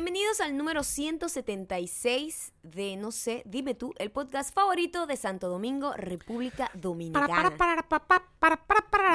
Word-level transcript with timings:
Bienvenidos 0.00 0.40
al 0.40 0.56
número 0.56 0.84
176 0.84 2.52
de, 2.62 2.96
no 2.96 3.10
sé, 3.10 3.42
dime 3.46 3.74
tú, 3.74 3.92
el 3.98 4.12
podcast 4.12 4.54
favorito 4.54 5.08
de 5.08 5.16
Santo 5.16 5.48
Domingo, 5.48 5.92
República 5.96 6.70
Dominicana. 6.74 7.26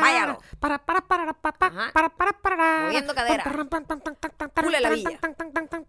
Váyalo. 0.01 0.39
Ajá. 1.67 1.91
Moviendo 2.87 3.15
cadera. 3.15 3.43
Pule 4.65 4.81
la 4.81 4.89
villa. 4.95 5.19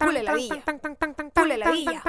Pule 0.06 0.22
la 0.22 0.32
villa. 0.36 0.62
Pule 1.42 1.58
la 1.58 1.66
villa. 1.72 2.02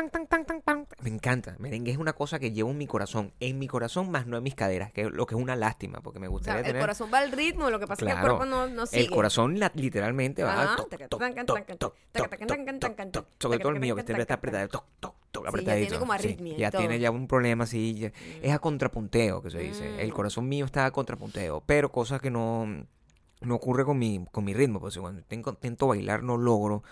Me 1.02 1.10
encanta. 1.10 1.56
Merengue 1.58 1.92
es 1.92 1.98
una 1.98 2.14
cosa 2.14 2.38
que 2.38 2.52
llevo 2.52 2.70
en 2.70 2.78
mi 2.78 2.86
corazón. 2.86 3.34
En 3.40 3.58
mi 3.58 3.68
corazón, 3.68 4.12
más 4.12 4.28
no 4.28 4.38
en 4.38 4.44
mis 4.44 4.54
caderas, 4.54 4.92
que 4.92 5.02
es 5.02 5.12
lo 5.12 5.26
que 5.26 5.34
es 5.34 5.42
una 5.42 5.56
lástima, 5.56 6.02
porque 6.02 6.20
me 6.20 6.28
O 6.28 6.30
sea, 6.30 6.34
gustaría 6.38 6.60
el 6.60 6.66
tener... 6.68 6.82
corazón 6.84 7.10
va 7.12 7.18
al 7.18 7.32
ritmo, 7.32 7.72
lo 7.72 7.80
que 7.80 7.88
pasa 7.88 8.04
es 8.06 8.06
que 8.06 8.12
el 8.12 8.20
Claro. 8.20 8.38
cuerpo 8.38 8.46
no, 8.46 8.68
no 8.68 8.86
sigue. 8.86 9.02
El 9.06 9.10
corazón 9.10 9.60
la- 9.60 9.72
literalmente 9.74 10.44
va 10.44 10.54
Ajá. 10.62 10.76
toc, 10.76 10.90
toc, 10.90 11.00
toc, 11.10 11.20
toc, 11.20 11.36
toc, 11.46 11.66
toc, 11.66 11.78
toc, 11.78 12.30
taca, 12.30 12.46
toc. 12.46 12.75
Sobre 13.40 13.60
todo 13.60 13.72
el 13.74 13.80
mío, 13.80 13.96
que 13.96 14.04
siempre 14.04 14.22
está 14.22 14.36
apretado, 14.36 14.68
toc, 14.70 14.86
toc, 15.00 15.16
toc, 15.32 15.44
ya 15.44 15.50
apretadito. 15.50 15.88
tiene 15.88 16.00
como 16.00 16.14
Sí, 16.14 16.28
arritmia 16.28 16.54
y 16.54 16.60
Ya 16.60 16.72
tiene 16.72 17.00
ya 17.00 17.12
un 17.12 17.28
problema 17.28 17.64
así, 17.66 17.96
ya- 17.96 18.12
es 18.42 18.52
a 18.54 18.60
contrapunteo 18.60 19.42
que 19.42 19.50
se 19.52 19.60
dice. 19.60 20.02
El 20.02 20.10
Mm. 20.10 20.14
corazón 20.14 20.48
mío 20.50 20.66
está 20.66 20.86
a 20.86 20.92
contrapunteo, 20.92 21.62
pero 21.66 21.92
cosa 21.92 22.20
que 22.20 22.32
no, 22.32 22.86
no 23.42 23.56
ocurre 23.56 23.86
con 23.86 23.98
mi, 24.00 24.26
con 24.32 24.44
mi 24.46 24.54
ritmo, 24.54 24.80
pues 24.80 24.98
cuando 24.98 25.22
intento 25.30 25.88
bailar 25.88 26.24
no 26.24 26.38
logro 26.38 26.84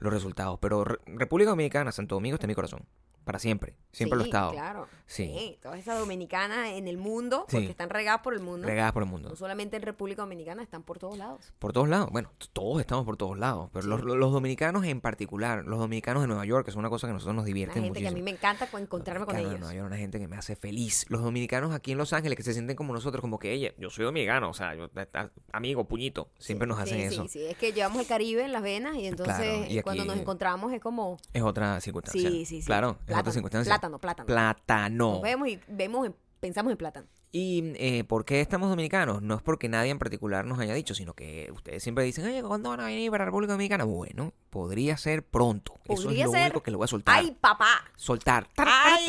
los 0.00 0.12
resultados. 0.12 0.58
Pero 0.60 0.84
Re- 0.84 0.98
República 1.06 1.50
Dominicana, 1.50 1.92
Santo 1.92 2.16
Domingo 2.16 2.34
está 2.34 2.46
en 2.46 2.50
mi 2.50 2.54
corazón, 2.54 2.84
para 3.24 3.38
siempre, 3.38 3.76
siempre 3.92 4.16
lo 4.16 4.22
he 4.22 4.24
Sí, 4.24 4.30
estado. 4.30 4.52
claro. 4.52 4.88
Sí. 5.06 5.58
Todas 5.62 5.78
esas 5.78 5.98
dominicanas 5.98 6.68
en 6.70 6.88
el 6.88 6.96
mundo, 6.96 7.44
Sí. 7.48 7.56
porque 7.56 7.70
están 7.70 7.90
regadas 7.90 8.22
por 8.22 8.32
el 8.34 8.40
mundo. 8.40 8.66
Regadas 8.66 8.92
por 8.92 9.02
el 9.02 9.08
mundo. 9.08 9.28
No 9.30 9.36
solamente 9.36 9.76
en 9.76 9.82
República 9.82 10.22
Dominicana, 10.22 10.62
están 10.62 10.82
por 10.82 10.98
todos 10.98 11.18
lados. 11.18 11.52
Por 11.58 11.72
todos 11.72 11.88
lados. 11.88 12.08
Bueno, 12.10 12.32
todos 12.52 12.80
estamos 12.80 13.04
por 13.04 13.16
todos 13.16 13.38
lados. 13.38 13.68
Pero 13.72 13.82
Sí. 13.82 13.88
los, 13.88 14.02
los 14.02 14.32
dominicanos 14.32 14.84
en 14.86 15.00
particular, 15.00 15.64
los 15.66 15.78
dominicanos 15.78 16.22
de 16.22 16.28
Nueva 16.28 16.44
York, 16.46 16.64
que 16.64 16.70
es 16.70 16.76
una 16.76 16.88
cosa 16.88 17.06
que 17.06 17.10
a 17.10 17.14
nosotros 17.14 17.36
nos 17.36 17.44
divierte 17.44 17.74
gente 17.80 18.00
que 18.00 18.06
a 18.06 18.10
muchísimo. 18.10 18.16
mí 18.16 18.22
me 18.22 18.30
encanta 18.36 18.66
co- 18.70 18.78
encontrarme 18.78 19.26
con 19.26 19.34
de 19.36 19.42
ellos. 19.42 19.60
Nueva 19.60 19.74
York, 19.74 19.86
una 19.86 19.96
gente 19.98 20.18
que 20.18 20.28
me 20.28 20.36
hace 20.36 20.56
feliz. 20.56 21.04
Los 21.10 21.22
dominicanos 21.22 21.72
aquí 21.74 21.92
en 21.92 21.98
Los 21.98 22.12
Ángeles 22.12 22.36
que 22.36 22.42
se 22.42 22.52
sienten 22.54 22.76
como 22.76 22.92
nosotros, 22.94 23.20
como 23.20 23.38
que 23.38 23.52
ella, 23.52 23.72
yo 23.78 23.90
soy 23.90 24.04
dominicano, 24.06 24.48
o 24.50 24.54
sea, 24.54 24.74
yo, 24.74 24.88
ta- 24.88 25.30
amigo, 25.52 25.84
puñito, 25.86 26.30
siempre 26.38 26.66
nos 26.66 26.78
hacen 26.78 26.98
sí, 26.98 27.04
eso. 27.14 27.22
Sí, 27.24 27.28
sí, 27.28 27.44
es 27.44 27.56
que 27.58 27.72
llevamos 27.72 28.00
el 28.00 28.06
Caribe 28.06 28.42
en 28.44 28.52
las 28.52 28.62
venas 28.62 28.96
y 28.96 29.06
entonces 29.06 29.36
Claro, 29.36 29.64
y 29.68 29.78
eh, 29.78 29.82
cuando 29.82 30.04
nos 30.04 30.16
encontramos 30.16 30.72
es 30.72 30.80
como... 30.80 31.18
Es 31.34 31.42
otra 31.42 31.80
circunstancia. 31.80 32.30
Sí, 32.30 32.44
sí, 32.46 32.60
sí. 32.62 32.66
Claro, 32.66 32.98
Plátano. 33.12 33.32
Plátano, 33.68 33.98
plátano. 33.98 34.26
Plátano. 34.26 35.12
Nos 35.12 35.22
vemos 35.22 35.48
y 35.48 35.60
vemos 35.68 36.06
en- 36.06 36.14
pensamos 36.42 36.72
en 36.72 36.76
plátano. 36.76 37.06
¿Y 37.34 37.72
eh, 37.76 38.04
por 38.04 38.26
qué 38.26 38.42
estamos 38.42 38.68
dominicanos? 38.68 39.22
No 39.22 39.36
es 39.36 39.42
porque 39.42 39.66
nadie 39.70 39.90
en 39.90 39.98
particular 39.98 40.44
nos 40.44 40.58
haya 40.58 40.74
dicho, 40.74 40.94
sino 40.94 41.14
que 41.14 41.50
ustedes 41.54 41.82
siempre 41.82 42.04
dicen, 42.04 42.26
oye, 42.26 42.42
¿cuándo 42.42 42.68
van 42.68 42.80
a 42.80 42.84
venir 42.86 43.10
para 43.10 43.22
la 43.22 43.26
República 43.26 43.52
Dominicana? 43.54 43.84
Bueno, 43.84 44.34
podría 44.50 44.98
ser 44.98 45.24
pronto. 45.24 45.80
Eso 45.84 46.02
Podría 46.02 46.24
es 46.24 46.26
lo 46.26 46.32
ser. 46.32 46.42
único 46.42 46.62
que 46.62 46.70
le 46.72 46.76
voy 46.76 46.84
a 46.84 46.88
soltar. 46.88 47.18
¡Ay, 47.20 47.34
papá! 47.40 47.84
Soltar. 47.96 48.48
¡Ay! 48.58 49.06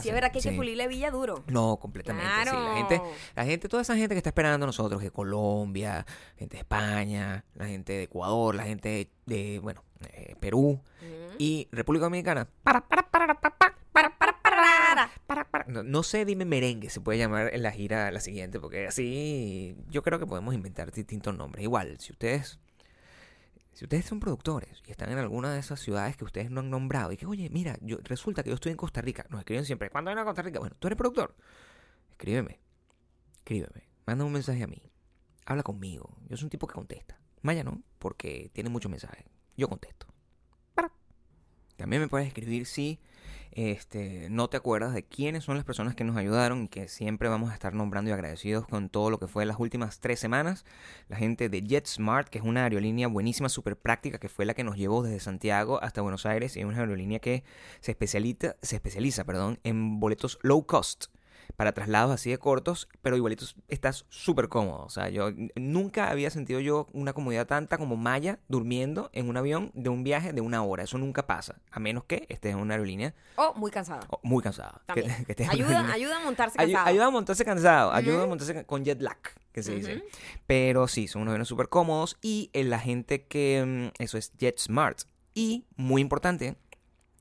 Sí, 0.00 0.08
es 0.08 0.14
verdad 0.14 0.30
que 0.30 0.38
hay 0.38 0.42
que 0.42 0.50
Sí. 0.50 0.56
pulirle 0.56 0.86
Villa 0.88 1.10
duro. 1.10 1.42
No, 1.48 1.78
completamente. 1.78 2.28
sí. 2.28 2.50
Claro. 2.50 2.64
La 2.68 2.76
gente, 2.76 3.02
la 3.34 3.44
gente, 3.44 3.68
toda 3.68 3.82
esa 3.82 3.96
gente 3.96 4.14
que 4.14 4.18
está 4.18 4.30
esperando 4.30 4.64
a 4.64 4.66
nosotros, 4.68 5.02
de 5.02 5.10
Colombia, 5.10 6.06
gente 6.36 6.56
de 6.56 6.60
España, 6.60 7.44
la 7.54 7.66
gente 7.66 7.94
de 7.94 8.02
Ecuador, 8.04 8.54
la 8.54 8.64
gente 8.64 8.88
de, 8.88 9.10
de, 9.26 9.58
bueno, 9.60 9.82
eh, 10.12 10.34
Perú 10.40 10.80
Mm. 11.00 11.34
y 11.38 11.68
República 11.72 12.04
Dominicana. 12.06 12.48
Para, 12.62 12.86
para, 12.86 13.02
para, 13.10 13.34
para. 15.50 15.64
No, 15.66 15.82
no 15.82 16.02
sé, 16.02 16.24
dime 16.24 16.44
merengue, 16.44 16.90
se 16.90 17.00
puede 17.00 17.18
llamar 17.18 17.52
en 17.52 17.62
la 17.62 17.72
gira 17.72 18.10
la 18.10 18.20
siguiente, 18.20 18.60
porque 18.60 18.86
así 18.86 19.76
yo 19.88 20.02
creo 20.02 20.18
que 20.18 20.26
podemos 20.26 20.54
inventar 20.54 20.92
distintos 20.92 21.36
nombres. 21.36 21.62
Igual, 21.64 21.98
si 21.98 22.12
ustedes, 22.12 22.60
si 23.72 23.84
ustedes 23.84 24.04
son 24.04 24.20
productores 24.20 24.82
y 24.86 24.90
están 24.92 25.10
en 25.10 25.18
alguna 25.18 25.52
de 25.52 25.58
esas 25.58 25.80
ciudades 25.80 26.16
que 26.16 26.24
ustedes 26.24 26.50
no 26.50 26.60
han 26.60 26.70
nombrado 26.70 27.10
y 27.12 27.16
que, 27.16 27.26
oye, 27.26 27.50
mira, 27.50 27.76
yo, 27.80 27.98
resulta 28.04 28.42
que 28.42 28.50
yo 28.50 28.54
estoy 28.54 28.70
en 28.72 28.76
Costa 28.78 29.00
Rica, 29.00 29.26
nos 29.28 29.40
escriben 29.40 29.64
siempre, 29.64 29.90
¿cuándo 29.90 30.10
van 30.10 30.18
a 30.18 30.24
Costa 30.24 30.42
Rica? 30.42 30.60
Bueno, 30.60 30.76
tú 30.78 30.86
eres 30.86 30.96
productor, 30.96 31.34
escríbeme, 32.12 32.60
escríbeme, 33.38 33.88
manda 34.06 34.24
un 34.24 34.32
mensaje 34.32 34.62
a 34.62 34.66
mí, 34.68 34.82
habla 35.46 35.62
conmigo, 35.64 36.16
yo 36.28 36.36
soy 36.36 36.44
un 36.46 36.50
tipo 36.50 36.66
que 36.66 36.74
contesta. 36.74 37.18
Maya 37.42 37.64
no, 37.64 37.82
porque 37.98 38.50
tiene 38.52 38.70
muchos 38.70 38.90
mensajes, 38.90 39.24
yo 39.56 39.68
contesto. 39.68 40.06
También 41.76 42.00
me 42.00 42.08
puedes 42.08 42.26
escribir 42.26 42.66
si 42.66 42.98
este, 43.52 44.28
no 44.30 44.48
te 44.48 44.56
acuerdas 44.56 44.92
de 44.92 45.04
quiénes 45.04 45.44
son 45.44 45.56
las 45.56 45.64
personas 45.64 45.94
que 45.94 46.04
nos 46.04 46.16
ayudaron 46.16 46.64
y 46.64 46.68
que 46.68 46.88
siempre 46.88 47.28
vamos 47.28 47.50
a 47.50 47.54
estar 47.54 47.74
nombrando 47.74 48.10
y 48.10 48.12
agradecidos 48.12 48.66
con 48.66 48.88
todo 48.88 49.10
lo 49.10 49.18
que 49.18 49.28
fue 49.28 49.46
las 49.46 49.58
últimas 49.58 50.00
tres 50.00 50.20
semanas. 50.20 50.64
La 51.08 51.16
gente 51.16 51.48
de 51.48 51.62
JetSmart, 51.62 52.28
que 52.28 52.38
es 52.38 52.44
una 52.44 52.64
aerolínea 52.64 53.08
buenísima, 53.08 53.48
súper 53.48 53.76
práctica, 53.76 54.18
que 54.18 54.28
fue 54.28 54.44
la 54.44 54.54
que 54.54 54.64
nos 54.64 54.76
llevó 54.76 55.02
desde 55.02 55.20
Santiago 55.20 55.82
hasta 55.82 56.02
Buenos 56.02 56.26
Aires 56.26 56.56
y 56.56 56.60
es 56.60 56.66
una 56.66 56.78
aerolínea 56.78 57.18
que 57.18 57.44
se 57.80 57.92
especializa, 57.92 58.56
se 58.62 58.76
especializa 58.76 59.24
perdón, 59.24 59.58
en 59.64 60.00
boletos 60.00 60.38
low 60.42 60.66
cost 60.66 61.06
para 61.56 61.72
traslados 61.72 62.12
así 62.12 62.30
de 62.30 62.38
cortos, 62.38 62.88
pero 63.02 63.16
igualitos 63.16 63.56
estás 63.68 64.04
súper 64.08 64.48
cómodo. 64.48 64.84
O 64.84 64.90
sea, 64.90 65.08
yo 65.08 65.30
nunca 65.56 66.10
había 66.10 66.30
sentido 66.30 66.60
yo 66.60 66.86
una 66.92 67.12
comodidad 67.14 67.46
tanta 67.46 67.78
como 67.78 67.96
Maya 67.96 68.38
durmiendo 68.48 69.10
en 69.12 69.28
un 69.28 69.36
avión 69.36 69.70
de 69.74 69.88
un 69.88 70.04
viaje 70.04 70.32
de 70.32 70.40
una 70.40 70.62
hora. 70.62 70.84
Eso 70.84 70.98
nunca 70.98 71.26
pasa, 71.26 71.60
a 71.70 71.80
menos 71.80 72.04
que 72.04 72.26
estés 72.28 72.52
en 72.52 72.58
una 72.58 72.74
aerolínea 72.74 73.14
Oh, 73.36 73.54
muy 73.54 73.70
cansada. 73.70 74.00
oh, 74.10 74.20
muy 74.22 74.42
cansada. 74.42 74.82
También. 74.86 75.24
que 75.24 75.46
Ayuda, 75.48 75.80
a 76.16 76.20
montarse 76.24 76.58
cansado. 76.58 76.86
ayuda 76.86 77.06
a 77.06 77.10
montarse 77.10 77.44
cansado, 77.44 77.92
ayuda 77.92 78.22
a 78.24 78.26
montarse 78.26 78.64
con 78.66 78.84
jet 78.84 79.00
lag, 79.00 79.18
que 79.52 79.62
se 79.62 79.74
dice. 79.74 80.04
Pero 80.46 80.88
sí, 80.88 81.08
son 81.08 81.22
unos 81.22 81.32
aviones 81.32 81.48
súper 81.48 81.68
cómodos 81.68 82.16
y 82.20 82.50
eh, 82.52 82.64
la 82.64 82.78
gente 82.78 83.26
que, 83.26 83.90
mm, 83.96 84.02
eso 84.02 84.18
es 84.18 84.32
JetSmart. 84.38 85.00
Y, 85.34 85.66
muy 85.76 86.00
importante, 86.02 86.56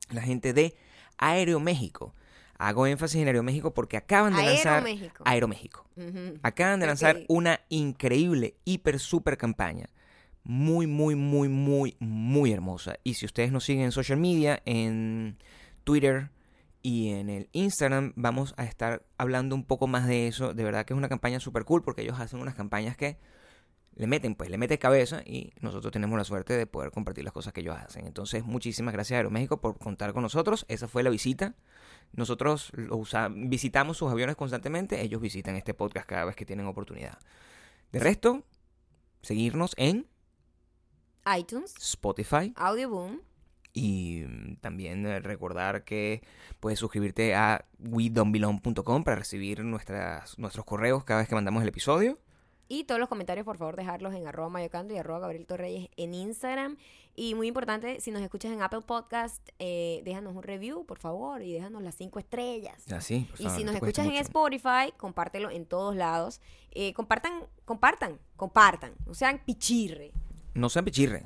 la 0.10 0.22
gente 0.22 0.54
de 0.54 0.76
Aeroméxico. 1.18 2.14
Hago 2.58 2.88
énfasis 2.88 3.22
en 3.22 3.28
Aeroméxico 3.28 3.74
porque 3.74 3.98
acaban 3.98 4.36
de 4.36 4.44
lanzar 4.44 4.84
Aeroméxico. 5.26 5.86
Acaban 6.42 6.80
de 6.80 6.88
lanzar 6.88 7.22
una 7.28 7.62
increíble, 7.70 8.56
hiper, 8.66 9.00
super 9.00 9.38
campaña. 9.38 9.90
Muy, 10.44 10.88
muy, 10.88 11.16
muy, 11.16 11.50
muy, 11.50 11.98
muy 12.00 12.52
hermosa. 12.52 12.98
Y 13.04 13.16
si 13.16 13.26
ustedes 13.26 13.52
nos 13.52 13.64
siguen 13.64 13.86
en 13.86 13.92
social 13.92 14.20
media, 14.20 14.62
en 14.66 15.38
Twitter 15.84 16.30
y 16.82 17.10
en 17.10 17.30
el 17.30 17.50
Instagram, 17.52 18.14
vamos 18.16 18.54
a 18.58 18.64
estar 18.64 19.04
hablando 19.18 19.56
un 19.56 19.64
poco 19.64 19.88
más 19.88 20.08
de 20.08 20.28
eso. 20.28 20.54
De 20.54 20.64
verdad 20.64 20.86
que 20.86 20.94
es 20.94 20.98
una 20.98 21.10
campaña 21.10 21.40
super 21.40 21.66
cool 21.66 21.82
porque 21.82 22.04
ellos 22.04 22.20
hacen 22.20 22.40
unas 22.40 22.56
campañas 22.56 22.96
que 22.96 23.18
le 23.96 24.08
meten, 24.08 24.36
pues, 24.36 24.50
le 24.50 24.58
meten 24.58 24.78
cabeza 24.78 25.22
y 25.26 25.54
nosotros 25.62 25.92
tenemos 25.92 26.18
la 26.18 26.26
suerte 26.26 26.54
de 26.54 26.68
poder 26.68 26.92
compartir 26.92 27.24
las 27.24 27.34
cosas 27.34 27.54
que 27.54 27.62
ellos 27.62 27.78
hacen. 27.78 28.06
Entonces, 28.06 28.44
muchísimas 28.44 28.94
gracias 28.94 29.16
a 29.16 29.20
Aeroméxico 29.20 29.62
por 29.62 29.78
contar 29.78 30.14
con 30.14 30.24
nosotros. 30.24 30.66
Esa 30.68 30.88
fue 30.88 31.04
la 31.04 31.10
visita. 31.10 31.56
Nosotros 32.14 32.72
visitamos 33.32 33.98
sus 33.98 34.12
aviones 34.12 34.36
constantemente, 34.36 35.02
ellos 35.02 35.22
visitan 35.22 35.56
este 35.56 35.74
podcast 35.74 36.08
cada 36.08 36.26
vez 36.26 36.36
que 36.36 36.46
tienen 36.46 36.66
oportunidad. 36.66 37.18
De 37.92 38.00
resto, 38.00 38.44
seguirnos 39.22 39.74
en 39.78 40.08
iTunes, 41.38 41.74
Spotify 41.78 42.54
Audioboom, 42.56 43.20
y 43.76 44.24
mm, 44.28 44.56
también 44.58 45.06
eh, 45.06 45.20
recordar 45.20 45.84
que 45.84 46.24
puedes 46.60 46.80
suscribirte 46.80 47.36
a 47.36 47.66
wedonbelong.com 47.80 49.04
para 49.04 49.18
recibir 49.18 49.64
nuestras, 49.64 50.40
nuestros 50.40 50.66
correos 50.66 51.04
cada 51.04 51.20
vez 51.20 51.30
que 51.30 51.36
mandamos 51.36 51.62
el 51.62 51.70
episodio. 51.70 52.18
Y 52.68 52.86
todos 52.86 53.00
los 53.00 53.10
comentarios, 53.10 53.46
por 53.46 53.58
favor, 53.58 53.76
dejarlos 53.76 54.14
en 54.14 54.28
arroba 54.28 54.50
mayocando 54.50 54.94
y 54.94 54.98
arroba 54.98 55.20
Gabriel 55.20 55.46
Torreyes 55.46 55.90
en 55.98 56.14
Instagram. 56.14 56.78
Y 57.16 57.34
muy 57.36 57.48
importante, 57.48 58.02
si 58.02 58.12
nos 58.12 58.22
escuchas 58.22 58.52
en 58.52 58.62
Apple 58.62 58.82
Podcast, 58.82 59.48
eh, 59.60 60.02
déjanos 60.04 60.36
un 60.36 60.44
review, 60.44 60.86
por 60.86 61.00
favor, 61.00 61.42
y 61.42 61.54
déjanos 61.54 61.82
las 61.82 61.96
cinco 61.96 62.20
estrellas. 62.20 62.92
Así, 62.92 63.28
por 63.32 63.40
Y 63.40 63.50
si 63.52 63.64
no 63.64 63.72
nos 63.72 63.76
escuchas 63.76 64.06
en. 64.06 64.16
Spotify, 64.16 64.92
compártelo 64.98 65.50
en 65.50 65.66
todos 65.66 65.96
lados. 65.96 66.42
Eh, 66.72 66.94
compartan, 66.94 67.44
compartan, 67.64 68.20
compartan. 68.36 68.94
No 69.06 69.14
sean 69.14 69.40
pichirre. 69.46 70.12
No 70.54 70.70
sean 70.70 70.84
pichirre. 70.84 71.24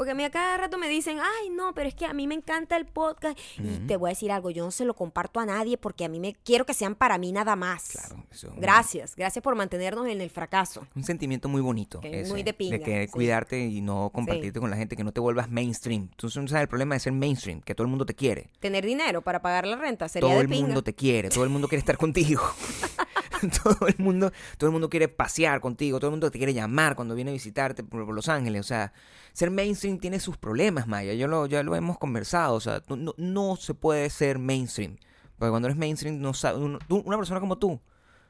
Porque 0.00 0.12
a 0.12 0.14
mí 0.14 0.24
a 0.24 0.30
cada 0.30 0.56
rato 0.56 0.78
me 0.78 0.88
dicen, 0.88 1.18
ay, 1.20 1.50
no, 1.50 1.74
pero 1.74 1.86
es 1.86 1.94
que 1.94 2.06
a 2.06 2.14
mí 2.14 2.26
me 2.26 2.34
encanta 2.34 2.74
el 2.78 2.86
podcast. 2.86 3.38
Y 3.58 3.80
te 3.86 3.98
voy 3.98 4.08
a 4.08 4.12
decir 4.12 4.32
algo, 4.32 4.48
yo 4.48 4.64
no 4.64 4.70
se 4.70 4.86
lo 4.86 4.94
comparto 4.94 5.40
a 5.40 5.44
nadie 5.44 5.76
porque 5.76 6.06
a 6.06 6.08
mí 6.08 6.18
me 6.18 6.32
quiero 6.42 6.64
que 6.64 6.72
sean 6.72 6.94
para 6.94 7.18
mí 7.18 7.32
nada 7.32 7.54
más. 7.54 7.90
Claro, 7.90 8.24
eso 8.30 8.46
es 8.46 8.54
un- 8.54 8.60
Gracias, 8.60 9.14
gracias 9.14 9.42
por 9.42 9.56
mantenernos 9.56 10.06
en 10.08 10.22
el 10.22 10.30
fracaso. 10.30 10.86
Un 10.96 11.04
sentimiento 11.04 11.50
muy 11.50 11.60
bonito. 11.60 12.00
Que 12.00 12.20
ese, 12.22 12.30
muy 12.32 12.42
de 12.42 12.54
pinga, 12.54 12.78
que 12.78 13.08
sí. 13.08 13.12
cuidarte 13.12 13.60
y 13.66 13.82
no 13.82 14.08
compartirte 14.08 14.58
con 14.58 14.70
la 14.70 14.76
gente, 14.78 14.96
que 14.96 15.04
no 15.04 15.12
te 15.12 15.20
vuelvas 15.20 15.50
mainstream. 15.50 16.08
Tú 16.16 16.30
sabes 16.30 16.50
el 16.50 16.66
problema 16.68 16.94
de 16.94 17.00
ser 17.00 17.12
mainstream, 17.12 17.60
que 17.60 17.74
todo 17.74 17.84
el 17.84 17.90
mundo 17.90 18.06
te 18.06 18.14
quiere. 18.14 18.48
Tener 18.58 18.86
dinero 18.86 19.20
para 19.20 19.42
pagar 19.42 19.66
la 19.66 19.76
renta 19.76 20.08
sería 20.08 20.30
todo 20.30 20.36
de 20.38 20.44
el 20.44 20.48
pinga. 20.48 20.64
mundo 20.68 20.82
te 20.82 20.94
quiere, 20.94 21.28
todo 21.28 21.44
el 21.44 21.50
mundo 21.50 21.68
quiere 21.68 21.80
estar 21.80 21.98
contigo. 21.98 22.40
todo 23.62 23.86
el 23.86 23.96
mundo, 23.98 24.32
todo 24.58 24.68
el 24.68 24.72
mundo 24.72 24.88
quiere 24.90 25.08
pasear 25.08 25.60
contigo, 25.60 25.98
todo 25.98 26.08
el 26.08 26.12
mundo 26.12 26.30
te 26.30 26.38
quiere 26.38 26.54
llamar 26.54 26.96
cuando 26.96 27.14
viene 27.14 27.30
a 27.30 27.34
visitarte 27.34 27.82
por, 27.84 28.04
por 28.06 28.14
Los 28.14 28.28
Ángeles. 28.28 28.60
O 28.60 28.64
sea, 28.64 28.92
ser 29.32 29.50
mainstream 29.50 29.98
tiene 29.98 30.20
sus 30.20 30.36
problemas, 30.36 30.86
Maya. 30.86 31.14
Yo 31.14 31.28
lo, 31.28 31.46
ya 31.46 31.62
lo 31.62 31.74
hemos 31.76 31.98
conversado. 31.98 32.54
O 32.54 32.60
sea, 32.60 32.82
no, 32.88 33.14
no 33.16 33.56
se 33.56 33.74
puede 33.74 34.08
ser 34.10 34.38
mainstream. 34.38 34.96
Porque 35.38 35.50
cuando 35.50 35.68
eres 35.68 35.78
mainstream, 35.78 36.20
no 36.20 36.34
sabe, 36.34 36.58
uno- 36.58 36.78
una 36.88 37.16
persona 37.16 37.40
como 37.40 37.56
tú 37.58 37.80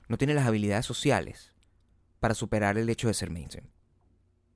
no 0.08 0.16
tiene 0.18 0.34
las 0.34 0.46
habilidades 0.46 0.86
sociales 0.86 1.52
para 2.20 2.34
superar 2.34 2.78
el 2.78 2.88
hecho 2.88 3.08
de 3.08 3.14
ser 3.14 3.30
mainstream. 3.30 3.66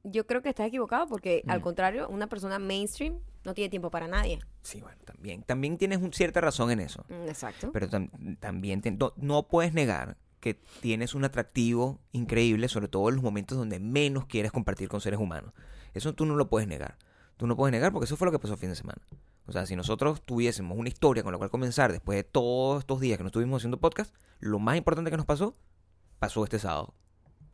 Yo 0.06 0.26
creo 0.26 0.42
que 0.42 0.50
estás 0.50 0.66
equivocado 0.68 1.06
porque, 1.06 1.42
al 1.46 1.60
Mm. 1.60 1.62
contrario, 1.62 2.08
una 2.10 2.26
persona 2.26 2.58
mainstream 2.58 3.20
no 3.44 3.54
tiene 3.54 3.70
tiempo 3.70 3.90
para 3.90 4.06
nadie. 4.06 4.38
Sí, 4.62 4.80
bueno, 4.82 4.98
también. 5.04 5.42
También 5.42 5.78
tienes 5.78 5.98
un- 5.98 6.12
cierta 6.12 6.40
razón 6.42 6.70
en 6.70 6.80
eso. 6.80 7.04
Mm, 7.08 7.28
Exacto. 7.28 7.70
Pero 7.72 7.88
tam- 7.88 8.38
también 8.38 8.82
te- 8.82 8.90
no, 8.90 9.14
no 9.16 9.48
puedes 9.48 9.72
negar 9.72 10.18
que 10.44 10.60
tienes 10.82 11.14
un 11.14 11.24
atractivo 11.24 11.98
increíble, 12.12 12.68
sobre 12.68 12.88
todo 12.88 13.08
en 13.08 13.14
los 13.14 13.24
momentos 13.24 13.56
donde 13.56 13.80
menos 13.80 14.26
quieres 14.26 14.52
compartir 14.52 14.88
con 14.90 15.00
seres 15.00 15.18
humanos. 15.18 15.54
Eso 15.94 16.12
tú 16.12 16.26
no 16.26 16.36
lo 16.36 16.50
puedes 16.50 16.68
negar. 16.68 16.98
Tú 17.38 17.46
no 17.46 17.56
puedes 17.56 17.72
negar 17.72 17.92
porque 17.92 18.04
eso 18.04 18.16
fue 18.16 18.26
lo 18.26 18.32
que 18.32 18.38
pasó 18.38 18.52
el 18.52 18.58
fin 18.60 18.68
de 18.68 18.76
semana. 18.76 19.00
O 19.46 19.52
sea, 19.52 19.64
si 19.64 19.74
nosotros 19.74 20.20
tuviésemos 20.22 20.76
una 20.76 20.88
historia 20.90 21.22
con 21.22 21.32
la 21.32 21.38
cual 21.38 21.48
comenzar 21.50 21.92
después 21.92 22.16
de 22.16 22.24
todos 22.24 22.80
estos 22.80 23.00
días 23.00 23.16
que 23.16 23.24
no 23.24 23.28
estuvimos 23.28 23.60
haciendo 23.62 23.80
podcast, 23.80 24.14
lo 24.38 24.58
más 24.58 24.76
importante 24.76 25.10
que 25.10 25.16
nos 25.16 25.24
pasó, 25.26 25.54
pasó 26.18 26.44
este 26.44 26.58
sábado. 26.58 26.92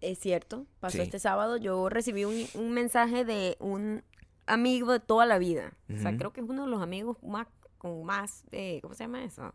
Es 0.01 0.19
cierto, 0.19 0.67
pasó 0.81 0.97
Sí. 0.97 1.03
este 1.03 1.19
sábado. 1.21 1.57
Yo 1.59 1.89
recibí 1.91 2.25
un, 2.25 2.47
un 2.55 2.73
mensaje 2.73 3.25
de 3.25 3.57
un 3.61 4.03
amigo 4.47 4.93
de 4.93 4.99
toda 5.01 5.27
la 5.27 5.39
vida. 5.39 5.75
O 5.95 5.99
sea, 6.01 6.17
creo 6.17 6.33
que 6.33 6.41
es 6.41 6.49
uno 6.49 6.65
de 6.65 6.71
los 6.71 6.83
amigos 6.83 7.17
más, 7.23 7.47
con 7.79 8.05
más, 8.05 8.45
eh, 8.51 8.81
¿cómo 8.83 8.95
se 8.95 9.05
llama 9.05 9.23
eso? 9.25 9.55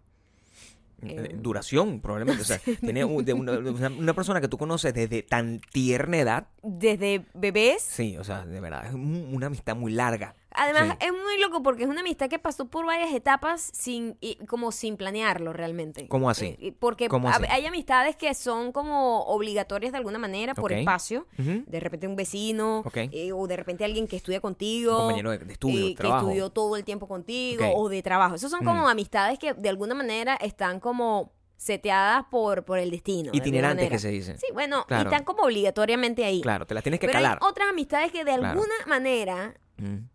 Eh, 1.09 1.35
Duración, 1.39 1.99
probablemente. 2.01 2.41
O 2.41 2.45
sea, 2.45 2.59
tiene 2.81 3.03
un- 3.05 3.23
de 3.25 3.33
una, 3.33 3.53
una- 3.59 3.89
una 3.89 4.13
persona 4.13 4.41
que 4.41 4.47
tú 4.47 4.57
conoces 4.57 4.93
desde 4.93 5.23
tan 5.23 5.59
tierna 5.71 6.17
edad. 6.17 6.47
Desde 6.63 7.25
bebés. 7.33 7.81
Sí, 7.83 8.17
o 8.17 8.23
sea, 8.23 8.45
de 8.45 8.59
verdad, 8.59 8.87
es 8.87 8.93
un- 8.93 9.29
una 9.33 9.47
amistad 9.47 9.75
muy 9.75 9.91
larga. 9.93 10.35
Además, 10.57 10.97
Sí. 10.99 11.07
es 11.07 11.11
muy 11.11 11.39
loco 11.39 11.61
porque 11.63 11.83
es 11.83 11.89
una 11.89 12.01
amistad 12.01 12.29
que 12.29 12.39
pasó 12.39 12.65
por 12.67 12.85
varias 12.85 13.13
etapas 13.13 13.69
sin, 13.73 14.17
y 14.21 14.35
como 14.47 14.71
sin 14.71 14.97
planearlo 14.97 15.53
realmente. 15.53 16.07
¿Cómo 16.07 16.29
así? 16.29 16.55
Y 16.59 16.71
porque 16.71 17.07
¿Cómo 17.07 17.27
a- 17.29 17.31
así? 17.33 17.43
hay 17.49 17.65
amistades 17.65 18.15
que 18.15 18.33
son 18.33 18.71
como 18.71 19.21
obligatorias 19.23 19.91
de 19.91 19.97
alguna 19.97 20.17
manera 20.19 20.53
por 20.53 20.71
espacio. 20.71 21.27
De 21.37 21.79
repente 21.79 22.07
un 22.07 22.15
vecino, 22.15 22.79
Ok. 22.85 22.97
eh, 23.11 23.31
o 23.33 23.47
de 23.47 23.55
repente 23.55 23.83
alguien 23.85 24.07
que 24.07 24.15
estudia 24.17 24.39
contigo. 24.41 24.91
Un 24.93 24.97
compañero 25.03 25.31
de- 25.31 25.37
de 25.39 25.53
estudio, 25.53 25.87
eh, 25.87 25.95
que 25.95 26.07
estudió 26.07 26.49
todo 26.49 26.75
el 26.75 26.83
tiempo 26.83 27.07
contigo, 27.07 27.65
o 27.75 27.89
de 27.89 28.01
trabajo. 28.01 28.35
Esos 28.35 28.51
son 28.51 28.63
como 28.65 28.81
Ujú. 28.81 28.89
amistades 28.89 29.39
que 29.39 29.53
de 29.53 29.69
alguna 29.69 29.93
manera 29.95 30.35
están 30.35 30.79
como 30.79 31.31
seteadas 31.57 32.25
por, 32.29 32.65
por 32.65 32.77
el 32.79 32.91
destino. 32.91 33.31
Itinerantes 33.33 33.89
que 33.89 33.97
se 33.97 34.09
dice. 34.09 34.37
Sí, 34.37 34.47
bueno, 34.53 34.85
y 34.89 34.93
están 34.93 35.23
como 35.23 35.43
obligatoriamente 35.43 36.25
ahí. 36.25 36.41
Claro, 36.41 36.65
te 36.67 36.73
las 36.73 36.83
tienes 36.83 36.99
que 36.99 37.07
Pero 37.07 37.17
calar. 37.19 37.39
hay 37.41 37.47
otras 37.49 37.69
amistades 37.69 38.11
que 38.11 38.25
de 38.25 38.35
Claro. 38.35 38.47
alguna 38.59 38.73
manera 38.87 39.55
Mm. 39.77 40.07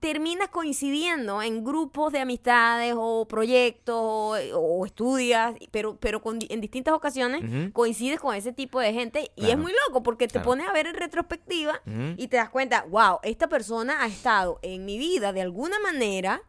Terminas 0.00 0.48
coincidiendo 0.48 1.40
en 1.42 1.64
grupos 1.64 2.12
de 2.12 2.18
amistades 2.20 2.94
o 2.96 3.26
proyectos 3.26 3.94
o, 3.96 4.36
o 4.54 4.84
estudias, 4.86 5.54
pero, 5.70 5.96
pero 5.98 6.20
con 6.22 6.38
en 6.48 6.60
distintas 6.60 6.94
ocasiones 6.94 7.72
coincides 7.72 8.20
con 8.20 8.34
ese 8.34 8.52
tipo 8.52 8.78
de 8.80 8.92
gente 8.92 9.30
y 9.36 9.50
es 9.50 9.56
muy 9.58 9.72
loco 9.86 10.02
porque 10.02 10.26
te 10.28 10.32
Claro. 10.32 10.44
pones 10.46 10.68
a 10.68 10.72
ver 10.72 10.86
en 10.86 10.94
retrospectiva 10.94 11.80
y 12.16 12.28
te 12.28 12.36
das 12.36 12.50
cuenta, 12.50 12.84
wow, 12.90 13.18
esta 13.22 13.48
persona 13.48 14.02
ha 14.02 14.06
estado 14.06 14.58
en 14.62 14.84
mi 14.84 14.98
vida 14.98 15.32
de 15.32 15.40
alguna 15.42 15.78
manera 15.80 16.42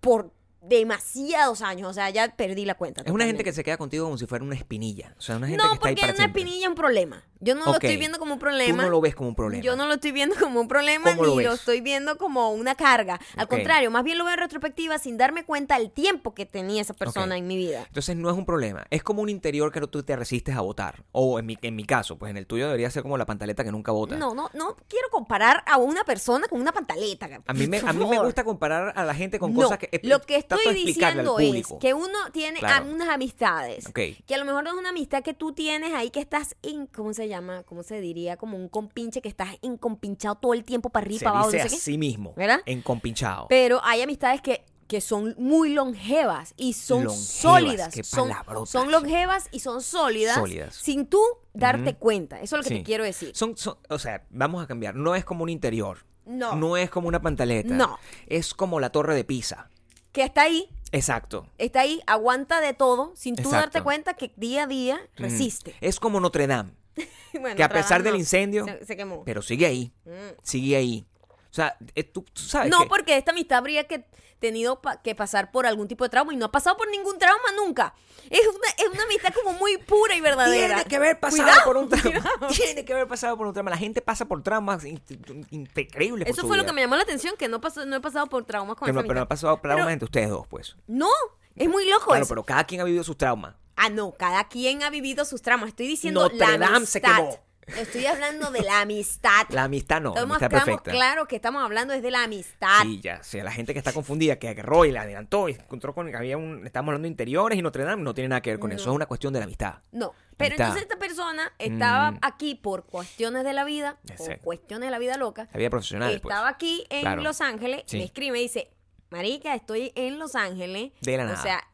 por 0.00 0.32
demasiados 0.62 1.62
años, 1.62 1.88
o 1.90 1.92
sea, 1.94 2.10
ya 2.10 2.34
perdí 2.36 2.64
la 2.64 2.74
cuenta. 2.74 3.02
Es 3.04 3.10
una 3.10 3.24
gente 3.26 3.44
que 3.44 3.52
se 3.52 3.64
queda 3.64 3.76
contigo 3.78 4.04
como 4.04 4.18
si 4.18 4.26
fuera 4.26 4.44
una 4.44 4.54
espinilla. 4.54 5.14
O 5.18 5.20
sea, 5.20 5.36
una 5.36 5.46
gente 5.46 5.62
No, 5.62 5.70
que 5.70 5.74
está 5.74 5.88
ahí 5.88 5.94
porque 5.94 6.00
para 6.02 6.12
una 6.12 6.16
siempre. 6.18 6.42
espinilla 6.42 6.64
es 6.64 6.68
un 6.68 6.74
problema. 6.74 7.24
Yo 7.40 7.54
no 7.54 7.64
lo 7.64 7.72
estoy 7.72 7.96
viendo 7.96 8.18
como 8.18 8.34
un 8.34 8.38
Tú 8.38 8.44
problema. 8.44 8.82
no 8.84 8.90
lo 8.90 9.00
ves 9.00 9.14
como 9.14 9.30
un 9.30 9.34
problema. 9.34 9.62
Yo 9.62 9.76
no 9.76 9.86
lo 9.86 9.94
estoy 9.94 10.12
viendo 10.12 10.36
como 10.36 10.60
un 10.60 10.68
problema 10.68 11.10
¿Cómo 11.10 11.24
lo 11.24 11.36
ni 11.36 11.44
lo, 11.44 11.52
estoy 11.54 11.80
viendo 11.80 12.18
como 12.18 12.50
una 12.52 12.74
carga. 12.74 13.18
Al 13.36 13.48
contrario, 13.48 13.90
más 13.90 14.04
bien 14.04 14.18
lo 14.18 14.24
veo 14.24 14.34
en 14.34 14.40
retrospectiva 14.40 14.98
sin 14.98 15.16
darme 15.16 15.44
cuenta 15.44 15.78
del 15.78 15.90
tiempo 15.90 16.34
que 16.34 16.44
tenía 16.46 16.82
esa 16.82 16.94
persona 16.94 17.36
en 17.38 17.46
mi 17.46 17.56
vida. 17.56 17.84
Entonces 17.86 18.16
no 18.16 18.30
es 18.30 18.36
un 18.36 18.44
problema. 18.44 18.84
Es 18.90 19.02
como 19.02 19.22
un 19.22 19.28
interior 19.30 19.72
que 19.72 19.80
tú 19.86 20.02
te 20.02 20.16
resistes 20.16 20.54
a 20.54 20.60
votar. 20.60 21.02
O 21.12 21.38
en 21.38 21.46
mi, 21.46 21.56
en 21.62 21.76
mi 21.76 21.84
caso, 21.84 22.18
pues 22.18 22.30
en 22.30 22.36
el 22.36 22.46
tuyo 22.46 22.66
debería 22.66 22.90
ser 22.90 23.02
como 23.02 23.16
la 23.16 23.26
pantaleta 23.26 23.64
que 23.64 23.72
nunca 23.72 23.90
vota. 23.92 24.16
No, 24.16 24.34
no, 24.34 24.50
no 24.52 24.76
quiero 24.88 25.08
comparar 25.10 25.62
a 25.66 25.78
una 25.78 26.04
persona 26.04 26.46
con 26.46 26.60
una 26.60 26.72
pantaleta. 26.72 27.28
A 27.46 27.52
mí, 27.54 27.66
me, 27.66 27.78
a 27.78 27.92
mí 27.92 28.04
me 28.04 28.18
gusta 28.18 28.44
comparar 28.44 28.92
a 28.96 29.04
la 29.04 29.14
gente 29.14 29.38
con 29.38 29.54
No, 29.54 29.62
cosas 29.62 29.78
que... 29.78 29.88
eh, 29.92 30.00
lo 30.04 30.20
que 30.20 30.36
estoy 30.36 30.74
diciendo 30.74 31.38
es 31.38 31.66
que 31.80 31.94
uno 31.94 32.18
tiene 32.32 32.58
Claro. 32.60 32.86
unas 32.86 33.08
amistades 33.08 33.86
Ok. 33.86 33.98
que 34.26 34.34
a 34.34 34.38
lo 34.38 34.44
mejor 34.44 34.62
no 34.64 34.70
es 34.70 34.76
una 34.76 34.90
amistad 34.90 35.22
que 35.22 35.32
tú 35.32 35.52
tienes 35.52 35.94
ahí 35.94 36.10
que 36.10 36.20
estás 36.20 36.54
en, 36.62 36.86
¿cómo 36.86 37.14
se 37.14 37.22
llama? 37.28 37.29
¿Cómo 37.66 37.82
se 37.82 38.00
diría? 38.00 38.36
Como 38.36 38.56
un 38.56 38.68
compinche 38.68 39.20
que 39.22 39.28
estás 39.28 39.56
encompinchado 39.62 40.34
todo 40.36 40.54
el 40.54 40.64
tiempo 40.64 40.90
para 40.90 41.04
arriba, 41.04 41.18
Se 41.18 41.24
para 41.24 41.36
abajo, 41.38 41.50
dice 41.52 41.64
no 41.64 41.68
sé 41.70 41.76
qué. 41.76 41.80
así 41.80 41.98
mismo. 41.98 42.34
¿Verdad? 42.36 42.60
Encompinchado. 42.66 43.46
Pero 43.48 43.80
hay 43.84 44.02
amistades 44.02 44.40
que, 44.42 44.64
que 44.86 45.00
son 45.00 45.34
muy 45.38 45.72
longevas 45.72 46.52
y 46.56 46.72
son 46.72 47.04
Longevas, 47.04 47.26
sólidas. 47.26 47.94
qué 47.94 48.02
son, 48.02 48.30
son 48.66 48.90
longevas 48.90 49.48
y 49.52 49.60
son 49.60 49.82
sólidas, 49.82 50.34
Sólidas. 50.34 50.74
sin 50.74 51.06
tú 51.06 51.22
darte 51.54 51.94
cuenta. 51.94 52.40
Eso 52.40 52.56
es 52.56 52.58
lo 52.58 52.62
que 52.64 52.68
Sí. 52.74 52.80
te 52.80 52.84
quiero 52.84 53.04
decir. 53.04 53.30
Son, 53.36 53.56
son- 53.56 53.76
o 53.88 53.98
sea, 53.98 54.24
vamos 54.30 54.62
a 54.62 54.66
cambiar. 54.66 54.96
No 54.96 55.14
es 55.14 55.24
como 55.24 55.44
un 55.44 55.48
interior. 55.48 55.98
No. 56.26 56.54
No 56.56 56.76
es 56.76 56.90
como 56.90 57.08
una 57.08 57.22
pantaleta. 57.22 57.72
No. 57.74 57.98
Es 58.26 58.52
como 58.54 58.80
la 58.80 58.90
torre 58.90 59.14
de 59.14 59.24
Pisa. 59.24 59.68
Que 60.12 60.24
está 60.24 60.42
ahí, 60.42 60.68
Exacto. 60.90 61.46
está 61.58 61.80
ahí, 61.82 62.00
aguanta 62.06 62.60
de 62.60 62.74
todo, 62.74 63.12
sin 63.14 63.36
tú 63.36 63.42
Exacto. 63.42 63.56
darte 63.60 63.82
cuenta 63.82 64.14
que 64.14 64.32
día 64.36 64.64
a 64.64 64.66
día 64.66 65.00
Mm. 65.18 65.22
resiste. 65.22 65.76
Es 65.80 66.00
como 66.00 66.18
Notre 66.18 66.48
Dame. 66.48 66.72
Bueno, 67.40 67.54
que 67.56 67.62
a 67.62 67.68
pesar 67.68 68.02
del 68.02 68.14
no. 68.14 68.18
incendio, 68.18 68.64
Se, 68.64 68.84
se 68.86 68.96
quemó. 68.96 69.22
pero 69.24 69.40
sigue 69.42 69.66
ahí. 69.66 69.92
Mm. 70.04 70.10
Sigue 70.42 70.76
ahí. 70.76 71.06
O 71.50 71.52
sea, 71.54 71.76
eh, 71.94 72.04
tú, 72.04 72.22
tú 72.32 72.42
sabes 72.42 72.70
No, 72.70 72.80
que- 72.82 72.88
porque 72.88 73.16
esta 73.16 73.30
amistad 73.32 73.58
habría 73.58 73.84
que 73.86 74.04
tenido 74.40 74.80
pa- 74.80 75.02
que 75.02 75.14
pasar 75.14 75.50
por 75.50 75.66
algún 75.66 75.86
tipo 75.86 76.02
de 76.04 76.10
trauma 76.10 76.32
y 76.32 76.36
no 76.36 76.46
ha 76.46 76.50
pasado 76.52 76.76
por 76.76 76.88
ningún 76.88 77.18
trauma 77.18 77.44
nunca. 77.56 77.94
Es 78.30 78.40
una, 78.46 78.68
es 78.78 78.88
una 78.92 79.02
amistad 79.04 79.34
como 79.34 79.52
muy 79.58 79.76
pura 79.78 80.14
y 80.16 80.20
verdadera. 80.20 80.76
Tiene 80.76 80.88
que 80.88 80.96
haber 80.96 81.20
pasado 81.20 81.42
Cuidado, 81.44 81.64
por 81.64 81.76
un 81.76 81.88
trauma. 81.88 82.20
cuidado. 82.22 82.46
Tiene 82.54 82.84
que 82.84 82.92
haber 82.94 83.06
pasado 83.08 83.36
por 83.36 83.46
un 83.48 83.52
trauma. 83.52 83.70
La 83.70 83.76
gente 83.76 84.00
pasa 84.00 84.24
por 84.26 84.42
traumas 84.42 84.84
in- 84.84 85.00
in- 85.28 85.46
increíbles. 85.76 86.24
por 86.26 86.32
Eso 86.32 86.40
su 86.42 86.48
fue 86.48 86.56
lo 86.56 86.64
que 86.64 86.72
me 86.72 86.80
llamó 86.80 86.96
la 86.96 87.02
atención, 87.02 87.34
que 87.36 87.48
no, 87.48 87.60
pasó, 87.60 87.84
no 87.84 87.96
he 87.96 88.00
pasado 88.00 88.26
por 88.28 88.44
traumas 88.44 88.76
con 88.76 88.86
Que 88.86 88.92
no, 88.92 89.02
pero 89.02 89.14
no 89.14 89.20
ha 89.22 89.28
pasado 89.28 89.54
por 89.56 89.62
traumas 89.62 89.84
Pero- 89.86 89.92
entre 89.92 90.04
ustedes 90.06 90.30
dos, 90.30 90.46
pues. 90.48 90.76
No, 90.86 91.10
es 91.56 91.68
muy 91.68 91.88
loco 91.88 92.06
Claro, 92.06 92.22
eso. 92.24 92.28
pero 92.30 92.44
cada 92.44 92.64
quien 92.64 92.80
ha 92.80 92.84
vivido 92.84 93.04
sus 93.04 93.16
traumas. 93.16 93.54
Ah, 93.76 93.88
no, 93.88 94.12
cada 94.12 94.44
quien 94.48 94.82
ha 94.82 94.90
vivido 94.90 95.24
sus 95.24 95.40
traumas. 95.42 95.68
Estoy 95.70 95.86
diciendo 95.86 96.20
Notre 96.22 96.38
la 96.38 96.58
Dame 96.58 96.86
se 96.86 96.98
amistad. 96.98 97.16
quemó. 97.16 97.38
Estoy 97.78 98.04
hablando 98.06 98.50
de 98.50 98.62
la 98.62 98.80
amistad. 98.80 99.46
La 99.50 99.64
amistad 99.64 100.00
no, 100.00 100.10
la 100.10 100.14
Estamos- 100.22 100.36
amistad 100.38 100.46
estamos- 100.58 100.64
perfecta. 100.64 100.90
Claro 100.90 101.26
que 101.28 101.36
estamos 101.36 101.62
hablando 101.62 101.94
es 101.94 102.02
de 102.02 102.10
la 102.10 102.24
amistad. 102.24 102.82
Sí, 102.82 103.00
ya. 103.00 103.18
O 103.20 103.24
sea, 103.24 103.44
la 103.44 103.52
gente 103.52 103.72
que 103.72 103.78
está 103.78 103.92
confundida, 103.92 104.40
que 104.40 104.48
agarró 104.48 104.84
y 104.86 104.90
la 104.90 105.02
adelantó 105.02 105.48
y 105.48 105.52
encontró 105.52 105.94
con 105.94 106.10
que 106.10 106.16
había 106.16 106.36
un. 106.36 106.66
Estamos 106.66 106.88
hablando 106.88 107.04
de 107.06 107.10
interiores 107.10 107.56
y 107.58 107.62
Notre 107.62 107.84
Dame 107.84 108.02
no 108.02 108.12
tiene 108.12 108.28
nada 108.28 108.40
que 108.40 108.50
ver 108.50 108.58
con 108.58 108.72
eso. 108.72 108.90
Es 108.90 108.96
una 108.96 109.06
cuestión 109.06 109.32
de 109.32 109.38
la 109.38 109.44
amistad. 109.44 109.74
No, 109.92 110.12
pero 110.36 110.48
Amistad. 110.54 110.66
entonces 110.66 110.82
esta 110.82 110.98
persona 110.98 111.52
estaba 111.58 112.10
Mm. 112.10 112.18
aquí 112.22 112.54
por 112.56 112.86
cuestiones 112.86 113.44
de 113.44 113.52
la 113.52 113.64
vida, 113.64 113.98
por 114.18 114.38
cuestiones 114.40 114.88
de 114.88 114.90
la 114.90 114.98
vida 114.98 115.16
loca. 115.16 115.48
La 115.52 115.58
vida 115.58 115.70
profesional, 115.70 116.20
pues. 116.20 116.34
Estaba 116.34 116.48
aquí 116.48 116.84
en 116.90 117.02
Claro. 117.02 117.22
Los 117.22 117.40
Ángeles, 117.40 117.84
Sí. 117.86 117.98
me 117.98 118.04
escribe 118.04 118.40
y 118.40 118.42
dice, 118.42 118.72
Marica, 119.10 119.54
estoy 119.54 119.92
en 119.94 120.18
Los 120.18 120.34
Ángeles. 120.36 120.92
De 121.00 121.16
la 121.16 121.24
O 121.24 121.26
nada. 121.26 121.42
sea, 121.42 121.64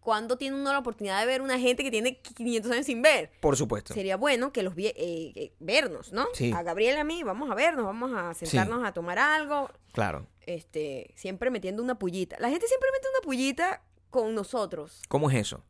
¿cuándo 0.00 0.38
tiene 0.38 0.56
uno 0.56 0.72
la 0.72 0.78
oportunidad 0.78 1.20
de 1.20 1.26
ver 1.26 1.42
una 1.42 1.58
gente 1.58 1.82
que 1.82 1.90
tiene 1.90 2.20
500 2.20 2.70
años 2.72 2.86
sin 2.86 3.02
ver? 3.02 3.30
Por 3.40 3.56
supuesto. 3.56 3.92
Sería 3.94 4.16
bueno 4.16 4.52
que 4.52 4.62
los 4.62 4.74
vi- 4.74 4.86
eh, 4.86 5.32
eh, 5.34 5.52
vernos, 5.58 6.12
¿no? 6.12 6.26
Sí. 6.34 6.52
A 6.52 6.62
Gabriel 6.62 6.96
y 6.96 7.00
a 7.00 7.04
mí, 7.04 7.22
vamos 7.24 7.50
a 7.50 7.54
vernos, 7.54 7.84
vamos 7.84 8.12
a 8.14 8.34
sentarnos 8.34 8.84
a 8.86 8.92
tomar 8.92 9.18
algo, 9.18 9.70
Claro. 9.92 10.26
este, 10.46 11.12
siempre 11.16 11.50
metiendo 11.50 11.82
una 11.82 11.98
pullita. 11.98 12.36
La 12.38 12.48
gente 12.50 12.66
siempre 12.68 12.88
mete 12.92 13.06
una 13.16 13.24
pullita 13.24 13.82
con 14.10 14.34
nosotros. 14.34 15.02
¿Cómo 15.08 15.28
es 15.30 15.36
eso? 15.36 15.64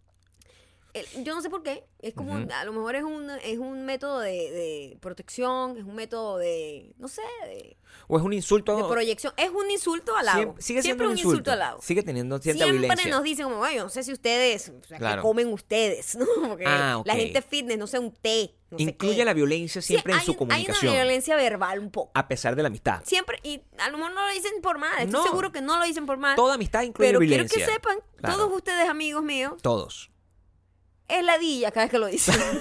Yo 1.23 1.35
no 1.35 1.42
sé 1.42 1.50
por 1.50 1.62
qué. 1.62 1.85
Es 2.00 2.14
como, 2.14 2.33
Ujú. 2.33 2.49
a 2.52 2.64
lo 2.64 2.73
mejor 2.73 2.95
es 2.97 3.02
un, 3.04 3.30
es 3.30 3.59
un 3.59 3.85
método 3.85 4.21
de, 4.21 4.30
de 4.33 4.99
protección, 5.00 5.76
es 5.76 5.85
un 5.85 5.95
método 5.95 6.38
de, 6.38 6.92
no 6.99 7.09
sé, 7.09 7.23
de, 7.45 7.76
¿O 8.09 8.16
es 8.18 8.23
un 8.25 8.33
insulto? 8.33 8.76
de 8.76 8.85
proyección. 8.85 9.33
Es 9.37 9.50
un 9.50 9.71
insulto 9.71 10.16
al 10.16 10.26
lado. 10.26 10.38
Siempre, 10.38 10.62
sigue 10.62 10.83
siendo 10.83 11.04
un 11.04 11.11
insulto. 11.18 11.52
al 11.52 11.59
lado. 11.59 11.78
Sigue 11.83 12.02
teniendo 12.02 12.38
cierta 12.38 12.64
Siempre 12.64 12.80
violencia. 12.87 13.11
nos 13.11 13.23
dicen 13.23 13.45
como, 13.49 13.62
"Ay, 13.64 13.76
yo 13.76 13.85
no 13.85 13.88
sé 13.90 14.02
si 14.02 14.12
ustedes, 14.12 14.68
o 14.71 14.85
sea, 14.87 14.99
Claro. 14.99 15.23
que 15.23 15.28
comen 15.28 15.52
ustedes, 15.52 16.14
¿no? 16.16 16.26
Porque 16.49 16.64
Ah, 16.66 17.02
la 17.04 17.14
gente 17.14 17.42
fitness, 17.42 17.78
no 17.78 17.87
sé, 17.87 17.99
un 17.99 18.12
té, 18.12 18.54
no 18.71 18.78
Incluye 18.78 19.25
la 19.25 19.33
violencia 19.35 19.80
Sí, 19.83 19.88
siempre 19.88 20.12
en 20.14 20.21
su 20.21 20.33
un- 20.33 20.37
comunicación. 20.38 20.76
Hay 20.83 20.88
una 20.97 21.04
violencia 21.04 21.37
verbal 21.37 21.78
un 21.80 21.90
poco. 21.90 22.11
A 22.14 22.28
pesar 22.28 22.54
de 22.57 22.62
la 22.62 22.68
amistad. 22.68 23.02
Siempre, 23.04 23.38
y 23.42 23.62
a 23.78 23.88
lo 23.90 23.99
mejor 23.99 24.12
no 24.14 24.26
lo 24.26 24.33
dicen 24.33 24.52
por 24.62 24.78
mal, 24.78 24.92
estoy 24.99 25.12
No. 25.12 25.25
seguro 25.25 25.52
que 25.52 25.61
no 25.62 25.78
lo 25.78 25.85
dicen 25.85 26.07
por 26.07 26.18
mal. 26.18 26.37
Toda 26.37 26.54
amistad 26.54 26.83
incluye 26.83 27.09
pero 27.09 27.18
violencia. 27.21 27.49
quiero 27.54 27.66
que 27.66 27.73
sepan, 27.75 27.99
Claro. 28.16 28.37
todos 28.37 28.52
ustedes, 28.57 28.88
amigos 28.88 29.23
míos, 29.25 29.54
Todos. 29.62 30.11
Es 31.09 31.25
ladilla 31.25 31.71
cada 31.71 31.87
vez 31.87 31.91
que 31.91 31.99
lo 31.99 32.07
dicen. 32.07 32.35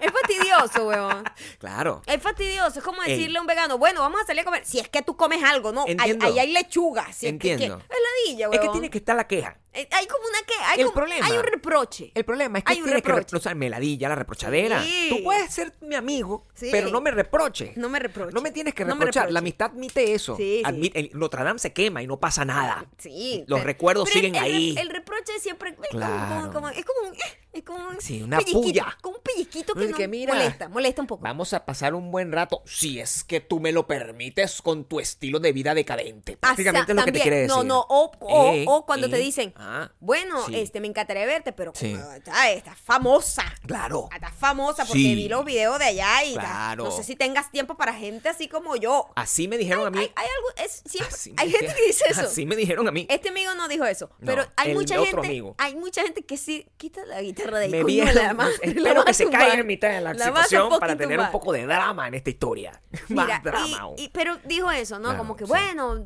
es 0.00 0.12
fastidioso, 0.12 0.86
weón. 0.88 1.24
Claro. 1.58 2.02
Es 2.06 2.22
fastidioso. 2.22 2.78
Es 2.78 2.84
como 2.84 3.02
Ey. 3.02 3.12
decirle 3.16 3.38
a 3.38 3.40
un 3.40 3.46
vegano, 3.46 3.78
bueno, 3.78 4.00
vamos 4.00 4.20
a 4.22 4.26
salir 4.26 4.42
a 4.42 4.44
comer. 4.44 4.64
Si 4.64 4.78
es 4.78 4.88
que 4.88 5.02
tú 5.02 5.16
comes 5.16 5.42
algo, 5.42 5.72
¿no? 5.72 5.82
Ahí, 5.82 5.92
Entiendo. 5.92 6.26
ahí 6.26 6.38
hay 6.38 6.52
lechuga. 6.52 7.04
Si 7.12 7.26
es 7.26 7.38
que- 7.38 7.52
Entiendo. 7.52 7.78
que- 7.78 7.84
es 7.84 8.00
ladilla, 8.26 8.48
weón. 8.48 8.60
Es 8.62 8.66
que 8.66 8.72
tiene 8.72 8.90
que 8.90 8.98
estar 8.98 9.16
la 9.16 9.26
queja. 9.26 9.58
Eh, 9.78 9.88
Hay 9.92 10.06
como 10.06 10.24
una 10.26 10.38
que. 10.46 10.54
Hay, 10.64 10.80
El 10.80 10.86
como- 10.86 10.94
problema- 10.96 11.26
hay 11.26 11.36
un 11.36 11.44
reproche. 11.44 12.10
El 12.14 12.24
problema 12.24 12.58
es 12.58 12.64
que 12.64 12.72
Hay 12.72 12.82
tienes 12.82 13.02
que 13.02 13.12
reprochar 13.12 13.54
meladilla, 13.54 14.08
la 14.08 14.14
reprochadera. 14.16 14.82
Sí. 14.82 15.06
Tú 15.10 15.22
puedes 15.22 15.52
ser 15.54 15.72
mi 15.82 15.94
amigo, 15.94 16.46
Sí. 16.54 16.68
pero 16.72 16.88
no 16.90 17.00
me 17.00 17.10
reproches. 17.12 17.76
No 17.76 17.88
me 17.88 17.98
reproche. 17.98 18.32
No 18.32 18.40
me 18.40 18.50
tienes 18.50 18.74
que 18.74 18.84
reprochar. 18.84 19.30
la 19.30 19.38
amistad 19.38 19.70
admite 19.72 20.14
eso. 20.14 20.36
Sí. 20.36 20.62
Admite- 20.64 20.98
el 20.98 21.10
Notre 21.14 21.44
Dame 21.44 21.58
se 21.60 21.72
quema 21.72 22.02
y 22.02 22.06
no 22.06 22.18
pasa 22.18 22.44
nada. 22.44 22.86
Sí. 22.98 23.44
Los 23.46 23.58
pero- 23.60 23.66
recuerdos 23.66 24.04
pero 24.08 24.14
siguen 24.14 24.34
el, 24.34 24.42
ahí. 24.42 24.74
El 24.78 24.90
reproche 24.90 25.32
siempre. 25.40 25.70
es 25.70 25.76
como- 25.76 25.88
Claro. 25.90 26.40
como- 26.40 26.52
como- 26.52 26.68
es 26.70 26.84
como 26.84 27.08
un. 27.08 27.14
Es 27.52 27.62
como 27.64 27.88
un 27.88 28.00
Sí, 28.00 28.22
una 28.22 28.38
puya. 28.40 28.96
Como 29.00 29.16
un 29.16 29.22
pellizquito 29.22 29.72
que, 29.74 29.80
Oye, 29.80 29.90
no 29.90 29.96
que 29.96 30.06
mira, 30.08 30.34
molesta, 30.34 30.68
molesta 30.68 31.00
un 31.02 31.06
poco. 31.08 31.22
Vamos 31.22 31.52
a 31.54 31.64
pasar 31.64 31.94
un 31.94 32.10
buen 32.10 32.30
rato, 32.30 32.62
si 32.66 33.00
es 33.00 33.24
que 33.24 33.40
tú 33.40 33.58
me 33.58 33.72
lo 33.72 33.86
permites, 33.86 34.60
con 34.62 34.84
tu 34.84 35.00
estilo 35.00 35.40
de 35.40 35.52
vida 35.52 35.74
decadente. 35.74 36.36
Prácticamente 36.36 36.92
Asa- 36.92 36.92
es 36.92 36.96
lo 36.98 37.04
que 37.06 37.12
te 37.12 37.20
quiere 37.20 37.36
decir. 37.40 37.56
No, 37.56 37.64
no, 37.64 37.80
o, 37.88 38.12
o, 38.20 38.52
Eh, 38.54 38.64
o 38.68 38.84
cuando 38.86 39.08
te 39.08 39.16
eh, 39.16 39.20
dicen, 39.20 39.52
ah, 39.56 39.67
bueno, 40.00 40.44
sí. 40.46 40.56
este, 40.56 40.80
me 40.80 40.86
encantaría 40.88 41.26
verte, 41.26 41.52
pero 41.52 41.72
Sí. 41.74 41.94
como, 41.94 42.08
ah, 42.32 42.50
estás 42.50 42.78
famosa. 42.78 43.44
Claro. 43.66 44.08
Estás 44.14 44.32
famosa 44.34 44.84
porque 44.84 44.98
Sí. 45.02 45.14
vi 45.14 45.28
los 45.28 45.44
videos 45.44 45.78
de 45.78 45.84
allá 45.86 46.24
y 46.24 46.36
no 46.76 46.90
sé 46.90 47.04
si 47.04 47.16
tengas 47.16 47.50
tiempo 47.50 47.76
para 47.76 47.92
gente 47.94 48.28
así 48.28 48.48
como 48.48 48.76
yo. 48.76 49.10
Así 49.16 49.48
me 49.48 49.58
dijeron 49.58 49.86
a 49.86 49.90
mí. 49.90 49.98
Hay, 49.98 50.12
hay 50.16 50.26
algo, 50.36 50.48
es, 50.64 50.82
siempre- 50.86 51.16
me 51.36 51.42
hay 51.42 51.50
gente 51.50 51.74
que 51.74 51.86
dice 51.86 52.04
eso. 52.08 52.20
Así 52.22 52.46
me 52.46 52.56
dijeron 52.56 52.86
a 52.88 52.90
mí. 52.90 53.06
Este 53.10 53.28
amigo 53.30 53.54
no 53.54 53.68
dijo 53.68 53.84
eso, 53.84 54.10
pero 54.24 54.44
hay 54.56 54.74
mucha 54.74 54.98
gente, 54.98 55.16
amigo. 55.26 55.54
hay 55.58 55.74
mucha 55.76 56.02
gente 56.02 56.24
que 56.24 56.36
sí 56.36 56.66
quita 56.76 57.04
la 57.06 57.20
guitarra 57.22 57.58
de 57.58 57.68
me 57.68 57.78
coño, 57.82 57.86
vieron. 57.86 58.14
la 58.14 58.32
la 58.34 58.50
espero 58.62 58.94
vas 58.96 59.04
que 59.04 59.14
se 59.14 59.30
caiga 59.30 59.54
en 59.54 59.66
mitad 59.66 59.88
de 59.90 60.00
la, 60.00 60.14
La 60.14 60.24
situación 60.26 60.78
para 60.78 60.96
tener 60.96 61.18
un 61.20 61.30
poco 61.30 61.52
de 61.52 61.66
drama 61.66 62.08
en 62.08 62.14
esta 62.14 62.30
historia. 62.30 62.80
Mira, 63.08 63.26
Más 63.26 63.42
drama. 63.42 63.90
y- 63.96 64.04
y- 64.04 64.08
pero 64.08 64.38
dijo 64.44 64.70
eso, 64.70 64.98
¿no? 64.98 65.08
Claro, 65.10 65.18
Como 65.18 65.36
que, 65.36 65.44
bueno, 65.44 66.04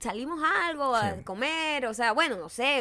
salimos 0.00 0.40
algo 0.66 0.94
a 0.94 1.16
comer, 1.24 1.86
o 1.86 1.94
sea, 1.94 2.12
bueno, 2.12 2.36
no 2.36 2.48
sé, 2.48 2.79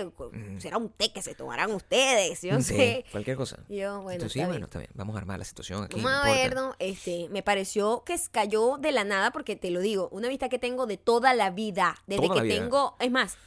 será 0.60 0.77
un 0.77 0.89
té 0.89 1.12
que 1.13 1.22
se 1.22 1.36
tomarán 1.36 1.72
ustedes, 1.72 2.41
yo 2.41 2.53
no 2.53 2.62
Sí, 2.62 2.75
sé. 2.75 3.06
cualquier 3.12 3.38
cosa. 3.38 3.58
Yo, 3.70 4.01
bueno, 4.01 4.12
Entonces, 4.12 4.34
sí, 4.34 4.39
bueno, 4.39 4.51
bien. 4.53 4.63
está 4.63 4.79
bien. 4.79 4.91
Vamos 4.94 5.15
a 5.15 5.20
armar 5.20 5.39
la 5.39 5.46
situación 5.46 5.84
aquí. 5.84 5.96
Vamos 6.01 6.12
no 6.12 6.18
a 6.32 6.34
ver, 6.36 6.56
¿no? 6.56 6.75
Este, 6.79 7.27
me 7.29 7.44
pareció 7.44 8.03
que 8.06 8.15
cayó 8.32 8.77
de 8.77 8.91
la 8.91 9.03
nada 9.03 9.32
porque 9.32 9.56
te 9.56 9.72
lo 9.72 9.79
digo, 9.79 10.10
una 10.12 10.27
vista 10.29 10.50
que 10.50 10.60
tengo 10.60 10.86
de 10.86 10.98
toda 10.98 11.34
la 11.34 11.50
vida, 11.51 11.96
desde 12.08 12.27
Toda 12.27 12.36
que 12.41 12.48
vida. 12.48 12.56
tengo, 12.62 12.96
es 13.00 13.12
más, 13.12 13.38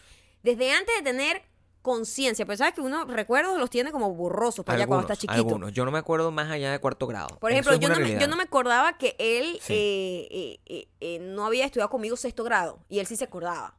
desde 0.43 0.73
antes 0.73 0.95
de 0.97 1.03
tener 1.03 1.43
conciencia, 1.83 2.47
pero 2.47 2.57
sabes 2.57 2.75
que 2.75 2.81
uno 2.81 3.05
recuerdos 3.07 3.59
los 3.59 3.69
tiene 3.69 3.91
como 3.91 4.15
borrosos 4.15 4.65
para 4.65 4.77
allá 4.79 4.87
cuando 4.87 5.03
está 5.03 5.17
chiquito. 5.17 5.33
Algunos. 5.33 5.73
Yo 5.73 5.85
no 5.85 5.91
me 5.91 5.99
acuerdo 5.99 6.31
más 6.31 6.49
allá 6.49 6.71
de 6.71 6.79
cuarto 6.79 7.09
grado. 7.09 7.39
Por 7.41 7.51
ejemplo, 7.51 7.73
es 7.73 7.81
yo 7.81 7.89
no, 7.89 7.97
me, 7.99 8.21
yo 8.21 8.29
no 8.29 8.37
me 8.37 8.45
acordaba 8.45 8.97
que 8.99 9.17
él 9.19 9.59
Sí. 9.61 9.73
eh, 9.75 10.61
eh, 10.67 10.89
eh, 11.01 11.19
no 11.21 11.45
había 11.45 11.65
estudiado 11.65 11.91
conmigo 11.91 12.17
sexto 12.17 12.45
grado 12.45 12.79
y 12.89 13.01
él 13.01 13.07
sí 13.09 13.17
se 13.17 13.25
acordaba. 13.25 13.75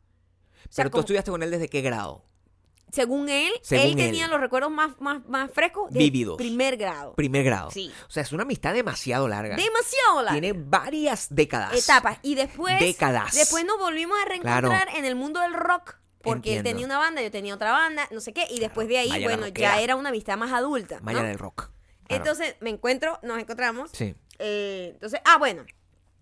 O 0.70 0.72
sea, 0.74 0.84
Pero 0.84 0.90
tú 0.92 1.00
estudiaste 1.00 1.32
con 1.32 1.44
él 1.44 1.52
desde 1.52 1.70
qué 1.70 1.82
grado? 1.82 2.26
Según 2.94 3.28
él, 3.28 3.52
Según 3.62 3.88
él 3.88 3.96
tenía 3.96 4.26
él. 4.26 4.32
los 4.32 4.40
recuerdos 4.40 4.72
más, 4.72 4.92
más, 5.02 5.26
más 5.28 5.52
frescos 5.52 5.92
de 5.92 6.00
Vívidos. 6.00 6.38
primer 6.38 6.78
grado. 6.78 7.16
Primer 7.16 7.44
grado. 7.44 7.72
Sí. 7.72 7.92
O 8.08 8.12
sea, 8.12 8.22
es 8.24 8.32
una 8.32 8.44
amistad 8.44 8.74
demasiado 8.74 9.28
larga. 9.28 9.56
Demasiado 9.56 10.22
largo. 10.22 10.40
Tiene 10.40 10.54
varias 10.54 11.28
décadas. 11.34 11.74
etapas. 11.74 12.20
Y 12.22 12.36
después, 12.36 12.80
Décadas. 12.80 13.34
después 13.34 13.66
nos 13.66 13.78
volvimos 13.80 14.18
a 14.22 14.26
reencontrar 14.30 14.90
en 14.96 15.06
el 15.06 15.16
mundo 15.16 15.40
del 15.40 15.54
rock. 15.54 15.96
Porque 16.22 16.56
él 16.56 16.64
tenía 16.64 16.86
una 16.86 16.98
banda, 17.00 17.22
yo 17.22 17.30
tenía 17.32 17.54
otra 17.54 17.72
banda, 17.74 18.08
no 18.12 18.22
sé 18.22 18.32
qué. 18.32 18.46
Y 18.50 18.60
después 18.62 18.88
de 18.88 18.98
ahí, 18.98 19.24
bueno, 19.26 19.46
rockera. 19.48 19.76
ya 19.76 19.82
era 19.82 19.96
una 19.98 20.08
amistad 20.10 20.38
más 20.38 20.54
adulta. 20.54 21.00
¿no? 21.00 21.04
Maya 21.04 21.22
del 21.24 21.38
rock. 21.38 21.70
Claro. 22.08 22.24
Entonces 22.24 22.56
me 22.62 22.70
encuentro, 22.70 23.20
nos 23.24 23.40
encontramos. 23.40 23.90
Sí, 23.92 24.16
eh, 24.40 24.92
entonces, 24.94 25.20
ah, 25.26 25.38
bueno, 25.38 25.66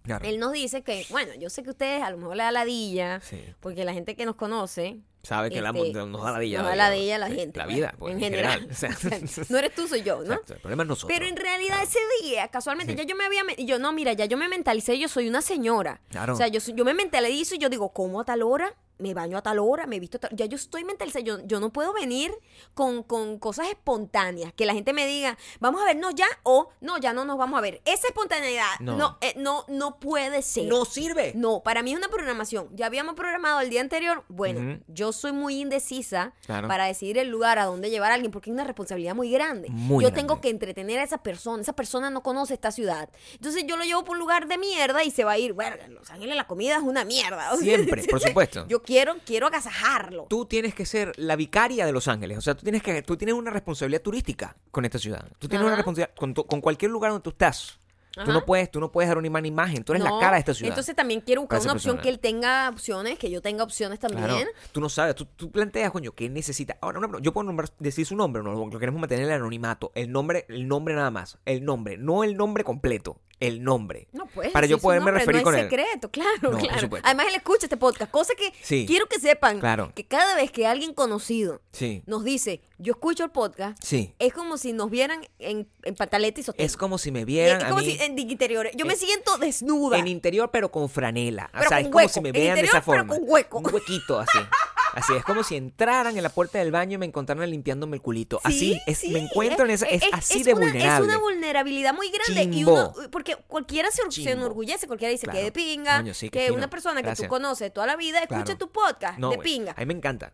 claro. 0.03 0.25
él 0.25 0.39
nos 0.39 0.53
dice 0.53 0.83
que, 0.83 1.05
bueno, 1.11 1.33
yo 1.35 1.49
sé 1.51 1.61
que 1.63 1.69
ustedes 1.69 2.01
a 2.01 2.09
lo 2.09 2.17
mejor 2.17 2.35
le 2.35 2.43
da 2.43 2.51
ladilla, 2.51 3.19
Sí. 3.21 3.43
porque 3.59 3.83
la 3.85 3.93
gente 3.93 4.15
que 4.15 4.25
nos 4.25 4.35
conoce. 4.35 4.99
Sabe 5.23 5.49
que 5.51 5.61
la- 5.61 5.69
este, 5.69 6.05
nos 6.05 6.23
da 6.23 6.31
la 6.31 6.39
vida. 6.39 6.63
Nos 6.63 6.75
la 6.75 6.89
da 6.89 6.89
vida. 6.89 6.89
ladilla 6.89 7.17
la 7.19 7.27
Sí, 7.29 7.35
gente. 7.35 7.57
La 7.59 7.65
pues, 7.65 7.75
vida, 7.75 7.95
pues, 7.99 8.13
en 8.15 8.19
general. 8.19 8.67
O 8.71 8.73
sea, 8.73 8.89
no 9.49 9.57
eres 9.57 9.75
tú, 9.75 9.87
soy 9.87 10.01
yo, 10.01 10.17
¿no? 10.23 10.33
exacto, 10.33 10.53
el 10.55 10.59
problema 10.61 10.83
es 10.83 10.89
nosotros. 10.89 11.17
Pero 11.17 11.29
en 11.29 11.35
realidad 11.37 11.81
ese 11.83 11.99
día, 12.23 12.47
casualmente, 12.47 12.93
Sí. 12.93 12.97
ya 12.97 13.03
yo 13.03 13.15
me 13.15 13.25
había... 13.25 13.43
y 13.57 13.65
yo, 13.65 13.77
no, 13.79 13.93
mira, 13.93 14.13
ya 14.13 14.25
yo 14.25 14.37
me 14.37 14.47
mentalicé, 14.47 14.97
yo 14.97 15.07
soy 15.07 15.27
una 15.27 15.41
señora. 15.41 16.01
Claro. 16.09 16.33
O 16.33 16.35
sea, 16.35 16.47
yo, 16.47 16.59
yo 16.75 16.83
me 16.85 16.93
mentalizo 16.93 17.55
y 17.55 17.59
yo 17.59 17.69
digo, 17.69 17.89
¿cómo 17.93 18.19
a 18.21 18.25
tal 18.25 18.41
hora? 18.41 18.73
Me 19.00 19.13
baño 19.15 19.38
a 19.38 19.41
tal 19.41 19.57
hora, 19.60 19.88
me 19.88 20.00
visto 20.00 20.17
a 20.17 20.19
tal... 20.19 20.29
Ya 20.36 20.45
yo 20.45 20.55
estoy 20.55 20.83
mentalizada, 20.83 21.24
yo, 21.25 21.39
yo 21.45 21.60
no 21.60 21.71
puedo 21.74 21.91
venir 21.93 22.31
con, 22.75 23.01
con 23.03 23.39
cosas 23.39 23.67
espontáneas. 23.69 24.53
Que 24.53 24.65
la 24.65 24.74
gente 24.74 24.93
me 24.93 25.07
diga, 25.07 25.38
vamos 25.60 25.81
a 25.81 25.86
vernos 25.86 26.13
ya 26.15 26.27
o 26.43 26.69
no, 26.81 26.98
ya 27.00 27.12
no 27.13 27.25
nos 27.25 27.38
vamos 27.38 27.57
a 27.57 27.62
ver. 27.62 27.81
Esa 27.86 28.07
espontaneidad 28.07 28.67
no, 28.79 28.95
No. 28.98 29.17
eh, 29.21 29.33
no, 29.38 29.65
no 29.67 30.00
puede 30.00 30.41
ser. 30.43 30.65
No 30.67 30.86
sirve. 30.86 31.33
No, 31.36 31.62
para 31.63 31.81
mí 31.83 31.91
es 31.93 31.98
una 31.98 32.10
programación. 32.10 32.69
Ya 32.75 32.86
habíamos 32.86 33.15
programado 33.15 33.60
el 33.62 33.69
día 33.69 33.81
anterior. 33.81 34.24
Bueno, 34.27 34.79
yo 34.88 35.12
soy 35.13 35.31
muy 35.31 35.60
indecisa 35.62 36.33
Claro. 36.45 36.67
para 36.67 36.86
decidir 36.86 37.17
el 37.17 37.29
lugar 37.29 37.57
a 37.60 37.65
dónde 37.65 37.89
llevar 37.89 38.12
a 38.12 38.15
alguien 38.15 38.31
porque 38.31 38.50
es 38.50 38.53
una 38.53 38.63
responsabilidad 38.65 39.15
muy 39.15 39.31
grande. 39.31 39.69
Muy 39.69 40.03
yo 40.03 40.10
grande. 40.10 40.21
tengo 40.21 40.41
que 40.41 40.50
entretener 40.50 41.00
a 41.00 41.03
esa 41.03 41.17
persona. 41.24 41.62
Esa 41.62 41.74
persona 41.74 42.10
no 42.10 42.21
conoce 42.21 42.53
esta 42.53 42.71
ciudad. 42.71 43.10
Entonces 43.33 43.65
yo 43.65 43.77
lo 43.77 43.83
llevo 43.83 44.03
por 44.03 44.13
un 44.15 44.19
lugar 44.19 44.48
de 44.48 44.57
mierda 44.57 45.03
y 45.03 45.12
se 45.12 45.24
va 45.24 45.31
a 45.33 45.38
ir. 45.39 45.53
Bueno, 45.53 45.75
en 45.83 45.95
Los 45.95 46.10
Ángeles 46.12 46.36
la 46.36 46.45
comida 46.48 46.75
es 46.77 46.83
una 46.83 47.03
mierda. 47.03 47.55
Siempre, 47.57 48.03
por 48.03 48.19
supuesto. 48.21 48.65
Yo 48.67 48.80
quiero, 48.85 49.15
quiero 49.25 49.47
agasajarlo. 49.47 50.25
Tú 50.29 50.45
tienes 50.45 50.73
que 50.75 50.85
ser 50.85 51.13
la 51.17 51.35
vicaria 51.35 51.85
de 51.85 51.91
Los 51.91 52.07
Ángeles. 52.07 52.38
O 52.38 52.41
sea, 52.41 52.55
tú 52.55 52.63
tienes 52.63 52.83
que, 52.83 53.01
tú 53.01 53.17
tienes 53.17 53.35
una 53.35 53.51
responsabilidad 53.51 54.01
turística 54.01 54.55
con 54.71 54.85
esta 54.85 55.00
ciudad. 55.00 55.25
Tú 55.39 55.47
tienes 55.47 55.65
una 55.65 55.75
responsabilidad 55.75 56.15
con, 56.17 56.33
tu- 56.33 56.45
con 56.45 56.61
cualquier 56.61 56.91
lugar 56.91 57.11
donde 57.11 57.23
tú 57.23 57.29
estás. 57.31 57.77
Tú 58.25 58.33
no 58.33 58.43
puedes, 58.45 58.69
tú 58.69 58.81
no 58.81 58.91
puedes 58.91 59.07
dar 59.07 59.17
una 59.17 59.29
ima- 59.29 59.47
imagen. 59.47 59.85
Tú 59.85 59.93
eres 59.93 60.03
No, 60.03 60.15
la 60.15 60.19
cara 60.19 60.33
de 60.33 60.39
esta 60.39 60.53
ciudad. 60.53 60.71
Entonces 60.71 60.93
también 60.97 61.21
quiero 61.21 61.41
buscar 61.43 61.61
una 61.61 61.71
opción 61.71 61.95
persona. 61.95 62.01
que 62.03 62.09
él 62.09 62.19
tenga 62.19 62.67
opciones, 62.69 63.17
que 63.17 63.31
yo 63.31 63.41
tenga 63.41 63.63
opciones 63.63 64.00
también. 64.00 64.25
Claro. 64.25 64.50
Tú 64.73 64.81
no 64.81 64.89
sabes, 64.89 65.15
tú, 65.15 65.25
tú 65.38 65.50
planteas, 65.50 65.91
coño, 65.91 66.11
¿qué 66.11 66.29
necesita? 66.29 66.77
Ahora, 66.81 67.00
pro- 67.00 67.19
yo 67.19 67.31
puedo 67.31 67.50
nombrar- 67.50 67.71
decir 67.79 68.05
su 68.05 68.17
nombre, 68.17 68.43
no, 68.43 68.51
lo 68.53 68.79
queremos 68.79 69.00
mantener 69.00 69.23
en 69.23 69.29
el 69.31 69.35
anonimato. 69.38 69.93
El 69.95 70.11
nombre, 70.11 70.45
el 70.50 70.67
nombre 70.67 70.93
nada 70.93 71.09
más. 71.09 71.38
El 71.45 71.63
nombre, 71.63 71.97
no 71.97 72.25
el 72.25 72.35
nombre 72.35 72.65
completo. 72.65 73.21
El 73.41 73.63
nombre. 73.63 74.07
No 74.13 74.27
puedes 74.27 74.51
Para 74.53 74.67
yo 74.67 74.77
poderme 74.77 75.07
nombre, 75.07 75.19
referir 75.25 75.41
no 75.41 75.43
con 75.45 75.55
es 75.55 75.62
él. 75.63 75.69
secreto, 75.69 76.10
claro, 76.12 76.51
No, 76.51 76.57
claro. 76.57 76.89
Además 77.03 77.25
él 77.27 77.36
escucha 77.36 77.65
este 77.65 77.75
podcast, 77.75 78.10
cosa 78.12 78.33
que 78.36 78.53
Sí. 78.63 78.86
quiero 78.88 79.07
que 79.07 79.19
sepan 79.19 79.60
Claro. 79.60 79.91
que 79.93 80.05
cada 80.05 80.36
vez 80.36 80.51
que 80.51 80.65
alguien 80.67 80.93
conocido 80.93 81.60
Sí. 81.74 82.03
nos 82.05 82.24
dice, 82.24 82.62
yo 82.77 82.93
escucho 82.93 83.24
el 83.24 83.31
podcast, 83.31 83.77
Sí. 83.83 84.13
es 84.19 84.31
como 84.31 84.57
si 84.57 84.74
nos 84.74 84.89
vieran 84.89 85.27
en, 85.39 85.67
en 85.83 85.95
pantaleta 85.95 86.39
y 86.39 86.43
sostén. 86.43 86.65
Es 86.65 86.77
como 86.77 86.98
si 86.98 87.12
me 87.12 87.25
vieran 87.25 87.57
es 87.57 87.63
a 87.65 87.69
como 87.69 87.81
mí 87.81 87.98
si 87.98 88.03
en 88.03 88.17
interiores. 88.17 88.74
Yo 88.77 88.86
me 88.86 88.93
en- 88.93 89.00
siento 89.00 89.38
desnuda. 89.39 89.98
en 89.98 90.07
interior, 90.07 90.50
pero 90.51 90.71
con 90.71 90.88
franela. 90.88 91.50
Pero 91.51 91.65
o 91.65 91.67
sea, 91.67 91.77
con 91.77 91.86
es 91.86 91.91
como 91.91 91.98
hueco. 91.98 92.13
si 92.13 92.21
me 92.21 92.29
En 92.29 92.33
vean 92.33 92.43
de 92.43 92.50
interior, 92.62 92.75
esa 92.77 92.86
pero 92.86 92.98
forma. 93.05 93.15
con 93.15 93.24
hueco. 93.27 93.57
Un 93.57 93.74
huequito 93.74 94.19
así. 94.19 94.38
Así 94.93 95.13
es 95.15 95.24
como 95.24 95.43
si 95.43 95.55
entraran 95.55 96.17
en 96.17 96.24
la 96.24 96.29
puerta 96.29 96.60
del 96.60 96.71
baño 96.71 96.95
y 96.95 96.98
me 96.98 97.05
encontraran 97.05 97.50
limpiándome 97.50 97.95
el 97.98 98.01
culito. 98.01 98.39
así 98.43 98.60
Sí, 98.74 98.81
es, 98.88 98.98
sí, 99.00 99.10
me 99.12 99.19
encuentro 99.19 99.65
en 99.65 99.71
esa, 99.71 99.86
es, 99.88 100.03
así 100.12 100.43
de 100.43 100.53
una, 100.53 100.65
vulnerable. 100.65 101.07
Es 101.07 101.13
una 101.13 101.17
vulnerabilidad 101.19 101.93
muy 101.93 102.12
grande. 102.12 102.57
Y 102.57 102.63
uno, 102.63 102.93
porque 103.12 103.36
cualquiera 103.48 103.89
se, 103.91 104.01
se 104.12 104.31
enorgullece, 104.31 104.88
cualquiera 104.88 105.12
dice 105.12 105.25
Claro. 105.25 105.39
que 105.39 105.45
de 105.45 105.51
pinga, 105.51 105.98
Coño, 105.98 106.13
sí, 106.13 106.29
qué 106.29 106.39
que 106.39 106.45
fino. 106.48 106.57
una 106.57 106.69
persona 106.69 107.01
que 107.01 107.13
tú 107.15 107.27
conoces 107.27 107.71
toda 107.74 107.88
la 107.88 107.95
vida 107.95 108.19
escucha 108.19 108.43
Claro. 108.43 108.57
tu 108.57 108.71
podcast 108.71 109.17
No, 109.19 109.29
de 109.31 109.38
pinga. 109.38 109.74
A 109.77 109.79
mí 109.79 109.86
me 109.86 109.93
encanta. 109.93 110.33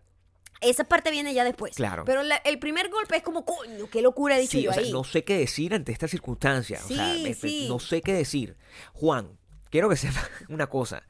Esa 0.60 0.86
parte 0.86 1.12
viene 1.12 1.36
ya 1.36 1.44
después. 1.44 1.76
Claro. 1.76 2.04
Pero 2.04 2.24
la- 2.24 2.38
el 2.38 2.58
primer 2.58 2.90
golpe 2.90 3.16
es 3.18 3.22
como, 3.22 3.46
coño, 3.46 3.88
qué 3.92 4.02
locura 4.02 4.38
he 4.38 4.42
dicho 4.42 4.54
Sí, 4.54 4.64
yo 4.64 4.72
o 4.72 4.74
sea, 4.74 4.82
ahí. 4.82 4.92
no 4.92 5.04
sé 5.04 5.24
qué 5.24 5.38
decir 5.38 5.76
ante 5.76 5.92
esta 5.92 6.08
circunstancia. 6.08 6.80
o 6.84 6.88
sea, 6.88 7.14
Sí, 7.14 7.22
me- 7.22 7.30
me- 7.30 7.36
sí. 7.36 7.66
no 7.70 7.78
sé 7.78 8.02
qué 8.02 8.14
decir. 8.14 8.58
Juan, 8.94 9.38
quiero 9.70 9.88
que 9.88 9.96
sepa 9.98 10.28
una 10.50 10.66
cosa. 10.68 11.04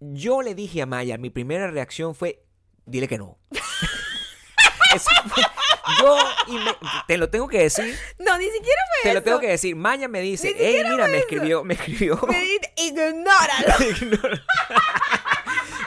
Yo 0.00 0.40
le 0.42 0.54
dije 0.54 0.80
a 0.82 0.86
Maya, 0.86 1.18
mi 1.18 1.28
primera 1.30 1.70
reacción 1.70 2.14
fue, 2.14 2.42
dile 2.86 3.08
que 3.08 3.18
no. 3.18 3.38
Eso 4.94 5.10
fue- 5.28 5.42
yo, 6.00 6.16
y 6.48 6.52
me- 6.52 6.76
te 7.08 7.16
lo 7.16 7.28
tengo 7.30 7.48
que 7.48 7.58
decir, 7.58 7.96
No, 8.18 8.36
ni 8.38 8.44
siquiera 8.44 8.80
fue 8.88 9.02
te 9.10 9.12
lo 9.14 9.18
eso. 9.20 9.24
tengo 9.24 9.40
que 9.40 9.48
decir. 9.48 9.74
Maya 9.74 10.06
me 10.08 10.20
dice, 10.20 10.48
Ni 10.48 10.54
hey, 10.58 10.66
siquiera 10.76 10.90
mira, 10.90 11.04
fue 11.04 11.12
me 11.12 11.18
eso. 11.18 11.26
escribió, 11.28 11.64
me 11.64 11.74
escribió. 11.74 12.20
Me 12.28 12.40
dice, 12.40 12.72
ignóralo. 12.76 13.74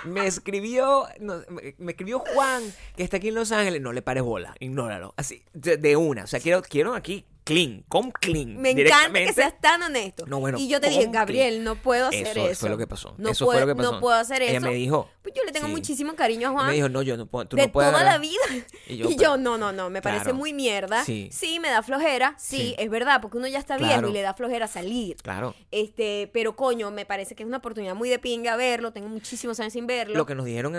me 0.05 0.27
escribió, 0.27 1.07
no, 1.19 1.41
me, 1.49 1.75
me 1.77 1.91
escribió 1.91 2.19
Juan, 2.19 2.63
que 2.95 3.03
está 3.03 3.17
aquí 3.17 3.29
en 3.29 3.35
Los 3.35 3.51
Ángeles. 3.51 3.81
No 3.81 3.93
le 3.93 4.01
pares 4.01 4.23
bola, 4.23 4.55
ignóralo. 4.59 5.13
Así, 5.17 5.43
de, 5.53 5.77
de 5.77 5.95
una. 5.95 6.23
O 6.23 6.27
sea, 6.27 6.39
quiero, 6.39 6.61
quiero 6.61 6.93
aquí 6.95 7.25
clean, 7.45 7.85
come 7.87 8.11
clean. 8.11 8.57
Me 8.57 8.71
encanta 8.71 9.13
que 9.19 9.31
seas 9.31 9.53
tan 9.61 9.81
honesto. 9.83 10.25
No, 10.27 10.39
bueno, 10.41 10.57
y 10.59 10.67
yo 10.67 10.81
te 10.81 10.89
dije. 10.89 11.07
Gabriel, 11.09 11.63
no 11.63 11.75
puedo 11.75 12.07
hacer 12.07 12.27
eso. 12.37 12.47
Eso 12.49 12.59
fue 12.61 12.69
lo 12.69 12.77
que 12.77 12.87
pasó. 12.87 13.15
No 13.17 13.29
eso 13.29 13.45
puedo, 13.45 13.59
fue 13.59 13.67
lo 13.67 13.73
que 13.73 13.77
pasó. 13.81 13.91
No 13.93 13.99
puedo 14.01 14.17
hacer 14.17 14.41
Ella 14.41 14.57
eso. 14.57 14.67
me 14.67 14.73
dijo. 14.73 15.09
Pues 15.21 15.33
yo 15.35 15.43
le 15.43 15.51
tengo 15.51 15.65
sí. 15.65 15.71
muchísimo 15.71 16.13
cariño 16.15 16.49
a 16.49 16.51
Juan. 16.51 16.67
me 16.67 16.73
dijo, 16.73 16.87
no, 16.89 17.01
yo 17.01 17.17
no 17.17 17.25
puedo, 17.25 17.47
tú 17.47 17.55
de 17.57 17.65
no 17.65 17.71
puedes 17.71 17.91
toda 17.91 18.03
la 18.03 18.17
vida. 18.19 18.41
Y 18.87 18.93
Y 19.05 19.15
yo, 19.17 19.37
no, 19.37 19.57
no, 19.57 19.71
no, 19.71 19.89
me 19.89 20.01
parece 20.01 20.33
muy 20.33 20.53
mierda. 20.53 21.03
Sí. 21.03 21.29
Sí. 21.31 21.59
me 21.59 21.69
da 21.69 21.81
flojera. 21.81 22.35
Sí, 22.37 22.57
Sí. 22.57 22.75
es 22.77 22.89
verdad, 22.89 23.21
porque 23.21 23.37
uno 23.37 23.47
ya 23.47 23.59
está 23.59 23.77
Claro. 23.77 23.93
viejo 24.01 24.09
y 24.09 24.13
le 24.13 24.21
da 24.21 24.33
flojera 24.33 24.67
salir. 24.67 25.15
Claro. 25.17 25.55
Este, 25.71 26.29
pero 26.33 26.55
coño, 26.55 26.91
me 26.91 27.05
parece 27.05 27.33
que 27.35 27.43
es 27.43 27.47
una 27.47 27.57
oportunidad 27.57 27.95
muy 27.95 28.09
de 28.09 28.19
pinga 28.19 28.55
verlo. 28.55 28.91
Tengo 28.93 29.07
muchísimos 29.07 29.59
años 29.59 29.73
sin 29.73 29.87
verlo. 29.87 30.15
Lo 30.15 30.25
que 30.25 30.35
nos 30.35 30.45
dijeron, 30.45 30.75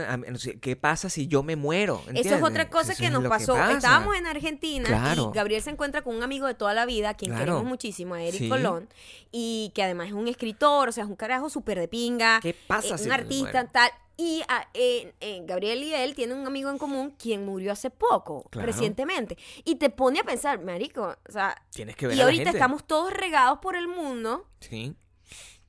¿qué 0.60 0.76
pasa 0.76 1.08
si 1.10 1.26
yo 1.26 1.42
me 1.42 1.56
muero? 1.56 2.02
Eso 2.14 2.36
es 2.36 2.42
otra 2.42 2.68
cosa 2.70 2.92
Eso 2.92 3.02
que 3.02 3.10
nos 3.10 3.24
pasó. 3.26 3.56
Estábamos 3.70 4.16
en 4.16 4.26
Argentina 4.26 4.86
Claro. 4.86 5.30
y 5.32 5.36
Gabriel 5.36 5.62
se 5.62 5.70
encuentra 5.70 6.02
con 6.02 6.14
un 6.16 6.22
amigo 6.22 6.46
de 6.46 6.54
toda 6.56 6.74
la 6.74 6.86
vida, 6.86 7.10
a 7.10 7.14
quien 7.14 7.30
Claro. 7.32 7.44
queremos 7.44 7.64
muchísimo, 7.64 8.14
a 8.14 8.22
Eric 8.22 8.40
Sí. 8.40 8.48
Colón, 8.48 8.88
y 9.32 9.70
que 9.74 9.82
además 9.82 10.08
es 10.08 10.12
un 10.14 10.28
escritor, 10.28 10.88
o 10.88 10.92
sea, 10.92 11.04
es 11.04 11.10
un 11.10 11.16
carajo 11.16 11.48
súper 11.50 11.78
de 11.78 11.88
pinga. 11.88 12.40
¿Qué 12.42 12.54
pasa 12.66 12.94
eh, 12.94 12.98
si 12.98 13.04
Un 13.06 13.12
artista, 13.12 13.52
muero? 13.52 13.68
tal. 13.72 13.90
Y 14.18 14.42
ah, 14.48 14.66
eh, 14.72 15.12
eh, 15.20 15.42
Gabriel 15.44 15.82
y 15.82 15.92
él 15.92 16.14
tienen 16.14 16.38
un 16.38 16.46
amigo 16.46 16.70
en 16.70 16.78
común 16.78 17.14
quien 17.18 17.44
murió 17.44 17.70
hace 17.72 17.90
poco, 17.90 18.46
Claro. 18.50 18.66
recientemente. 18.66 19.36
Y 19.64 19.74
te 19.76 19.90
pone 19.90 20.20
a 20.20 20.24
pensar, 20.24 20.58
marico, 20.64 21.14
o 21.28 21.32
sea, 21.32 21.54
Tienes 21.70 21.96
que 21.96 22.06
ver 22.06 22.16
y 22.16 22.20
a 22.20 22.22
la 22.22 22.24
ahorita 22.28 22.44
gente. 22.44 22.56
estamos 22.58 22.86
todos 22.86 23.12
regados 23.12 23.58
por 23.58 23.76
el 23.76 23.88
mundo 23.88 24.46
Sí. 24.60 24.94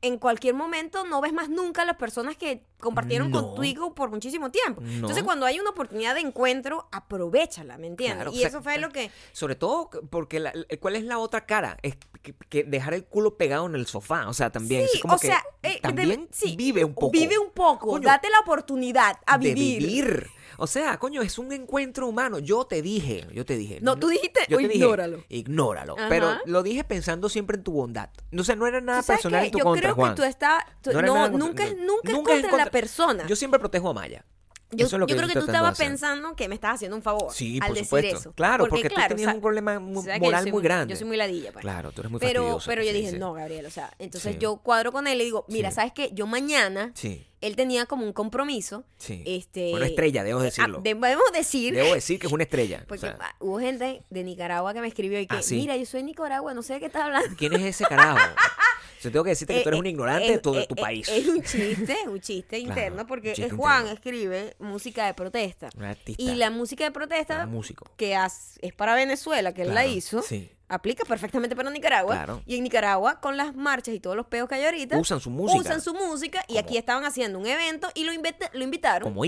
En 0.02 0.20
cualquier 0.20 0.54
momento 0.54 1.06
no 1.06 1.22
ves 1.22 1.34
más 1.34 1.50
nunca 1.50 1.82
a 1.82 1.86
las 1.86 1.96
personas 1.98 2.38
que 2.38 2.64
compartieron 2.80 3.32
No. 3.32 3.42
contigo 3.56 3.96
por 3.96 4.12
muchísimo 4.12 4.52
tiempo. 4.52 4.80
No. 4.82 4.92
Entonces, 4.92 5.24
cuando 5.24 5.46
hay 5.48 5.60
una 5.60 5.72
oportunidad 5.72 6.14
de 6.14 6.22
encuentro, 6.22 6.88
aprovechala, 6.92 7.78
¿me 7.80 7.88
entiendes? 7.88 8.18
Claro, 8.18 8.32
y 8.32 8.36
o 8.36 8.40
sea, 8.40 8.48
eso 8.50 8.62
fue 8.62 8.78
lo 8.78 8.90
que... 8.90 9.10
Sobre 9.32 9.56
todo 9.56 9.90
porque 10.10 10.40
la- 10.40 10.54
¿cuál 10.80 10.96
es 10.96 11.04
la 11.04 11.18
otra 11.18 11.46
cara? 11.48 11.78
Es 11.82 11.98
que, 12.22 12.36
que 12.50 12.64
dejar 12.64 12.94
el 12.94 13.06
culo 13.06 13.38
pegado 13.38 13.66
en 13.66 13.74
el 13.76 13.88
sofá. 13.88 14.28
O 14.30 14.34
sea, 14.34 14.52
también. 14.52 14.86
Sí, 14.92 15.00
como 15.02 15.16
o 15.16 15.18
que 15.18 15.28
sea, 15.28 15.44
eh, 15.64 15.74
de- 15.74 15.80
también 15.80 16.28
sí, 16.32 16.56
vive 16.56 16.84
un 16.86 16.94
poco. 16.94 17.10
Vive 17.12 17.38
un 17.40 17.52
poco, 17.52 17.88
Coño, 17.88 18.06
date 18.06 18.30
la 18.30 18.40
oportunidad 18.42 19.18
a 19.26 19.38
de 19.40 19.54
vivir. 19.56 20.28
O 20.58 20.68
sea, 20.68 20.98
coño, 20.98 21.22
es 21.22 21.38
un 21.38 21.52
encuentro 21.52 22.08
humano. 22.08 22.40
Yo 22.40 22.66
te 22.66 22.82
dije, 22.82 23.28
yo 23.34 23.46
te 23.46 23.56
dije. 23.58 23.80
No, 23.82 23.98
tú 23.98 24.08
dijiste, 24.10 24.42
yo 24.50 24.58
o 24.58 24.60
dije, 24.60 24.76
ignóralo. 24.76 25.24
ignóralo. 25.30 25.96
Ajá. 25.98 26.10
Pero 26.10 26.32
lo 26.46 26.64
dije 26.64 26.84
pensando 26.84 27.30
siempre 27.30 27.58
en 27.58 27.64
tu 27.64 27.72
bondad. 27.72 28.10
No 28.32 28.44
sé, 28.44 28.56
no 28.56 28.66
era 28.68 28.82
nada 28.82 29.00
¿Tú 29.02 29.06
sabes 29.08 29.20
personal 29.22 29.46
en 29.46 29.52
tu 29.52 29.60
Yo 29.60 29.64
contra, 29.64 29.82
creo 29.82 29.96
Juan. 29.96 30.12
que 30.16 30.22
tú 30.22 30.24
estás... 30.24 30.64
tú- 30.82 30.92
no, 30.94 31.00
contra- 31.14 31.30
nunca, 31.30 31.66
nunca, 31.76 32.12
nunca 32.12 32.34
es 32.34 32.42
contra 32.42 32.66
la 32.66 32.72
persona. 32.72 33.28
Yo 33.28 33.36
siempre 33.36 33.60
protejo 33.60 33.90
a 33.90 33.94
Maya. 33.94 34.26
Yo, 34.72 34.86
Eso 34.86 34.98
es 34.98 35.00
lo 35.00 35.08
yo 35.08 35.16
que 35.16 35.16
creo 35.16 35.28
que 35.30 35.34
tú 35.40 35.46
estabas 35.46 35.78
pensando 35.78 36.36
que 36.36 36.50
me 36.50 36.56
estás 36.56 36.76
haciendo 36.76 36.98
un 36.98 37.02
favor 37.02 37.34
Sí, 37.34 37.58
al 37.62 37.68
por 37.70 37.76
decir 37.78 37.86
supuesto. 37.86 38.18
eso. 38.18 38.32
Claro, 38.34 38.66
porque, 38.68 38.90
tú 38.90 38.96
claro, 38.96 39.16
tenías 39.16 39.30
sa- 39.32 39.36
un 39.36 39.42
problema 39.42 39.74
que 39.76 40.20
moral 40.20 40.52
muy 40.52 40.62
grande. 40.62 40.94
Yo 40.94 40.98
soy 40.98 41.08
muy 41.08 41.16
ladilla, 41.16 41.54
pues. 41.54 41.62
Claro, 41.64 41.94
tú 41.94 42.02
eres 42.02 42.12
muy 42.12 42.20
pero, 42.20 42.60
pero 42.66 42.84
yo 42.84 42.92
sí, 42.92 42.98
dije, 42.98 43.12
sí. 43.12 43.18
no, 43.18 43.32
Gabriel, 43.32 43.66
o 43.66 43.72
sea, 43.72 43.94
entonces 43.98 44.34
Sí. 44.34 44.40
yo 44.42 44.58
cuadro 44.58 44.92
con 44.92 45.08
él 45.08 45.22
y 45.22 45.24
digo, 45.24 45.46
mira. 45.48 45.72
¿sabes 45.72 45.94
qué? 45.94 46.10
Yo 46.14 46.28
mañana, 46.28 46.92
él 47.40 47.56
tenía 47.56 47.86
como 47.86 48.06
un 48.06 48.12
compromiso. 48.12 48.84
sí. 48.98 49.24
Este, 49.26 49.74
Una 49.74 49.86
estrella, 49.86 50.24
debo 50.26 50.42
ah, 50.42 50.44
decirlo. 50.44 50.82
debemos 50.84 51.32
decir. 51.32 51.74
Debo 51.74 51.94
decir 51.94 52.20
que 52.20 52.28
es 52.28 52.34
una 52.34 52.44
estrella. 52.44 52.82
o 52.84 52.88
Porque 52.88 53.00
sea, 53.02 53.18
ah, 53.22 53.36
hubo 53.40 53.60
gente 53.60 54.04
de 54.10 54.24
Nicaragua 54.26 54.74
que 54.74 54.82
me 54.82 54.88
escribió 54.88 55.18
y 55.20 55.28
que, 55.28 55.38
Ah, 55.38 55.42
sí. 55.42 55.56
mira, 55.56 55.78
yo 55.78 55.86
soy 55.86 56.02
de 56.02 56.08
Nicaragua, 56.08 56.54
no 56.54 56.62
sé 56.62 56.74
de 56.74 56.80
qué 56.82 56.88
estás 56.88 57.04
hablando. 57.04 57.30
¿Quién 57.38 57.54
es 57.54 57.62
ese 57.64 57.86
carajo? 57.86 58.18
Yo 59.02 59.12
tengo 59.12 59.24
que 59.24 59.30
decirte 59.32 59.54
que 59.56 59.62
tú 59.62 59.70
eres 59.70 59.78
Eh, 59.78 59.80
un 59.80 59.86
eh, 59.86 59.90
ignorante 59.90 60.28
eh, 60.28 60.32
de 60.32 60.40
todo 60.40 60.60
eh, 60.60 60.66
tu 60.68 60.76
eh, 60.76 60.82
país. 60.82 61.08
Es 61.10 61.28
un 61.28 61.42
chiste, 61.44 61.98
un 62.08 62.20
chiste 62.20 62.58
Claro, 62.64 62.70
interno, 62.82 63.08
porque 63.08 63.34
chiste 63.34 63.52
Juan 63.56 63.82
interno. 63.82 63.94
escribe 63.96 64.56
música 64.60 65.06
de 65.06 65.14
protesta. 65.14 65.70
Un 65.78 65.84
artista. 65.84 66.22
Y 66.24 66.36
la 66.36 66.50
música 66.50 66.84
de 66.84 66.92
protesta, 66.92 67.46
músico. 67.46 67.86
que 67.98 68.16
es 68.16 68.74
para 68.74 68.96
Venezuela, 68.96 69.54
que 69.54 69.62
él 69.64 69.74
la 69.74 69.86
hizo, 69.86 70.22
sí. 70.22 70.50
aplica 70.68 71.06
perfectamente 71.06 71.56
para 71.56 71.70
Nicaragua. 71.70 72.16
Claro. 72.16 72.42
Y 72.46 72.56
en 72.58 72.64
Nicaragua, 72.64 73.20
con 73.22 73.38
las 73.38 73.56
marchas 73.56 73.94
y 73.96 74.00
todos 74.00 74.16
los 74.16 74.26
peos 74.28 74.50
que 74.50 74.56
hay 74.56 74.66
ahorita, 74.66 74.98
Usan 74.98 75.20
su 75.20 75.30
música. 75.30 75.60
usan 75.60 75.82
su 75.82 75.94
música 75.94 76.44
y 76.48 76.54
Como- 76.54 76.60
aquí 76.60 76.78
estaban 76.78 77.06
haciendo 77.06 77.40
un 77.40 77.46
evento 77.48 77.90
y 77.94 78.04
lo, 78.04 78.14
invita- 78.14 78.50
lo 78.54 78.64
invitaron 78.64 79.10
como, 79.10 79.24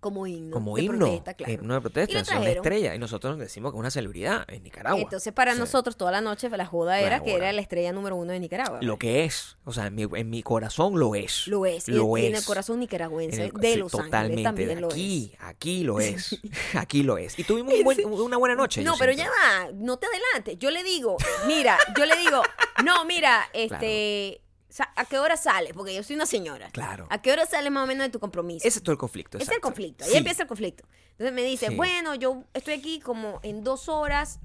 Como 0.00 0.26
himno. 0.26 0.38
himno. 0.38 0.54
Como 0.54 0.76
de 0.76 0.82
himno. 0.82 0.98
protesta, 1.06 1.34
claro. 1.34 1.52
Himno 1.52 1.74
de 1.74 1.80
protesta. 1.80 2.12
Y 2.12 2.16
es 2.20 2.28
una 2.30 2.48
estrella. 2.50 2.94
Y 2.94 2.98
nosotros 2.98 3.36
decimos 3.38 3.72
que 3.72 3.76
es 3.76 3.80
una 3.80 3.90
celebridad 3.90 4.44
en 4.48 4.62
Nicaragua. 4.62 5.00
Entonces, 5.00 5.32
para 5.32 5.50
O 5.52 5.54
sea, 5.54 5.64
nosotros, 5.64 5.96
toda 5.96 6.12
la 6.12 6.20
noche, 6.20 6.48
la 6.50 6.66
joda 6.66 7.00
era 7.00 7.18
La 7.18 7.22
que 7.24 7.34
era 7.34 7.52
la 7.52 7.60
estrella 7.60 7.92
número 7.92 8.14
uno 8.16 8.32
de 8.32 8.38
Nicaragua. 8.40 8.78
Lo 8.80 8.96
que 8.98 9.24
es. 9.24 9.56
O 9.64 9.72
sea, 9.72 9.86
en 9.88 9.94
mi, 9.96 10.06
en 10.14 10.30
mi 10.30 10.42
corazón 10.42 10.98
lo 11.00 11.14
es. 11.16 11.46
Lo 11.48 11.66
es. 11.66 11.88
y- 11.88 11.92
Lo 11.92 12.16
y 12.16 12.22
es. 12.22 12.26
en 12.28 12.36
el 12.36 12.44
corazón 12.44 12.78
nicaragüense 12.80 13.46
el- 13.46 13.50
de 13.52 13.72
sí, 13.72 13.78
Los 13.78 13.94
Ángeles 13.94 14.42
también 14.44 14.80
lo 14.80 14.88
es. 14.88 14.94
aquí, 14.94 15.34
aquí 15.40 15.82
lo 15.84 16.00
es. 16.00 16.38
Aquí 16.74 17.02
lo 17.02 17.18
es. 17.18 17.38
Y 17.38 17.44
tuvimos 17.44 17.74
un 17.74 17.82
buen- 17.84 18.04
una 18.04 18.36
buena 18.36 18.54
noche. 18.54 18.82
No, 18.82 18.94
pero 18.98 19.12
siento. 19.12 19.32
ya 19.34 19.64
va, 19.66 19.72
no 19.74 19.96
te 19.98 20.06
adelantes. 20.06 20.58
Yo 20.58 20.70
le 20.70 20.84
digo, 20.84 21.16
mira, 21.46 21.76
yo 21.96 22.06
le 22.06 22.16
digo, 22.16 22.40
no, 22.84 23.04
mira, 23.04 23.48
este, 23.52 24.40
¿a 24.96 25.04
qué 25.06 25.18
hora 25.18 25.36
sales? 25.36 25.72
Porque 25.74 25.94
yo 25.94 26.02
soy 26.02 26.16
una 26.16 26.26
señora. 26.26 26.70
Claro. 26.70 27.06
¿A 27.10 27.20
qué 27.22 27.32
hora 27.32 27.46
sales 27.46 27.70
más 27.72 27.84
o 27.84 27.86
menos 27.86 28.06
de 28.06 28.10
tu 28.10 28.18
compromiso? 28.20 28.66
Ese 28.66 28.78
es 28.78 28.82
todo 28.82 28.92
el 28.92 28.98
conflicto. 28.98 29.38
Ese 29.38 29.44
es 29.44 29.48
el 29.48 29.54
exacto. 29.56 29.68
conflicto. 29.68 30.04
Ahí 30.04 30.10
Sí. 30.12 30.16
empieza 30.18 30.42
el 30.42 30.48
conflicto. 30.48 30.84
Entonces 31.12 31.32
me 31.32 31.42
dice, 31.42 31.68
Sí. 31.68 31.74
bueno, 31.74 32.14
yo 32.14 32.44
estoy 32.54 32.74
aquí 32.74 33.00
como 33.00 33.40
en 33.42 33.64
dos 33.64 33.88
horas, 33.88 34.40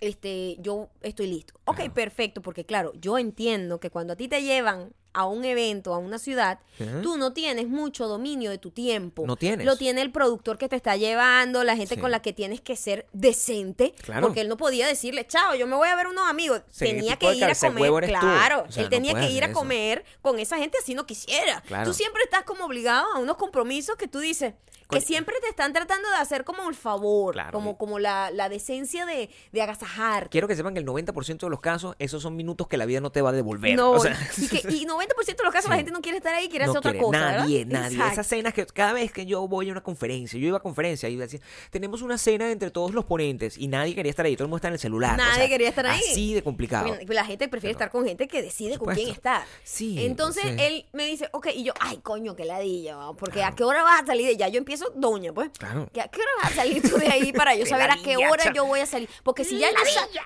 este, 0.00 0.56
yo 0.60 0.88
estoy 1.02 1.26
listo. 1.26 1.54
Ok, 1.64 1.76
Claro. 1.76 1.94
perfecto, 1.94 2.40
porque 2.42 2.64
claro, 2.64 2.92
yo 2.94 3.18
entiendo 3.18 3.80
que 3.80 3.90
cuando 3.90 4.12
a 4.12 4.16
ti 4.16 4.28
te 4.28 4.42
llevan 4.42 4.92
a 5.12 5.26
un 5.26 5.44
evento, 5.44 5.94
a 5.94 5.98
una 5.98 6.18
ciudad, 6.18 6.60
tú 7.02 7.16
no 7.16 7.32
tienes 7.32 7.66
mucho 7.66 8.06
dominio 8.06 8.50
de 8.50 8.58
tu 8.58 8.70
tiempo. 8.70 9.26
No 9.26 9.36
tienes. 9.36 9.66
Lo 9.66 9.76
tiene 9.76 10.00
el 10.02 10.12
productor 10.12 10.58
que 10.58 10.68
te 10.68 10.76
está 10.76 10.96
llevando, 10.96 11.64
la 11.64 11.76
gente 11.76 11.96
Sí. 11.96 12.00
con 12.00 12.10
la 12.10 12.20
que 12.22 12.32
tienes 12.32 12.60
que 12.60 12.76
ser 12.76 13.06
decente. 13.12 13.94
Claro. 14.02 14.26
Porque 14.26 14.40
él 14.42 14.48
no 14.48 14.56
podía 14.56 14.86
decirle, 14.86 15.26
chao, 15.26 15.54
yo 15.54 15.66
me 15.66 15.74
voy 15.76 15.88
a 15.88 15.96
ver 15.96 16.06
unos 16.06 16.28
amigos. 16.28 16.62
Sí, 16.70 16.84
tenía 16.84 17.16
que 17.16 17.34
ir 17.34 17.44
a 17.44 17.54
comer. 17.54 18.06
Claro, 18.06 18.64
O 18.68 18.72
sea, 18.72 18.82
él 18.82 18.86
no 18.86 18.90
tenía 18.90 19.14
que 19.14 19.30
ir 19.30 19.44
a 19.44 19.52
comer 19.52 20.04
con 20.22 20.38
esa 20.38 20.56
gente 20.58 20.78
así 20.80 20.94
no 20.94 21.06
quisiera. 21.06 21.62
Claro. 21.62 21.84
Tú 21.84 21.94
siempre 21.94 22.22
estás 22.22 22.44
como 22.44 22.64
obligado 22.64 23.06
a 23.14 23.18
unos 23.18 23.36
compromisos 23.36 23.96
que 23.96 24.08
tú 24.08 24.20
dices. 24.20 24.54
Que 24.90 25.02
siempre 25.02 25.34
te 25.42 25.48
están 25.48 25.74
tratando 25.74 26.08
de 26.08 26.16
hacer 26.16 26.44
como 26.44 26.66
el 26.68 26.74
favor, 26.74 27.34
Claro. 27.34 27.52
como, 27.52 27.76
como 27.76 27.98
la, 27.98 28.30
la 28.30 28.48
decencia 28.48 29.04
de, 29.04 29.28
de 29.52 29.60
agasajar. 29.62 30.30
Quiero 30.30 30.48
que 30.48 30.56
sepan 30.56 30.72
que 30.72 30.80
el 30.80 30.86
90% 30.86 31.40
de 31.40 31.50
los 31.50 31.60
casos, 31.60 31.94
esos 31.98 32.22
son 32.22 32.36
minutos 32.36 32.68
que 32.68 32.78
la 32.78 32.86
vida 32.86 33.00
no 33.02 33.12
te 33.12 33.20
va 33.20 33.28
a 33.28 33.32
devolver. 33.32 33.76
No, 33.76 33.90
O 33.92 34.00
sea, 34.00 34.16
y, 34.38 34.48
que, 34.48 34.56
y 34.70 34.86
90% 34.86 35.36
de 35.36 35.44
los 35.44 35.52
casos 35.52 35.68
la 35.68 35.76
gente 35.76 35.90
no 35.92 36.00
quiere 36.00 36.16
estar 36.16 36.34
ahí, 36.34 36.48
quiere 36.48 36.64
no 36.64 36.70
hacer 36.72 36.78
otra 36.78 36.98
cosa. 36.98 37.18
¿verdad? 37.18 37.38
nadie, 37.40 37.66
nadie. 37.66 37.96
Exacto. 37.96 38.12
Esas 38.14 38.26
cenas 38.28 38.54
que 38.54 38.64
cada 38.64 38.94
vez 38.94 39.12
que 39.12 39.26
yo 39.26 39.46
voy 39.46 39.68
a 39.68 39.72
una 39.72 39.82
conferencia, 39.82 40.40
yo 40.40 40.46
iba 40.48 40.56
a 40.56 40.60
conferencia 40.60 41.06
y 41.10 41.16
decía, 41.16 41.40
tenemos 41.70 42.00
una 42.00 42.16
cena 42.16 42.50
entre 42.50 42.70
todos 42.70 42.92
los 42.94 43.04
ponentes 43.04 43.58
y 43.58 43.68
nadie 43.68 43.94
quería 43.94 44.08
estar 44.08 44.24
ahí, 44.24 44.36
todo 44.36 44.44
el 44.44 44.48
mundo 44.48 44.56
está 44.56 44.68
en 44.68 44.74
el 44.74 44.80
celular. 44.80 45.14
o 45.14 45.16
Nadie 45.18 45.34
sea, 45.40 45.48
quería 45.48 45.68
estar 45.68 45.86
ahí. 45.86 46.00
Así 46.10 46.32
de 46.32 46.42
complicado. 46.42 46.96
La 47.08 47.26
gente 47.26 47.46
prefiere 47.48 47.74
Pero- 47.74 47.84
estar 47.84 47.90
con 47.90 48.06
gente 48.06 48.26
que 48.26 48.40
decide 48.40 48.78
con 48.78 48.94
quién 48.94 49.10
estar. 49.10 49.44
Sí, 49.64 50.02
Entonces 50.06 50.44
sí. 50.44 50.56
él 50.58 50.86
me 50.94 51.04
dice, 51.04 51.28
ok, 51.32 51.48
y 51.54 51.64
yo, 51.64 51.74
ay, 51.78 51.98
coño, 52.02 52.34
qué 52.34 52.46
ladilla, 52.46 52.96
porque 53.18 53.44
¿a 53.44 53.52
qué 53.52 53.64
hora 53.64 53.82
vas 53.82 54.02
a 54.02 54.06
salir 54.06 54.24
de 54.24 54.32
allá? 54.32 54.48
Yo 54.48 54.56
empiezo 54.58 54.77
doña, 54.94 55.32
pues. 55.32 55.50
Claro. 55.58 55.88
¿Que 55.92 56.00
¿A 56.00 56.08
qué 56.08 56.20
hora 56.20 56.30
vas 56.42 56.52
a 56.52 56.54
salir 56.56 56.82
tú 56.82 56.96
de 56.98 57.08
ahí 57.08 57.32
para 57.32 57.54
yo 57.54 57.66
saber 57.66 57.90
a 57.90 57.96
qué 58.02 58.16
hora 58.16 58.52
yo 58.52 58.64
voy 58.66 58.80
a 58.80 58.86
salir? 58.86 59.08
Porque 59.22 59.44
si 59.44 59.58
ya 59.58 59.68
yo 59.70 59.76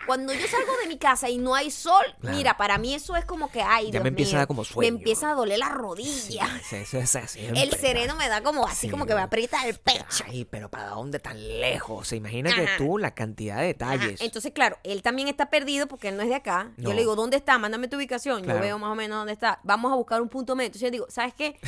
cuando 0.07 0.33
yo 0.33 0.47
salgo 0.47 0.73
de 0.83 0.89
mi 0.89 0.99
casa 0.99 1.29
y 1.29 1.39
no 1.39 1.55
hay 1.55 1.71
sol, 1.71 2.05
Claro. 2.21 2.37
mira, 2.37 2.57
para 2.57 2.79
mí 2.79 2.95
eso 2.95 3.17
es 3.17 3.25
como 3.25 3.51
que, 3.51 3.63
ay, 3.63 3.87
Ya 3.87 3.91
Dios 3.93 4.03
me 4.03 4.09
empieza 4.11 4.31
mío, 4.33 4.39
a 4.39 4.41
dar 4.41 4.47
como 4.49 4.63
Me 4.63 4.69
sueño. 4.69 4.89
empieza 4.97 5.31
a 5.31 5.35
doler 5.35 5.59
la 5.59 5.69
rodilla. 5.69 6.49
sí, 6.69 6.77
eso 6.77 6.99
es 6.99 7.17
así, 7.17 7.41
El 7.55 7.71
sereno 7.73 8.17
me 8.17 8.29
da 8.29 8.43
como 8.43 8.67
así, 8.67 8.87
Sí. 8.87 8.91
como 8.91 9.07
que 9.07 9.15
me 9.15 9.21
aprieta 9.23 9.67
el 9.67 9.79
pecho. 9.79 10.25
Ay, 10.27 10.45
pero 10.45 10.69
¿para 10.71 10.89
dónde 10.89 11.19
tan 11.19 11.37
lejos? 11.61 12.09
Se 12.09 12.17
imagina 12.17 12.55
que 12.55 12.67
tú 12.79 12.99
la 12.99 13.15
cantidad 13.15 13.57
de 13.57 13.77
Ajá, 13.81 13.93
detalles. 13.97 14.21
Entonces, 14.21 14.53
claro, 14.53 14.79
él 14.85 15.03
también 15.03 15.29
está 15.29 15.51
perdido 15.51 15.87
porque 15.89 16.09
él 16.09 16.17
no 16.17 16.23
es 16.23 16.29
de 16.29 16.35
acá. 16.35 16.73
Yo 16.77 16.93
le 16.93 17.01
digo, 17.01 17.15
¿dónde 17.17 17.37
está? 17.37 17.59
Mándame 17.59 17.89
tu 17.89 17.97
ubicación. 17.97 18.43
Claro. 18.43 18.59
Yo 18.59 18.63
veo 18.65 18.79
más 18.79 18.91
o 18.91 18.95
menos 18.95 19.19
dónde 19.19 19.33
está. 19.33 19.61
Vamos 19.63 19.93
a 19.93 19.95
buscar 19.97 20.21
un 20.23 20.29
punto 20.29 20.55
medio. 20.57 20.67
Entonces 20.67 20.87
yo 20.87 20.91
digo, 20.91 21.07
¿sabes 21.09 21.35
qué? 21.35 21.59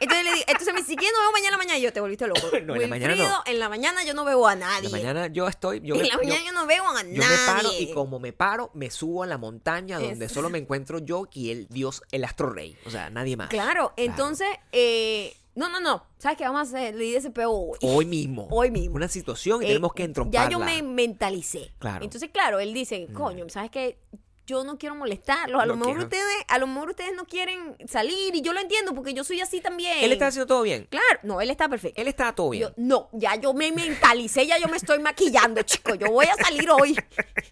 Entonces 0.00 0.24
le 0.24 0.32
digo, 0.32 0.44
entonces 0.46 0.74
me 0.74 0.80
dice, 0.80 0.94
nos 0.94 1.02
vemos 1.02 1.32
mañana 1.32 1.52
en 1.54 1.58
mañana. 1.58 1.78
Y 1.78 1.82
yo 1.82 1.92
te 1.92 2.00
volviste 2.00 2.26
loco. 2.26 2.40
No, 2.64 2.74
en 2.76 2.82
la 2.82 2.88
mañana 2.88 3.14
no. 3.16 3.42
En 3.46 3.58
la 3.58 3.68
mañana 3.68 4.04
yo 4.04 4.14
no 4.14 4.24
veo 4.24 4.46
a 4.46 4.52
En 4.54 4.60
nadie. 4.60 4.88
la 4.88 4.96
mañana 4.96 5.26
yo 5.28 5.48
estoy. 5.48 5.80
Yo 5.80 5.94
en 5.96 6.02
me, 6.02 6.08
la 6.08 6.16
mañana 6.16 6.40
yo, 6.46 6.52
no 6.52 6.66
veo 6.66 6.86
a 6.88 6.92
nadie. 7.02 7.14
yo 7.14 7.22
me 7.22 7.36
paro 7.46 7.70
y 7.78 7.92
como 7.92 8.18
me 8.20 8.32
paro, 8.32 8.70
me 8.74 8.90
subo 8.90 9.22
a 9.22 9.26
la 9.26 9.38
montaña 9.38 9.98
donde 9.98 10.28
solo 10.28 10.48
me 10.50 10.58
encuentro 10.58 10.98
yo 10.98 11.28
y 11.32 11.50
el 11.50 11.68
dios, 11.68 12.02
el 12.12 12.24
astro 12.24 12.50
rey. 12.50 12.76
O 12.86 12.90
sea, 12.90 13.10
nadie 13.10 13.36
más. 13.36 13.48
Claro, 13.48 13.92
entonces, 13.96 14.48
eh, 14.72 15.34
no, 15.54 15.68
no, 15.68 15.78
no. 15.80 16.04
¿Sabes 16.18 16.38
qué? 16.38 16.44
Vamos 16.44 16.60
a 16.60 16.62
hacer, 16.62 16.94
le 16.94 17.04
di 17.04 17.14
ese 17.16 17.30
peo 17.30 17.50
hoy. 17.50 17.78
Hoy 17.82 18.06
mismo. 18.06 18.48
Hoy 18.50 18.70
mismo. 18.70 18.96
Una 18.96 19.08
situación 19.08 19.62
y 19.62 19.66
Eh, 19.66 19.68
tenemos 19.68 19.92
que 19.92 20.04
entromparla. 20.04 20.48
Ya 20.48 20.50
yo 20.50 20.58
me 20.58 20.82
mentalicé. 20.82 21.72
Claro. 21.78 22.00
Mm. 22.00 22.04
Entonces, 22.04 22.30
claro, 22.32 22.58
él 22.60 22.72
dice, 22.74 23.06
coño, 23.12 23.48
¿sabes 23.48 23.70
qué? 23.70 23.98
Yo 24.46 24.62
no 24.62 24.76
quiero 24.76 24.94
molestarlos. 24.94 25.62
A 25.62 25.66
lo 25.66 25.76
mejor 25.76 25.94
quiero. 25.94 26.04
ustedes, 26.04 26.44
a 26.48 26.58
lo 26.58 26.66
mejor 26.66 26.90
ustedes 26.90 27.14
no 27.16 27.24
quieren 27.24 27.76
salir 27.88 28.34
y 28.34 28.42
yo 28.42 28.52
lo 28.52 28.60
entiendo 28.60 28.94
porque 28.94 29.14
yo 29.14 29.24
soy 29.24 29.40
así 29.40 29.60
también. 29.60 29.98
Él 30.02 30.12
está 30.12 30.26
haciendo 30.26 30.46
todo 30.46 30.62
bien. 30.62 30.86
Claro, 30.90 31.20
no, 31.22 31.40
él 31.40 31.50
está 31.50 31.68
perfecto. 31.68 32.00
Él 32.00 32.08
está 32.08 32.34
todo 32.34 32.50
bien. 32.50 32.64
Yo, 32.64 32.74
no, 32.76 33.08
ya 33.12 33.36
yo 33.36 33.54
me 33.54 33.72
mentalicé, 33.72 34.46
ya 34.46 34.58
yo 34.58 34.68
me 34.68 34.76
estoy 34.76 34.98
maquillando, 34.98 35.62
chico. 35.62 35.94
Yo 35.94 36.08
voy 36.10 36.26
a 36.26 36.34
salir 36.34 36.68
hoy. 36.70 36.94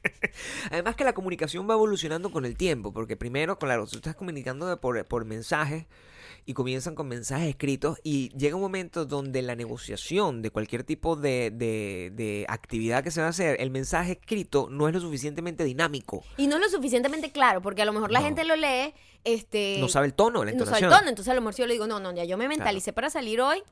Además 0.71 0.95
que 0.97 1.05
la 1.05 1.15
comunicación 1.15 1.69
va 1.69 1.75
evolucionando 1.75 2.31
con 2.31 2.45
el 2.45 2.57
tiempo, 2.57 2.93
porque 2.93 3.17
primero, 3.17 3.59
claro, 3.59 3.87
tú 3.87 3.97
estás 3.97 4.15
comunicando 4.15 4.79
por, 4.81 5.05
por 5.07 5.25
mensajes 5.25 5.87
y 6.45 6.55
comienzan 6.55 6.95
con 6.95 7.09
mensajes 7.09 7.49
escritos 7.49 7.99
y 8.03 8.31
llega 8.37 8.57
un 8.57 8.63
momento 8.63 9.05
donde 9.05 9.43
la 9.43 9.55
negociación 9.55 10.43
de 10.43 10.51
cualquier 10.51 10.83
tipo 10.85 11.17
de, 11.17 11.51
de- 11.55 12.11
de 12.15 12.45
actividad 12.49 13.05
que 13.05 13.11
se 13.11 13.21
va 13.21 13.29
a 13.29 13.31
hacer, 13.31 13.57
el 13.61 13.71
mensaje 13.71 14.13
escrito 14.13 14.69
no 14.71 14.89
es 14.89 14.95
lo 14.95 15.01
suficientemente 15.01 15.65
dinámico. 15.65 16.25
Y 16.37 16.47
no 16.49 16.57
es 16.57 16.63
lo 16.63 16.69
suficientemente 16.69 17.31
claro, 17.31 17.63
porque 17.63 17.83
a 17.83 17.85
lo 17.85 17.93
mejor 17.93 18.11
la 18.11 18.21
No. 18.21 18.27
gente 18.27 18.45
lo 18.45 18.57
lee, 18.57 18.95
este... 19.25 19.77
No 19.81 19.89
sabe 19.89 20.07
el 20.07 20.15
tono, 20.15 20.45
la 20.45 20.51
no 20.53 20.59
sabe 20.59 20.63
entonación. 20.79 20.91
el 20.93 20.99
tono. 20.99 21.09
Entonces 21.11 21.31
a 21.31 21.35
lo 21.35 21.41
mejor 21.43 21.55
si 21.55 21.63
yo 21.63 21.67
le 21.67 21.75
digo, 21.75 21.87
no, 21.87 22.01
no, 22.01 22.13
ya 22.15 22.25
yo 22.25 22.37
me 22.37 22.49
mentalicé 22.49 22.93
para 22.93 23.09
salir 23.11 23.41
hoy. 23.41 23.63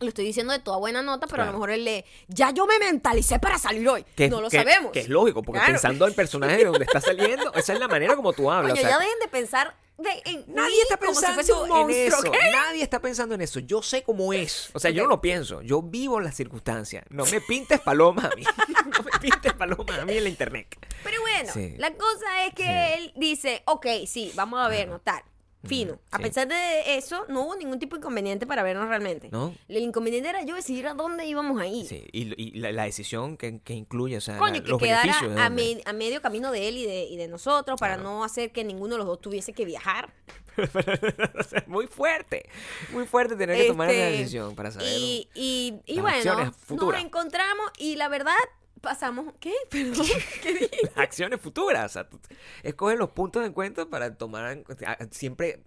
Lo 0.00 0.08
estoy 0.08 0.24
diciendo 0.24 0.52
de 0.52 0.60
toda 0.60 0.78
buena 0.78 1.02
nota, 1.02 1.26
pero 1.26 1.42
a 1.42 1.46
Claro. 1.46 1.52
lo 1.52 1.58
mejor 1.58 1.70
él 1.70 1.84
lee, 1.84 2.04
ya 2.28 2.50
yo 2.52 2.66
me 2.66 2.78
mentalicé 2.78 3.38
para 3.40 3.58
salir 3.58 3.88
hoy. 3.88 4.04
Que- 4.14 4.28
no 4.28 4.40
lo 4.40 4.48
que- 4.48 4.58
sabemos. 4.58 4.92
Que 4.92 5.00
es 5.00 5.08
lógico, 5.08 5.42
porque 5.42 5.58
Claro. 5.58 5.72
pensando 5.72 6.04
al 6.04 6.12
personaje 6.14 6.56
de 6.58 6.64
donde 6.66 6.84
está 6.84 7.00
saliendo, 7.00 7.52
esa 7.54 7.72
es 7.72 7.80
la 7.80 7.88
manera 7.88 8.14
como 8.14 8.32
tú 8.32 8.50
hablas. 8.50 8.72
Coño, 8.72 8.80
o 8.82 8.88
sea, 8.88 8.96
ya 8.96 8.98
dejen 9.04 9.18
de 9.20 9.28
pensar 9.28 9.74
de- 9.98 10.22
en 10.26 10.44
Nadie 10.54 10.70
mí 10.76 10.80
está 10.82 10.94
si 10.94 11.00
pensando 11.06 11.40
en 11.80 11.90
eso. 11.90 12.22
Nadie 12.52 12.82
está 12.84 13.00
pensando 13.00 13.34
en 13.34 13.40
eso. 13.40 13.58
Yo 13.58 13.82
sé 13.82 14.04
cómo 14.04 14.32
es. 14.32 14.70
O 14.72 14.78
sea, 14.78 14.92
yo 14.92 15.02
no 15.02 15.08
lo 15.08 15.20
pienso. 15.20 15.60
Yo 15.62 15.82
vivo 15.82 16.20
las 16.20 16.36
circunstancias. 16.36 17.04
No 17.10 17.24
me 17.26 17.40
pintes 17.40 17.80
palomas 17.80 18.26
a 18.26 18.36
mí. 18.36 18.44
no 18.96 19.02
me 19.02 19.10
pintes 19.20 19.52
palomas 19.54 19.98
a 19.98 20.04
mí 20.04 20.16
en 20.16 20.22
la 20.22 20.28
internet. 20.30 20.68
Pero 21.02 21.20
bueno, 21.20 21.52
Sí. 21.52 21.74
la 21.78 21.90
cosa 21.94 22.44
es 22.46 22.54
que 22.54 22.62
Sí. 22.62 22.70
él 23.02 23.12
dice, 23.16 23.62
ok, 23.66 23.86
sí, 24.06 24.30
vamos 24.36 24.60
a 24.64 24.68
ver, 24.68 24.86
no 24.86 25.00
tal. 25.00 25.20
Fino. 25.64 25.98
A 26.10 26.18
pesar 26.18 26.46
de 26.48 26.96
eso, 26.96 27.24
no 27.28 27.42
hubo 27.42 27.56
ningún 27.56 27.78
tipo 27.78 27.96
de 27.96 28.00
inconveniente 28.00 28.46
para 28.46 28.62
vernos 28.62 28.88
realmente. 28.88 29.28
¿No? 29.30 29.54
El 29.68 29.82
inconveniente 29.82 30.28
era 30.28 30.42
yo 30.44 30.54
decidir 30.54 30.86
a 30.86 30.94
dónde 30.94 31.26
íbamos 31.26 31.60
a 31.60 31.66
ir. 31.66 31.86
Sí, 31.86 32.04
y, 32.12 32.40
y 32.42 32.58
la, 32.58 32.72
la 32.72 32.84
decisión 32.84 33.36
que, 33.36 33.60
que 33.60 33.74
incluye, 33.74 34.16
o 34.16 34.20
sea, 34.20 34.38
Coño, 34.38 34.54
la- 34.54 34.62
que 34.62 34.68
los 34.70 34.80
quedara 34.80 35.02
beneficios. 35.02 35.36
a, 35.38 35.48
dónde. 35.48 35.74
me- 35.76 35.82
a 35.84 35.92
medio 35.92 36.22
camino 36.22 36.52
de 36.52 36.68
él 36.68 36.76
y 36.78 36.86
de, 36.86 37.04
y 37.04 37.16
de 37.16 37.28
nosotros 37.28 37.78
para 37.78 37.94
Claro. 37.94 38.08
no 38.10 38.24
hacer 38.24 38.52
que 38.52 38.62
ninguno 38.64 38.94
de 38.94 38.98
los 38.98 39.06
dos 39.06 39.20
tuviese 39.20 39.52
que 39.52 39.64
viajar. 39.64 40.12
Muy 41.66 41.86
fuerte, 41.86 42.48
muy 42.92 43.06
fuerte 43.06 43.36
tener 43.36 43.56
que 43.56 43.68
tomar 43.68 43.88
Este, 43.90 44.00
una 44.02 44.10
decisión 44.10 44.54
para 44.56 44.70
saber. 44.72 44.88
Y, 44.88 45.28
y, 45.34 45.74
y 45.86 46.00
bueno, 46.00 46.52
nos 46.68 46.94
encontramos 47.00 47.70
y 47.78 47.94
la 47.96 48.08
verdad 48.08 48.34
pasamos... 48.80 49.32
¿Qué? 49.40 49.52
Perdón, 49.70 50.06
¿qué 50.42 50.52
dije? 50.54 50.90
acciones 50.96 51.40
futuras. 51.40 51.86
O 51.86 51.88
sea, 51.92 52.08
tú 52.08 52.18
escoges 52.62 52.98
los 52.98 53.10
puntos 53.10 53.42
de 53.42 53.48
encuentro 53.48 53.88
para 53.88 54.14
tomar 54.14 54.62
siempre 55.10 55.62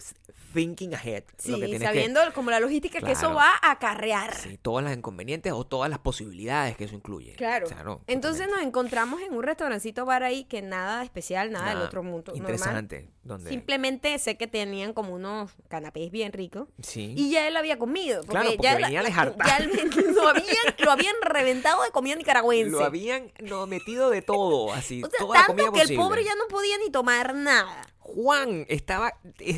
thinking 0.54 0.94
ahead. 0.94 1.24
lo 1.24 1.32
que 1.38 1.42
Sí, 1.44 1.56
tienes 1.56 1.80
que- 1.80 1.86
sabiendo 1.86 2.20
como 2.34 2.52
la 2.52 2.60
logística 2.60 3.00
que 3.00 3.12
eso 3.12 3.34
va 3.34 3.52
a 3.62 3.72
acarrear. 3.72 4.36
sí, 4.36 4.58
todas 4.62 4.84
las 4.84 4.96
inconvenientes 4.98 5.52
o 5.54 5.64
todas 5.66 5.90
las 5.90 6.00
posibilidades 6.00 6.76
que 6.76 6.86
eso 6.86 6.96
incluye. 6.96 7.34
Claro. 7.36 7.66
O 7.66 7.70
sea, 7.70 7.84
no, 7.84 8.02
Entonces 8.08 8.48
nos 8.50 8.62
encontramos 8.62 9.22
en 9.22 9.34
un 9.34 9.44
restaurancito 9.44 10.06
bar 10.06 10.24
ahí 10.24 10.44
que 10.46 10.62
nada 10.62 11.04
especial, 11.04 11.52
nada, 11.52 11.70
del 11.70 11.80
otro 11.82 12.04
mundo. 12.04 12.34
normal. 12.36 12.88
Donde, 13.24 13.50
Simplemente 13.52 14.18
sé 14.18 14.36
que 14.36 14.48
tenían 14.48 14.94
como 14.94 15.14
unos 15.14 15.52
canapés 15.68 16.10
bien 16.10 16.34
ricos. 16.34 16.68
sí. 16.82 17.14
Y 17.16 17.30
ya 17.30 17.48
él 17.48 17.56
había 17.56 17.78
comido. 17.78 18.22
Porque 18.22 18.32
Claro, 18.32 18.50
porque 18.50 18.64
ya 18.64 18.76
venía 18.78 19.02
hartar. 19.02 19.48
ya 19.48 19.58
él- 19.58 19.72
lo, 20.16 20.28
habían, 20.28 20.46
lo 20.80 20.92
habían 20.92 21.16
reventado 21.22 21.84
de 21.84 21.92
comida 21.92 22.16
nicaragüense. 22.16 22.72
Lo 22.72 22.84
habían 22.84 23.32
no, 23.42 23.68
metido 23.68 24.10
de 24.10 24.24
todo, 24.24 24.74
así, 24.74 25.04
o 25.04 25.10
sea, 25.10 25.20
toda 25.20 25.40
la 25.40 25.46
tanto 25.46 25.64
comida 25.66 25.86
que 25.86 25.94
el 25.94 25.98
pobre 26.00 26.24
ya 26.24 26.34
no 26.36 26.48
podía 26.48 26.78
ni 26.80 26.90
tomar 26.90 27.36
nada. 27.36 27.88
Juan 28.00 28.66
estaba 28.68 29.14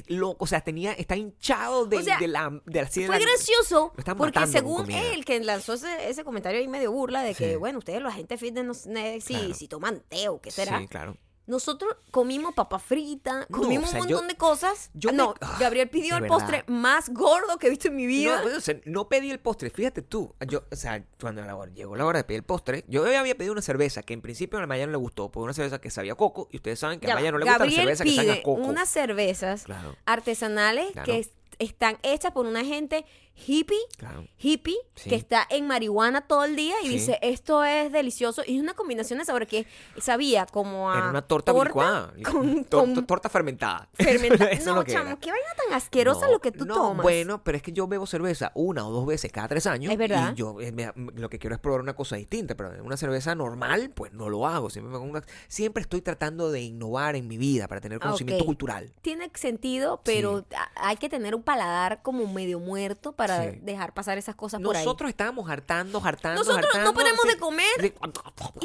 loco, 0.07 0.43
o 0.43 0.47
sea, 0.47 0.59
tenía, 0.61 0.91
está 0.91 1.15
hinchado 1.15 1.85
de, 1.85 1.97
O 1.97 2.03
sea, 2.03 2.19
de 2.19 2.27
la, 2.27 2.49
de 2.65 2.85
Fue 2.85 3.07
la- 3.07 3.17
gracioso 3.17 3.93
porque 4.17 4.45
según 4.47 4.91
él, 4.91 5.23
que 5.23 5.39
lanzó 5.39 5.73
ese, 5.73 6.09
ese 6.09 6.25
comentario 6.25 6.59
ahí 6.59 6.67
medio 6.67 6.91
burla 6.91 7.23
de 7.23 7.33
que, 7.33 7.51
Sí. 7.51 7.55
bueno, 7.55 7.79
ustedes 7.79 8.01
los 8.01 8.11
agentes 8.11 8.39
fitness, 8.41 8.85
no 8.87 8.99
si, 9.21 9.33
Claro. 9.33 9.53
si 9.53 9.67
toman 9.69 10.01
té 10.09 10.27
o 10.27 10.41
qué 10.41 10.51
será. 10.51 10.77
Sí, 10.79 10.87
claro. 10.87 11.17
Nosotros 11.45 11.97
comimos 12.09 12.53
papa 12.53 12.79
frita, 12.79 13.45
No, 13.49 13.57
comimos 13.59 13.89
o 13.89 13.91
sea, 13.91 14.01
un 14.01 14.07
yo- 14.07 14.15
montón 14.15 14.27
de 14.29 14.35
cosas. 14.37 14.89
yo 14.93 15.09
Ah, 15.09 15.11
me- 15.11 15.17
no, 15.17 15.33
ah, 15.41 15.57
Gabriel 15.59 15.89
pidió 15.89 16.15
el 16.15 16.21
verdad. 16.21 16.37
postre 16.37 16.63
más 16.67 17.09
gordo 17.09 17.57
que 17.59 17.67
he 17.67 17.69
visto 17.69 17.89
en 17.89 17.95
mi 17.97 18.05
vida. 18.07 18.41
No, 18.45 18.57
o 18.57 18.61
sea, 18.61 18.79
no 18.85 19.09
pedí 19.09 19.29
el 19.29 19.39
postre, 19.39 19.69
fíjate 19.69 20.01
tú. 20.01 20.33
Yo, 20.47 20.63
o 20.71 20.75
sea, 20.75 21.05
cuando 21.19 21.41
la 21.41 21.55
hora- 21.55 21.71
llegó 21.73 21.95
la 21.97 22.05
hora 22.05 22.19
de 22.19 22.23
pedir 22.23 22.39
el 22.39 22.45
postre, 22.45 22.85
yo 22.87 23.05
había 23.05 23.35
pedido 23.35 23.51
una 23.51 23.61
cerveza 23.61 24.03
que 24.03 24.13
en 24.13 24.21
principio 24.21 24.57
a 24.57 24.65
Maya 24.67 24.85
no 24.85 24.93
le 24.93 24.97
gustó, 24.97 25.29
porque 25.31 25.43
una 25.43 25.53
cerveza 25.53 25.81
que 25.81 25.89
sabía 25.89 26.13
a 26.13 26.15
coco, 26.15 26.47
y 26.51 26.57
ustedes 26.57 26.79
saben 26.79 26.99
que 27.01 27.07
Ya 27.07 27.13
a 27.13 27.15
Maya 27.17 27.31
no 27.31 27.37
le 27.39 27.43
gusta 27.43 27.57
la 27.59 27.65
Gabriel 27.65 27.81
cerveza 27.81 28.03
que 28.05 28.15
sabe 28.15 28.31
a 28.39 28.43
coco. 28.43 28.61
unas 28.61 28.87
cervezas 28.89 29.63
Claro, 29.63 29.95
artesanales 30.05 30.91
Claro. 30.93 31.05
que 31.11 31.19
es- 31.19 31.31
están 31.59 31.97
hechas 32.03 32.31
por 32.31 32.45
una 32.45 32.63
gente 32.65 33.05
hippie, 33.35 33.79
claro. 33.97 34.27
hippie, 34.37 34.77
Sí. 34.95 35.09
que 35.09 35.15
está 35.15 35.45
en 35.49 35.65
marihuana 35.67 36.21
todo 36.27 36.43
el 36.45 36.55
día 36.55 36.75
y 36.83 36.87
Sí. 36.87 36.93
dice, 36.93 37.19
esto 37.21 37.63
es 37.63 37.91
delicioso. 37.91 38.43
Y 38.45 38.57
es 38.57 38.61
una 38.61 38.73
combinación 38.75 39.19
de 39.19 39.25
sabor 39.25 39.47
que 39.47 39.65
sabía 39.99 40.45
como 40.45 40.91
a 40.91 40.97
Era 40.97 41.09
una 41.09 41.21
torta, 41.23 41.51
licuada, 41.51 42.13
con- 42.23 42.63
con 42.69 43.05
torta 43.07 43.29
fermentada. 43.29 43.89
fermenta- 43.97 44.45
Eso 44.51 44.61
es 44.61 44.65
No, 44.67 44.75
lo 44.75 44.83
que 44.85 44.91
era. 44.91 45.03
chamo, 45.03 45.19
qué 45.19 45.31
vaina 45.31 45.47
tan 45.65 45.73
asquerosa 45.75 46.27
No, 46.27 46.31
lo 46.33 46.39
que 46.39 46.51
tú 46.51 46.65
no, 46.65 46.75
tomas. 46.75 47.03
Bueno, 47.03 47.43
pero 47.43 47.57
es 47.57 47.63
que 47.63 47.71
yo 47.73 47.87
bebo 47.87 48.05
cerveza 48.05 48.51
una 48.55 48.87
o 48.87 48.91
dos 48.91 49.05
veces 49.07 49.31
cada 49.31 49.47
tres 49.47 49.65
años. 49.65 49.91
Es 49.91 49.97
verdad. 49.97 50.33
Y 50.33 50.35
yo 50.35 50.61
eh, 50.61 50.71
me- 50.71 50.93
lo 51.15 51.29
que 51.29 51.39
quiero 51.39 51.55
es 51.55 51.59
probar 51.59 51.81
una 51.81 51.95
cosa 51.95 52.15
distinta, 52.15 52.55
pero 52.55 52.71
una 52.83 52.97
cerveza 52.97 53.33
normal, 53.35 53.91
pues 53.95 54.13
no 54.13 54.29
lo 54.29 54.45
hago. 54.47 54.69
Siempre, 54.69 54.95
una- 54.97 55.23
siempre 55.47 55.81
estoy 55.81 56.01
tratando 56.01 56.51
de 56.51 56.61
innovar 56.61 57.15
en 57.15 57.27
mi 57.27 57.37
vida 57.37 57.67
para 57.67 57.81
tener 57.81 57.99
conocimiento 57.99 58.43
Ok. 58.43 58.47
cultural. 58.47 58.93
Tiene 59.01 59.31
sentido, 59.33 60.01
pero 60.03 60.45
hay 60.75 60.97
que 60.97 61.09
tener 61.09 61.33
un 61.33 61.41
paladar 61.41 62.01
como 62.03 62.27
medio 62.31 62.59
muerto 62.59 63.11
para 63.13 63.22
Sí. 63.29 63.59
dejar 63.61 63.93
pasar 63.93 64.17
esas 64.17 64.35
cosas 64.35 64.61
por 64.61 64.75
ahí. 64.75 64.83
Nosotros 64.85 65.09
estábamos 65.09 65.49
hartando, 65.49 66.01
hartando, 66.03 66.39
Nosotros 66.43 66.71
no 66.83 66.93
paramos 66.93 67.25
de 67.27 67.37
comer. 67.37 67.65
de- 67.79 67.93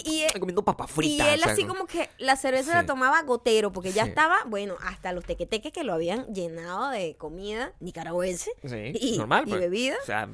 Y 0.05 0.23
él- 0.23 0.33
comiendo 0.41 0.63
papas 0.65 0.91
fritas. 0.91 1.27
y 1.27 1.31
él 1.31 1.41
o 1.41 1.45
sea, 1.45 1.53
así 1.53 1.65
como 1.65 1.87
que 1.87 2.09
la 2.19 2.37
cerveza 2.37 2.75
la 2.75 2.87
tomaba 2.87 3.23
gotero, 3.23 3.73
porque 3.73 3.93
ya 3.93 4.05
estaba, 4.05 4.37
bueno, 4.47 4.75
hasta 4.85 5.13
los 5.13 5.25
tequeteques 5.25 5.73
que 5.73 5.85
lo 5.85 5.93
habían 5.95 6.27
llenado 6.35 6.89
de 6.91 7.17
comida 7.17 7.73
nicaragüense 7.81 8.51
Sí, 8.65 8.93
y, 9.01 9.19
normal. 9.19 9.45
y 9.47 9.51
pues. 9.51 9.61
bebida. 9.61 9.97
O 10.03 10.07
sea, 10.07 10.29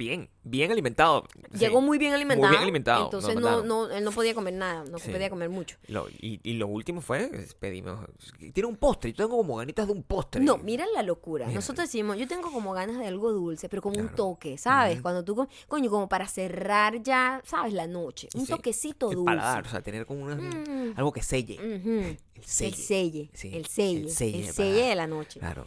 bien, 0.00 0.30
bien 0.42 0.72
alimentado. 0.72 1.24
sí. 1.52 1.58
Llegó 1.58 1.80
muy 1.82 1.98
bien 1.98 2.14
alimentado. 2.14 2.48
Muy 2.48 2.50
bien 2.56 2.62
alimentado. 2.62 3.04
Entonces 3.04 3.36
no, 3.36 3.62
no, 3.62 3.90
él 3.90 4.02
no 4.02 4.10
podía 4.10 4.34
comer 4.34 4.54
nada, 4.54 4.84
no 4.90 4.98
Sí. 4.98 5.10
podía 5.10 5.28
comer 5.30 5.50
mucho. 5.50 5.76
Lo- 5.88 6.08
y, 6.08 6.40
y 6.42 6.54
lo 6.54 6.66
último 6.66 7.00
fue, 7.02 7.30
pedimos, 7.60 8.00
tiene 8.54 8.66
un 8.68 8.76
postre, 8.76 9.12
yo 9.12 9.16
tengo 9.26 9.36
como 9.36 9.56
ganitas 9.56 9.86
de 9.86 9.92
un 9.92 10.02
postre. 10.02 10.40
No, 10.42 10.56
mira 10.58 10.86
la 10.94 11.02
locura. 11.02 11.46
Mira. 11.46 11.56
Nosotros 11.56 11.86
decimos, 11.88 12.16
yo 12.16 12.26
tengo 12.26 12.50
como 12.50 12.72
ganas 12.72 12.98
de 12.98 13.06
algo 13.06 13.30
dulce, 13.32 13.68
pero 13.68 13.82
como 13.82 14.00
un 14.00 14.08
toque, 14.14 14.56
¿sabes? 14.58 15.00
Cuando 15.02 15.22
tú, 15.24 15.36
co- 15.36 15.48
coño, 15.68 15.90
como 15.90 16.08
para 16.08 16.26
cerrar 16.26 17.02
ya, 17.02 17.42
¿sabes? 17.44 17.72
La 17.74 17.86
noche. 17.86 18.28
Un 18.34 18.46
Sí, 18.46 18.52
toquecito 18.52 19.10
el 19.10 19.16
dulce. 19.16 19.26
paladar, 19.36 19.66
o 19.66 19.68
sea, 19.68 19.82
tener 19.82 20.06
como 20.06 20.24
una, 20.24 20.36
Mm. 20.36 20.94
algo 20.96 21.12
que 21.12 21.22
selle. 21.22 21.54
El 21.56 22.44
selle. 22.44 22.68
El 22.68 22.74
selle, 22.74 23.30
el 23.58 23.66
selle, 23.66 24.00
el 24.06 24.10
selle 24.10 24.38
el 24.48 24.52
selle 24.54 24.82
de 24.88 24.94
la 24.94 25.06
noche. 25.06 25.38
Claro. 25.40 25.66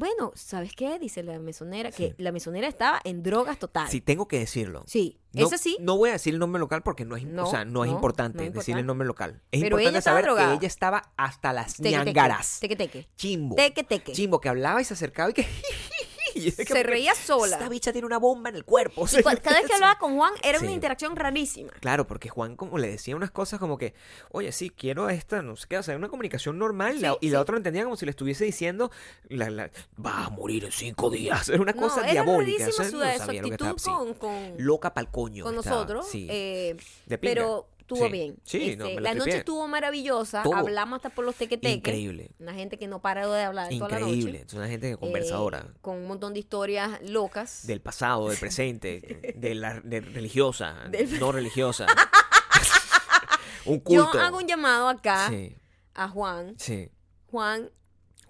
Bueno, 0.00 0.32
¿sabes 0.34 0.72
qué? 0.74 0.98
Dice 0.98 1.22
la 1.22 1.38
mesonera, 1.38 1.92
Sí. 1.92 2.14
que 2.14 2.14
la 2.22 2.32
mesonera 2.32 2.66
estaba 2.66 3.02
en 3.04 3.22
drogas 3.22 3.58
total. 3.58 3.86
Sí, 3.90 4.00
tengo 4.00 4.26
que 4.26 4.38
decirlo. 4.38 4.82
Sí, 4.86 5.18
No, 5.34 5.46
ese 5.46 5.58
sí. 5.58 5.76
No 5.78 5.98
voy 5.98 6.08
a 6.08 6.12
decir 6.12 6.32
el 6.32 6.40
nombre 6.40 6.58
local 6.58 6.82
porque 6.82 7.04
no 7.04 7.16
es, 7.16 7.24
No, 7.24 7.44
o 7.44 7.50
sea, 7.50 7.66
no 7.66 7.84
es 7.84 7.90
importante 7.90 8.46
es 8.46 8.54
decir 8.54 8.78
el 8.78 8.86
nombre 8.86 9.06
local. 9.06 9.42
Es 9.52 9.60
Pero 9.60 9.76
ella 9.78 9.90
importante 9.90 9.98
estaba 9.98 10.14
saber 10.16 10.24
drogada. 10.24 10.48
que 10.52 10.54
ella 10.56 10.66
estaba 10.66 11.12
hasta 11.18 11.52
las 11.52 11.78
ñangaras. 11.80 12.60
Teque, 12.60 12.76
teque. 12.76 13.08
Chimbo. 13.16 13.56
Teque, 13.56 13.84
teque. 13.84 14.12
Chimbo 14.12 14.40
que 14.40 14.48
hablaba 14.48 14.80
y 14.80 14.84
se 14.84 14.94
acercaba 14.94 15.28
y 15.30 15.34
que... 15.34 15.46
y 16.48 16.50
Se 16.50 16.82
reía 16.82 17.14
sola. 17.14 17.56
Esta 17.56 17.68
bicha 17.68 17.92
tiene 17.92 18.06
una 18.06 18.18
bomba 18.18 18.50
en 18.50 18.56
el 18.56 18.64
cuerpo. 18.64 19.06
Y 19.12 19.22
cada 19.22 19.58
vez 19.60 19.66
que 19.66 19.72
hablaba 19.74 19.98
con 19.98 20.16
Juan 20.16 20.32
era 20.42 20.58
una 20.58 20.70
interacción 20.70 21.16
rarísima. 21.16 21.72
Claro, 21.80 22.06
porque 22.06 22.28
Juan 22.28 22.56
como 22.56 22.78
le 22.78 22.88
decía 22.88 23.16
unas 23.16 23.30
cosas 23.30 23.58
como 23.60 23.78
que, 23.78 23.94
oye, 24.30 24.52
sí, 24.52 24.70
quiero 24.70 25.08
esta, 25.08 25.42
no 25.42 25.56
sé 25.56 25.66
qué, 25.68 25.78
o 25.78 25.82
sea, 25.82 25.96
una 25.96 26.08
comunicación 26.08 26.58
normal 26.58 26.96
y 26.96 27.00
la, 27.00 27.16
Sí, 27.20 27.34
otra 27.34 27.52
lo 27.52 27.58
entendía 27.58 27.84
como 27.84 27.96
si 27.96 28.04
le 28.06 28.10
estuviese 28.10 28.44
diciendo, 28.44 28.90
la, 29.28 29.50
la, 29.50 29.70
vas 29.96 30.26
a 30.26 30.30
morir 30.30 30.64
en 30.64 30.72
cinco 30.72 31.10
días. 31.10 31.48
Era 31.48 31.60
una 31.60 31.72
No, 31.72 31.80
cosa 31.82 32.02
era 32.02 32.12
diabólica. 32.12 32.64
rarísima 32.64 32.68
o 32.68 32.72
sea, 32.72 32.90
su, 32.90 32.96
no 32.98 33.12
su 33.12 33.18
sabía 33.18 33.42
lo 33.42 33.48
que 33.48 33.54
actitud 33.54 33.76
estaba- 33.76 33.98
con, 33.98 34.14
con, 34.14 34.54
Loca 34.58 34.94
pa'l 34.94 35.10
coño. 35.10 35.44
con 35.44 35.56
estaba, 35.56 35.76
nosotros. 35.76 36.08
sí. 36.08 36.26
eh, 36.30 36.76
De 37.06 37.18
pinga. 37.18 37.34
pero 37.34 37.68
estuvo 37.94 38.06
Sí. 38.06 38.12
bien. 38.12 38.36
Sí, 38.44 38.70
Este, 38.70 38.76
no, 38.76 38.84
me 38.86 38.94
la 38.94 39.00
la 39.00 39.14
noche 39.14 39.38
estuvo 39.38 39.66
maravillosa. 39.68 40.42
Todo. 40.42 40.54
Hablamos 40.56 40.96
hasta 40.96 41.10
por 41.10 41.24
los 41.24 41.34
tequeteques. 41.34 41.76
Increíble. 41.78 42.30
Una 42.38 42.54
gente 42.54 42.78
que 42.78 42.86
no 42.86 43.00
para 43.02 43.26
de 43.26 43.42
hablar 43.42 43.68
toda 43.68 43.88
la 43.88 44.00
Increíble. 44.00 44.32
noche. 44.40 44.44
Es 44.46 44.54
una 44.54 44.68
gente 44.68 44.96
conversadora. 44.96 45.66
Eh, 45.68 45.78
con 45.80 45.96
un 45.96 46.06
montón 46.06 46.32
de 46.34 46.40
historias 46.40 47.00
locas. 47.02 47.66
Del 47.66 47.80
pasado, 47.80 48.28
del 48.28 48.38
presente, 48.38 49.34
de 49.36 49.54
la 49.54 49.80
de 49.80 50.00
religiosa, 50.00 50.76
Del- 50.90 51.18
no 51.20 51.32
religiosa. 51.32 51.86
un 53.66 53.78
Yo 53.78 53.82
culto. 54.04 54.20
hago 54.20 54.38
un 54.38 54.46
llamado 54.46 54.88
acá 54.88 55.28
Sí, 55.28 55.56
a 55.94 56.08
Juan. 56.08 56.54
sí. 56.58 56.90
Juan, 57.30 57.70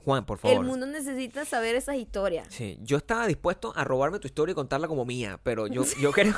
Juan, 0.05 0.27
por 0.27 0.39
favor. 0.39 0.57
el 0.59 0.65
mundo 0.65 0.87
necesita 0.87 1.45
saber 1.45 1.75
esas 1.77 1.97
historias. 1.97 2.47
Sí, 2.51 2.79
yo 2.83 2.97
estaba 2.97 3.27
dispuesto 3.27 3.73
a 3.77 3.85
robarme 3.85 4.19
tu 4.19 4.27
historia 4.27 4.53
y 4.53 4.55
contarla 4.55 4.89
como 4.89 5.05
mía, 5.05 5.41
pero 5.43 5.67
yo, 5.67 5.85
yo 6.01 6.11
creo, 6.13 6.35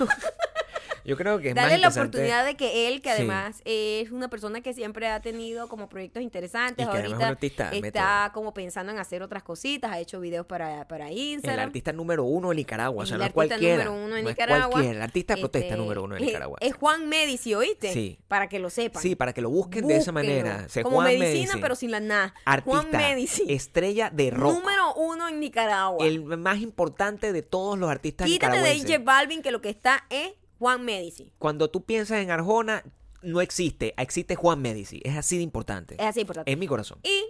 yo 1.05 1.17
creo 1.17 1.39
que 1.39 1.51
es 1.51 1.55
más 1.55 1.65
Dale 1.65 1.79
la 1.79 1.89
oportunidad 1.89 2.45
de 2.45 2.57
que 2.57 2.89
él, 2.89 3.01
que 3.03 3.11
Sí. 3.11 3.15
además 3.17 3.61
es 3.65 4.11
una 4.11 4.29
persona 4.29 4.61
que 4.61 4.73
siempre 4.75 5.09
ha 5.09 5.21
tenido 5.21 5.69
como 5.69 5.89
proyectos 5.89 6.23
interesantes, 6.23 6.87
Y 6.87 6.91
que 6.91 6.97
además 6.97 7.05
es 7.05 7.09
un 7.09 7.23
ahorita 7.25 7.29
artista 7.29 7.71
está 7.89 8.31
como 8.35 8.55
pensando 8.55 8.93
en 8.93 8.99
hacer 8.99 9.23
otras 9.23 9.43
cositas, 9.43 9.91
ha 9.93 9.99
hecho 9.99 10.21
videos 10.21 10.47
para, 10.47 10.87
para 10.89 11.09
el 11.11 11.19
Instagram. 11.19 11.67
artista 11.67 11.93
número 11.93 12.25
uno 12.25 12.51
de 12.51 12.55
Nicaragua, 12.57 13.03
o 13.05 13.07
sea, 13.07 13.15
El 13.15 13.19
no 13.21 13.25
artista 13.25 13.35
cualquiera. 13.49 13.85
número 13.85 13.93
uno 14.05 14.15
de 14.17 14.23
no 14.23 14.29
es 14.29 14.35
Nicaragua. 14.37 14.71
cualquiera, 14.71 14.97
el 14.97 15.03
artista 15.03 15.35
de 15.35 15.41
protesta 15.41 15.67
Este, 15.69 15.77
número 15.79 16.05
uno 16.05 16.15
de 16.15 16.23
eh, 16.23 16.27
Nicaragua. 16.27 16.59
Es 16.61 16.75
Juan 16.75 17.09
Medici, 17.09 17.55
¿oíste? 17.55 17.93
Sí. 17.93 18.19
Para 18.29 18.49
que 18.49 18.59
lo 18.59 18.71
sepan. 18.71 19.03
Sí, 19.03 19.15
para 19.15 19.33
que 19.33 19.41
lo 19.41 19.51
busquen 19.51 19.87
de 19.87 19.97
esa 19.97 20.13
manera. 20.13 20.67
Como 20.83 20.97
Juan 20.97 21.07
medicina, 21.09 21.31
Medici, 21.55 21.59
pero 21.61 21.75
sin 21.75 21.91
la 21.91 22.01
nada. 22.01 22.35
artista, 22.45 22.79
Juan 22.81 22.91
Medici. 22.91 23.45
estrella 23.49 24.11
de 24.11 24.31
rock, 24.31 24.55
Número 24.55 24.95
uno 24.95 25.29
en 25.29 25.41
Nicaragua. 25.41 26.05
el 26.07 26.23
más 26.25 26.59
importante 26.61 27.33
de 27.33 27.43
todos 27.43 27.79
los 27.79 27.91
artistas 27.91 28.27
Quítate 28.27 28.59
de. 28.59 28.79
J 28.81 28.99
Balvin, 28.99 29.43
que 29.43 29.51
lo 29.51 29.61
que 29.61 29.69
está 29.71 30.05
es 30.11 30.33
Juan 30.63 30.85
Medici. 30.85 31.33
Cuando 31.41 31.71
tú 31.71 31.85
piensas 31.85 32.19
en 32.19 32.31
Arjona, 32.31 32.85
no 33.21 33.41
existe, 33.41 33.95
existe 33.97 34.37
Juan 34.37 34.63
Medici. 34.63 35.01
Es 35.03 35.17
así 35.17 35.37
de 35.37 35.43
importante. 35.43 35.97
Es 35.97 36.07
así 36.07 36.21
importante. 36.21 36.53
En 36.53 36.57
mi 36.61 36.69
corazón. 36.69 37.01
Y 37.03 37.25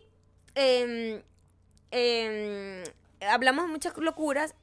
em, 0.55 1.23
em, 1.91 2.85
hablamos 3.27 3.65
de 3.65 3.71
muchas 3.71 3.97
locuras. 3.97 4.55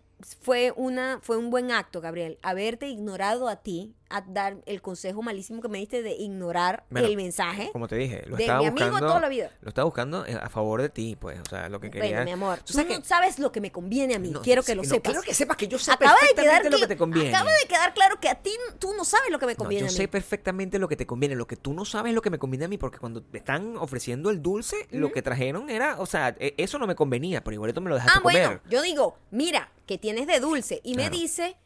Fue, 0.42 0.72
una, 0.76 1.20
fue 1.24 1.38
un 1.38 1.50
buen 1.50 1.72
acto, 1.72 2.00
Gabriel. 2.00 2.38
Haberte 2.44 2.88
ignorado 2.90 3.48
a 3.48 3.56
ti, 3.56 3.96
a 4.10 4.22
dar 4.22 4.58
el 4.66 4.82
consejo 4.82 5.22
malísimo 5.22 5.62
que 5.62 5.68
me 5.70 5.78
diste 5.78 6.02
de 6.02 6.12
ignorar 6.14 6.84
Bueno, 6.90 7.08
el 7.08 7.16
mensaje. 7.16 7.70
Como 7.72 7.88
te 7.88 7.96
dije, 7.96 8.24
lo 8.28 8.36
De 8.38 8.44
estaba 8.44 8.60
mi 8.62 8.68
amigo 8.68 8.88
buscando. 8.88 9.08
toda 9.08 9.20
la 9.22 9.30
vida. 9.30 9.52
Lo 9.62 9.70
estaba 9.70 9.86
buscando 9.86 10.26
a 10.42 10.50
favor 10.50 10.82
de 10.82 10.90
ti, 10.90 11.16
pues. 11.20 11.40
O 11.40 11.46
sea, 11.50 11.70
lo 11.70 11.80
que 11.80 11.90
quería. 11.92 12.10
Bueno, 12.10 12.26
mi 12.26 12.32
amor, 12.32 12.60
¿Tú 12.66 12.74
no 12.78 13.04
sabes 13.04 13.40
lo 13.40 13.52
que 13.52 13.62
me 13.62 13.72
conviene 13.72 14.16
a 14.16 14.20
mí. 14.20 14.30
No, 14.32 14.42
quiero 14.42 14.62
sí, 14.64 14.68
que 14.72 14.76
lo 14.76 14.84
no, 14.84 14.90
sepas. 14.90 15.12
Quiero 15.12 15.22
que 15.22 15.34
sepas 15.34 15.58
que 15.58 15.68
yo 15.68 15.78
sé 15.80 15.92
acaba 15.92 16.12
de 16.14 16.18
perfectamente 16.20 16.60
quedar 16.60 16.72
lo 16.72 16.80
que 16.80 16.88
te 16.88 16.98
conviene. 16.98 17.30
Acaba 17.30 17.52
de 17.52 17.68
quedar 17.68 17.94
claro 17.94 18.20
que 18.20 18.30
a 18.30 18.36
ti 18.36 18.52
tú 18.80 18.94
no 18.96 19.06
sabes 19.06 19.30
lo 19.32 19.40
que 19.40 19.46
me 19.46 19.54
No, 19.54 19.58
conviene 19.60 19.82
yo 19.82 19.88
a 19.88 19.92
mí. 19.92 19.96
sé 19.98 20.08
perfectamente 20.08 20.80
lo 20.80 20.88
que 20.88 20.96
te 20.96 21.06
conviene. 21.06 21.36
Lo 21.36 21.48
que 21.48 21.56
tú 21.56 21.74
no 21.74 21.86
sabes 21.86 22.10
es 22.10 22.16
lo 22.16 22.22
que 22.22 22.30
me 22.30 22.40
conviene 22.40 22.66
a 22.66 22.68
mí, 22.68 22.78
porque 22.78 22.98
cuando 22.98 23.22
te 23.22 23.38
están 23.38 23.78
ofreciendo 23.78 24.30
el 24.30 24.42
dulce, 24.42 24.88
lo 24.92 25.12
que 25.12 25.22
trajeron 25.22 25.70
era, 25.70 26.00
o 26.00 26.06
sea, 26.06 26.36
e- 26.40 26.56
eso 26.58 26.80
no 26.80 26.88
me 26.88 26.96
convenía, 26.96 27.44
pero 27.44 27.54
igualito 27.54 27.80
me 27.82 27.90
lo 27.90 27.96
dejaste 27.96 28.18
Ah, 28.18 28.22
comer. 28.22 28.48
bueno, 28.48 28.62
yo 28.70 28.82
digo, 28.82 29.18
mira, 29.32 29.72
que 29.86 29.98
tienes 29.98 30.28
de 30.28 30.40
dulce. 30.40 30.82
Y 30.84 30.96
me 30.96 31.10
dice, 31.10 31.58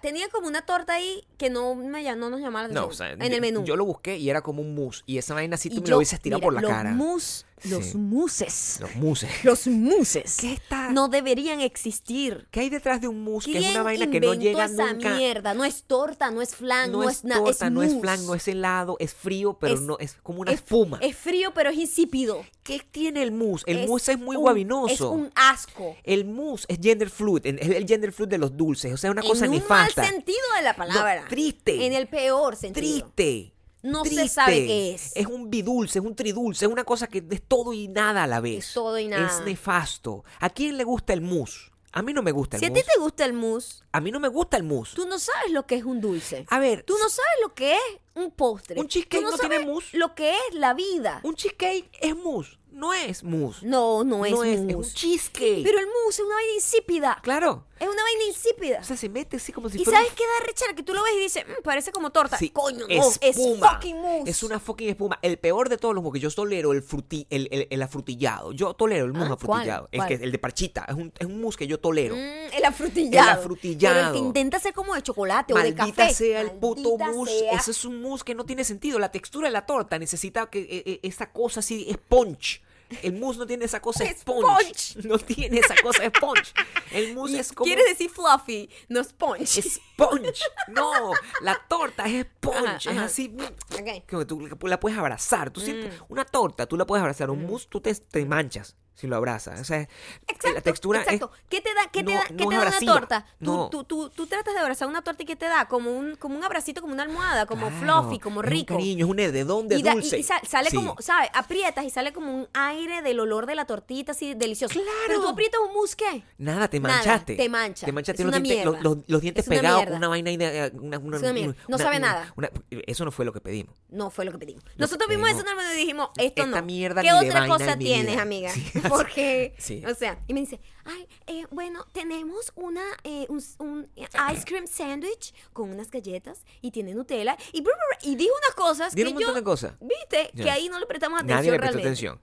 tenía 0.00 0.28
como 0.28 0.48
una 0.48 0.62
torta 0.66 0.94
ahí 0.94 1.24
que 1.38 1.50
no, 1.50 1.74
me, 1.74 2.02
no 2.16 2.30
nos 2.30 2.40
llamaba 2.40 2.68
la 2.68 2.74
No, 2.74 2.80
atención. 2.84 2.90
o 2.90 3.16
sea, 3.16 3.26
en 3.26 3.30
yo, 3.30 3.34
el 3.36 3.40
menú. 3.40 3.64
yo 3.64 3.76
lo 3.76 3.84
busqué 3.84 4.16
y 4.16 4.28
era 4.30 4.42
como 4.42 4.60
un 4.62 4.74
mousse. 4.74 5.02
Y 5.06 5.18
esa 5.18 5.34
vaina 5.34 5.54
así 5.54 5.68
Y 5.68 5.74
tú 5.76 5.80
me 5.82 5.86
yo, 5.86 5.90
lo 5.92 5.96
hubieses 5.98 6.20
tirado 6.20 6.38
mira, 6.40 6.46
por 6.46 6.54
la 6.54 6.60
los 6.62 6.70
cara. 6.70 6.90
Mus, 6.92 7.46
los 7.62 7.86
Sí. 7.86 7.96
muses. 7.96 8.78
Los 8.80 8.96
mousses. 8.96 9.30
Los 9.44 9.66
muses. 9.66 10.36
¿Qué 10.40 10.52
está? 10.52 10.90
No 10.90 11.08
deberían 11.08 11.60
existir. 11.60 12.46
¿Qué 12.50 12.60
hay 12.60 12.68
detrás 12.70 13.00
de 13.00 13.08
un 13.08 13.22
mousse? 13.24 13.46
Que 13.46 13.58
es 13.58 13.64
¿Quién 13.64 13.70
una 13.72 13.82
vaina 13.82 14.10
que 14.10 14.20
no 14.20 14.34
llega 14.34 14.64
esa 14.66 14.92
nunca. 14.92 15.14
mierda? 15.16 15.54
No 15.54 15.64
es 15.64 15.84
torta, 15.84 16.30
no 16.30 16.42
es 16.42 16.54
flan, 16.54 16.92
no, 16.92 17.02
No 17.02 17.08
es 17.08 17.18
es 17.18 17.24
nada. 17.24 17.42
torta, 17.42 17.70
no 17.70 17.82
es 17.82 17.98
flan, 18.00 18.26
no 18.26 18.34
es 18.34 18.48
helado, 18.48 18.96
es 19.00 19.14
frío, 19.14 19.56
pero 19.58 19.74
Es- 19.74 19.80
no 19.80 19.98
es 19.98 20.14
como 20.22 20.40
una 20.40 20.50
Es- 20.52 20.60
espuma. 20.60 20.98
Es 21.00 21.16
frío, 21.16 21.52
pero 21.54 21.70
es 21.70 21.76
insípido. 21.78 22.44
¿Qué 22.62 22.80
tiene 22.90 23.22
el 23.22 23.32
mousse? 23.32 23.64
El 23.66 23.78
Es 23.80 23.88
mousse 23.88 24.12
es 24.12 24.18
muy 24.18 24.36
un- 24.36 24.42
guabinoso. 24.42 24.92
Es 24.94 25.00
un 25.00 25.30
asco. 25.34 25.96
El 26.04 26.24
mousse 26.24 26.64
es 26.68 26.78
gender 26.82 27.08
fluid, 27.10 27.46
es 27.46 27.68
el 27.68 27.86
gender 27.86 28.12
fluid 28.12 28.28
de 28.28 28.38
los 28.38 28.56
dulces, 28.56 28.92
o 28.92 28.96
sea, 28.96 29.10
una 29.10 29.22
cosa 29.22 29.44
en 29.46 29.52
un 29.52 29.58
nefasta. 29.58 30.02
mal 30.02 30.10
sentido 30.10 30.38
de 30.56 30.62
la 30.62 30.74
palabra. 30.76 31.24
triste. 31.28 31.86
En 31.86 31.92
el 31.92 32.08
peor 32.08 32.56
sentido. 32.56 33.10
Triste. 33.10 33.52
No 33.84 34.04
se 34.04 34.28
sabe 34.28 34.66
qué 34.66 34.94
es. 34.94 35.12
Es 35.14 35.26
un 35.26 35.50
bidulce, 35.50 35.98
es 36.00 36.04
un 36.04 36.16
tridulce, 36.16 36.64
es 36.64 36.70
una 36.72 36.84
cosa 36.84 37.06
que 37.06 37.22
es 37.30 37.42
todo 37.46 37.72
y 37.72 37.86
nada 37.88 38.24
a 38.24 38.26
la 38.26 38.40
vez. 38.40 38.66
Es 38.68 38.74
todo 38.74 38.98
y 38.98 39.06
nada. 39.08 39.26
Es 39.26 39.44
nefasto. 39.44 40.24
¿A 40.40 40.50
quién 40.50 40.76
le 40.78 40.84
gusta 40.84 41.12
el 41.12 41.20
mousse? 41.20 41.70
A 41.92 42.02
mí 42.02 42.12
no 42.12 42.22
me 42.22 42.32
gusta 42.32 42.56
el 42.56 42.60
Si 42.60 42.66
a 42.66 42.68
ti 42.70 42.74
mousse. 42.80 42.86
te 42.92 43.00
gusta 43.00 43.24
el 43.24 43.32
mousse, 43.34 43.82
A 43.92 44.00
mí 44.00 44.10
no 44.10 44.18
me 44.18 44.26
gusta 44.28 44.56
el 44.56 44.64
mousse. 44.64 44.94
tú 44.96 45.06
no 45.06 45.16
sabes 45.20 45.52
lo 45.52 45.64
que 45.66 45.76
es 45.76 45.84
un 45.84 46.00
dulce. 46.00 46.44
A 46.50 46.58
ver, 46.58 46.82
Tú 46.82 46.94
no 47.00 47.08
sabes 47.08 47.30
lo 47.42 47.54
que 47.54 47.74
es 47.74 47.80
un 48.16 48.32
postre. 48.32 48.80
Un 48.80 48.88
cheesecake 48.88 49.22
Tú 49.22 49.30
no 49.30 49.38
tiene 49.38 49.60
mousse. 49.60 49.96
Lo 49.96 50.12
que 50.14 50.30
es 50.32 50.54
la 50.54 50.74
vida. 50.74 51.20
un 51.22 51.36
cheesecake 51.36 51.88
es 52.00 52.16
mousse, 52.16 52.58
no 52.74 52.92
es 52.92 53.22
mousse. 53.24 53.62
No, 53.64 54.04
no 54.04 54.24
es 54.26 54.32
no 54.32 54.44
es, 54.44 54.54
es 54.54 54.60
un 54.60 54.66
mousse. 54.66 54.94
cheesecake. 54.94 55.62
Pero 55.64 55.78
el 55.78 55.86
mousse 55.86 56.20
es 56.20 56.26
una 56.26 56.34
vaina 56.34 56.52
insípida. 56.54 57.18
claro. 57.22 57.64
Es 57.80 57.88
una 57.88 58.02
vaina 58.04 58.24
insípida. 58.28 58.78
O 58.80 58.84
sea, 58.84 58.96
se 58.96 59.08
mete 59.08 59.36
así 59.36 59.52
como 59.52 59.68
si 59.68 59.80
¿Y 59.80 59.84
fuera 59.84 59.98
sabes 59.98 60.12
un- 60.12 60.16
qué 60.16 60.22
da 60.22 60.46
rechera? 60.46 60.74
Que 60.74 60.84
tú 60.84 60.94
lo 60.94 61.02
ves 61.02 61.12
y 61.16 61.18
dices, 61.18 61.44
"Mm, 61.46 61.62
parece 61.64 61.90
como 61.90 62.10
torta. 62.12 62.38
Sí, 62.38 62.48
Coño, 62.50 62.86
no, 62.86 63.10
es 63.20 63.36
fucking 63.58 64.00
mousse. 64.00 64.30
Es 64.30 64.42
una 64.44 64.60
fucking 64.60 64.90
espuma. 64.90 65.18
El 65.22 65.38
peor 65.38 65.68
de 65.68 65.76
todos 65.76 65.92
los 65.92 66.12
que 66.12 66.20
yo 66.20 66.30
tolero 66.30 66.72
el, 66.72 66.82
fruti, 66.82 67.26
el, 67.30 67.48
el, 67.50 67.66
el 67.68 67.82
afrutillado. 67.82 68.52
Yo 68.52 68.74
tolero 68.74 69.04
el 69.06 69.12
mousse 69.12 69.30
Ah, 69.32 69.34
afrutillado. 69.34 69.88
El, 69.90 69.98
¿Cuál? 69.98 70.08
que, 70.08 70.14
el 70.14 70.30
de 70.32 70.38
parchita. 70.38 70.84
Es 70.88 70.94
un, 70.94 71.12
es 71.18 71.26
un 71.26 71.40
mousse 71.40 71.56
que 71.58 71.66
yo 71.66 71.80
tolero. 71.80 72.14
Mm, 72.14 72.54
el 72.54 72.64
afrutillado. 72.64 73.30
El 73.32 73.38
afrutillado. 73.38 73.94
Pero 73.96 74.06
el 74.06 74.12
que 74.12 74.18
intenta 74.20 74.60
ser 74.60 74.72
como 74.72 74.94
de 74.94 75.02
chocolate 75.02 75.52
o 75.52 75.58
de 75.58 75.74
café. 75.74 76.14
sea 76.14 76.40
el 76.42 76.52
puto 76.52 76.96
Maldita 76.96 77.10
mousse. 77.12 77.38
sea. 77.40 77.52
Ese 77.58 77.72
es 77.72 77.84
un 77.84 78.00
mousse 78.00 78.22
que 78.24 78.36
no 78.36 78.46
tiene 78.46 78.62
sentido. 78.64 79.00
La 79.00 79.10
textura 79.10 79.48
de 79.48 79.52
la 79.52 79.66
torta 79.66 79.98
necesita 79.98 80.46
que 80.48 80.60
eh, 80.60 80.82
eh, 80.86 81.00
esa 81.02 81.32
cosa 81.32 81.58
así, 81.60 81.88
sponge. 81.92 82.62
El 83.02 83.14
mousse 83.14 83.38
no 83.38 83.46
tiene 83.46 83.64
esa 83.64 83.80
cosa 83.80 84.04
sponge. 84.14 84.74
Sponge. 84.74 84.94
No 85.08 85.18
tiene 85.18 85.58
esa 85.60 85.74
cosa 85.82 86.04
sponge. 86.06 86.52
El 86.92 87.14
mousse 87.14 87.40
es 87.40 87.52
como 87.52 87.64
Quieres 87.66 87.86
decir 87.86 88.10
fluffy, 88.10 88.68
no 88.88 89.02
sponge. 89.02 89.46
sponge. 89.46 90.32
No, 90.68 91.12
la 91.42 91.60
torta 91.68 92.04
es 92.06 92.26
sponge. 92.36 92.58
Ajá, 92.66 92.76
es 92.76 92.86
ajá. 92.86 93.04
así. 93.04 93.34
Ok. 93.72 94.06
Que 94.06 94.24
tú 94.26 94.66
la 94.68 94.78
puedes 94.80 94.98
abrazar. 94.98 95.50
Tú 95.50 95.60
sientes- 95.60 95.98
Mm. 96.00 96.04
una 96.08 96.24
torta, 96.24 96.66
tú 96.66 96.76
la 96.76 96.86
puedes 96.86 97.00
abrazar. 97.00 97.30
Un 97.30 97.44
mousse, 97.46 97.66
tú 97.68 97.80
te, 97.80 97.94
te 97.94 98.24
manchas 98.26 98.76
si 98.94 99.06
lo 99.08 99.16
abrazas. 99.16 99.60
O 99.60 99.64
sea, 99.64 99.88
Exacto, 100.26 100.52
la 100.54 100.60
textura 100.60 101.00
exacto. 101.02 101.30
es. 101.34 101.42
¿Qué 101.48 101.60
te 101.60 101.74
da, 101.74 101.82
qué 101.90 102.02
te 102.04 102.12
no- 102.12 102.18
da, 102.20 102.24
qué 102.26 102.34
te 102.34 102.54
da 102.56 102.62
una 102.62 102.80
torta? 102.80 103.26
Tú, 103.42 103.44
No. 103.56 103.68
tú, 103.70 103.84
tú, 103.84 104.08
tú 104.10 104.26
tratas 104.26 104.54
de 104.54 104.60
abrazar 104.60 104.86
una 104.88 105.02
torta 105.02 105.22
y 105.22 105.26
¿qué 105.26 105.36
te 105.36 105.46
da? 105.46 105.66
Como 105.66 105.90
un, 105.90 106.14
como 106.16 106.36
un 106.36 106.44
abracito, 106.44 106.80
como 106.80 106.92
una 106.94 107.02
almohada, 107.02 107.46
como 107.46 107.68
Claro, 107.68 108.02
fluffy, 108.02 108.18
como 108.20 108.40
es 108.40 108.46
un 108.46 108.52
rico. 108.52 108.74
cariño, 108.74 109.04
es 109.06 109.10
un 109.10 109.18
edredón 109.18 109.66
de 109.68 109.78
y, 109.78 109.82
da- 109.82 109.92
dulce. 109.94 110.18
y 110.18 110.22
sal- 110.22 110.40
sale 110.48 110.70
Sí. 110.70 110.76
como, 110.76 110.96
¿sabes? 111.00 111.28
Aprietas 111.34 111.84
y 111.84 111.90
sale 111.90 112.12
como 112.12 112.34
un 112.34 112.48
aire 112.54 113.02
del 113.02 113.18
olor 113.20 113.46
de 113.46 113.54
la 113.56 113.64
tortita 113.66 114.12
así 114.12 114.34
delicioso. 114.34 114.74
Claro. 114.74 114.88
Pero 115.08 115.20
tú 115.22 115.28
aprietas 115.28 115.60
un 115.66 115.72
mousse, 115.74 115.96
¿qué? 115.96 116.22
Nada, 116.38 116.68
te 116.68 116.78
Nada, 116.80 116.96
manchaste. 116.96 117.34
te 117.36 117.48
mancha. 117.48 117.86
Te 117.86 117.92
manchaste 117.92 118.22
Es 118.22 118.26
los 118.26 118.34
una 118.36 118.42
dientes, 118.42 118.64
los, 118.64 118.74
mierda. 118.74 118.88
los- 118.88 118.98
los 119.08 119.20
dientes 119.20 119.44
Es 119.44 119.48
una 119.48 119.56
pegados 119.58 119.78
mierda. 119.80 119.90
con 119.92 119.98
una 119.98 120.08
vaina 120.08 120.30
de. 120.30 120.66
eh, 120.66 120.70
Una, 120.74 120.98
una- 120.98 121.16
Es 121.16 121.22
una 121.22 121.32
mierda. 121.32 121.54
No 121.68 121.76
una- 121.76 121.84
sabe 121.84 121.96
una- 121.98 122.06
nada. 122.12 122.32
una- 122.36 122.50
eso 122.86 123.04
no 123.04 123.10
fue 123.10 123.24
lo 123.24 123.32
que 123.32 123.40
pedimos. 123.40 123.74
No 123.90 124.10
fue 124.10 124.24
lo 124.24 124.32
que 124.32 124.38
pedimos. 124.38 124.64
Nosotros 124.76 125.08
vimos 125.08 125.28
eso 125.30 125.42
y 125.72 125.76
dijimos, 125.76 126.10
esto 126.16 126.46
no. 126.46 126.64
¿Qué 126.64 127.12
otra 127.12 127.46
cosa 127.48 127.76
tienes, 127.76 128.18
amiga? 128.18 128.50
Porque, 128.88 129.54
Sí. 129.58 129.82
o 129.86 129.94
sea, 129.94 130.18
y 130.26 130.34
me 130.34 130.40
dice, 130.40 130.60
ay, 130.84 131.08
eh, 131.26 131.46
bueno, 131.50 131.86
tenemos 131.92 132.52
una, 132.54 132.82
eh, 133.04 133.26
un, 133.28 133.42
un 133.58 133.90
ice 133.96 134.44
cream 134.44 134.66
sandwich 134.66 135.34
con 135.52 135.70
unas 135.70 135.90
galletas 135.90 136.44
y 136.60 136.70
tiene 136.70 136.94
Nutella 136.94 137.36
y, 137.52 137.60
bru, 137.60 137.72
y 138.02 138.16
dijo 138.16 138.32
unas 138.46 138.54
cosas 138.54 138.94
Dieron 138.94 139.12
que 139.12 139.16
un 139.18 139.20
yo, 139.22 139.26
montón 139.28 139.42
de 139.42 139.44
cosas. 139.44 139.74
viste, 139.80 140.30
que 140.36 140.50
ahí 140.50 140.68
no 140.68 140.78
le 140.78 140.86
prestamos 140.86 141.18
atención 141.18 141.36
Nadie 141.38 141.50
le 141.50 141.58
prestó 141.58 141.78
realmente. 141.78 141.88
atención. 141.88 142.20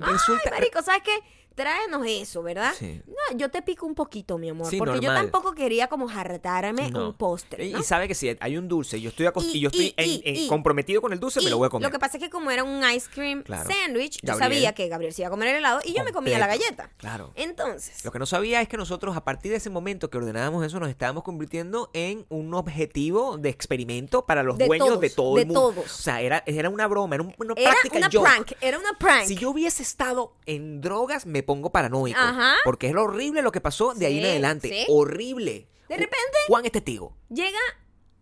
Ay, 0.00 0.12
Resulta. 0.12 0.50
marico, 0.50 0.82
¿sabes 0.82 1.02
qué? 1.04 1.18
Tráenos 1.54 2.02
eso, 2.06 2.42
¿verdad? 2.42 2.72
Sí. 2.78 3.02
No, 3.06 3.36
yo 3.36 3.50
te 3.50 3.60
pico 3.62 3.84
un 3.86 3.94
poquito, 3.94 4.38
mi 4.38 4.48
amor, 4.48 4.68
Sí, 4.70 4.78
porque 4.78 5.00
yo 5.00 5.12
tampoco 5.12 5.52
quería 5.52 5.88
como 5.88 6.08
jartarme 6.08 6.90
No. 6.90 7.08
un 7.08 7.14
postre, 7.14 7.66
Y- 7.66 7.72
¿no? 7.72 7.80
Y 7.80 7.82
sabe 7.82 8.08
que 8.08 8.14
si 8.14 8.36
hay 8.40 8.56
un 8.56 8.66
dulce 8.68 8.98
y 8.98 9.02
yo 9.02 9.10
estoy, 9.10 9.26
Y- 9.26 9.56
y 9.56 9.60
yo 9.60 9.68
estoy 9.68 9.94
en- 9.96 10.20
en- 10.24 10.48
comprometido 10.48 11.02
con 11.02 11.12
el 11.12 11.20
dulce, 11.20 11.40
me 11.42 11.50
lo 11.50 11.58
voy 11.58 11.66
a 11.66 11.70
comer. 11.70 11.88
Lo 11.88 11.92
que 11.92 11.98
pasa 11.98 12.16
es 12.16 12.22
que 12.22 12.30
como 12.30 12.50
era 12.50 12.64
un 12.64 12.82
ice 12.90 13.08
cream 13.12 13.42
Claro. 13.42 13.68
sandwich, 13.70 14.18
yo 14.22 14.34
sabía 14.36 14.72
que 14.74 14.88
Gabriel 14.88 15.12
se 15.12 15.22
iba 15.22 15.28
a 15.28 15.30
comer 15.30 15.48
el 15.48 15.56
helado 15.56 15.80
y 15.84 15.92
yo 15.92 16.04
me 16.04 16.12
comía 16.12 16.38
la 16.38 16.46
galleta. 16.46 16.90
Claro. 16.96 17.32
Entonces, 17.34 18.04
Lo 18.04 18.12
que 18.12 18.18
no 18.18 18.26
sabía 18.26 18.60
es 18.62 18.68
que 18.68 18.76
nosotros, 18.76 19.16
a 19.16 19.24
partir 19.24 19.50
de 19.50 19.58
ese 19.58 19.68
momento 19.70 20.08
que 20.10 20.16
ordenábamos 20.18 20.64
eso, 20.64 20.80
nos 20.80 20.88
estábamos 20.88 21.24
convirtiendo 21.24 21.90
en 21.92 22.24
un 22.30 22.54
objetivo 22.54 23.36
de 23.36 23.48
experimento 23.50 24.24
para 24.24 24.42
los 24.42 24.56
De 24.56 24.66
dueños 24.66 24.86
todos, 24.88 25.00
de 25.00 25.10
todo 25.10 25.34
de 25.36 25.42
el 25.42 25.46
mundo. 25.48 25.60
todos. 25.72 25.84
O 25.84 26.02
sea, 26.02 26.20
era, 26.22 26.42
era 26.46 26.70
una 26.70 26.86
broma, 26.86 27.16
era 27.16 27.24
un- 27.24 27.34
una 27.38 27.54
era 27.56 27.70
práctica 27.72 27.96
una 27.98 28.06
joke. 28.10 28.22
prank, 28.24 28.52
era 28.60 28.78
una 28.78 28.92
prank. 28.98 29.26
Si 29.26 29.36
yo 29.36 29.50
hubiese 29.50 29.82
estado 29.82 30.32
en 30.46 30.80
drogas, 30.80 31.26
me 31.26 31.42
pongo 31.50 31.70
paranoico. 31.72 32.18
Ajá. 32.20 32.54
Porque 32.64 32.88
es 32.88 32.94
horrible 32.94 33.42
lo 33.42 33.50
que 33.50 33.60
pasó 33.60 33.92
de 33.94 34.06
ahí 34.06 34.18
en 34.20 34.24
adelante. 34.26 34.68
sí. 34.68 34.86
Horrible. 34.88 35.66
De 35.88 35.96
repente- 35.96 36.38
Juan 36.46 36.64
es 36.64 36.70
testigo. 36.72 37.16
Llega 37.28 37.58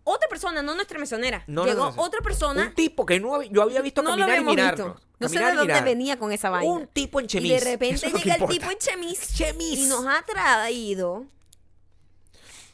otra 0.04 0.26
persona, 0.30 0.62
no 0.62 0.74
nuestra 0.74 0.98
mesonera. 0.98 1.44
No, 1.46 1.62
no, 1.62 1.66
Llegó 1.66 1.84
no, 1.90 1.96
no. 1.96 2.02
otra 2.02 2.20
persona. 2.22 2.62
Un 2.68 2.74
tipo 2.74 3.04
que 3.04 3.20
no, 3.20 3.32
hab- 3.34 3.50
yo 3.52 3.60
había 3.62 3.82
visto 3.82 4.00
no 4.02 4.10
lo 4.10 4.16
caminar 4.16 4.28
y 4.28 4.32
habíamos 4.32 4.54
mirarnos. 4.56 4.86
visto. 4.96 5.08
No 5.20 5.28
sé 5.28 5.34
Caminar 5.34 5.50
de 5.50 5.54
y 5.54 5.58
dónde 5.58 5.72
mirar. 5.74 5.84
venía 5.84 6.18
con 6.18 6.32
esa 6.32 6.48
vaina. 6.48 6.72
Un 6.72 6.86
tipo 6.86 7.20
en 7.20 7.26
chemis. 7.26 7.50
Y 7.50 7.54
de 7.54 7.60
repente 7.60 8.08
lo 8.10 8.18
llega 8.18 8.34
el 8.36 8.46
tipo 8.48 8.70
en 8.70 8.78
chemis. 8.78 9.34
Chemis. 9.34 9.78
Y 9.80 9.86
nos 9.88 10.06
ha 10.06 10.22
traído. 10.24 11.26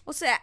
O 0.05 0.12
sea, 0.12 0.40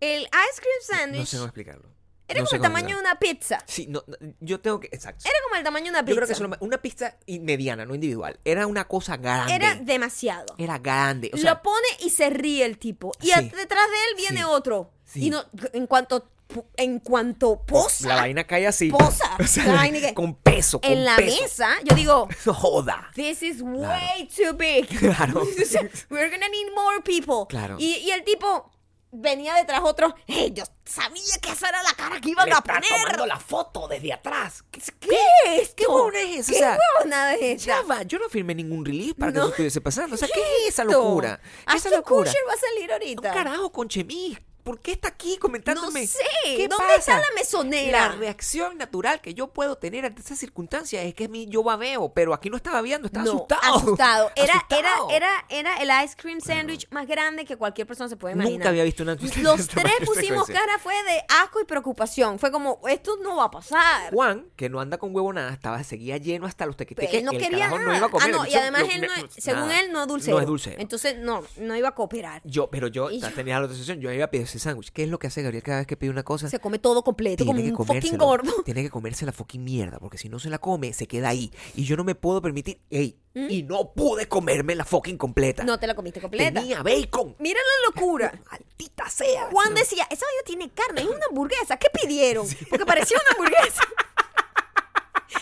el 0.00 0.22
ice 0.22 0.60
cream 0.60 0.82
sandwich 1.00 1.20
No 1.20 1.26
sé 1.26 1.36
cómo 1.38 1.46
explicarlo. 1.46 1.88
Era 2.28 2.40
No 2.40 2.46
como 2.46 2.56
el 2.56 2.62
tamaño 2.62 2.96
de 2.96 3.00
una 3.00 3.18
pizza. 3.18 3.58
Sí, 3.66 3.86
no, 3.88 4.02
no, 4.06 4.16
yo 4.40 4.60
tengo 4.60 4.80
que. 4.80 4.88
Exacto. 4.92 5.24
Era 5.28 5.38
como 5.44 5.56
el 5.56 5.64
tamaño 5.64 5.84
de 5.84 5.90
una 5.90 6.00
pizza. 6.04 6.10
Yo 6.10 6.16
creo 6.16 6.26
que 6.26 6.32
es 6.32 6.40
una, 6.40 6.56
una 6.60 6.78
pizza 6.82 7.16
mediana, 7.26 7.84
no 7.84 7.94
individual. 7.94 8.38
Era 8.44 8.66
una 8.66 8.86
cosa 8.88 9.16
grande. 9.16 9.54
Era 9.54 9.74
demasiado. 9.76 10.54
Era 10.58 10.78
grande. 10.78 11.30
O 11.32 11.36
sea, 11.36 11.54
lo 11.54 11.62
pone 11.62 11.86
y 12.00 12.10
se 12.10 12.30
ríe 12.30 12.64
el 12.64 12.78
tipo. 12.78 13.12
Y 13.20 13.26
Sí. 13.26 13.32
a- 13.32 13.40
detrás 13.42 13.88
de 13.90 13.96
él 14.10 14.14
viene 14.18 14.38
Sí. 14.40 14.44
otro. 14.48 14.92
Sí. 15.04 15.26
Y 15.26 15.30
no, 15.30 15.44
en 15.72 15.86
cuanto 15.86 16.30
en 16.76 17.00
cuanto 17.00 17.60
posa 17.66 18.06
la 18.06 18.14
vaina 18.16 18.44
cae 18.44 18.68
así. 18.68 18.88
posa, 18.88 19.36
O 19.40 19.44
sea, 19.48 19.64
la 19.66 19.72
vaina 19.74 19.98
que- 20.00 20.14
con 20.14 20.36
peso, 20.36 20.80
con 20.80 20.92
en 20.92 21.04
la 21.04 21.16
peso. 21.16 21.42
mesa, 21.42 21.70
yo 21.82 21.96
digo, 21.96 22.28
joda. 22.46 23.10
this 23.16 23.42
is 23.42 23.60
way 23.62 24.28
too 24.28 24.52
big. 24.56 24.86
Claro. 24.96 25.42
We're 26.08 26.30
gonna 26.30 26.48
need 26.48 26.68
more 26.72 27.00
people. 27.04 27.46
Claro. 27.48 27.76
Y, 27.80 27.96
y 27.96 28.10
el 28.12 28.22
tipo 28.22 28.70
venía 29.16 29.54
detrás 29.54 29.80
otro. 29.82 30.14
Hey, 30.26 30.52
yo 30.54 30.64
sabía 30.84 31.38
que 31.42 31.50
esa 31.52 31.68
era 31.68 31.82
la 31.82 31.92
cara 31.94 32.20
que 32.20 32.30
iban 32.30 32.46
Le 32.46 32.52
a 32.52 32.58
está 32.58 32.74
poner. 32.74 32.88
tomando 33.02 33.26
la 33.26 33.38
foto 33.40 33.88
desde 33.88 34.12
atrás. 34.12 34.62
¿Qué, 34.70 34.80
¿Qué 35.00 35.16
es 35.46 35.62
esto? 35.62 35.74
¿Qué 35.76 35.86
huevona 35.86 36.20
es 36.20 36.48
esa? 36.48 36.52
¿Qué 36.52 36.56
O 36.56 36.58
sea, 36.58 36.78
huevona 36.98 37.34
es 37.34 37.64
Ya 37.64 37.78
esa? 37.78 37.86
va, 37.86 38.02
yo 38.02 38.18
no 38.18 38.28
firmé 38.28 38.54
ningún 38.54 38.84
release 38.84 39.14
para 39.14 39.32
que 39.32 39.38
No. 39.38 39.44
eso 39.44 39.50
estuviese 39.52 39.80
pasando. 39.80 40.14
O 40.14 40.18
sea, 40.18 40.28
¿qué, 40.32 40.40
es 40.40 40.74
esa 40.74 40.84
locura? 40.84 41.40
¿Qué 41.66 41.76
es 41.76 41.86
esa 41.86 41.96
locura? 41.96 42.30
Va 42.48 42.52
a 42.52 42.56
salir 42.56 42.84
Un 42.86 42.92
ahorita. 42.92 43.32
carajo 43.32 43.72
con 43.72 43.88
Chemis. 43.88 44.38
¿Por 44.66 44.80
qué 44.80 44.90
está 44.92 45.06
aquí 45.08 45.34
No 45.34 45.40
comentándome? 45.40 46.06
sé. 46.08 46.18
¿Qué 46.44 46.66
¿Dónde 46.66 46.84
pasa? 46.96 46.96
está 46.98 47.18
la 47.20 47.26
mesonera? 47.36 48.08
La 48.08 48.16
reacción 48.16 48.76
natural 48.76 49.20
que 49.20 49.32
yo 49.32 49.46
puedo 49.52 49.76
tener 49.78 50.04
ante 50.04 50.20
esas 50.22 50.38
circunstancias 50.40 51.04
es 51.04 51.14
que 51.14 51.28
mi, 51.28 51.46
yo 51.46 51.62
babeo, 51.62 52.12
pero 52.12 52.34
aquí 52.34 52.50
no 52.50 52.56
estaba 52.56 52.78
babeando, 52.78 53.06
estaba 53.06 53.24
No, 53.24 53.32
asustado. 53.46 53.76
asustado. 53.76 54.30
Era, 54.36 54.54
Asustado. 54.54 55.10
Era, 55.10 55.44
era, 55.48 55.76
era 55.78 56.00
el 56.00 56.04
ice 56.04 56.16
cream 56.16 56.40
sandwich 56.40 56.88
más 56.90 57.06
grande 57.06 57.44
que 57.44 57.56
cualquier 57.56 57.86
persona 57.86 58.08
se 58.08 58.16
puede 58.16 58.34
imaginar. 58.34 58.58
Nunca 58.58 58.68
había 58.70 58.82
visto 58.82 59.04
una 59.04 59.14
Los 59.14 59.68
tres 59.68 59.92
pusimos 60.04 60.48
cara, 60.48 60.78
fue 60.80 60.94
de 61.04 61.22
asco 61.42 61.60
y 61.60 61.64
preocupación. 61.64 62.38
Fue 62.40 62.50
como, 62.50 62.80
esto 62.88 63.16
no 63.22 63.36
va 63.36 63.44
a 63.44 63.50
pasar. 63.52 64.12
Juan, 64.12 64.46
que 64.56 64.68
no 64.68 64.80
anda 64.80 64.98
con 64.98 65.14
huevo 65.14 65.32
nada, 65.32 65.52
estaba, 65.52 65.82
seguía 65.84 66.16
lleno 66.16 66.44
hasta 66.46 66.66
los 66.66 66.74
Pero 66.74 66.88
tequiteques. 66.88 67.14
él 67.20 67.24
no 67.24 67.30
el 67.30 67.38
quería 67.38 67.68
nada. 67.68 67.78
no 67.82 67.96
iba 67.96 68.06
a 68.06 68.10
comer. 68.10 68.28
ah, 68.34 68.36
no, 68.36 68.46
y 68.46 68.54
además 68.54 68.82
él, 68.92 69.02
no, 69.02 69.22
no- 69.22 69.28
según 69.30 69.70
él, 69.70 69.92
no 69.92 70.02
es 70.02 70.08
dulce. 70.08 70.30
No 70.32 70.40
es 70.40 70.46
dulce. 70.46 70.74
Entonces, 70.78 71.16
no, 71.18 71.44
no 71.58 71.76
iba 71.76 71.88
a 71.88 71.94
cooperar. 71.94 72.42
Yo, 72.44 72.68
pero 72.68 72.88
yo 72.88 73.10
yo- 73.10 73.30
tenía 73.32 73.60
la 73.60 73.66
otra 73.66 73.76
sesión, 73.76 74.00
yo 74.00 74.10
iba 74.10 74.24
a 74.24 74.30
pedir 74.30 74.48
ese 74.56 74.64
sándwich. 74.64 74.90
¿Qué 74.90 75.04
es 75.04 75.08
lo 75.08 75.18
que 75.18 75.26
hace 75.26 75.42
Gabriel 75.42 75.62
cada 75.62 75.78
vez 75.78 75.86
que 75.86 75.96
pide 75.96 76.10
una 76.10 76.22
cosa? 76.22 76.48
Se 76.48 76.58
come 76.58 76.78
todo 76.78 77.04
completo, 77.04 77.44
como 77.44 77.56
tiene 77.56 77.74
que 77.74 77.82
un 77.82 77.86
fucking 77.86 78.16
gordo. 78.16 78.52
Tiene 78.64 78.82
que 78.82 78.90
comerse 78.90 79.26
la 79.26 79.32
fucking 79.32 79.62
mierda, 79.62 79.98
porque 79.98 80.18
si 80.18 80.28
no 80.28 80.38
se 80.38 80.50
la 80.50 80.58
come, 80.58 80.92
se 80.92 81.06
queda 81.06 81.28
ahí. 81.28 81.52
Y 81.74 81.84
yo 81.84 81.96
no 81.96 82.04
me 82.04 82.14
puedo 82.14 82.42
permitir. 82.42 82.80
¡Ey! 82.90 83.18
Y 83.34 83.64
no 83.64 83.92
pude 83.92 84.28
comerme 84.28 84.74
la 84.74 84.84
fucking 84.84 85.18
completa. 85.18 85.62
¿Mm? 85.62 85.66
No 85.66 85.78
te 85.78 85.86
la 85.86 85.94
comiste 85.94 86.20
completa. 86.20 86.60
Tenía 86.60 86.82
bacon. 86.82 87.36
Mira 87.38 87.60
la 87.60 87.86
locura. 87.90 88.32
Maldita 88.50 89.08
sea. 89.10 89.48
Juan 89.50 89.74
decía, 89.74 90.06
esa 90.10 90.24
vaina 90.24 90.42
tiene 90.44 90.70
carne, 90.70 91.02
es 91.02 91.06
una 91.06 91.26
hamburguesa. 91.28 91.76
¿Qué 91.76 91.88
pidieron? 91.90 92.46
Porque 92.70 92.86
parecía 92.86 93.18
una 93.22 93.36
hamburguesa. 93.36 93.82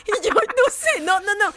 y 0.06 0.26
yo, 0.26 0.34
no 0.34 0.72
sé, 0.72 1.00
no, 1.02 1.20
no, 1.20 1.34
no. 1.36 1.54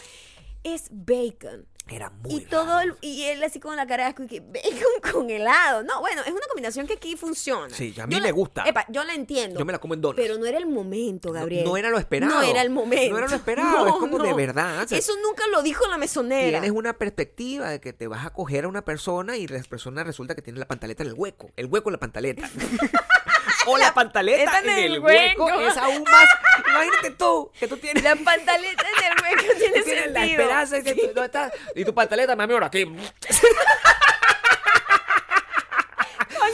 Es 0.63 0.89
bacon. 0.91 1.67
Era 1.89 2.09
muy 2.09 2.35
Y 2.35 2.39
todo 2.45 2.65
raro. 2.65 2.79
el- 2.81 2.95
y 3.01 3.23
él 3.23 3.41
así 3.43 3.59
con 3.59 3.75
la 3.75 3.87
cara 3.87 4.03
de 4.03 4.09
asco 4.09 4.23
y 4.23 4.27
que 4.27 4.39
bacon 4.41 5.11
con 5.13 5.29
helado. 5.29 5.83
No, 5.83 6.01
bueno, 6.01 6.21
es 6.23 6.31
una 6.31 6.45
combinación 6.47 6.85
que 6.85 6.93
aquí 6.93 7.15
funciona. 7.15 7.73
Sí, 7.73 7.93
a 7.99 8.05
mí 8.07 8.13
Yo 8.15 8.21
me 8.21 8.27
la- 8.27 8.31
gusta. 8.33 8.63
Epa, 8.65 8.85
yo 8.89 9.03
la 9.05 9.13
entiendo. 9.13 9.57
Yo 9.59 9.65
me 9.65 9.71
la 9.71 9.79
como 9.79 9.93
en 9.93 10.01
donas. 10.01 10.17
Pero 10.17 10.37
no 10.37 10.45
era 10.45 10.57
el 10.57 10.65
momento, 10.67 11.31
Gabriel. 11.31 11.63
no 11.65 11.77
era 11.77 11.89
lo 11.89 11.97
esperado. 11.97 12.33
No 12.33 12.41
era 12.43 12.61
el 12.61 12.69
momento. 12.69 13.11
No 13.11 13.17
era 13.19 13.27
lo 13.27 13.35
esperado, 13.35 13.87
es 13.87 13.93
como 13.99 14.19
de 14.19 14.33
verdad, 14.33 14.83
o 14.83 14.87
sea, 14.87 14.97
Eso 14.97 15.13
nunca 15.23 15.43
lo 15.51 15.61
dijo 15.63 15.87
la 15.87 15.97
mesonera. 15.97 16.59
Tienes 16.59 16.71
una 16.77 16.93
perspectiva 16.97 17.69
de 17.69 17.79
que 17.79 17.93
te 17.93 18.07
vas 18.07 18.25
a 18.25 18.31
coger 18.31 18.65
a 18.65 18.67
una 18.67 18.83
persona 18.83 19.37
y 19.37 19.47
la 19.47 19.61
persona 19.63 20.03
resulta 20.03 20.35
que 20.35 20.41
tiene 20.41 20.59
la 20.59 20.67
pantaleta 20.67 21.03
en 21.03 21.09
el 21.09 21.15
hueco. 21.15 21.51
El 21.55 21.67
hueco 21.67 21.89
en 21.89 21.93
la 21.93 21.99
pantaleta. 21.99 22.49
o 23.67 23.77
la 23.77 23.93
pantaleta 23.93 24.43
Está 24.43 24.59
en, 24.59 24.69
en 24.69 24.79
el 24.93 24.99
hueco. 24.99 25.45
hueco. 25.45 25.61
Es 25.61 25.77
aún 25.77 26.03
más. 26.03 26.27
Imagínate 26.69 27.11
tú, 27.11 27.51
que 27.59 27.67
tú 27.67 27.77
tienes. 27.77 28.03
La 28.03 28.15
pantaleta 28.15 28.83
en 28.97 29.03
el 29.05 29.23
hueco 29.23 29.53
tiene 29.59 29.83
tienes 29.83 30.11
la 30.13 30.19
sentido. 30.21 30.41
esperanza 30.41 30.77
y, 30.79 30.83
que 30.83 30.93
tú 30.95 31.11
no 31.15 31.23
estás- 31.23 31.51
y 31.75 31.85
tu 31.85 31.93
pantaleta, 31.93 32.35
mami, 32.35 32.53
ahora 32.53 32.67
aquí. 32.67 32.85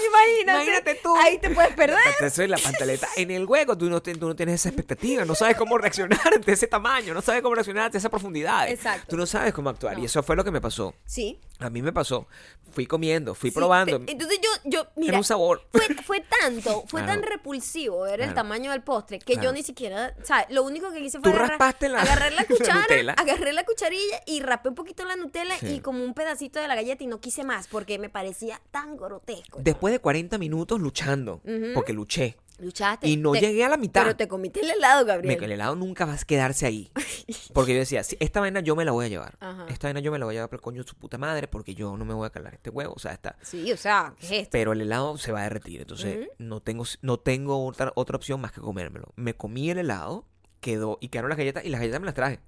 Imagínate. 0.05 0.51
Imagínate 0.65 0.95
tú. 1.01 1.15
Ahí 1.17 1.37
te 1.39 1.49
puedes 1.49 1.73
perder. 1.73 1.97
Entonces 2.17 2.49
la 2.49 2.57
pantaleta 2.57 3.07
en 3.15 3.31
el 3.31 3.45
hueco, 3.45 3.77
tú 3.77 3.89
no, 3.89 4.01
tú 4.01 4.11
no 4.27 4.35
tienes 4.35 4.55
esa 4.55 4.69
expectativa, 4.69 5.25
no 5.25 5.33
sabes 5.35 5.55
cómo 5.55 5.77
reaccionar 5.77 6.19
ante 6.33 6.51
ese 6.51 6.67
tamaño, 6.67 7.13
no 7.13 7.21
sabes 7.21 7.41
cómo 7.41 7.55
reaccionar 7.55 7.85
ante 7.85 7.97
esa 7.97 8.09
profundidad. 8.09 8.69
Exacto. 8.69 9.07
Tú 9.09 9.17
no 9.17 9.25
sabes 9.25 9.53
cómo 9.53 9.69
actuar. 9.69 9.93
Y 9.97 10.01
No. 10.01 10.05
eso 10.05 10.21
fue 10.23 10.35
lo 10.35 10.43
que 10.43 10.51
me 10.51 10.61
pasó. 10.61 10.93
Sí. 11.05 11.39
A 11.63 11.69
mí 11.69 11.81
me 11.81 11.91
pasó. 11.93 12.27
Fui 12.71 12.85
comiendo, 12.87 13.35
fui 13.35 13.51
Sí, 13.51 13.55
probando. 13.55 13.99
te- 14.01 14.11
entonces 14.11 14.39
yo, 14.41 14.49
yo, 14.65 14.87
mira. 14.95 15.09
Era 15.11 15.17
un 15.19 15.23
sabor. 15.23 15.61
Fue, 15.71 15.83
fue 16.03 16.21
tanto, 16.41 16.83
fue 16.87 17.01
Claro. 17.03 17.21
tan 17.21 17.29
repulsivo 17.31 18.01
ver 18.01 18.21
el 18.21 18.33
tamaño 18.33 18.71
del 18.71 18.81
postre 18.81 19.19
que 19.19 19.33
Claro. 19.33 19.49
yo 19.49 19.53
ni 19.53 19.61
siquiera, 19.63 20.15
¿sabes? 20.23 20.47
Lo 20.49 20.63
único 20.63 20.91
que 20.91 20.99
hice 20.99 21.19
fue 21.19 21.23
Tú 21.23 21.29
agarrar, 21.29 21.49
raspaste 21.51 21.89
la- 21.89 22.01
agarrar 22.01 22.33
la 22.33 22.45
cuchara, 22.45 23.13
agarré 23.15 23.53
la 23.53 23.63
cucharilla 23.63 24.21
y 24.25 24.41
rapé 24.41 24.69
un 24.69 24.75
poquito 24.75 25.05
la 25.05 25.15
Nutella 25.15 25.57
Sí. 25.59 25.67
y 25.75 25.79
como 25.81 26.03
un 26.03 26.13
pedacito 26.13 26.59
de 26.59 26.67
la 26.67 26.75
galleta 26.75 27.03
y 27.03 27.07
no 27.07 27.19
quise 27.19 27.43
más 27.43 27.67
porque 27.67 27.99
me 27.99 28.09
parecía 28.09 28.59
tan 28.71 28.97
grotesco. 28.97 29.59
Después 29.61 29.91
de 29.91 29.99
40 29.99 30.37
minutos 30.39 30.79
luchando, 30.81 31.41
porque 31.75 31.93
luché. 31.93 32.37
Luchaste. 32.59 33.07
Y 33.07 33.17
no 33.17 33.31
te- 33.31 33.41
llegué 33.41 33.65
a 33.65 33.69
la 33.69 33.77
mitad. 33.77 34.03
Pero 34.03 34.15
te 34.15 34.27
comiste 34.27 34.61
el 34.61 34.69
helado, 34.69 35.01
Me- 35.05 35.07
Gabriel. 35.11 35.43
el 35.43 35.51
helado 35.51 35.75
nunca 35.75 36.05
va 36.05 36.13
a 36.13 36.17
quedarse 36.17 36.65
ahí. 36.65 36.91
Porque 37.53 37.73
yo 37.73 37.79
decía, 37.79 38.03
"Sí, 38.03 38.15
esta 38.19 38.39
vaina 38.39 38.59
yo 38.61 38.75
me 38.75 38.85
la 38.85 38.91
voy 38.91 39.05
a 39.05 39.09
llevar. 39.09 39.37
Ajá. 39.39 39.65
Esta 39.69 39.87
vaina 39.87 39.99
yo 39.99 40.11
me 40.11 40.19
la 40.19 40.25
voy 40.25 40.33
a 40.33 40.37
llevar 40.37 40.49
por 40.49 40.57
el 40.57 40.61
coño 40.61 40.83
de 40.83 40.87
su 40.89 40.95
puta 40.95 41.17
madre 41.17 41.47
porque 41.47 41.73
yo 41.75 41.97
no 41.97 42.05
me 42.05 42.13
voy 42.13 42.27
a 42.27 42.29
calar 42.29 42.53
este 42.53 42.69
huevo. 42.69 42.93
O 42.95 42.99
sea, 42.99 43.11
está. 43.13 43.35
Sí, 43.41 43.71
o 43.71 43.77
sea, 43.77 44.13
¿qué 44.19 44.25
es 44.25 44.31
esto? 44.33 44.49
Pero 44.51 44.73
el 44.73 44.81
helado 44.81 45.17
se 45.17 45.31
va 45.31 45.41
a 45.41 45.43
derretir. 45.43 45.81
Entonces, 45.81 46.27
no 46.37 46.61
tengo, 46.61 46.85
no 47.01 47.19
tengo 47.19 47.65
otra, 47.65 47.91
otra 47.95 48.15
opción 48.17 48.39
más 48.39 48.51
que 48.51 48.61
comérmelo. 48.61 49.07
Me 49.15 49.33
comí 49.35 49.69
el 49.71 49.79
helado, 49.79 50.25
quedó, 50.61 50.97
y 51.01 51.09
quedaron 51.09 51.29
las 51.29 51.37
galletas, 51.37 51.65
y 51.65 51.69
las 51.69 51.79
galletas 51.81 51.99
me 51.99 52.05
las 52.05 52.15
traje. 52.15 52.39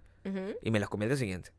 Y 0.61 0.71
me 0.71 0.79
las 0.79 0.89
comí 0.89 1.03
al 1.05 1.09
día 1.09 1.17
siguiente. 1.17 1.51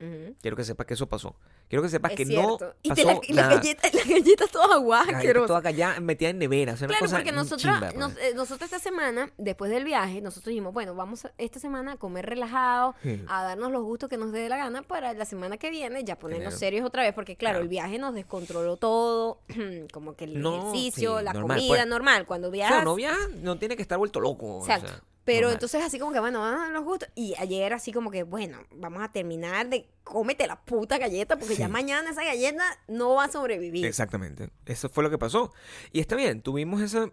Quiero 0.42 0.56
que 0.56 0.64
sepas 0.64 0.86
que 0.86 0.94
eso 0.94 1.08
pasó. 1.08 1.36
Quiero 1.68 1.82
que 1.82 1.88
sepas 1.88 2.12
Es 2.12 2.16
que 2.16 2.26
cierto. 2.26 2.58
no 2.60 2.74
y 2.82 2.88
pasó 2.90 3.04
la, 3.04 3.20
y 3.26 3.32
las 3.32 3.48
galletas, 3.48 3.94
las 3.94 4.08
galletas 4.08 4.50
todas 4.50 5.08
asquerosas. 5.08 5.46
todas 5.48 5.64
allá 5.66 6.00
metidas 6.00 6.30
en 6.32 6.38
nevera. 6.38 6.72
O 6.74 6.76
sea, 6.76 6.88
Claro, 6.88 7.06
porque 7.10 7.32
nosotros, 7.32 7.62
chimba, 7.62 7.80
pues. 7.90 7.96
nos- 7.96 8.16
eh, 8.18 8.32
nosotros 8.34 8.62
esta 8.70 8.78
semana, 8.78 9.30
después 9.38 9.70
del 9.70 9.84
viaje, 9.84 10.20
nosotros 10.20 10.48
dijimos, 10.50 10.72
bueno, 10.72 10.94
vamos 10.94 11.26
esta 11.38 11.58
semana 11.60 11.92
a 11.92 11.96
comer 11.96 12.26
relajado, 12.26 12.94
Sí. 13.02 13.22
a 13.28 13.42
darnos 13.44 13.70
los 13.72 13.82
gustos 13.82 14.08
que 14.08 14.16
nos 14.16 14.32
dé 14.32 14.48
la 14.48 14.56
gana 14.56 14.82
para 14.82 15.12
la 15.12 15.24
semana 15.24 15.56
que 15.58 15.70
viene 15.70 16.04
ya 16.04 16.18
ponernos 16.18 16.54
serios 16.54 16.84
otra 16.86 17.02
vez, 17.02 17.12
porque 17.14 17.36
claro, 17.36 17.54
Claro. 17.54 17.62
el 17.64 17.68
viaje 17.68 17.98
nos 17.98 18.14
descontroló 18.14 18.76
todo, 18.76 19.40
como 19.92 20.14
que 20.16 20.24
el 20.24 20.40
No, 20.40 20.58
ejercicio, 20.70 21.18
sí, 21.18 21.24
la 21.24 21.32
normal, 21.32 21.56
comida, 21.58 21.68
pues. 21.76 21.86
normal, 21.86 22.26
cuando 22.26 22.48
O 22.48 22.50
viajas. 22.50 22.76
sea, 22.76 22.84
no 22.84 22.94
viaja, 22.94 23.18
no 23.42 23.58
tiene 23.58 23.76
que 23.76 23.82
estar 23.82 23.98
vuelto 23.98 24.20
loco. 24.20 24.58
o 24.58 24.60
Exacto. 24.60 24.88
sea, 24.88 25.02
Pero 25.26 25.40
normal. 25.48 25.54
entonces 25.54 25.82
así 25.82 25.98
como 25.98 26.12
que, 26.12 26.20
bueno, 26.20 26.40
vamos 26.40 26.62
a 26.62 26.70
los 26.70 26.84
gustos. 26.84 27.08
Y 27.16 27.34
ayer 27.38 27.72
así 27.72 27.92
como 27.92 28.12
que, 28.12 28.22
bueno, 28.22 28.60
vamos 28.70 29.02
a 29.02 29.10
terminar 29.10 29.68
de 29.68 29.88
cómete 30.04 30.46
la 30.46 30.64
puta 30.64 30.98
galleta, 30.98 31.36
porque 31.36 31.56
ya 31.56 31.68
mañana 31.68 32.10
esa 32.10 32.22
galleta 32.24 32.62
no 32.86 33.14
va 33.16 33.24
a 33.24 33.30
sobrevivir. 33.30 33.84
Exactamente. 33.84 34.50
Eso 34.66 34.88
fue 34.88 35.02
lo 35.02 35.10
que 35.10 35.18
pasó. 35.18 35.52
Y 35.92 35.98
está 35.98 36.14
bien, 36.16 36.40
tuvimos 36.40 36.80
esa. 36.80 37.10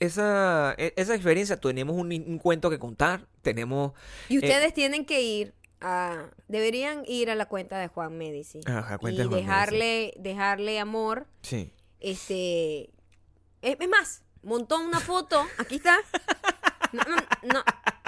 Esa, 0.00 0.74
e- 0.78 0.94
esa 0.96 1.14
experiencia, 1.14 1.56
tenemos 1.58 1.96
un, 1.96 2.12
un 2.12 2.38
cuento 2.38 2.70
que 2.70 2.78
contar, 2.78 3.26
tenemos... 3.42 3.92
Y 4.28 4.36
eh, 4.36 4.38
ustedes 4.38 4.72
tienen 4.72 5.04
que 5.04 5.22
ir 5.22 5.54
a... 5.80 6.26
Deberían 6.46 7.02
ir 7.04 7.30
a 7.30 7.34
la 7.34 7.46
cuenta 7.46 7.78
de 7.80 7.88
Juan 7.88 8.16
Medici. 8.16 8.60
Ajá, 8.66 8.98
cuenta 8.98 9.22
y 9.22 9.24
de 9.24 9.28
Juan 9.28 9.40
dejarle, 9.40 10.14
dejarle 10.18 10.78
amor. 10.78 11.26
Sí. 11.42 11.72
Este... 11.98 12.90
Es, 13.60 13.76
es 13.80 13.88
más, 13.88 14.22
montó 14.44 14.78
una 14.78 15.00
foto. 15.00 15.44
Aquí 15.58 15.76
está. 15.76 15.98
No, 16.92 17.02
no, 17.04 17.16
no, 17.54 17.64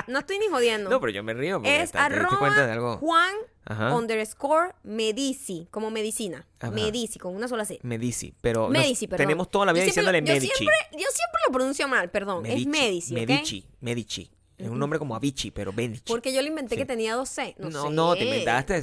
no 0.07 0.19
estoy 0.19 0.39
ni 0.39 0.47
jodiendo. 0.49 0.91
No, 0.91 1.01
pero 1.01 1.13
yo 1.13 1.23
me 1.23 1.35
río 1.35 1.59
porque 1.59 1.83
es 1.83 1.93
de 1.93 1.99
arroba 1.99 2.73
algo. 2.73 2.97
Juan 2.99 3.35
Ajá. 3.65 3.95
underscore 3.95 4.73
Medici, 4.83 5.69
como 5.71 5.91
medicina. 5.91 6.47
Ajá. 6.59 6.71
Medici, 6.73 7.19
con 7.19 7.35
una 7.35 7.47
sola 7.49 7.65
C. 7.65 7.79
Medici, 7.83 8.35
pero 8.41 8.63
nos- 8.63 8.71
Medici, 8.73 9.07
perdón. 9.07 9.27
tenemos 9.27 9.51
toda 9.51 9.67
la 9.67 9.73
vida 9.73 9.85
Yo 9.87 9.93
siempre 9.93 10.13
diciéndole 10.13 10.35
yo 10.35 10.41
Medici. 10.41 10.57
Siempre, 10.57 10.77
yo 10.93 11.09
siempre 11.13 11.41
lo 11.47 11.53
pronuncio 11.53 11.89
mal, 11.89 12.11
perdón. 12.11 12.47
es 12.47 12.67
Medici. 12.67 13.15
Medici, 13.15 13.67
Medici. 13.81 14.31
Es 14.59 14.69
un 14.69 14.79
nombre 14.79 14.99
como 14.99 15.17
Avicii, 15.17 15.53
pero 15.53 15.73
Medici. 15.73 16.03
Porque 16.07 16.35
yo 16.35 16.43
le 16.43 16.49
inventé 16.49 16.75
Sí. 16.75 16.81
que 16.83 16.85
tenía 16.87 17.15
dos 17.15 17.31
C. 17.31 17.55
No, 17.59 17.71
no, 17.71 17.83
sé. 17.85 17.91
no, 17.91 18.15
te 18.15 18.25
inventaste, 18.25 18.77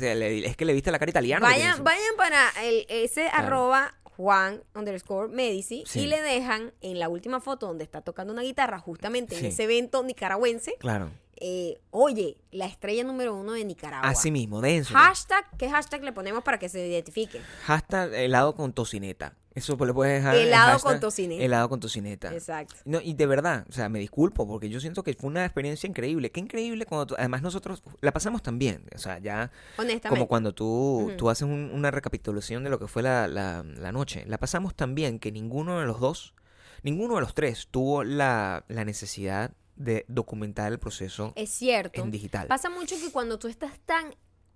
es 0.47 0.55
que 0.57 0.65
le 0.65 0.73
viste 0.73 0.91
la 0.91 0.97
cara 0.97 1.11
italiana. 1.11 1.45
Vayan, 1.47 1.83
vayan 1.83 2.15
para 2.17 2.49
el, 2.63 2.85
ese 2.89 3.27
arroba 3.29 3.93
Juan 4.17 4.61
underscore 4.75 5.29
Medici 5.29 5.83
Sí. 5.85 6.01
y 6.01 6.07
le 6.07 6.21
dejan 6.21 6.73
en 6.81 6.99
la 6.99 7.07
última 7.07 7.39
foto 7.39 7.67
donde 7.67 7.83
está 7.83 8.01
tocando 8.01 8.33
una 8.33 8.41
guitarra, 8.41 8.79
justamente 8.79 9.37
en 9.37 9.45
ese 9.45 9.63
evento 9.63 10.03
nicaragüense. 10.03 10.75
Claro. 10.79 11.11
Eh, 11.41 11.79
oye, 11.91 12.37
la 12.51 12.65
estrella 12.65 13.03
número 13.03 13.35
uno 13.35 13.53
de 13.53 13.63
Nicaragua. 13.65 14.07
Así 14.09 14.31
mismo, 14.31 14.61
denso. 14.61 14.93
Hashtag, 14.93 15.45
¿qué 15.57 15.69
hashtag 15.69 16.03
le 16.03 16.11
ponemos 16.13 16.43
para 16.43 16.59
que 16.59 16.69
se 16.69 16.85
identifique? 16.87 17.41
Hashtag 17.65 18.13
helado 18.13 18.55
con 18.55 18.73
tocineta. 18.73 19.33
Eso 19.55 19.75
le 19.83 19.91
puedes 19.91 20.21
dejar. 20.21 20.35
el 20.35 20.49
Helado 20.49 20.73
hashtag 20.73 20.91
con 20.91 20.99
tocineta. 20.99 21.43
Helado 21.43 21.67
con 21.69 21.79
tocineta. 21.79 22.31
Exacto. 22.31 22.75
No, 22.85 23.01
y 23.01 23.15
de 23.15 23.25
verdad, 23.25 23.65
o 23.67 23.71
sea, 23.71 23.89
me 23.89 23.97
disculpo 23.97 24.47
porque 24.47 24.69
yo 24.69 24.79
siento 24.79 25.01
que 25.03 25.15
fue 25.15 25.29
una 25.31 25.45
experiencia 25.45 25.89
increíble. 25.89 26.31
Qué 26.31 26.39
increíble 26.39 26.85
cuando 26.85 27.15
además 27.17 27.41
nosotros 27.41 27.81
la 28.01 28.11
pasamos 28.11 28.43
tan 28.43 28.59
bien. 28.59 28.83
O 28.93 28.99
sea, 28.99 29.17
ya 29.17 29.49
Honestamente. 29.77 30.09
como 30.09 30.27
cuando 30.27 30.53
tú, 30.53 31.11
tú 31.17 31.31
haces 31.31 31.41
un- 31.47 31.71
una 31.73 31.89
recapitulación 31.89 32.63
de 32.63 32.69
lo 32.69 32.77
que 32.77 32.87
fue 32.87 33.01
la, 33.01 33.27
la- 33.27 33.63
la 33.63 33.91
noche. 33.91 34.25
La 34.27 34.37
pasamos 34.37 34.75
tan 34.75 34.93
bien 34.93 35.17
que 35.17 35.31
ninguno 35.31 35.79
de 35.79 35.87
los 35.87 35.99
dos, 35.99 36.35
ninguno 36.83 37.15
de 37.15 37.21
los 37.21 37.33
tres 37.33 37.67
tuvo 37.71 38.03
la, 38.03 38.63
la 38.67 38.85
necesidad 38.85 39.53
de 39.77 40.05
documentar 40.07 40.71
el 40.71 40.79
proceso 40.79 41.33
Es 41.35 41.49
cierto. 41.51 42.01
en 42.01 42.11
digital. 42.11 42.47
Pasa 42.47 42.69
mucho 42.69 42.95
que 42.99 43.11
cuando 43.11 43.39
tú 43.39 43.47
estás 43.47 43.79
tan 43.85 44.15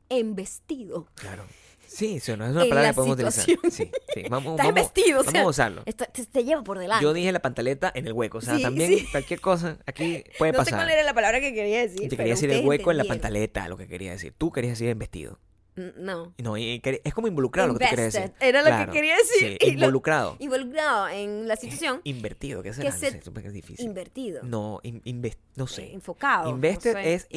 embestido, 0.09 1.07
Claro. 1.15 1.45
Sí, 1.87 2.21
sí, 2.21 2.31
no 2.37 2.45
es 2.45 2.51
una 2.51 2.61
palabra 2.61 2.83
la 2.83 2.89
que 2.89 2.93
podemos 2.95 3.15
utilizar. 3.15 3.43
situación. 3.43 3.71
Sí, 3.71 3.91
sí. 4.13 4.23
Vamos, 4.29 4.51
estás 4.53 4.67
vamos, 4.67 4.75
vestido, 4.75 5.19
o 5.19 5.23
vamos 5.25 5.31
sea, 5.33 5.41
a 5.43 5.47
usarlo. 5.47 5.83
esto 5.85 6.05
te, 6.13 6.25
te 6.25 6.43
lleva 6.45 6.63
por 6.63 6.79
delante. 6.79 7.03
Yo 7.03 7.11
dije 7.11 7.33
la 7.33 7.41
pantaleta 7.41 7.91
en 7.93 8.07
el 8.07 8.13
hueco. 8.13 8.37
O 8.37 8.41
sea, 8.41 8.55
Sí, 8.55 8.61
también 8.61 8.97
sí. 8.97 9.07
cualquier 9.11 9.41
cosa 9.41 9.77
aquí 9.85 10.23
puede 10.37 10.53
no 10.53 10.59
sé 10.59 10.71
pasar. 10.71 10.79
cuál 10.85 10.89
era 10.91 11.03
la 11.03 11.13
palabra 11.13 11.41
que 11.41 11.53
quería 11.53 11.81
decir. 11.81 12.07
Te 12.09 12.15
quería 12.15 12.33
decir 12.35 12.49
el 12.49 12.65
hueco 12.65 12.91
en 12.91 12.97
la 12.97 13.03
pantaleta, 13.03 13.67
lo 13.67 13.75
que 13.75 13.87
quería 13.89 14.11
decir. 14.11 14.33
Tú 14.37 14.53
querías 14.53 14.73
decir 14.79 14.87
en 14.87 14.99
vestido. 14.99 15.37
No. 15.97 16.33
No, 16.37 16.57
y 16.57 16.81
es 17.03 17.13
como 17.13 17.27
involucrado 17.27 17.69
lo 17.69 17.79
que 17.79 17.85
tú 17.85 17.89
querías 17.91 18.13
decir. 18.13 18.31
Era 18.39 18.61
lo 18.61 18.85
que 18.85 18.91
quería 18.91 19.15
decir, 19.17 19.57
sí, 19.59 19.67
lo- 19.67 19.73
involucrado. 19.73 20.35
Involucrado 20.39 21.07
en 21.09 21.47
la 21.47 21.55
situación, 21.55 22.01
Invertido, 22.03 22.61
¿qué 22.63 22.73
será? 22.73 22.89
que 22.89 22.93
No 22.93 22.99
se- 22.99 23.11
sé, 23.21 23.31
que 23.41 23.47
es 23.47 23.53
difícil. 23.53 23.85
invertido. 23.85 24.43
No, 24.43 24.79
in- 24.83 25.01
no 25.55 25.65
eh, 25.65 25.67
sé. 25.67 25.93
enfocado. 25.93 26.45
no 26.49 26.55
Invested 26.55 26.93
sé, 26.93 27.13
es, 27.13 27.27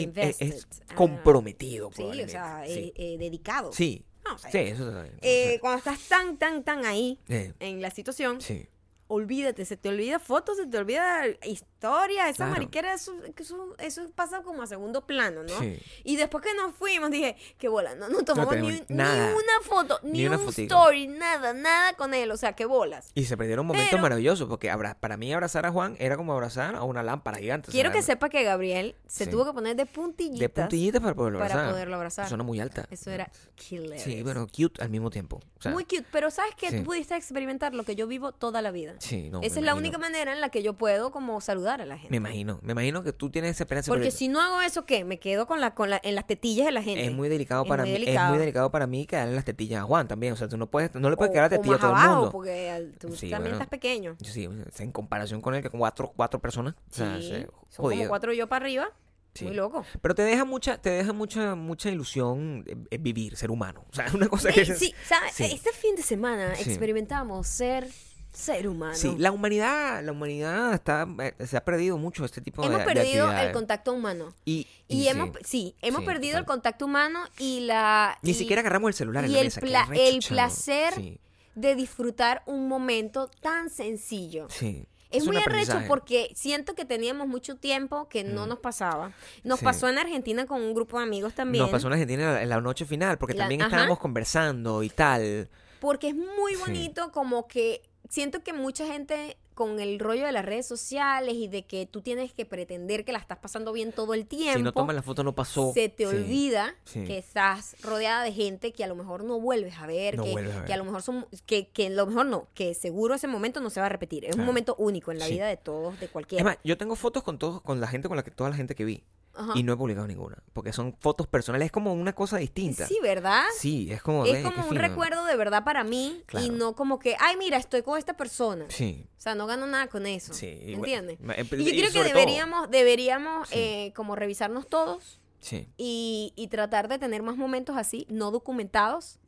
es-. 0.40 0.66
Ah, 0.88 0.94
comprometido, 0.94 1.90
Sí, 1.94 2.02
o 2.02 2.28
sea, 2.28 2.62
sí. 2.66 2.72
eh, 2.72 3.14
eh, 3.14 3.18
dedicado. 3.18 3.72
sí. 3.72 4.04
No 4.26 4.38
sé. 4.38 4.50
Sí, 4.52 4.59
eso 4.59 4.90
sabe. 4.90 5.12
Eh, 5.20 5.59
cuando 5.61 5.78
estás 5.78 6.00
tan, 6.09 6.38
tan, 6.38 6.64
tan 6.64 6.87
ahí 6.87 7.18
Eh, 7.28 7.52
en 7.61 7.83
la 7.83 7.90
situación, 7.90 8.40
sí. 8.40 8.66
Olvídate, 9.06 9.64
se 9.64 9.76
te 9.76 9.88
olvida 9.90 10.18
fotos, 10.18 10.56
se 10.56 10.66
te 10.66 10.78
olvida 10.78 11.26
historia, 11.44 12.28
esa 12.28 12.36
Claro. 12.36 12.52
mariquera, 12.52 12.94
eso, 12.94 13.14
que 13.34 13.42
eso, 13.42 13.74
eso 13.78 14.02
pasa 14.14 14.42
como 14.42 14.62
a 14.62 14.66
segundo 14.66 15.06
plano, 15.06 15.42
¿no? 15.42 15.58
Sí. 15.60 15.78
Y 16.04 16.16
después 16.16 16.42
que 16.42 16.54
nos 16.54 16.74
fuimos, 16.74 17.10
dije, 17.10 17.36
qué 17.58 17.68
bola, 17.68 17.94
no, 17.94 18.08
no 18.08 18.22
tomamos 18.24 18.54
ni, 18.56 18.62
tenemos 18.62 18.88
ni 18.90 18.96
nada. 18.96 19.34
una 19.34 19.60
foto, 19.62 20.00
ni, 20.02 20.12
Ni 20.20 20.26
una 20.26 20.38
un 20.38 20.46
fotico. 20.46 20.74
story, 20.74 21.06
nada, 21.08 21.52
nada 21.52 21.92
con 21.94 22.14
él, 22.14 22.30
o 22.30 22.36
sea, 22.36 22.54
qué 22.54 22.64
bolas. 22.64 23.10
Y 23.14 23.24
se 23.24 23.36
perdieron 23.36 23.66
momentos 23.66 23.90
Pero- 23.90 24.02
maravillosos 24.02 24.48
porque 24.48 24.70
abra- 24.70 24.94
para 24.98 25.16
mí 25.16 25.32
abrazar 25.32 25.66
a 25.66 25.70
Juan 25.72 25.96
era 25.98 26.16
como 26.16 26.32
abrazar 26.32 26.74
a 26.74 26.82
una 26.84 27.02
lámpara 27.02 27.38
gigante. 27.38 27.70
Quiero 27.70 27.92
que 27.92 28.02
sepa 28.02 28.28
que 28.30 28.42
Gabriel 28.42 28.96
se 29.06 29.24
Sí. 29.26 29.30
tuvo 29.30 29.44
que 29.44 29.52
poner 29.52 29.76
de 29.76 29.86
puntillitas. 29.86 30.40
De 30.40 30.48
puntillitas 30.48 31.02
para 31.02 31.14
poderlo 31.14 31.38
para 31.38 31.52
abrazar. 31.54 31.72
poderlo 31.72 31.96
abrazar. 31.96 32.28
Suena 32.28 32.44
muy 32.44 32.60
alta. 32.60 32.86
Eso 32.90 33.10
era 33.10 33.30
killer. 33.54 34.00
Sí, 34.00 34.22
bueno, 34.22 34.46
cute 34.46 34.82
al 34.82 34.88
mismo 34.90 35.10
tiempo. 35.10 35.40
O 35.58 35.62
sea, 35.62 35.72
Muy 35.72 35.84
cute, 35.84 36.06
pero 36.10 36.30
¿sabes 36.30 36.54
qué? 36.56 36.70
sí. 36.70 36.78
Tú 36.78 36.84
pudiste 36.84 37.14
experimentar 37.16 37.74
lo 37.74 37.84
que 37.84 37.94
yo 37.96 38.07
vivo 38.07 38.32
toda 38.32 38.62
la 38.62 38.70
vida. 38.70 38.93
Sí, 38.99 39.30
no, 39.30 39.40
Esa 39.42 39.59
es 39.61 39.64
la 39.64 39.74
única 39.74 39.99
manera 39.99 40.32
en 40.32 40.40
la 40.40 40.49
que 40.49 40.62
yo 40.62 40.74
puedo 40.74 41.11
como 41.11 41.40
saludar 41.40 41.80
a 41.80 41.86
la 41.86 41.97
gente. 41.97 42.11
Me 42.11 42.16
imagino, 42.18 42.59
me 42.62 42.72
imagino 42.72 43.03
que 43.03 43.12
tú 43.12 43.30
tienes 43.30 43.53
esa 43.53 43.64
esperanza. 43.64 43.90
Porque 43.90 44.11
si 44.11 44.28
no 44.28 44.40
hago 44.40 44.61
eso, 44.62 44.84
¿qué? 44.86 45.05
Me 45.05 45.18
quedo 45.18 45.47
con 45.47 45.61
la, 45.61 45.74
con 45.74 45.90
la, 45.90 46.01
en 46.03 46.14
las 46.14 46.26
tetillas 46.26 46.66
de 46.66 46.72
la 46.72 46.82
gente. 46.82 47.05
es 47.05 47.12
muy 47.12 47.28
delicado 47.28 47.62
Es 47.64 47.68
para 47.68 47.82
muy 47.84 47.90
mí, 47.92 47.97
es 47.99 48.01
delicado. 48.07 48.28
muy 48.30 48.38
delicado 48.38 48.70
para 48.70 48.86
mí 48.86 49.07
que 49.07 49.16
darle 49.16 49.34
las 49.34 49.45
tetillas 49.45 49.80
a 49.80 49.84
Juan 49.84 50.07
también. 50.09 50.32
O 50.32 50.36
sea, 50.36 50.49
tú 50.49 50.57
no 50.57 50.70
puedes, 50.70 50.95
no 50.95 51.11
le 51.11 51.16
puedes 51.16 51.30
O- 51.30 51.32
quedar 51.32 51.47
o 51.47 51.51
tetilla 51.51 51.74
a 51.76 51.78
todo 51.78 51.90
el 51.90 51.97
abajo, 51.97 52.14
mundo. 52.16 52.30
porque 52.32 52.70
al- 52.70 52.92
tú 52.99 53.09
Sí, 53.09 53.30
también 53.30 53.40
bueno. 53.42 53.55
estás 53.57 53.68
pequeño. 53.68 54.16
Sí, 54.22 54.49
en 54.78 54.92
comparación 54.92 55.40
con 55.40 55.55
el 55.55 55.62
que 55.62 55.70
con 55.70 55.80
cuatro, 55.80 56.12
cuatro 56.14 56.40
personas. 56.40 56.74
O 56.90 56.95
sea, 56.95 57.16
Sí, 57.20 57.28
se- 57.28 57.49
son 57.70 57.90
como 57.90 58.09
cuatro 58.09 58.32
yo 58.32 58.47
para 58.49 58.64
arriba. 58.64 58.88
Sí. 59.34 59.47
Muy 59.47 59.55
loco. 59.57 59.84
Pero 60.01 60.14
te 60.14 60.22
deja 60.22 60.45
mucha, 60.45 60.78
te 60.80 60.90
deja 60.90 61.12
mucha, 61.12 61.57
mucha 61.57 61.90
ilusión 61.90 62.64
eh, 62.68 62.76
eh, 62.92 62.99
vivir, 62.99 63.36
ser 63.36 63.51
humano. 63.51 63.84
O 63.90 63.92
sea, 63.92 64.07
es 64.07 64.14
una 64.14 64.28
cosa 64.28 64.53
que. 64.53 64.61
Eh, 64.61 64.76
sí, 64.76 64.95
¿sabes? 65.05 65.32
Sí. 65.34 65.42
Este 65.53 65.72
fin 65.72 65.97
de 65.97 66.03
semana 66.03 66.55
Sí. 66.55 66.70
experimentamos 66.70 67.49
ser 67.49 67.88
ser 68.35 68.68
humano. 68.68 68.95
Sí, 68.95 69.14
la 69.18 69.30
humanidad, 69.32 70.03
la 70.05 70.12
humanidad 70.12 70.74
está, 70.74 71.07
eh, 71.20 71.35
se 71.47 71.57
ha 71.57 71.64
perdido 71.64 71.97
mucho 71.97 72.24
este 72.24 72.41
tipo 72.41 72.62
hemos 72.64 72.78
de, 72.80 72.85
de 72.85 72.93
perdido 72.95 73.32
el 73.32 73.53
contacto 73.53 73.93
humano. 73.93 74.35
Y, 74.45 74.66
Y, 74.89 75.03
y 75.05 75.09
hemos, 75.09 75.30
sí, 75.39 75.43
sí, 75.45 75.76
hemos 75.82 76.01
sí, 76.01 76.07
perdido 76.07 76.39
el 76.39 76.45
contacto 76.45 76.85
humano 76.87 77.20
y 77.39 77.61
la... 77.61 78.18
Ni 78.22 78.32
y- 78.32 78.35
siquiera 78.35 78.61
agarramos 78.61 78.89
el 78.89 78.95
celular 78.95 79.24
en 79.24 79.30
y 79.30 79.35
la 79.35 79.41
el, 79.41 79.47
mesa. 79.47 79.61
pla- 79.61 79.89
el 79.95 80.18
placer 80.28 80.95
Sí, 80.95 81.18
de 81.55 81.74
disfrutar 81.76 82.43
un 82.47 82.68
momento 82.68 83.30
tan 83.41 83.70
sencillo. 83.70 84.49
sí. 84.51 84.87
Es, 85.11 85.24
muy 85.24 85.37
arrecho 85.37 85.80
porque 85.87 86.32
siento 86.35 86.74
que 86.74 86.85
teníamos 86.85 87.28
mucho 87.28 87.55
tiempo 87.55 88.09
que 88.09 88.24
no 88.24 88.47
Mm. 88.47 88.49
nos 88.49 88.59
pasaba. 88.59 89.12
Nos 89.45 89.61
Sí. 89.61 89.64
pasó 89.64 89.89
en 89.89 89.97
Argentina 89.97 90.45
con 90.45 90.61
un 90.61 90.74
grupo 90.74 90.97
de 90.99 91.05
amigos 91.05 91.35
también. 91.35 91.62
Nos 91.62 91.70
pasó 91.70 91.87
en 91.87 91.93
Argentina 91.93 92.43
en 92.43 92.49
la, 92.49 92.57
en 92.57 92.64
noche 92.64 92.85
final, 92.85 93.16
porque 93.16 93.35
La- 93.35 93.45
también 93.45 93.62
ajá. 93.62 93.68
estábamos 93.68 94.01
conversando 94.01 94.82
y 94.82 94.91
tal. 94.91 95.49
Porque 95.78 96.09
es 96.09 96.16
muy 96.16 96.57
bonito 96.57 97.12
como 97.12 97.47
que 97.47 97.82
siento 98.14 98.42
que 98.44 98.52
mucha 98.52 98.86
gente 98.86 99.36
con 99.54 99.80
el 99.80 99.98
rollo 99.98 100.24
de 100.26 100.30
las 100.32 100.44
redes 100.44 100.66
sociales 100.66 101.34
y 101.34 101.48
de 101.48 101.64
que 101.64 101.86
tú 101.86 102.00
tienes 102.00 102.32
que 102.32 102.44
pretender 102.46 103.04
que 103.04 103.10
la 103.12 103.18
estás 103.18 103.38
pasando 103.38 103.72
bien 103.72 103.92
todo 103.92 104.14
el 104.14 104.26
tiempo. 104.26 104.58
Si 104.58 104.62
no 104.62 104.72
tomas 104.72 104.94
la 104.94 105.02
foto, 105.02 105.22
no 105.24 105.34
pasó. 105.34 105.72
se 105.74 105.88
te 105.88 106.04
Sí. 106.08 106.14
olvida 106.16 106.74
sí. 106.84 107.04
que 107.04 107.18
estás 107.18 107.76
rodeada 107.82 108.22
de 108.22 108.32
gente 108.32 108.72
que 108.72 108.84
a 108.84 108.86
lo 108.86 108.94
mejor 108.94 109.24
no 109.24 109.40
vuelves 109.40 109.74
a 109.78 109.86
ver, 109.86 110.16
No 110.16 110.24
que, 110.24 110.30
vuelves 110.32 110.54
a 110.54 110.58
ver. 110.58 110.66
que 110.66 110.72
a 110.72 110.76
lo 110.76 110.84
mejor 110.84 111.02
son, 111.02 111.26
que, 111.46 111.68
que 111.68 111.86
a 111.86 111.90
lo 111.90 112.06
mejor 112.06 112.26
no, 112.26 112.46
que 112.54 112.74
seguro 112.74 113.14
ese 113.14 113.26
momento 113.26 113.60
no 113.60 113.70
se 113.70 113.80
va 113.80 113.86
a 113.86 113.88
repetir. 113.90 114.24
Es 114.24 114.36
un 114.36 114.44
momento 114.44 114.76
único 114.78 115.10
en 115.12 115.18
la 115.18 115.26
Sí. 115.26 115.32
vida 115.34 115.46
de 115.48 115.56
todos, 115.56 115.98
de 116.00 116.08
cualquiera. 116.08 116.44
más, 116.44 116.58
yo 116.64 116.76
tengo 116.78 116.94
fotos 116.96 117.22
con 117.24 117.38
todos, 117.38 117.60
con 117.62 117.80
la 117.80 117.88
gente, 117.88 118.06
con 118.08 118.16
la 118.16 118.22
que 118.24 118.30
toda 118.30 118.50
la 118.50 118.56
gente 118.56 118.74
que 118.76 118.84
vi. 118.84 119.02
Ajá. 119.37 119.53
Y 119.55 119.62
no 119.62 119.72
he 119.72 119.76
publicado 119.76 120.07
ninguna. 120.07 120.43
Porque 120.53 120.72
son 120.72 120.97
fotos 121.01 121.26
personales. 121.26 121.66
Es 121.66 121.72
como 121.72 121.93
una 121.93 122.12
cosa 122.14 122.37
distinta. 122.39 122.87
Sí, 122.87 122.99
¿verdad? 123.03 123.43
Sí, 123.59 123.91
es 123.91 124.01
como. 124.03 124.24
es 124.26 124.43
como 124.45 124.62
un 124.62 124.68
fino. 124.70 124.80
recuerdo 124.80 125.24
de 125.24 125.37
verdad 125.37 125.64
para 125.64 125.82
mí 125.85 126.22
Claro. 126.26 126.47
y 126.47 126.51
no 126.51 126.74
como 126.74 126.99
que, 126.99 127.16
ay, 127.18 127.37
mira, 127.37 127.57
estoy 127.57 127.82
con 127.82 127.99
esta 127.99 128.16
persona. 128.16 128.66
Sí. 128.68 129.07
O 129.18 129.20
sea, 129.20 129.35
no 129.35 129.47
gano 129.47 129.66
nada 129.66 129.89
con 129.89 130.07
eso. 130.07 130.32
Sí, 130.35 130.55
bueno, 130.76 130.78
¿Entiendes? 130.85 131.18
eh, 131.20 131.47
Y 131.53 131.64
yo 131.64 131.70
y 131.70 131.76
creo 131.78 131.87
que 131.87 131.91
sobre 131.93 132.11
todo- 132.11 132.18
deberíamos, 132.20 132.70
deberíamos 132.70 133.49
Sí. 133.49 133.55
eh, 133.59 133.93
como 133.97 134.14
revisarnos 134.16 134.66
todos 134.68 135.20
Sí. 135.41 135.68
y, 135.76 136.32
y 136.37 136.49
tratar 136.49 136.89
de 136.89 136.99
tener 136.99 137.22
más 137.22 137.37
momentos 137.37 137.76
así, 137.76 138.07
no 138.09 138.30
documentados. 138.30 139.18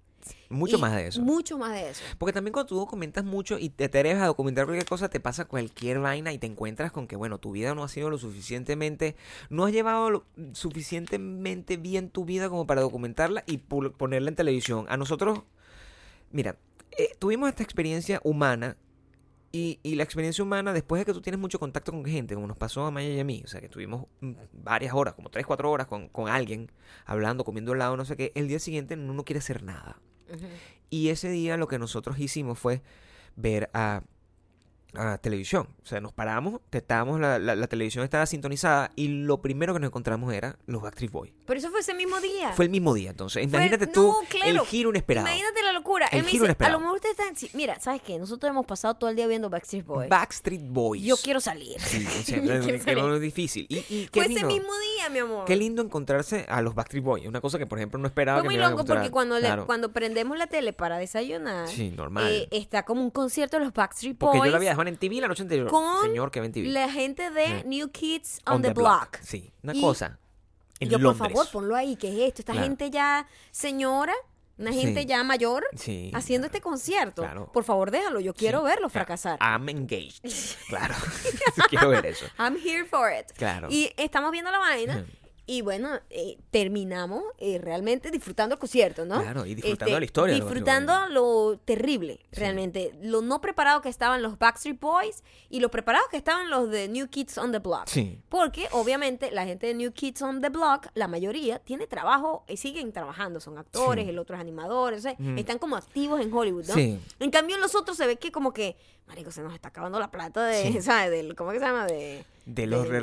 Mucho 0.48 0.78
y 0.78 0.80
más 0.80 0.94
de 0.94 1.08
eso. 1.08 1.20
Mucho 1.20 1.58
más 1.58 1.72
de 1.72 1.90
eso. 1.90 2.02
Porque 2.18 2.32
también 2.32 2.52
cuando 2.52 2.68
tú 2.68 2.76
documentas 2.76 3.24
mucho 3.24 3.58
y 3.58 3.70
te 3.70 3.84
atreves 3.84 4.20
a 4.22 4.26
documentar 4.26 4.64
cualquier 4.64 4.88
cosa, 4.88 5.08
te 5.08 5.20
pasa 5.20 5.46
cualquier 5.46 6.00
vaina 6.00 6.32
y 6.32 6.38
te 6.38 6.46
encuentras 6.46 6.92
con 6.92 7.06
que, 7.06 7.16
bueno, 7.16 7.38
tu 7.38 7.52
vida 7.52 7.74
no 7.74 7.84
ha 7.84 7.88
sido 7.88 8.10
lo 8.10 8.18
suficientemente, 8.18 9.16
no 9.50 9.64
has 9.64 9.72
llevado 9.72 10.10
lo 10.10 10.24
suficientemente 10.52 11.76
bien 11.76 12.10
tu 12.10 12.24
vida 12.24 12.48
como 12.48 12.66
para 12.66 12.80
documentarla 12.80 13.44
y 13.46 13.58
ponerla 13.58 14.28
en 14.30 14.36
televisión. 14.36 14.86
A 14.88 14.96
nosotros, 14.96 15.40
mira, 16.30 16.56
eh, 16.96 17.10
tuvimos 17.18 17.48
esta 17.48 17.62
experiencia 17.62 18.20
humana 18.24 18.76
y, 19.52 19.80
y 19.82 19.94
la 19.94 20.02
experiencia 20.02 20.44
humana, 20.44 20.72
después 20.72 21.00
de 21.00 21.06
que 21.06 21.12
tú 21.12 21.22
tienes 21.22 21.40
mucho 21.40 21.58
contacto 21.58 21.92
con 21.92 22.04
gente, 22.04 22.34
como 22.34 22.46
nos 22.46 22.58
pasó 22.58 22.84
a 22.84 22.90
Maya 22.90 23.08
y 23.08 23.20
a 23.20 23.24
mí, 23.24 23.42
o 23.44 23.48
sea, 23.48 23.60
que 23.60 23.68
tuvimos 23.68 24.06
mm, 24.20 24.32
varias 24.52 24.92
horas, 24.94 25.14
como 25.14 25.30
3, 25.30 25.46
4 25.46 25.70
horas 25.70 25.86
con, 25.86 26.08
con 26.08 26.28
alguien, 26.28 26.70
hablando, 27.04 27.44
comiendo 27.44 27.72
helado, 27.72 27.96
no 27.96 28.04
sé 28.04 28.16
qué, 28.16 28.32
el 28.34 28.48
día 28.48 28.58
siguiente 28.58 28.94
uno 28.94 29.14
no 29.14 29.24
quiere 29.24 29.38
hacer 29.38 29.62
nada. 29.62 30.00
Y 30.90 31.08
ese 31.08 31.28
día 31.30 31.56
lo 31.56 31.68
que 31.68 31.78
nosotros 31.78 32.18
hicimos 32.18 32.58
fue 32.58 32.82
ver 33.36 33.70
a, 33.74 34.02
a 34.94 35.18
televisión. 35.18 35.68
O 35.82 35.86
sea, 35.86 36.00
nos 36.00 36.12
paramos, 36.12 36.60
estábamos, 36.72 37.20
la, 37.20 37.38
la- 37.38 37.56
la 37.56 37.66
televisión 37.66 38.04
estaba 38.04 38.26
sintonizada 38.26 38.92
y 38.96 39.08
lo 39.08 39.42
primero 39.42 39.72
que 39.74 39.80
nos 39.80 39.88
encontramos 39.88 40.32
era 40.32 40.58
los 40.66 40.82
Backstreet 40.82 41.10
Boys. 41.12 41.32
Pero 41.46 41.58
eso 41.60 41.70
fue 41.70 41.80
ese 41.80 41.94
mismo 41.94 42.20
día. 42.20 42.52
Fue 42.52 42.64
el 42.64 42.70
mismo 42.70 42.92
día, 42.94 43.10
entonces. 43.10 43.44
Imagínate 43.44 43.86
no, 43.86 43.92
tú 43.92 44.14
claro. 44.28 44.50
el 44.50 44.60
giro 44.66 44.90
inesperado. 44.90 45.26
Imagínate 45.28 45.62
la 45.62 45.72
locura. 45.72 46.06
El 46.08 46.18
Él 46.18 46.24
me 46.24 46.30
giro 46.30 46.42
dice, 46.42 46.44
a 46.44 46.46
inesperado. 46.48 46.72
lo 46.78 46.80
mejor 46.80 46.96
ustedes 46.96 47.18
están... 47.18 47.36
sí, 47.36 47.50
mira, 47.54 47.78
¿sabes 47.80 48.02
qué? 48.02 48.18
Nosotros 48.18 48.50
hemos 48.50 48.66
pasado 48.66 48.94
todo 48.94 49.08
el 49.10 49.16
día 49.16 49.26
viendo 49.26 49.48
Backstreet 49.48 49.86
Boys. 49.86 50.08
Backstreet 50.08 50.62
Boys. 50.68 51.02
Yo 51.02 51.16
quiero 51.16 51.40
salir. 51.40 51.80
Sí, 51.80 52.04
o 52.06 52.22
sea, 52.24 52.40
no 52.96 53.14
es 53.14 53.20
difícil. 53.20 53.66
Y, 53.68 53.78
y 53.88 54.08
qué 54.08 54.20
Fue 54.20 54.22
ese 54.24 54.34
lindo. 54.34 54.48
mismo 54.48 54.72
día, 54.96 55.08
mi 55.10 55.18
amor. 55.20 55.44
Qué 55.44 55.56
lindo 55.56 55.82
encontrarse 55.82 56.46
a 56.48 56.60
los 56.62 56.74
Backstreet 56.74 57.04
Boys. 57.04 57.26
Una 57.26 57.40
cosa 57.40 57.58
que, 57.58 57.66
por 57.66 57.78
ejemplo, 57.78 57.98
no 57.98 58.06
esperaba 58.08 58.38
Fue 58.40 58.44
que 58.44 58.48
muy 58.48 58.58
me 58.58 58.64
a 58.64 58.70
loco 58.70 58.84
porque 58.84 59.10
cuando, 59.10 59.36
le- 59.36 59.42
Claro. 59.46 59.66
cuando 59.66 59.92
prendemos 59.92 60.36
la 60.36 60.46
tele 60.48 60.72
para 60.72 60.98
desayunar, 60.98 61.68
Sí, 61.68 61.90
normal. 61.90 62.26
eh, 62.30 62.48
está 62.50 62.84
como 62.84 63.02
un 63.02 63.10
concierto 63.10 63.58
de 63.58 63.64
los 63.64 63.72
Backstreet 63.72 64.16
porque 64.18 64.38
Boys 64.38 64.48
yo 64.48 64.52
la 64.52 64.58
vi 64.58 64.66
a 64.66 64.74
Juan 64.74 64.88
en 64.88 64.96
TV 64.96 65.20
la 65.20 65.28
noche 65.28 65.42
anterior. 65.42 65.68
con 65.70 66.02
Señor, 66.02 66.30
que 66.30 66.40
TV. 66.48 66.68
la 66.68 66.90
gente 66.90 67.30
de 67.30 67.46
Sí. 67.46 67.52
New 67.66 67.90
Kids 67.90 68.40
on, 68.46 68.62
the, 68.62 68.72
Block. 68.72 69.18
Sí, 69.22 69.52
una 69.62 69.74
Y 69.74 69.80
cosa. 69.80 70.18
En 70.80 70.88
yo, 70.90 70.98
Londres. 70.98 71.18
por 71.18 71.30
favor, 71.32 71.50
ponlo 71.52 71.76
ahí, 71.76 71.96
¿qué 71.96 72.08
es 72.08 72.28
esto? 72.28 72.42
Esta 72.42 72.52
Claro. 72.52 72.66
gente 72.68 72.90
ya 72.90 73.26
señora, 73.50 74.14
una 74.58 74.72
gente 74.72 75.00
Sí. 75.02 75.06
ya 75.06 75.22
mayor, 75.24 75.66
Sí. 75.76 76.10
haciendo 76.14 76.46
este 76.46 76.60
concierto. 76.60 77.22
Claro. 77.22 77.50
Por 77.52 77.64
favor, 77.64 77.90
déjalo, 77.90 78.20
yo 78.20 78.34
quiero 78.34 78.60
Sí. 78.60 78.64
verlo 78.66 78.88
fracasar. 78.88 79.38
I'm 79.40 79.68
engaged. 79.68 80.22
Claro. 80.68 80.94
Quiero 81.70 81.88
ver 81.90 82.06
eso. 82.06 82.26
I'm 82.38 82.56
here 82.56 82.84
for 82.84 83.10
it. 83.12 83.32
Claro. 83.36 83.68
Y 83.70 83.90
estamos 83.96 84.30
viendo 84.32 84.50
la 84.50 84.58
vaina. 84.58 85.06
Y 85.48 85.62
bueno, 85.62 85.90
eh, 86.10 86.38
terminamos 86.50 87.22
eh, 87.38 87.58
realmente 87.62 88.10
disfrutando 88.10 88.54
el 88.54 88.58
concierto, 88.58 89.04
¿no? 89.04 89.14
Este, 89.14 89.24
Claro, 89.24 89.46
y 89.46 89.54
disfrutando 89.54 89.94
de 89.94 90.00
la 90.00 90.04
historia 90.04 90.34
Disfrutando 90.34 90.92
lo 91.10 91.58
terrible, 91.64 92.18
Sí. 92.32 92.40
realmente. 92.40 92.92
Lo 93.00 93.22
no 93.22 93.40
preparado 93.40 93.80
que 93.80 93.88
estaban 93.88 94.22
los 94.22 94.38
Backstreet 94.40 94.80
Boys 94.80 95.22
y 95.48 95.60
lo 95.60 95.70
preparados 95.70 96.08
que 96.08 96.16
estaban 96.16 96.50
los 96.50 96.68
de 96.70 96.88
New 96.88 97.06
Kids 97.08 97.38
on 97.38 97.52
the 97.52 97.60
Block. 97.60 97.86
Sí. 97.86 98.18
Porque 98.28 98.66
obviamente 98.72 99.30
la 99.30 99.44
gente 99.46 99.68
de 99.68 99.74
New 99.74 99.92
Kids 99.92 100.20
on 100.22 100.40
the 100.40 100.48
Block, 100.48 100.88
la 100.94 101.06
mayoría, 101.06 101.60
tiene 101.60 101.86
trabajo 101.86 102.44
y 102.48 102.56
siguen 102.56 102.92
trabajando. 102.92 103.38
Son 103.38 103.56
actores, 103.56 104.04
Sí. 104.04 104.10
el 104.10 104.18
otro 104.18 104.34
es 104.34 104.40
animadores, 104.40 104.98
o 104.98 105.02
sea, 105.02 105.16
están 105.36 105.58
como 105.60 105.76
activos 105.76 106.20
en 106.20 106.32
Hollywood, 106.32 106.66
¿no? 106.66 106.74
Sí. 106.74 106.98
En 107.20 107.30
cambio, 107.30 107.56
los 107.58 107.76
otros 107.76 107.96
se 107.96 108.06
ve 108.08 108.16
que 108.16 108.32
como 108.32 108.52
que, 108.52 108.76
marico, 109.06 109.30
se 109.30 109.40
nos 109.42 109.54
está 109.54 109.68
acabando 109.68 109.98
la 110.00 110.10
plata 110.10 110.44
de, 110.46 110.72
Sí. 110.72 110.80
¿sabes? 110.82 111.10
Del, 111.10 111.34
¿Cómo 111.36 111.52
que 111.52 111.58
se 111.58 111.64
llama? 111.64 111.86
De... 111.86 112.24
De 112.44 112.66
los 112.68 112.88
de- 112.88 113.00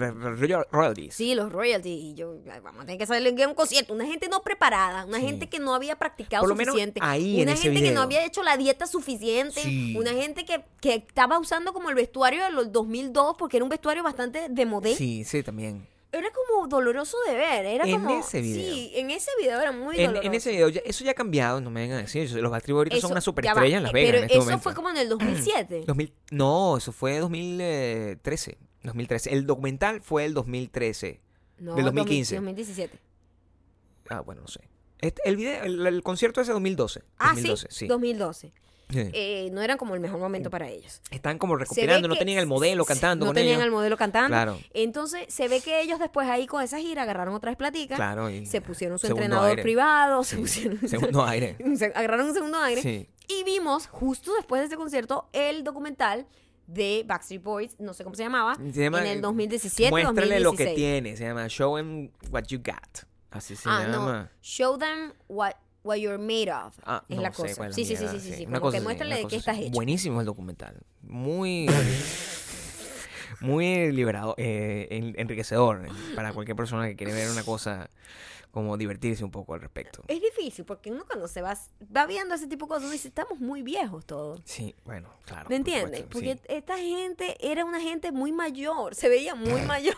royalties. 0.72 1.14
Sí, 1.14 1.36
los 1.36 1.52
royalties. 1.52 2.02
Y 2.02 2.14
yo, 2.14 2.36
vamos 2.64 2.84
a 2.84 2.86
tener 2.86 2.98
que 2.98 3.06
salir 3.06 3.44
a 3.44 3.48
un 3.50 3.54
concierto. 3.56 3.94
Una 3.94 4.06
gente 4.06 4.30
no 4.30 4.42
preparada, 4.42 5.04
una 5.06 5.20
Sí. 5.20 5.26
gente 5.26 5.50
que 5.50 5.60
no 5.60 5.76
había 5.76 5.98
practicado 5.98 6.44
Por 6.44 6.50
lo 6.50 6.56
menos 6.56 6.72
suficiente. 6.74 7.02
ahí 7.04 7.38
en 7.42 7.50
una 7.50 7.54
ese 7.54 7.64
gente 7.64 7.82
que 7.82 7.92
no 7.92 8.02
había 8.02 8.26
hecho 8.26 8.42
la 8.42 8.56
dieta 8.56 8.88
suficiente. 8.88 9.62
Sí. 9.62 9.96
Una 9.98 10.12
gente 10.12 10.46
que, 10.46 10.64
que 10.80 10.96
estaba 10.96 11.40
usando 11.40 11.74
como 11.74 11.90
el 11.90 11.96
vestuario 11.96 12.42
de 12.46 12.52
los 12.52 12.72
2002 12.72 13.36
porque 13.38 13.58
era 13.58 13.66
un 13.66 13.70
vestuario 13.70 14.02
bastante 14.02 14.48
de 14.50 14.66
modé. 14.66 14.96
Sí, 14.96 15.26
sí, 15.26 15.44
también. 15.44 15.86
Era 16.14 16.30
como 16.32 16.68
doloroso 16.68 17.18
de 17.28 17.34
ver. 17.36 17.66
Era 17.66 17.86
En 17.86 18.02
como. 18.02 18.20
ese 18.20 18.40
video. 18.42 18.74
Sí, 18.74 18.92
en 18.96 19.10
ese 19.12 19.32
video 19.42 19.60
era 19.60 19.72
muy 19.72 19.98
En, 20.00 20.06
doloroso. 20.08 20.28
en 20.28 20.34
ese 20.36 20.52
video, 20.52 20.70
ya- 20.70 20.82
eso 20.86 21.04
ya 21.04 21.12
ha 21.12 21.16
cambiado, 21.16 21.60
no 21.60 21.70
me 21.72 21.82
vengan 21.82 21.98
a 21.98 22.02
decir. 22.04 22.32
Los 22.32 22.52
Backstreet 22.52 22.76
Boys 22.90 23.02
son 23.02 23.12
una 23.12 23.22
superestrella 23.22 23.78
en 23.78 23.84
Las 23.84 23.92
eh, 23.92 23.94
Vegas 23.96 24.08
Pero 24.12 24.18
en 24.20 24.24
este 24.26 24.38
eso 24.38 24.44
momento. 24.46 24.64
fue 24.64 24.74
como 24.76 24.90
en 24.92 24.98
el 24.98 25.10
2007. 25.10 25.84
2000 25.88 26.14
no, 26.32 26.78
eso 26.78 26.92
fue 26.92 27.18
2013. 27.20 28.58
2013. 28.84 29.34
El 29.34 29.46
documental 29.48 30.02
fue 30.02 30.26
el 30.26 30.34
2013. 30.34 31.22
no, 31.60 31.76
del 31.76 31.86
2015. 31.86 32.36
2017. 32.36 33.00
Ah, 34.10 34.20
bueno, 34.22 34.42
no 34.42 34.48
sé. 34.48 34.62
Este- 35.00 35.22
el, 35.26 35.36
video, 35.36 35.64
el, 35.64 35.86
el 35.88 36.04
concierto 36.04 36.42
ese 36.42 36.52
2012. 36.54 37.02
Ah, 37.18 37.30
2012, 37.34 37.68
sí. 37.70 37.76
sí. 37.80 37.88
2012. 37.88 38.54
Sí. 38.90 39.10
Eh, 39.14 39.50
no 39.52 39.62
era 39.62 39.78
como 39.78 39.96
el 39.96 40.02
mejor 40.02 40.20
momento 40.20 40.50
para 40.50 40.70
ellos. 40.70 41.02
Están 41.10 41.38
como 41.38 41.56
recopilando, 41.56 42.08
no 42.08 42.16
tenían 42.16 42.40
el 42.40 42.46
modelo 42.48 42.86
cantando 42.86 43.26
no 43.26 43.30
con 43.30 43.36
tenían 43.36 43.56
ellos. 43.56 43.66
el 43.66 43.72
modelo 43.72 43.98
cantando. 43.98 44.30
Claro. 44.30 44.60
Entonces 44.74 45.26
se 45.34 45.48
ve 45.48 45.62
que 45.62 45.82
ellos 45.82 46.00
después 46.00 46.28
ahí 46.30 46.46
con 46.48 46.62
esa 46.62 46.78
gira 46.80 47.04
agarraron 47.04 47.34
otra 47.34 47.50
vez 47.52 47.58
platica. 47.58 47.96
Claro, 47.96 48.30
Se 48.46 48.62
pusieron 48.62 49.00
su 49.00 49.08
entrenador 49.08 49.50
aire. 49.50 49.64
privado. 49.64 50.24
Se 50.24 50.36
Sí, 50.36 50.42
pusieron 50.42 50.88
Segundo 50.88 51.24
aire. 51.26 51.58
se 51.78 51.86
agarraron 51.86 52.28
un 52.28 52.34
segundo 52.34 52.58
aire. 52.60 52.82
Sí. 52.82 53.08
Y 53.28 53.44
vimos 53.44 53.88
justo 53.88 54.34
después 54.36 54.62
de 54.62 54.68
ese 54.68 54.76
concierto 54.76 55.28
el 55.34 55.64
documental 55.64 56.28
de 56.68 57.04
Backstreet 57.06 57.44
Boys, 57.44 57.76
no 57.80 57.94
sé 57.94 58.04
cómo 58.04 58.16
se 58.16 58.24
llamaba, 58.24 58.56
Se 58.56 58.84
llama, 58.84 59.02
en 59.02 59.08
el 59.08 59.22
2017, 59.22 59.90
Muéstrale 59.92 60.40
2016. 60.40 60.44
lo 60.44 60.54
que 60.54 60.76
tiene. 60.76 61.18
Se 61.18 61.24
llama 61.26 61.48
Show 61.48 61.76
Them 61.76 62.10
What 62.32 62.44
You 62.48 62.60
Got. 62.60 63.06
Así 63.32 63.56
se 63.56 63.68
ah, 63.68 63.86
llama. 63.88 64.22
no. 64.24 64.30
Show 64.42 64.78
them 64.78 65.14
what, 65.28 65.54
what 65.84 65.98
you're 65.98 66.18
made 66.18 66.50
of. 66.52 66.78
Ah, 66.86 67.04
es 67.10 67.16
no 67.16 67.22
la 67.22 67.32
sé 67.32 67.42
cosa. 67.44 67.56
cuál 67.56 67.70
es 67.70 67.76
sí, 67.76 67.82
la 67.84 67.88
sí, 67.88 67.96
sí, 67.96 68.02
mierda, 68.04 68.20
sí, 68.20 68.30
sí, 68.32 68.36
sí. 68.38 68.46
Una 68.46 68.60
Como 68.60 68.70
cosa 68.72 68.78
que 68.78 68.84
muéstrale 68.84 69.16
de 69.18 69.28
qué 69.28 69.36
estás 69.36 69.58
hecho. 69.58 69.72
Buenísimo 69.72 70.20
el 70.20 70.26
documental. 70.26 70.82
Muy. 71.02 71.68
muy 73.42 73.92
liberado, 73.92 74.36
eh, 74.38 74.88
en- 74.92 75.20
enriquecedor 75.20 75.86
eh, 75.86 75.90
para 76.16 76.32
cualquier 76.34 76.56
persona 76.56 76.88
que 76.88 76.96
quiere 76.96 77.14
ver 77.14 77.30
una 77.30 77.44
cosa 77.44 77.90
como 78.52 78.78
divertirse 78.78 79.24
un 79.24 79.32
poco 79.32 79.56
al 79.56 79.62
respecto. 79.62 80.04
Es 80.08 80.22
difícil 80.22 80.64
porque 80.64 80.92
uno 80.92 81.04
cuando 81.08 81.28
se 81.28 81.42
va, 81.42 81.58
va 81.96 82.06
viendo 82.06 82.36
ese 82.36 82.48
tipo 82.48 82.66
de 82.66 82.70
cosas, 82.70 82.84
uno 82.84 82.92
dice, 82.94 83.08
estamos 83.08 83.40
muy 83.40 83.64
viejos 83.64 84.06
todos. 84.06 84.42
Sí, 84.46 84.76
bueno, 84.86 85.10
claro. 85.26 85.50
¿Me 85.50 85.56
entiendes? 85.56 86.04
Porque 86.10 86.36
sí. 86.36 86.42
esta 86.48 86.78
gente 86.78 87.36
era 87.40 87.66
una 87.66 87.82
gente 87.82 88.12
muy 88.12 88.32
mayor, 88.32 88.94
se 88.96 89.10
veía 89.10 89.34
muy 89.36 89.62
mayor. 89.68 89.96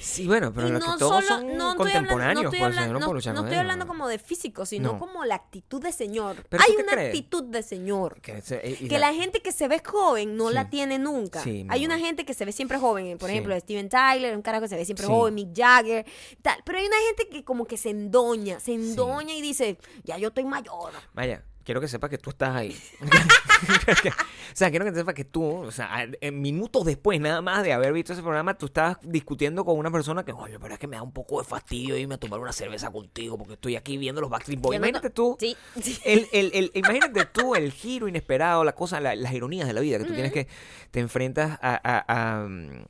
Sí, 0.00 0.26
bueno, 0.26 0.52
pero 0.52 0.68
y 0.68 0.72
los 0.72 0.80
no 0.86 0.92
que 0.94 0.98
todos 0.98 1.24
solo, 1.24 1.26
son 1.26 1.46
no 1.46 1.50
estoy 1.52 1.60
hablando, 1.60 1.76
contemporáneos, 1.76 2.34
no 2.34 2.40
estoy 2.48 2.58
pues, 2.58 2.78
hablando, 2.78 2.98
no 3.00 3.18
estoy 3.18 3.42
ellos. 3.48 3.56
hablando 3.58 3.86
como 3.86 4.08
de 4.08 4.18
físico, 4.18 4.64
sino 4.66 4.92
No. 4.94 4.98
como 4.98 5.24
la 5.24 5.34
actitud 5.34 5.82
de 5.82 5.92
señor. 5.92 6.36
Pero 6.48 6.62
Hay 6.62 6.70
¿tú 6.72 6.76
qué 6.78 6.82
una 6.84 6.92
crees? 6.92 7.08
actitud 7.08 7.44
de 7.44 7.62
señor. 7.62 8.20
Que, 8.20 8.40
se- 8.40 8.66
eh, 8.66 8.76
y 8.80 8.88
Que 8.88 8.98
la 8.98 9.12
gente 9.12 9.40
que 9.42 9.52
se 9.52 9.68
ve 9.68 9.82
joven 9.84 10.36
no 10.36 10.48
Sí. 10.48 10.54
la 10.54 10.70
tiene 10.70 10.98
nunca. 10.98 11.42
Sí, 11.42 11.66
hay 11.68 11.84
una 11.84 11.98
gente 11.98 12.24
que 12.24 12.32
se 12.34 12.44
ve 12.44 12.52
siempre 12.52 12.78
joven, 12.78 13.18
por 13.18 13.28
Sí. 13.28 13.34
ejemplo, 13.34 13.58
Steven 13.60 13.88
Tyler, 13.88 14.34
un 14.34 14.42
carajo 14.42 14.62
que 14.62 14.68
se 14.68 14.76
ve 14.76 14.84
siempre 14.84 15.06
joven, 15.06 15.34
Mick 15.34 15.50
Jagger, 15.54 16.06
tal. 16.42 16.60
Pero 16.64 16.78
hay 16.78 16.86
una 16.86 16.96
gente 17.08 17.28
que 17.28 17.44
como 17.44 17.66
que 17.66 17.76
se 17.76 17.90
endoña, 17.90 18.58
se 18.58 18.72
endoña 18.74 19.34
y 19.34 19.42
dice, 19.42 19.78
ya 20.04 20.16
yo 20.18 20.28
estoy 20.28 20.44
mayor. 20.44 20.92
Vaya, 21.12 21.44
quiero 21.64 21.80
que 21.80 21.88
sepas 21.88 22.10
que 22.10 22.18
tú 22.18 22.30
estás 22.30 22.54
ahí. 22.56 22.76
o 23.00 24.54
sea, 24.54 24.70
quiero 24.70 24.84
que 24.84 24.94
sepas 24.94 25.14
que 25.14 25.24
tú, 25.24 25.44
o 25.44 25.70
sea, 25.70 26.06
en 26.20 26.40
minutos 26.40 26.84
después 26.84 27.20
nada 27.20 27.40
más 27.42 27.62
de 27.62 27.72
haber 27.72 27.92
visto 27.92 28.12
ese 28.12 28.22
programa, 28.22 28.54
tú 28.56 28.66
estabas 28.66 28.98
discutiendo 29.02 29.64
con 29.64 29.78
una 29.78 29.90
persona 29.90 30.24
que, 30.24 30.32
oye, 30.32 30.58
pero 30.58 30.74
es 30.74 30.80
que 30.80 30.86
me 30.86 30.96
da 30.96 31.02
un 31.02 31.12
poco 31.12 31.40
de 31.40 31.44
fastidio 31.46 31.96
irme 31.96 32.14
a 32.14 32.18
tomar 32.18 32.40
una 32.40 32.52
cerveza 32.52 32.90
contigo 32.90 33.36
porque 33.38 33.54
estoy 33.54 33.76
aquí 33.76 33.96
viendo 33.96 34.20
los 34.20 34.30
Backstreet 34.30 34.60
Boys. 34.60 34.80
No 34.80 34.86
Imagínate 34.86 35.10
tú. 35.10 35.36
Sí, 35.38 35.56
sí. 35.82 35.98
El, 36.04 36.26
el, 36.32 36.50
el- 36.54 36.70
imagínate 36.74 37.24
tú 37.26 37.54
el 37.54 37.72
giro 37.72 38.08
inesperado, 38.08 38.64
la 38.64 38.72
cosa, 38.74 39.00
la- 39.00 39.14
las 39.14 39.32
ironías 39.32 39.66
de 39.66 39.72
la 39.74 39.80
vida, 39.80 39.98
que 39.98 40.04
tú 40.04 40.14
tienes 40.14 40.32
que, 40.32 40.48
te 40.90 41.00
enfrentas 41.00 41.58
a, 41.62 41.80
a- 41.82 42.04
a, 42.42 42.44
mm, 42.48 42.84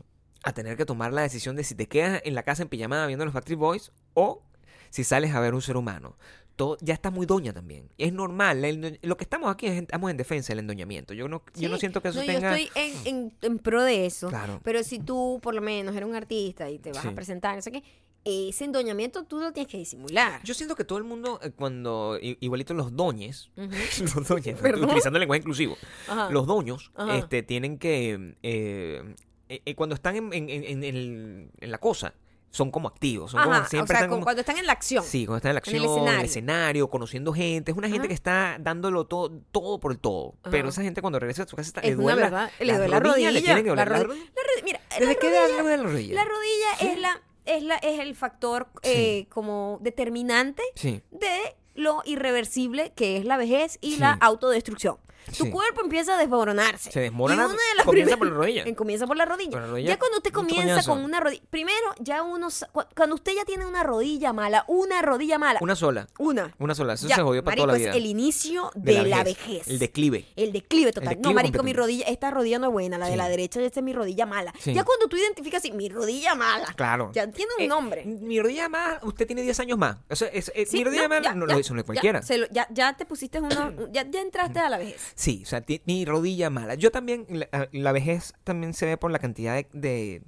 a 0.44 0.52
tener 0.52 0.76
que 0.76 0.86
tomar 0.86 1.12
la 1.12 1.22
decisión 1.22 1.56
de 1.56 1.64
si 1.64 1.74
te 1.74 1.86
quedas 1.88 2.22
en 2.24 2.34
la 2.34 2.42
casa 2.42 2.62
en 2.62 2.68
pijamada 2.68 3.06
viendo 3.06 3.24
los 3.24 3.34
Backstreet 3.34 3.58
Boys 3.58 3.92
o 4.14 4.42
si 4.88 5.04
sales 5.04 5.34
a 5.34 5.40
ver 5.40 5.54
un 5.54 5.62
ser 5.62 5.76
humano. 5.76 6.16
Todo, 6.60 6.76
ya 6.82 6.92
está 6.92 7.10
muy 7.10 7.24
doña 7.24 7.54
también. 7.54 7.88
Es 7.96 8.12
normal. 8.12 8.62
el 8.66 8.98
lo 9.00 9.16
que 9.16 9.24
estamos 9.24 9.50
aquí 9.50 9.66
es 9.66 9.80
estamos 9.80 10.10
en 10.10 10.18
defensa 10.18 10.48
del 10.52 10.58
endoñamiento. 10.58 11.14
Yo 11.14 11.26
no, 11.26 11.42
yo 11.54 11.70
no 11.70 11.78
siento 11.78 12.02
que 12.02 12.08
eso 12.08 12.20
No, 12.20 12.26
tenga... 12.26 12.50
Yo 12.58 12.64
estoy 12.66 12.82
en, 13.06 13.06
en- 13.16 13.32
en 13.40 13.58
pro 13.58 13.82
de 13.82 14.04
eso. 14.04 14.28
Claro. 14.28 14.60
Pero 14.62 14.82
si 14.84 14.98
tú, 14.98 15.40
por 15.42 15.54
lo 15.54 15.62
menos, 15.62 15.96
eres 15.96 16.06
un 16.06 16.14
artista 16.14 16.68
y 16.68 16.78
te 16.78 16.92
vas 16.92 17.00
Sí. 17.00 17.08
a 17.08 17.14
presentar, 17.14 17.56
no 17.56 17.62
sé 17.62 17.72
qué, 17.72 17.82
ese 18.26 18.64
endoñamiento 18.66 19.24
tú 19.24 19.38
lo 19.40 19.52
tienes 19.54 19.72
que 19.72 19.78
disimular. 19.78 20.42
Yo 20.44 20.52
siento 20.52 20.76
que 20.76 20.84
todo 20.84 20.98
el 20.98 21.04
mundo, 21.04 21.40
eh, 21.42 21.50
cuando, 21.50 22.18
igualito 22.20 22.74
los 22.74 22.94
doñes, 22.94 23.50
los 23.56 24.28
doñes, 24.28 24.60
utilizando 24.62 25.16
el 25.16 25.20
lenguaje 25.20 25.38
inclusivo, 25.40 25.78
Ajá. 26.08 26.28
los 26.28 26.46
doños 26.46 26.90
Ajá. 26.94 27.16
este, 27.16 27.42
tienen 27.42 27.78
que, 27.78 28.36
eh, 28.42 29.14
eh, 29.48 29.74
cuando 29.74 29.94
están 29.94 30.16
en, 30.16 30.32
en- 30.34 30.50
en- 30.50 30.64
en 30.64 30.84
el- 30.84 31.50
en 31.58 31.70
la 31.70 31.78
cosa, 31.78 32.12
son 32.50 32.70
como 32.70 32.88
activos. 32.88 33.30
Son 33.30 33.40
como- 33.42 33.54
Ajá, 33.54 33.64
o 33.64 33.68
siempre 33.68 33.88
sea, 33.88 33.96
están 33.98 34.08
cu- 34.08 34.14
como- 34.16 34.24
cuando 34.24 34.40
están 34.40 34.58
en 34.58 34.66
la 34.66 34.72
acción. 34.72 35.04
Sí, 35.04 35.24
cuando 35.24 35.36
están 35.38 35.50
en 35.50 35.54
la 35.54 35.58
acción, 35.58 35.76
en 35.76 35.82
el 35.82 35.88
escenario. 35.90 36.24
escenario, 36.24 36.90
conociendo 36.90 37.32
gente. 37.32 37.70
Es 37.70 37.76
una 37.78 37.86
gente 37.88 38.00
Ajá. 38.00 38.08
que 38.08 38.14
está 38.14 38.56
dándolo 38.60 39.06
todo, 39.06 39.30
todo 39.52 39.78
por 39.80 39.92
el 39.92 39.98
todo. 39.98 40.34
Pero 40.50 40.68
esa 40.68 40.82
gente 40.82 41.00
cuando 41.00 41.18
regresa 41.18 41.44
a 41.44 41.46
su 41.46 41.56
casa 41.56 41.68
está, 41.68 41.80
Es 41.80 41.90
le 41.90 41.94
duele 41.96 42.28
la- 42.30 42.50
le 42.60 42.72
duele 42.74 42.88
la 42.88 43.00
rodilla. 43.00 43.30
Le 43.30 43.42
tienen 43.42 43.62
que 43.64 43.70
la 43.70 43.84
doler 43.84 43.88
la 43.90 43.98
rodi- 43.98 44.06
rodilla. 44.08 44.24
la 44.34 44.42
rodi- 44.42 44.64
mira, 44.64 44.80
¿Desde 44.90 45.06
la 45.06 45.14
qué 45.14 45.28
edad 45.28 45.46
le 45.48 45.62
duele 45.62 45.76
la 45.76 45.82
rodilla? 45.84 46.14
la 46.14 46.24
rodilla 46.24 46.92
es 46.92 46.98
la 47.00 47.22
es 47.46 47.62
la 47.62 47.76
es 47.76 47.98
el 48.00 48.14
factor 48.14 48.68
Sí. 48.82 48.90
eh, 48.92 49.26
como 49.30 49.78
determinante 49.80 50.62
Sí. 50.76 51.02
de 51.10 51.56
lo 51.74 52.02
irreversible 52.04 52.92
que 52.94 53.16
es 53.16 53.24
la 53.24 53.36
vejez 53.36 53.78
y 53.80 53.96
la 53.96 54.12
autodestrucción. 54.12 54.98
Tu 55.36 55.44
Sí. 55.44 55.50
cuerpo 55.50 55.80
empieza 55.82 56.14
a 56.16 56.18
desmoronarse. 56.18 56.90
Se 56.90 57.00
desmorona, 57.00 57.42
Y 57.42 57.46
una 57.46 57.52
de 57.54 57.58
las 57.76 57.86
comienza 57.86 58.16
primeras- 58.16 58.18
por 58.18 58.26
la 58.28 58.34
rodilla. 58.34 58.62
en- 58.64 58.74
Comienza 58.80 59.06
por 59.06 59.16
la 59.16 59.24
rodilla. 59.24 59.50
Por 59.50 59.60
la 59.62 59.66
rodilla, 59.68 59.88
Ya 59.90 59.98
cuando 59.98 60.16
usted 60.18 60.32
comienza 60.32 60.82
con 60.84 61.04
una 61.04 61.20
rodilla. 61.20 61.42
Primero, 61.50 61.94
ya 62.00 62.22
uno. 62.22 62.48
Cuando 62.96 63.14
usted 63.14 63.32
ya 63.34 63.44
tiene 63.44 63.66
una 63.66 63.82
rodilla 63.82 64.32
mala, 64.32 64.64
una 64.68 65.02
rodilla 65.02 65.38
mala. 65.38 65.58
Una 65.62 65.76
sola. 65.76 66.08
Una. 66.18 66.52
Una 66.58 66.74
sola. 66.74 66.94
Eso 66.94 67.08
ya, 67.08 67.16
se 67.16 67.22
jodió 67.22 67.42
para 67.44 67.52
marico, 67.52 67.66
toda 67.66 67.72
la 67.74 67.78
vida. 67.78 67.90
es 67.90 67.96
el 67.96 68.06
inicio 68.06 68.70
de, 68.74 69.02
la, 69.04 69.22
vejez. 69.24 69.68
El 69.68 69.78
declive. 69.78 70.26
El 70.36 70.52
declive 70.52 70.92
total. 70.92 71.10
declive 71.10 71.28
no, 71.28 71.34
marico, 71.34 71.62
mi 71.62 71.72
rodilla, 71.72 72.06
esta 72.06 72.30
rodilla 72.30 72.58
no 72.58 72.66
es 72.68 72.72
buena, 72.72 72.98
la 72.98 73.08
de 73.08 73.16
la 73.16 73.28
derecha, 73.28 73.60
esta 73.60 73.80
es 73.80 73.84
mi 73.84 73.92
rodilla 73.92 74.26
mala. 74.26 74.52
Sí. 74.58 74.72
Ya 74.74 74.84
cuando 74.84 75.06
tú 75.08 75.16
identificas 75.16 75.58
así, 75.62 75.72
mi 75.72 75.88
rodilla 75.88 76.34
mala. 76.34 76.66
Claro. 76.76 77.10
Ya 77.12 77.26
tiene 77.30 77.52
un 77.58 77.64
Eh, 77.64 77.68
nombre. 77.68 78.04
Mi 78.04 78.40
rodilla 78.40 78.68
más, 78.68 78.98
usted 79.02 79.26
tiene 79.26 79.42
10 79.42 79.58
años 79.60 79.78
más. 79.78 79.96
O 80.08 80.16
sea, 80.16 80.28
es- 80.28 80.50
es- 80.54 80.70
Sí, 80.70 80.78
mi 80.78 80.84
rodilla 80.84 81.02
no, 81.04 81.08
más 81.10 81.22
ya, 81.22 81.34
no 81.34 81.46
lo 81.46 81.58
hizo 81.58 81.74
no 81.74 81.80
es 81.80 81.86
cualquiera. 81.86 82.22
se 82.22 82.38
lo- 82.38 82.46
Ya, 82.50 82.66
ya 82.70 82.96
te 82.96 83.04
pusiste 83.04 83.40
uno, 83.40 83.72
ya, 83.92 84.04
ya 84.08 84.20
entraste 84.20 84.58
a 84.58 84.68
la 84.68 84.78
vejez. 84.78 85.00
Sí, 85.20 85.42
o 85.44 85.46
sea, 85.46 85.62
mi 85.84 86.04
rodilla 86.06 86.48
mala. 86.48 86.74
Yo 86.76 86.90
también, 86.90 87.26
la, 87.28 87.68
la 87.72 87.92
vejez 87.92 88.32
también 88.44 88.72
se 88.72 88.86
ve 88.86 88.96
por 88.96 89.10
la 89.10 89.18
cantidad 89.18 89.54
de, 89.54 89.68
de, 89.72 90.22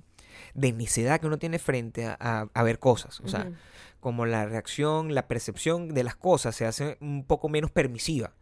de 0.55 0.73
necedad 0.73 1.19
que 1.19 1.27
uno 1.27 1.39
tiene 1.39 1.59
frente 1.59 2.05
a, 2.07 2.17
a- 2.21 2.49
a 2.53 2.63
ver 2.63 2.79
cosas. 2.79 3.21
O 3.21 3.29
sea, 3.29 3.45
como 4.01 4.27
la 4.27 4.45
reacción, 4.45 5.15
la 5.15 5.29
percepción 5.29 5.89
de 5.95 6.05
las 6.05 6.15
cosas 6.17 6.55
se 6.57 6.67
hace 6.67 6.99
un 7.01 7.25
poco 7.25 7.49
menos 7.49 7.71
permisiva 7.71 8.35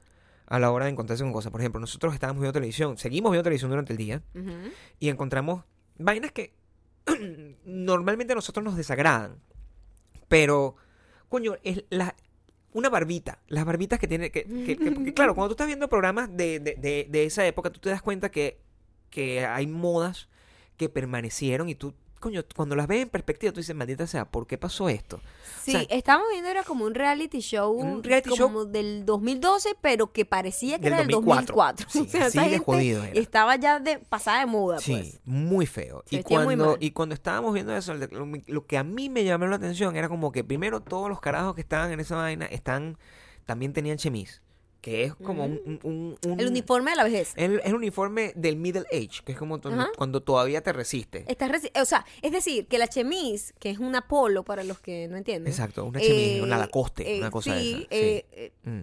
a 0.46 0.58
la 0.58 0.72
hora 0.72 0.86
de 0.86 0.90
encontrarse 0.90 1.22
con 1.22 1.32
cosas. 1.32 1.52
Por 1.52 1.60
ejemplo, 1.60 1.80
nosotros 1.80 2.14
estábamos 2.14 2.40
viendo 2.40 2.52
televisión, 2.54 2.98
seguimos 2.98 3.30
viendo 3.30 3.44
televisión 3.44 3.70
durante 3.70 3.92
el 3.92 3.96
día 3.98 4.22
y 4.98 5.08
encontramos 5.08 5.62
vainas 5.98 6.32
que 6.32 6.52
normalmente 7.64 8.32
a 8.32 8.36
nosotros 8.36 8.64
nos 8.64 8.76
desagradan. 8.76 9.36
Pero, 10.28 10.76
coño, 11.28 11.54
es 11.62 11.84
la, 11.90 12.14
una 12.72 12.88
barbita. 12.88 13.38
Las 13.48 13.64
barbitas 13.64 13.98
que 13.98 14.06
tiene. 14.08 14.30
Que, 14.30 14.44
que- 14.44 14.76
que- 14.76 14.92
porque, 14.92 15.12
claro, 15.14 15.34
cuando 15.34 15.48
tú 15.48 15.52
estás 15.54 15.66
viendo 15.66 15.88
programas 15.88 16.34
de, 16.36 16.60
de- 16.60 16.74
de- 16.76 17.06
de 17.08 17.24
esa 17.24 17.46
época, 17.46 17.70
tú 17.70 17.80
te 17.80 17.90
das 17.90 18.02
cuenta 18.02 18.30
que, 18.30 18.58
que 19.10 19.44
hay 19.44 19.66
modas 19.66 20.28
que 20.76 20.88
permanecieron 20.88 21.68
y 21.68 21.74
tú, 21.74 21.94
coño, 22.20 22.42
cuando 22.54 22.76
las 22.76 22.86
ves 22.86 23.02
en 23.02 23.08
perspectiva, 23.08 23.52
tú 23.52 23.60
dices, 23.60 23.74
maldita 23.74 24.06
sea, 24.06 24.24
¿por 24.26 24.46
qué 24.46 24.56
pasó 24.58 24.88
esto? 24.88 25.20
Sí, 25.64 25.72
sea, 25.72 25.80
estábamos 25.90 26.28
viendo 26.30 26.48
era 26.48 26.62
como 26.62 26.84
un 26.84 26.94
reality 26.94 27.40
show, 27.40 27.72
Un 27.72 28.02
reality 28.04 28.30
como 28.38 28.64
del 28.66 29.04
2012, 29.04 29.76
pero 29.80 30.12
que 30.12 30.24
parecía 30.24 30.78
que 30.78 30.84
Del 30.84 30.92
era 30.92 31.02
del 31.02 31.10
2004. 31.10 31.86
2004. 31.86 31.86
Sí, 31.90 32.00
o 32.06 32.10
sea, 32.10 32.26
así 32.26 32.38
de 32.38 32.44
gente 32.44 32.64
jodido 32.64 33.04
era. 33.04 33.20
estaba 33.20 33.56
ya 33.56 33.80
de 33.80 33.98
pasada 33.98 34.40
de 34.40 34.46
moda, 34.46 34.78
Sí, 34.78 34.92
pues. 34.92 35.20
muy 35.24 35.66
feo. 35.66 36.04
Se 36.06 36.16
Y 36.16 36.22
cuando, 36.22 36.76
y 36.78 36.90
cuando 36.92 37.14
estábamos 37.14 37.52
viendo 37.54 37.74
eso, 37.76 37.94
lo, 37.94 38.26
lo 38.46 38.66
que 38.66 38.78
a 38.78 38.84
mí 38.84 39.08
me 39.08 39.24
llamó 39.24 39.46
la 39.46 39.56
atención 39.56 39.96
era 39.96 40.08
como 40.08 40.30
que 40.30 40.44
primero 40.44 40.80
todos 40.80 41.08
los 41.08 41.20
carajos 41.20 41.54
que 41.54 41.62
estaban 41.62 41.90
en 41.90 42.00
esa 42.00 42.16
vaina 42.16 42.46
están 42.46 42.98
también 43.46 43.72
tenían 43.72 43.96
chemise, 43.98 44.40
que 44.80 45.04
es 45.04 45.14
como 45.14 45.44
un, 45.44 45.60
un- 45.66 45.80
un- 45.82 46.18
un- 46.32 46.40
El 46.40 46.46
uniforme 46.48 46.90
de 46.92 46.96
la 46.96 47.04
vejez. 47.04 47.32
el, 47.36 47.60
el 47.64 47.74
uniforme 47.74 48.32
del 48.36 48.56
middle 48.56 48.84
age, 48.92 49.22
que 49.24 49.32
es 49.32 49.38
como 49.38 49.60
cuando, 49.60 49.82
Ajá. 49.82 49.90
cuando 49.96 50.22
todavía 50.22 50.62
te 50.62 50.72
resiste. 50.72 51.24
Está 51.28 51.48
reci- 51.48 51.70
o 51.80 51.84
sea, 51.84 52.04
es 52.22 52.32
decir, 52.32 52.66
que 52.66 52.78
la 52.78 52.88
chemise, 52.88 53.52
que 53.58 53.70
es 53.70 53.78
una 53.78 54.08
polo 54.08 54.42
para 54.44 54.64
los 54.64 54.78
que 54.80 55.06
no 55.08 55.16
entienden. 55.16 55.50
Exacto, 55.52 55.84
una 55.84 56.00
chemise, 56.00 56.42
una 56.42 56.56
Lacoste, 56.58 57.14
eh, 57.16 57.18
una 57.18 57.30
cosa 57.30 57.54
de 57.54 57.60
esa, 57.70 57.78
sí. 57.78 57.86
eh, 57.90 58.26
eh, 58.32 58.52
Mm. 58.64 58.82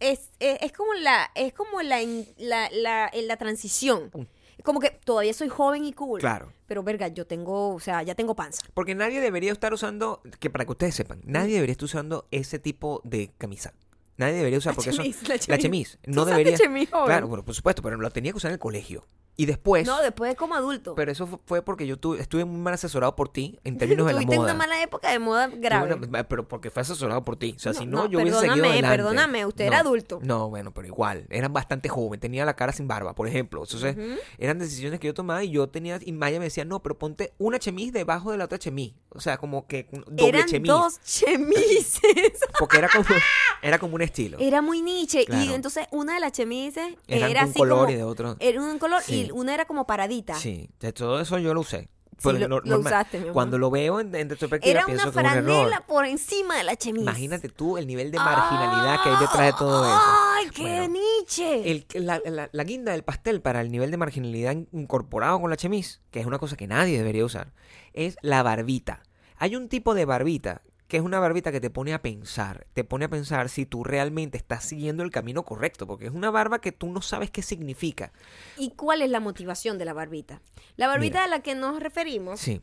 es, 0.00 0.30
es, 0.40 0.58
es 0.60 0.72
como 0.72 0.92
la, 0.94 1.30
es 1.34 1.52
como 1.52 1.80
la, 1.82 2.00
la, 2.38 2.68
la, 2.70 3.10
en 3.12 3.28
la 3.28 3.36
transición. 3.36 4.10
Mm. 4.12 4.22
Como 4.62 4.80
que 4.80 4.90
todavía 5.04 5.32
soy 5.34 5.48
joven 5.48 5.84
y 5.84 5.92
cool. 5.92 6.18
Claro. 6.18 6.50
Pero 6.66 6.82
verga, 6.82 7.06
yo 7.08 7.26
tengo, 7.26 7.74
o 7.74 7.78
sea, 7.78 8.02
ya 8.02 8.14
tengo 8.16 8.34
panza. 8.34 8.62
Porque 8.74 8.94
nadie 8.96 9.20
debería 9.20 9.52
estar 9.52 9.72
usando, 9.72 10.22
que 10.40 10.50
para 10.50 10.64
que 10.64 10.72
ustedes 10.72 10.94
sepan, 10.96 11.20
nadie 11.24 11.54
debería 11.54 11.72
estar 11.72 11.84
usando 11.84 12.26
ese 12.32 12.58
tipo 12.58 13.00
de 13.04 13.30
camisa. 13.38 13.74
Nadie 14.16 14.34
debería 14.34 14.58
usar 14.58 14.72
La 14.72 14.76
porque 14.76 14.90
eso 14.90 15.02
chemise, 15.02 15.28
la 15.28 15.34
la 15.34 15.38
chemise. 15.38 15.62
chemise 15.62 15.98
¿Tú 16.02 16.10
no 16.10 16.24
debería 16.24 16.56
chemise? 16.56 16.90
Claro, 16.90 17.28
bueno, 17.28 17.44
por 17.44 17.54
supuesto, 17.54 17.82
pero 17.82 17.96
lo 17.96 18.10
tenía 18.10 18.32
que 18.32 18.38
usar 18.38 18.50
en 18.50 18.54
el 18.54 18.60
colegio. 18.60 19.06
Y 19.38 19.44
después 19.44 19.86
No, 19.86 20.00
después 20.00 20.34
como 20.34 20.54
adulto. 20.54 20.94
Pero 20.94 21.12
eso 21.12 21.26
fu- 21.26 21.38
fue 21.44 21.60
porque 21.60 21.86
yo 21.86 21.98
tuve- 21.98 22.20
estuve 22.20 22.44
muy 22.46 22.58
mal 22.58 22.72
asesorado 22.72 23.14
por 23.16 23.28
ti 23.28 23.58
en 23.64 23.76
términos 23.78 24.06
de 24.06 24.14
la 24.14 24.20
Tuviste 24.20 24.36
moda. 24.36 24.52
una 24.52 24.58
mala 24.58 24.82
época 24.82 25.10
de 25.10 25.18
moda 25.18 25.48
grave. 25.48 25.94
Una- 25.94 26.24
pero 26.26 26.48
porque 26.48 26.70
fue 26.70 26.80
asesorado 26.82 27.22
por 27.24 27.36
ti. 27.36 27.54
O 27.56 27.58
sea, 27.60 27.72
No, 27.72 27.78
si 27.78 27.84
no, 27.86 27.96
no, 28.04 28.08
yo 28.10 28.18
hubiese 28.20 28.38
seguido 28.40 28.54
perdóname, 28.54 28.72
adelante. 28.78 28.96
perdóname, 28.96 29.46
usted 29.46 29.64
era 29.66 29.78
adulto. 29.80 30.20
No, 30.22 30.48
bueno, 30.48 30.72
pero 30.72 30.86
igual. 30.86 31.26
Eran 31.28 31.52
bastante 31.52 31.88
joven. 31.90 32.18
Tenía 32.18 32.44
la 32.46 32.56
cara 32.56 32.72
sin 32.72 32.88
barba, 32.88 33.14
por 33.14 33.28
ejemplo. 33.28 33.62
Entonces, 33.62 33.94
eran 34.38 34.58
decisiones 34.58 35.00
que 35.00 35.08
yo 35.08 35.14
tomaba 35.14 35.44
y 35.44 35.50
yo 35.50 35.68
tenía... 35.68 35.98
Y 36.02 36.12
Maya 36.12 36.38
me 36.38 36.46
decía, 36.46 36.64
no, 36.64 36.80
pero 36.82 36.98
ponte 36.98 37.34
una 37.38 37.58
chemise 37.58 37.92
debajo 37.92 38.30
de 38.32 38.38
la 38.38 38.46
otra 38.46 38.58
chemise. 38.58 38.94
O 39.10 39.20
sea, 39.20 39.36
como 39.36 39.66
que 39.66 39.86
doble 40.06 40.28
Eran 40.28 40.46
chemise. 40.48 40.72
dos 40.72 41.00
chemises. 41.00 42.00
Porque 42.58 42.78
era 42.78 42.88
como, 42.88 43.04
era 43.62 43.78
como 43.78 43.94
un 43.94 44.02
estilo. 44.02 44.38
Era 44.40 44.62
muy 44.62 44.82
niche. 44.82 45.24
Y 45.28 45.52
entonces 45.52 45.86
una 45.90 46.14
de 46.14 46.20
las 46.20 46.32
chemises 46.32 46.94
Eran 47.06 47.30
era 47.30 47.42
un 47.44 47.50
así 47.50 47.58
color 47.58 47.78
como- 47.80 47.90
y 47.90 47.94
de 47.94 48.02
otro. 48.04 48.36
Era 48.40 48.60
un 48.62 48.78
color 48.78 49.02
Sí. 49.02 49.25
y 49.25 49.25
una 49.32 49.54
era 49.54 49.64
como 49.66 49.86
paradita. 49.86 50.34
Sí, 50.34 50.70
de 50.80 50.92
todo 50.92 51.20
eso 51.20 51.38
yo 51.38 51.54
lo 51.54 51.60
usé. 51.60 51.88
Sí, 52.18 52.32
lo- 52.32 52.60
lo 52.60 52.78
usaste, 52.78 53.18
mi. 53.20 53.28
Cuando 53.28 53.58
lo 53.58 53.70
veo 53.70 54.00
en, 54.00 54.14
en 54.14 54.30
retrospectiva 54.30 54.70
Era 54.70 54.86
pienso 54.86 55.10
una 55.10 55.12
franela 55.12 55.84
por 55.86 56.06
encima 56.06 56.56
de 56.56 56.64
la 56.64 56.74
chemise. 56.74 57.02
Imagínate 57.02 57.50
tú 57.50 57.76
el 57.76 57.86
nivel 57.86 58.10
de 58.10 58.16
marginalidad 58.16 59.02
que 59.02 59.10
hay 59.10 59.16
detrás 59.20 59.46
de 59.46 59.52
todo 59.52 59.84
eso. 59.84 60.00
¡Ay, 60.34 60.48
qué 60.48 60.62
Bueno, 60.62 60.94
niche! 61.20 61.70
el- 61.70 61.86
la, 62.06 62.22
la- 62.24 62.48
la 62.50 62.64
guinda 62.64 62.92
del 62.92 63.02
pastel 63.04 63.42
para 63.42 63.60
el 63.60 63.70
nivel 63.70 63.90
de 63.90 63.98
marginalidad 63.98 64.52
in- 64.52 64.66
incorporado 64.72 65.38
con 65.42 65.50
la 65.50 65.58
chemise, 65.58 66.00
que 66.10 66.20
es 66.20 66.24
una 66.26 66.38
cosa 66.38 66.56
que 66.56 66.66
nadie 66.66 66.96
debería 66.96 67.22
usar, 67.24 67.52
es 67.92 68.16
la 68.22 68.42
barbita. 68.42 69.02
Hay 69.36 69.54
un 69.54 69.68
tipo 69.68 69.92
de 69.92 70.06
barbita 70.06 70.62
que 70.88 70.96
es 70.98 71.02
una 71.02 71.18
barbita 71.18 71.50
que 71.52 71.60
te 71.60 71.70
pone 71.70 71.92
a 71.94 72.00
pensar, 72.02 72.66
te 72.74 72.84
pone 72.84 73.06
a 73.06 73.08
pensar 73.08 73.48
si 73.48 73.66
tú 73.66 73.82
realmente 73.84 74.38
estás 74.38 74.64
siguiendo 74.64 75.02
el 75.02 75.10
camino 75.10 75.44
correcto, 75.44 75.86
porque 75.86 76.06
es 76.06 76.12
una 76.12 76.30
barba 76.30 76.60
que 76.60 76.70
tú 76.72 76.90
no 76.92 77.02
sabes 77.02 77.30
qué 77.30 77.42
significa. 77.42 78.12
¿Y 78.56 78.70
cuál 78.70 79.02
es 79.02 79.10
la 79.10 79.20
motivación 79.20 79.78
de 79.78 79.84
la 79.84 79.92
barbita? 79.94 80.40
La 80.76 80.86
barbita 80.86 81.18
Mira. 81.20 81.24
a 81.24 81.28
la 81.28 81.40
que 81.40 81.54
nos 81.54 81.80
referimos 81.80 82.38
Sí, 82.40 82.60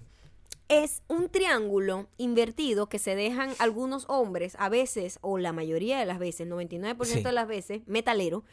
es 0.70 1.02
un 1.10 1.28
triángulo 1.30 2.08
invertido 2.18 2.88
que 2.88 2.98
se 2.98 3.16
dejan 3.16 3.50
algunos 3.60 4.06
hombres, 4.08 4.56
a 4.58 4.70
veces, 4.70 5.20
o 5.22 5.38
la 5.38 5.52
mayoría 5.52 6.00
de 6.00 6.06
las 6.06 6.18
veces, 6.20 6.48
99% 6.48 7.06
Sí. 7.06 7.24
de 7.24 7.32
las 7.34 7.48
veces, 7.48 7.82
metalero, 7.88 8.44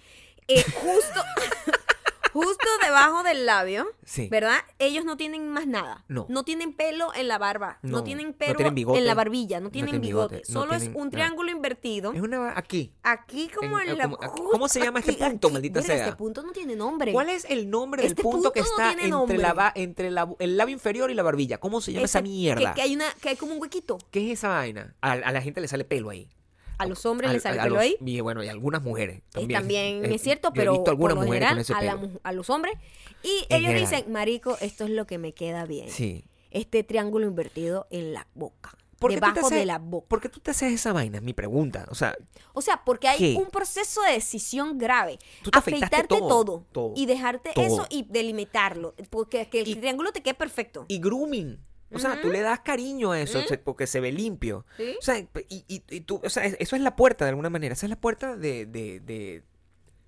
eh, 0.48 0.62
justo, 0.62 1.20
justo 2.32 2.66
debajo 2.84 3.22
del 3.22 3.46
labio, 3.46 3.86
Sí. 4.04 4.28
¿verdad? 4.28 4.58
Ellos 4.78 5.04
no 5.04 5.16
tienen 5.16 5.48
más 5.48 5.66
nada. 5.66 6.04
No. 6.08 6.26
tienen 6.44 6.72
pelo 6.74 7.12
en 7.14 7.28
la 7.28 7.38
barba, 7.38 7.78
no, 7.82 7.98
No, 7.98 8.04
tienen 8.04 8.28
no 8.28 8.32
pelo 8.34 8.54
tienen 8.56 8.74
bigote, 8.74 8.98
en 8.98 9.06
la 9.06 9.14
barbilla, 9.14 9.60
no 9.60 9.64
no 9.66 9.70
tienen 9.70 10.00
bigote. 10.00 10.36
bigote, 10.36 10.52
no 10.52 10.60
Solo 10.60 10.74
es 10.74 10.84
un 10.88 10.94
nada. 10.94 11.10
triángulo 11.10 11.50
invertido. 11.50 12.12
es 12.12 12.20
una 12.20 12.56
aquí. 12.58 12.92
Aquí 13.02 13.48
como 13.48 13.78
En- 13.80 13.90
en, 13.90 13.98
la... 13.98 14.04
como- 14.08 14.18
¿cómo 14.50 14.68
se 14.68 14.80
llama 14.80 15.00
este 15.00 15.12
punto, 15.14 15.48
aquí. 15.48 15.52
maldita 15.54 15.82
sea? 15.82 15.96
Este 15.96 16.16
punto 16.16 16.42
no 16.42 16.52
tiene 16.52 16.76
nombre. 16.76 17.12
¿Cuál 17.12 17.30
es 17.30 17.44
el 17.48 17.68
nombre 17.70 18.02
del 18.02 18.12
Este 18.12 18.22
punto 18.22 18.52
que 18.52 18.60
no 18.60 18.66
está 18.66 18.92
entre, 18.92 19.08
nombre. 19.08 19.38
la, 19.38 19.72
entre 19.74 20.10
la- 20.10 20.28
el 20.38 20.56
labio 20.56 20.72
inferior 20.74 21.10
y 21.10 21.14
la 21.14 21.22
barbilla? 21.22 21.58
¿Cómo 21.58 21.80
se 21.80 21.92
llama 21.92 22.04
esa 22.04 22.18
Ese- 22.20 22.28
mierda? 22.28 22.70
Que, 22.70 22.76
que 22.76 22.82
hay 22.82 22.94
una, 22.94 23.06
que 23.20 23.28
hay 23.30 23.36
como 23.36 23.54
un 23.54 23.60
huequito. 23.60 23.98
¿Qué 24.10 24.26
es 24.32 24.38
esa 24.38 24.48
vaina? 24.48 24.94
A, 25.00 25.12
a 25.12 25.32
la 25.32 25.42
gente 25.42 25.60
le 25.60 25.68
sale 25.68 25.84
pelo 25.84 26.10
ahí. 26.10 26.28
A 26.82 26.86
los 26.86 27.04
hombres 27.06 27.30
A- 27.30 27.32
les 27.34 27.42
sale 27.42 27.60
a 27.60 27.64
pelo 27.64 27.74
los- 27.76 27.84
ahí. 27.84 27.96
Y 28.04 28.20
bueno, 28.20 28.42
y 28.42 28.48
algunas 28.48 28.82
mujeres 28.82 29.18
Eh, 29.18 29.22
también. 29.32 29.60
También, 29.60 30.04
Eh, 30.04 30.14
es 30.14 30.22
cierto, 30.22 30.52
pero 30.52 30.72
he 30.74 30.76
visto 30.78 30.90
algunas 30.90 31.14
por 31.14 31.22
lo 31.24 31.26
mujeres 31.26 31.48
general 31.48 31.54
con 31.54 31.60
ese 31.60 32.20
a, 32.22 32.30
la 32.30 32.32
los 32.32 32.50
hombres. 32.50 32.74
Y 33.22 33.28
En 33.48 33.58
ellos 33.60 33.70
general. 33.72 33.80
dicen, 33.90 34.12
marico, 34.12 34.56
esto 34.60 34.84
es 34.84 34.90
lo 34.90 35.06
que 35.06 35.18
me 35.18 35.32
queda 35.34 35.66
bien. 35.66 35.88
Sí. 35.90 36.24
Este 36.50 36.82
triángulo 36.84 37.26
invertido 37.26 37.86
en 37.90 38.12
la 38.14 38.26
boca. 38.34 38.76
¿Por 38.98 39.12
Debajo 39.14 39.46
haces- 39.46 39.58
de 39.58 39.64
la 39.64 39.78
boca. 39.78 40.08
¿Por 40.08 40.20
qué 40.20 40.28
tú 40.28 40.40
te 40.40 40.50
haces 40.50 40.72
esa 40.74 40.92
vaina? 40.92 41.16
Es 41.18 41.22
mi 41.22 41.32
pregunta. 41.32 41.86
O 41.90 41.94
sea, 41.94 42.14
O 42.52 42.60
sea, 42.60 42.82
porque 42.84 43.08
hay 43.08 43.18
¿Qué? 43.18 43.34
un 43.38 43.46
proceso 43.46 44.02
de 44.02 44.12
decisión 44.12 44.76
grave. 44.76 45.18
Tú 45.42 45.50
te 45.50 45.58
Afeitarte 45.58 46.06
todo, 46.08 46.28
todo, 46.28 46.66
todo, 46.72 46.92
y 46.96 47.06
dejarte 47.06 47.52
todo. 47.54 47.64
eso 47.64 47.86
y 47.88 48.02
delimitarlo. 48.02 48.94
Porque 49.08 49.48
que 49.48 49.60
el 49.62 49.68
Y- 49.68 49.76
triángulo 49.76 50.12
te 50.12 50.22
quede 50.22 50.34
perfecto. 50.34 50.84
y 50.88 50.98
grooming. 50.98 51.58
O 51.92 51.98
sea, 51.98 52.20
tú 52.20 52.28
le 52.30 52.40
das 52.40 52.60
cariño 52.60 53.12
a 53.12 53.20
eso 53.20 53.40
porque 53.64 53.86
se 53.86 54.00
ve 54.00 54.12
limpio. 54.12 54.64
Sí. 54.76 54.94
O 54.98 55.02
sea, 55.02 55.18
y, 55.18 55.28
y- 55.68 55.82
y 55.90 56.00
tú, 56.02 56.20
o 56.24 56.30
sea, 56.30 56.44
es- 56.44 56.56
eso 56.60 56.76
es 56.76 56.82
la 56.82 56.94
puerta 56.96 57.24
de 57.24 57.30
alguna 57.30 57.50
manera. 57.50 57.72
Esa 57.74 57.86
es 57.86 57.90
la 57.90 57.96
puerta 58.00 58.36
de, 58.36 58.66
de, 58.66 59.00
de, 59.00 59.42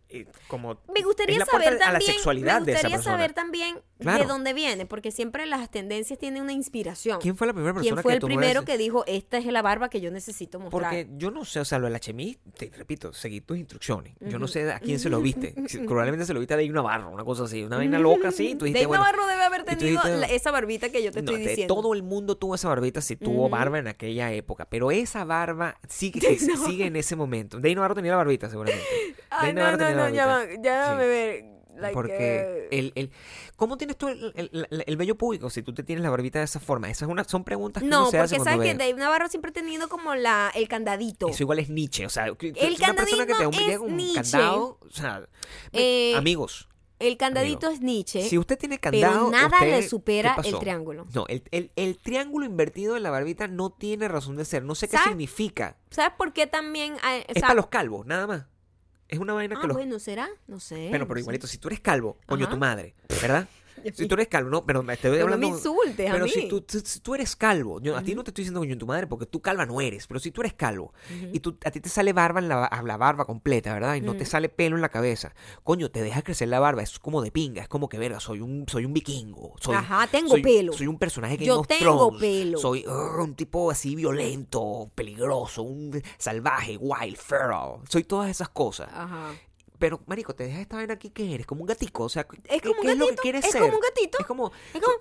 eh, 0.08 0.26
como 0.48 0.78
Me 0.94 1.02
gustaría 1.02 1.34
es 1.34 1.38
la 1.40 1.46
puerta 1.46 1.64
saber 1.70 1.82
a 1.82 1.86
la 1.86 1.92
también, 1.98 2.12
sexualidad 2.12 2.60
me 2.60 2.66
de 2.66 2.72
esa 2.72 2.78
gustaría 2.80 2.96
persona. 2.98 3.16
saber 3.16 3.32
también 3.32 3.80
Claro. 4.02 4.24
de 4.24 4.28
dónde 4.28 4.52
viene, 4.52 4.86
porque 4.86 5.10
siempre 5.10 5.46
las 5.46 5.70
tendencias 5.70 6.18
tienen 6.18 6.42
una 6.42 6.52
inspiración. 6.52 7.18
¿Quién 7.20 7.36
fue 7.36 7.46
la 7.46 7.52
primera 7.52 7.72
persona 7.74 7.94
¿Quién 7.94 8.02
fue 8.02 8.10
que 8.12 8.14
el 8.16 8.20
tomó 8.20 8.28
primero 8.36 8.60
ese- 8.60 8.66
que 8.72 8.78
dijo, 8.78 9.04
esta 9.06 9.38
es 9.38 9.46
la 9.46 9.62
barba 9.62 9.88
que 9.88 10.00
yo 10.00 10.10
necesito 10.10 10.58
mostrar? 10.60 10.82
Porque 10.82 11.08
yo 11.16 11.30
no 11.30 11.44
sé, 11.44 11.60
o 11.60 11.64
sea, 11.64 11.78
lo 11.78 11.86
de 11.86 11.92
la 11.92 12.00
chemis, 12.00 12.38
te 12.56 12.70
repito, 12.76 13.12
seguí 13.12 13.40
tus 13.40 13.56
instrucciones. 13.58 14.14
Yo 14.20 14.38
no 14.38 14.46
sé 14.48 14.70
a 14.72 14.80
quién 14.80 14.98
se 14.98 15.08
lo 15.08 15.20
viste. 15.20 15.54
Probablemente 15.86 16.26
se 16.26 16.34
lo 16.34 16.40
viste 16.40 16.54
a 16.54 16.56
Dave 16.56 16.68
Navarro, 16.68 17.10
una 17.10 17.24
cosa 17.24 17.44
así, 17.44 17.62
una 17.62 17.76
vaina 17.76 17.98
loca 17.98 18.28
así. 18.28 18.54
Tú 18.54 18.64
dijiste, 18.64 18.80
Dave 18.80 18.86
bueno, 18.86 19.04
Navarro 19.04 19.26
debe 19.26 19.42
haber 19.44 19.64
tenido 19.64 19.86
dijiste, 20.02 20.16
la- 20.16 20.26
esa 20.26 20.50
barbita 20.50 20.90
que 20.90 21.02
yo 21.02 21.12
te 21.12 21.22
no, 21.22 21.30
estoy 21.32 21.46
diciendo. 21.46 21.74
todo 21.74 21.94
el 21.94 22.02
mundo 22.02 22.36
tuvo 22.36 22.54
esa 22.54 22.68
barbita 22.68 23.00
si 23.00 23.16
tuvo 23.16 23.48
barba 23.48 23.78
en 23.78 23.88
aquella 23.88 24.32
época, 24.32 24.66
pero 24.68 24.90
esa 24.90 25.24
barba 25.24 25.78
sigue, 25.88 26.38
sigue 26.38 26.86
en 26.86 26.96
ese 26.96 27.16
momento. 27.16 27.56
Dave 27.58 27.74
Navarro 27.74 27.94
tenía 27.94 28.12
la 28.12 28.16
barbita, 28.18 28.48
seguramente. 28.50 28.84
Ay, 29.30 29.52
Dave 29.52 29.52
no, 29.54 29.60
Navarro 29.60 29.78
no, 29.78 29.86
tenía 29.86 30.08
no, 30.08 30.14
ya, 30.14 30.26
barbita. 30.26 30.62
ya 30.62 30.90
Sí. 30.92 30.96
me 30.98 31.06
ver. 31.06 31.44
Like, 31.82 31.94
Porque 31.94 32.16
eh, 32.18 32.68
el, 32.70 32.92
el, 32.94 33.10
¿cómo 33.56 33.76
tienes 33.76 33.96
tú 33.96 34.08
el, 34.08 34.32
el, 34.36 34.66
el- 34.70 34.84
el 34.86 34.96
vello 34.96 35.16
público 35.16 35.50
si 35.50 35.62
tú 35.62 35.74
te 35.74 35.82
tienes 35.82 36.02
la 36.02 36.10
barbita 36.10 36.38
de 36.38 36.44
esa 36.46 36.60
forma? 36.60 36.88
Esas 36.90 37.02
es 37.08 37.12
una, 37.12 37.24
son 37.24 37.44
preguntas 37.44 37.82
que 37.82 37.88
No, 37.88 38.02
uno 38.02 38.10
se 38.10 38.18
hace 38.18 38.36
porque 38.36 38.50
sabes 38.50 38.66
que 38.66 38.74
ve. 38.76 38.78
Dave 38.86 38.98
Navarro 38.98 39.28
siempre 39.28 39.50
ha 39.50 39.52
tenido 39.54 39.88
como 39.88 40.14
la, 40.14 40.50
el 40.54 40.68
candadito. 40.68 41.28
Eso 41.28 41.42
igual 41.42 41.58
es 41.58 41.68
Nietzsche, 41.68 42.06
o 42.06 42.10
sea, 42.10 42.26
El 42.26 42.36
una 42.78 42.94
persona 42.94 43.26
que 43.26 43.34
te 43.34 43.50
llega 43.50 43.80
un 43.80 43.96
Nietzsche. 43.96 44.14
candado, 44.32 44.78
o 44.80 44.90
sea, 44.90 45.26
Eh, 45.72 46.14
amigos, 46.16 46.68
el 46.98 47.16
candadito 47.16 47.66
amigo, 47.66 47.72
es 47.80 47.80
Nietzsche. 47.84 48.22
si 48.28 48.38
usted 48.38 48.56
tiene 48.56 48.78
pero 48.78 49.00
candado, 49.00 49.30
nada 49.32 49.46
usted- 49.56 49.70
le 49.70 49.80
¿qué 49.80 49.88
supera 49.88 50.36
el 50.44 50.58
triángulo. 50.60 51.04
No, 51.12 51.26
el, 51.26 51.42
el- 51.50 51.72
el 51.74 51.98
triángulo 51.98 52.46
invertido 52.46 52.96
en 52.96 53.02
la 53.02 53.10
barbita 53.10 53.48
no 53.48 53.70
tiene 53.70 54.06
razón 54.06 54.36
de 54.36 54.44
ser, 54.44 54.62
no 54.62 54.76
sé 54.76 54.86
qué 54.88 54.98
significa. 54.98 55.76
¿Sabes 55.90 56.12
por 56.16 56.32
qué 56.32 56.46
también? 56.46 56.94
hay- 57.02 57.22
o 57.22 57.24
Es 57.26 57.34
sea, 57.34 57.42
para 57.42 57.54
los 57.54 57.66
calvos, 57.66 58.06
nada 58.06 58.26
más. 58.28 58.44
Es 59.12 59.18
una 59.18 59.34
vaina 59.34 59.56
ah, 59.58 59.60
que 59.60 59.66
los... 59.66 59.76
bueno, 59.76 59.98
¿será? 59.98 60.26
No 60.46 60.58
sé. 60.58 60.86
No 60.86 61.06
pero 61.06 61.14
sé. 61.14 61.20
igualito, 61.20 61.46
si 61.46 61.58
tú 61.58 61.68
eres 61.68 61.80
calvo, 61.80 62.16
coño, 62.24 62.46
Ajá. 62.46 62.54
tu 62.54 62.58
madre, 62.58 62.94
¿verdad? 63.20 63.46
Si 63.94 64.06
tú 64.06 64.14
eres 64.14 64.28
calvo, 64.28 64.50
no, 64.50 64.64
pero 64.64 64.82
me 64.82 64.94
estoy 64.94 65.10
Pero 65.12 65.26
no 65.28 65.34
hablando... 65.34 65.48
me 65.48 65.54
insultes 65.56 66.08
a 66.08 66.12
Pero 66.12 66.24
mí. 66.24 66.30
si 66.30 66.48
tú, 66.48 66.60
tú- 66.62 66.80
si 66.84 67.00
tú 67.00 67.14
eres 67.14 67.36
calvo, 67.36 67.80
yo 67.80 67.96
a 67.96 68.02
ti 68.02 68.14
no 68.14 68.24
te 68.24 68.30
estoy 68.30 68.42
diciendo 68.42 68.60
coño 68.60 68.76
tu 68.78 68.86
madre 68.86 69.06
porque 69.06 69.26
tú 69.26 69.40
calva 69.42 69.66
no 69.66 69.80
eres, 69.80 70.06
pero 70.06 70.20
si 70.20 70.30
tú 70.30 70.40
eres 70.40 70.54
calvo 70.54 70.92
y 71.32 71.40
tú, 71.40 71.56
a 71.64 71.70
ti 71.70 71.80
te 71.80 71.88
sale 71.88 72.12
barba 72.12 72.40
en 72.40 72.48
la, 72.48 72.64
a 72.64 72.82
la 72.82 72.96
barba 72.96 73.24
completa, 73.24 73.72
¿verdad? 73.74 73.94
Y 73.96 74.00
no 74.00 74.14
te 74.16 74.24
sale 74.24 74.48
pelo 74.48 74.76
en 74.76 74.82
la 74.82 74.88
cabeza, 74.88 75.34
coño, 75.64 75.90
te 75.90 76.02
deja 76.02 76.22
crecer 76.22 76.48
la 76.48 76.60
barba, 76.60 76.82
es 76.82 76.98
como 76.98 77.22
de 77.22 77.30
pinga, 77.30 77.62
es 77.62 77.68
como 77.68 77.88
que 77.88 77.98
verga, 77.98 78.20
soy 78.20 78.40
un, 78.40 78.64
soy 78.68 78.84
un 78.84 78.92
vikingo, 78.92 79.54
soy, 79.60 79.74
Ajá, 79.76 80.06
tengo 80.06 80.30
soy- 80.30 80.42
pelo. 80.42 80.72
soy 80.72 80.86
un 80.86 80.98
personaje 80.98 81.38
que 81.38 81.44
Yo 81.44 81.62
tengo 81.62 82.08
Thrones, 82.08 82.20
pelo. 82.20 82.58
soy 82.58 82.84
uh, 82.86 83.22
un 83.22 83.34
tipo 83.34 83.70
así 83.70 83.94
violento, 83.94 84.90
peligroso, 84.94 85.62
un 85.62 86.02
salvaje, 86.18 86.76
wild, 86.76 87.16
feral, 87.16 87.80
soy 87.88 88.04
todas 88.04 88.30
esas 88.30 88.48
cosas. 88.48 88.88
Ajá. 88.92 89.32
Pero, 89.82 90.00
marico, 90.06 90.32
te 90.32 90.44
dejas 90.44 90.60
esta 90.60 90.76
vaina 90.76 90.94
aquí, 90.94 91.10
¿qué 91.10 91.34
eres? 91.34 91.44
Como 91.44 91.62
un 91.62 91.66
gatico, 91.66 92.04
o 92.04 92.08
sea, 92.08 92.24
Es 92.48 92.62
¿qué, 92.62 92.68
como 92.68 92.82
un 92.82 92.88
es 92.88 92.96
lo 92.96 93.08
que 93.08 93.16
quieres 93.16 93.44
es 93.44 93.50
ser? 93.50 93.62
como 93.62 93.74
un 93.74 93.80
gatito. 93.80 94.18
Es 94.20 94.26
como, 94.26 94.52
Es 94.72 94.80
como- 94.80 94.96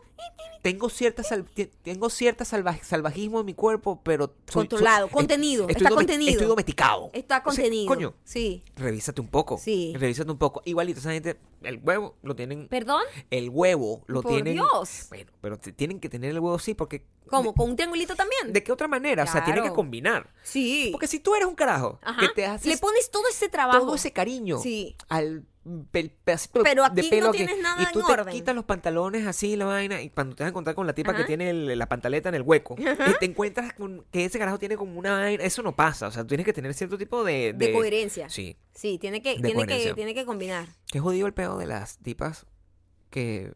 tengo 0.63 0.89
cierta 0.89 1.21
sal- 1.23 1.45
tengo 1.83 2.09
cierta 2.09 2.45
salva- 2.45 2.79
salvajismo 2.83 3.41
en 3.41 3.45
mi 3.45 3.53
cuerpo, 3.53 4.01
pero 4.03 4.33
soy- 4.47 4.67
Controlado, 4.67 5.05
soy- 5.07 5.13
contenido, 5.13 5.67
estoy 5.69 5.83
está 5.85 5.95
contenido. 5.95 6.31
Estoy 6.31 6.47
domesticado. 6.47 7.11
Está 7.13 7.43
O 7.45 7.51
sea, 7.51 7.63
contenido. 7.63 7.87
coño, 7.87 8.13
Sí. 8.23 8.63
revísate 8.75 9.21
un 9.21 9.27
poco. 9.27 9.59
Sí. 9.59 9.93
Revísate 9.95 10.31
un 10.31 10.37
poco. 10.39 10.63
Igualito, 10.65 10.99
esa 10.99 11.11
gente, 11.11 11.37
el 11.61 11.79
huevo 11.83 12.15
lo 12.23 12.35
tienen. 12.35 12.67
¿Perdón? 12.67 13.03
El 13.29 13.49
huevo 13.51 14.03
lo 14.07 14.23
Por 14.23 14.31
tienen. 14.31 14.53
Dios. 14.55 15.05
Bueno, 15.09 15.31
pero 15.41 15.59
te- 15.59 15.73
tienen 15.73 15.99
que 15.99 16.09
tener 16.09 16.31
el 16.31 16.39
huevo 16.39 16.57
sí, 16.57 16.73
porque. 16.73 17.05
¿Cómo? 17.29 17.53
¿Con 17.53 17.69
un 17.69 17.75
triangulito 17.77 18.13
también? 18.15 18.51
¿De 18.51 18.61
qué 18.61 18.73
otra 18.73 18.89
manera? 18.89 19.23
O 19.23 19.27
sea, 19.27 19.45
tiene 19.45 19.61
que 19.61 19.71
combinar. 19.71 20.33
Sí. 20.43 20.89
Porque 20.91 21.07
si 21.07 21.19
tú 21.21 21.33
eres 21.33 21.47
un 21.47 21.55
carajo 21.55 21.97
Ajá. 22.01 22.19
que 22.19 22.27
te 22.33 22.45
haces 22.45 22.67
Le 22.67 22.77
pones 22.77 23.09
todo 23.09 23.23
ese 23.29 23.47
trabajo. 23.47 23.85
todo 23.85 23.95
ese 23.95 24.11
cariño 24.11 24.59
Sí. 24.59 24.70
Al 25.09 25.45
pel- 25.91 26.11
pedacito 26.23 26.63
Pero 26.63 26.83
de 26.89 27.01
aquí 27.01 27.09
pelo 27.09 27.27
no 27.27 27.31
que- 27.31 27.37
tienes 27.45 27.61
nada 27.61 27.81
y 27.83 27.91
tú 27.93 27.99
en 27.99 28.05
te 28.07 28.11
orden. 28.13 28.33
quitas 28.33 28.55
los 28.55 28.65
pantalones 28.65 29.27
así 29.27 29.55
la 29.55 29.65
vaina 29.65 30.01
y 30.01 30.09
cuando 30.09 30.35
te 30.35 30.43
vas 30.43 30.47
a 30.47 30.49
encontrar 30.49 30.75
con 30.75 30.87
la 30.87 30.93
tipa 30.93 31.15
que 31.15 31.23
tiene 31.23 31.49
el- 31.51 31.77
la 31.77 31.87
pantaleta 31.87 32.29
en 32.29 32.35
el 32.35 32.41
hueco 32.41 32.75
y 32.79 33.19
te 33.19 33.25
encuentras 33.25 33.73
con 33.73 34.03
que 34.11 34.25
ese 34.25 34.39
carajo 34.39 34.57
tiene 34.59 34.75
como 34.77 34.97
una 34.97 35.13
vaina 35.19 35.43
eso 35.43 35.61
no 35.61 35.75
pasa 35.75 36.07
o 36.07 36.11
sea 36.11 36.23
tú 36.23 36.29
tienes 36.29 36.45
que 36.45 36.53
tener 36.53 36.73
cierto 36.73 36.97
tipo 36.97 37.23
de 37.23 37.53
De 37.53 37.71
coherencia. 37.73 38.29
sí 38.29 38.57
Sí, 38.73 38.97
tiene 38.97 39.21
que, 39.21 39.29
De 39.31 39.35
tiene 39.35 39.49
que, 39.49 39.55
coherencia. 39.55 39.93
tiene 39.93 40.13
que 40.15 40.25
combinar. 40.25 40.67
qué 40.91 40.99
jodido 40.99 41.27
el 41.27 41.33
pedo 41.33 41.57
de 41.59 41.67
las 41.67 41.97
tipas 41.99 42.45
que 43.09 43.51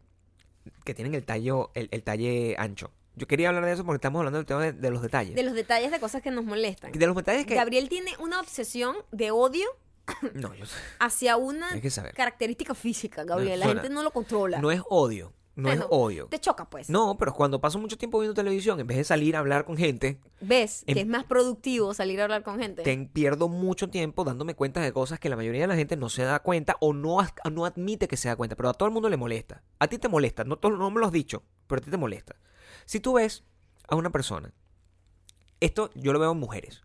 que 0.83 0.93
tienen 0.93 1.13
el 1.15 1.23
tallo 1.25 1.71
el, 1.75 1.87
el 1.91 2.03
talle 2.03 2.55
ancho 2.57 2.91
yo 3.17 3.27
quería 3.27 3.47
hablar 3.49 3.63
de 3.65 3.71
eso 3.71 3.85
porque 3.85 3.95
estamos 3.97 4.19
hablando 4.19 4.37
del 4.39 4.45
tema 4.45 4.61
de, 4.61 4.73
de 4.73 4.89
los 4.91 5.01
detalles 5.01 5.35
De 5.35 5.43
los 5.43 5.53
detalles 5.53 5.89
de 5.91 5.99
cosas 5.99 6.21
que 6.21 6.31
nos 6.31 6.43
molestan. 6.43 6.91
de 6.91 7.07
los 7.07 7.15
detalles 7.15 7.45
que 7.45 7.55
Gabriel 7.55 7.87
tiene 7.87 8.11
una 8.19 8.39
obsesión 8.41 8.95
de 9.11 9.31
odio 9.31 9.65
no 10.33 10.53
yo 10.53 10.65
sé. 10.65 10.75
hacia 10.99 11.37
una 11.37 11.69
Hay 11.71 11.81
que 11.81 11.89
saber. 11.89 12.13
característica 12.13 12.73
física, 12.75 13.23
Gabriel. 13.23 13.59
La 13.59 13.65
Suena- 13.65 13.81
gente 13.81 13.93
no 13.93 14.03
lo 14.03 14.11
controla. 14.11 14.59
no 14.59 14.71
es 14.71 14.81
odio 14.89 15.33
no 15.57 15.69
Bueno, 15.69 15.83
es 15.83 15.87
odio 15.89 16.27
Te 16.27 16.37
choca, 16.37 16.69
pues. 16.69 16.89
no 16.89 17.17
pero 17.17 17.33
cuando 17.33 17.61
paso 17.61 17.79
mucho 17.79 17.97
tiempo 17.97 18.19
viendo 18.19 18.33
televisión 18.33 18.77
en 18.81 18.87
vez 18.87 18.97
de 18.97 19.05
salir 19.05 19.37
a 19.37 19.39
hablar 19.39 19.63
con 19.63 19.77
gente 19.77 20.19
¿Ves 20.41 20.83
En- 20.85 20.95
que 20.95 20.99
es 21.01 21.07
más 21.07 21.23
productivo 21.23 21.93
salir 21.93 22.19
a 22.19 22.23
hablar 22.25 22.43
con 22.43 22.59
gente? 22.59 22.83
ten- 22.83 23.07
pierdo 23.07 23.47
mucho 23.47 23.89
tiempo 23.89 24.25
dándome 24.25 24.53
cuenta 24.53 24.81
de 24.81 24.91
cosas 24.91 25.17
que 25.17 25.29
la 25.29 25.37
mayoría 25.37 25.61
de 25.61 25.67
la 25.67 25.75
gente 25.77 25.95
no 25.95 26.09
se 26.09 26.23
da 26.23 26.39
cuenta 26.41 26.75
o 26.81 26.91
no, 26.91 27.19
no 27.53 27.65
admite 27.65 28.09
que 28.09 28.17
se 28.17 28.27
da 28.27 28.35
cuenta, 28.35 28.57
pero 28.57 28.67
a 28.67 28.73
todo 28.73 28.87
el 28.87 28.93
mundo 28.93 29.07
le 29.07 29.15
molesta. 29.15 29.63
A 29.79 29.87
ti 29.87 29.97
te 29.97 30.09
molesta, 30.09 30.43
no, 30.43 30.59
no 30.61 30.91
me 30.91 30.99
lo 30.99 31.05
has 31.05 31.13
dicho, 31.13 31.43
pero 31.67 31.79
a 31.79 31.83
ti 31.85 31.89
te 31.89 31.95
molesta. 31.97 32.35
Si 32.85 32.99
tú 32.99 33.13
ves 33.13 33.45
a 33.87 33.95
una 33.95 34.09
persona, 34.11 34.51
esto 35.61 35.89
yo 35.95 36.11
lo 36.13 36.19
veo 36.19 36.33
en 36.33 36.37
mujeres, 36.37 36.81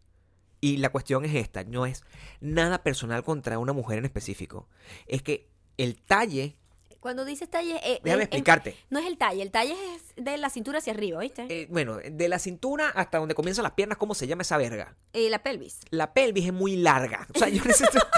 y 0.60 0.76
la 0.78 0.90
cuestión 0.90 1.24
es 1.24 1.34
esta, 1.34 1.64
no 1.64 1.86
es 1.86 2.02
nada 2.40 2.82
personal 2.82 3.24
contra 3.24 3.58
una 3.58 3.72
mujer 3.72 3.98
en 3.98 4.04
específico, 4.04 4.68
es 5.06 5.22
que 5.22 5.48
el 5.78 5.96
talle, 6.00 6.56
Cuando 7.00 7.24
dices 7.24 7.48
talle... 7.48 7.76
eh, 7.82 8.00
déjame 8.04 8.22
eh, 8.22 8.26
explicarte, 8.26 8.76
no 8.90 8.98
es 8.98 9.06
el 9.06 9.16
talle, 9.16 9.40
el 9.42 9.50
talle 9.50 9.74
es 9.94 10.02
de 10.22 10.36
la 10.36 10.50
cintura 10.50 10.78
hacia 10.78 10.92
arriba, 10.92 11.20
¿viste? 11.20 11.46
eh, 11.48 11.66
bueno, 11.70 11.96
de 11.96 12.28
la 12.28 12.38
cintura 12.38 12.88
hasta 12.90 13.18
donde 13.18 13.34
comienzan 13.34 13.62
las 13.62 13.72
piernas, 13.72 13.96
¿cómo 13.96 14.14
se 14.14 14.26
llama 14.26 14.42
esa 14.42 14.58
verga? 14.58 14.96
Eh, 15.14 15.30
la 15.30 15.42
pelvis. 15.42 15.80
La 15.90 16.12
pelvis 16.12 16.44
es 16.46 16.52
muy 16.52 16.76
larga, 16.76 17.26
o 17.34 17.38
sea, 17.38 17.48
yo 17.48 17.64
necesito... 17.64 17.98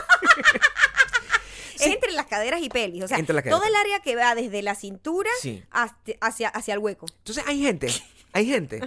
Es 1.74 1.88
entre 1.88 2.12
las 2.12 2.26
caderas 2.26 2.60
y 2.62 2.68
pelvis. 2.68 3.02
O 3.02 3.08
sea, 3.08 3.18
todo 3.24 3.64
el 3.64 3.74
área 3.74 3.98
que 4.00 4.14
va 4.14 4.36
desde 4.36 4.62
la 4.62 4.76
cintura 4.76 5.28
Sí. 5.40 5.64
hasta- 5.72 6.12
hacia, 6.20 6.48
hacia 6.48 6.74
el 6.74 6.78
hueco. 6.80 7.06
Entonces 7.18 7.42
hay 7.46 7.60
gente, 7.60 7.88
hay 8.32 8.46
gente 8.46 8.80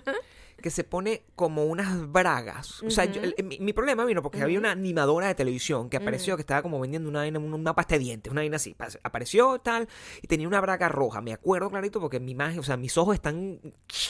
que 0.61 0.69
se 0.71 0.83
pone 0.83 1.23
como 1.35 1.65
unas 1.65 2.11
bragas. 2.11 2.81
O 2.83 2.89
sea, 2.89 3.05
yo- 3.05 3.21
el- 3.21 3.35
mi, 3.43 3.59
mi 3.59 3.73
problema 3.73 4.03
vino 4.05 4.21
porque 4.23 4.41
había 4.41 4.57
una 4.59 4.71
animadora 4.71 5.27
de 5.27 5.35
televisión 5.35 5.89
que 5.89 5.97
apareció 5.97 6.35
que 6.37 6.41
estaba 6.41 6.61
como 6.61 6.79
vendiendo 6.79 7.09
una, 7.09 7.27
una, 7.27 7.75
pasta 7.75 7.95
de 7.95 7.99
dientes, 7.99 8.31
una 8.31 8.41
vaina 8.41 8.55
así. 8.55 8.73
Pa- 8.73 8.87
Apareció 9.03 9.59
tal 9.59 9.87
y 10.21 10.27
tenía 10.27 10.47
una 10.47 10.61
braga 10.61 10.89
roja. 10.89 11.21
Me 11.21 11.33
acuerdo 11.33 11.69
clarito 11.69 11.99
porque 11.99 12.19
mi 12.19 12.31
imagen, 12.31 12.59
o 12.59 12.63
sea, 12.63 12.77
mis 12.77 12.97
ojos 12.97 13.15
están 13.15 13.59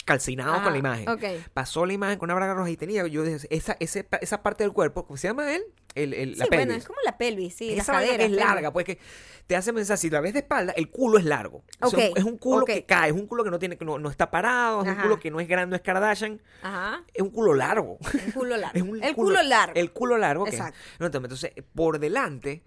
calcinados 0.05 0.55
con 0.61 0.71
la 0.71 0.75
Ah, 0.75 0.77
imagen. 0.77 1.09
Pasó 1.53 1.85
la 1.85 1.93
imagen 1.93 2.17
con 2.19 2.27
una 2.27 2.35
braga 2.35 2.53
roja 2.53 2.69
y 2.69 2.77
tenía, 2.77 3.05
yo 3.07 3.23
dije, 3.23 3.47
esa, 3.49 3.75
ese- 3.79 4.07
esa 4.21 4.43
parte 4.43 4.63
del 4.63 4.73
cuerpo, 4.73 5.05
¿cómo 5.05 5.17
se 5.17 5.27
llama 5.27 5.53
él? 5.53 5.63
El, 5.95 6.13
el- 6.13 6.33
Sí, 6.35 6.39
la 6.39 6.45
bueno, 6.51 6.73
es 6.73 6.85
como 6.85 6.99
la 7.05 7.17
pelvis, 7.17 7.55
sí, 7.55 7.73
Esa 7.73 7.93
vaina 7.93 8.07
cadera. 8.11 8.17
que 8.27 8.33
es 8.33 8.37
larga, 8.39 8.73
pues 8.73 8.85
que 8.85 8.99
te 9.47 9.55
hace 9.55 9.71
pensar, 9.73 9.97
si 9.97 10.09
la 10.09 10.19
ves 10.21 10.33
de 10.33 10.39
espalda, 10.39 10.73
el 10.75 10.89
culo 10.89 11.17
es 11.17 11.23
largo. 11.25 11.63
O 11.81 11.89
sea, 11.89 12.09
Ok, 12.09 12.17
es 12.17 12.23
un 12.23 12.37
culo 12.37 12.65
que 12.65 12.85
cae, 12.85 13.09
es 13.09 13.15
un 13.15 13.27
culo 13.27 13.43
que 13.43 13.51
no 13.51 13.59
tiene, 13.59 13.77
que 13.77 13.85
no, 13.85 13.97
no 13.97 14.09
está 14.09 14.29
parado, 14.29 14.83
es 14.83 14.89
un 14.89 14.95
culo 14.95 15.19
que 15.19 15.31
no 15.31 15.39
es 15.39 15.47
grande, 15.47 15.69
no 15.71 15.75
es 15.77 15.81
Kardashian, 15.81 16.41
Ajá. 16.61 17.03
es 17.13 17.21
un 17.21 17.29
culo 17.29 17.53
largo. 17.53 17.97
El 18.25 18.33
culo 18.33 18.57
largo. 18.57 18.75
Es 18.75 18.81
un 18.83 19.03
el 19.03 19.15
culo, 19.15 19.41
largo. 19.41 19.75
El 19.75 19.91
culo 19.91 20.17
largo. 20.17 20.47
Exacto. 20.47 20.77
no, 20.99 21.05
entonces, 21.07 21.51
por 21.73 21.99
delante 21.99 22.61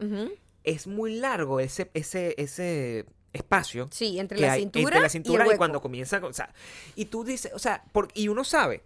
es 0.64 0.86
muy 0.86 1.16
largo 1.18 1.60
ese, 1.60 1.90
ese, 1.94 2.34
ese 2.38 3.04
espacio. 3.32 3.88
Sí, 3.92 4.18
entre 4.18 4.38
la 4.40 4.52
hay 4.52 4.60
cintura 4.62 4.84
entre 4.84 5.00
la 5.00 5.06
y 5.06 5.10
cintura 5.10 5.44
y, 5.44 5.48
hueco. 5.48 5.58
cuando 5.58 5.80
comienza, 5.82 6.18
o 6.24 6.32
sea, 6.32 6.52
y 6.94 7.06
tú 7.06 7.24
dices, 7.24 7.52
o 7.54 7.58
sea, 7.58 7.84
por- 7.92 8.08
y 8.14 8.28
uno 8.28 8.42
sabe, 8.44 8.82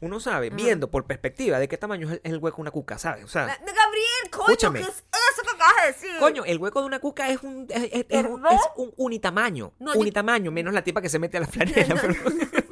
uno 0.00 0.20
sabe, 0.20 0.50
viendo 0.50 0.90
por 0.90 1.06
perspectiva 1.06 1.58
de 1.58 1.68
qué 1.68 1.78
tamaño 1.78 2.10
es 2.12 2.20
el, 2.24 2.38
hueco 2.38 2.56
de 2.58 2.62
una 2.62 2.70
cuca, 2.70 2.98
¿sabes? 2.98 3.24
O 3.24 3.28
sea, 3.28 3.46
La- 3.46 3.54
Gabriel, 3.56 4.30
coño, 4.30 4.44
Escúchame. 4.48 4.80
¿qué 4.80 4.84
es 4.86 5.04
eso 5.32 5.42
que 5.42 5.50
acabas 5.54 5.74
de 5.82 5.86
decir? 5.92 6.10
Coño, 6.18 6.44
el 6.44 6.58
hueco 6.58 6.80
de 6.80 6.86
una 6.86 6.98
cuca 6.98 7.28
es 7.30 7.42
un, 7.42 7.66
es, 7.70 7.84
es- 7.92 8.06
es 8.08 8.24
un, 8.26 8.42
un 8.76 8.92
unitamaño. 8.96 9.72
No, 9.78 9.94
yo- 9.94 10.00
unitamaño, 10.00 10.50
menos 10.50 10.74
la 10.74 10.82
tipa 10.84 11.00
que 11.00 11.08
se 11.08 11.18
mete 11.18 11.36
a 11.36 11.40
la 11.40 11.46
flanela. 11.48 11.94
pero, 12.00 12.14
pero 12.50 12.65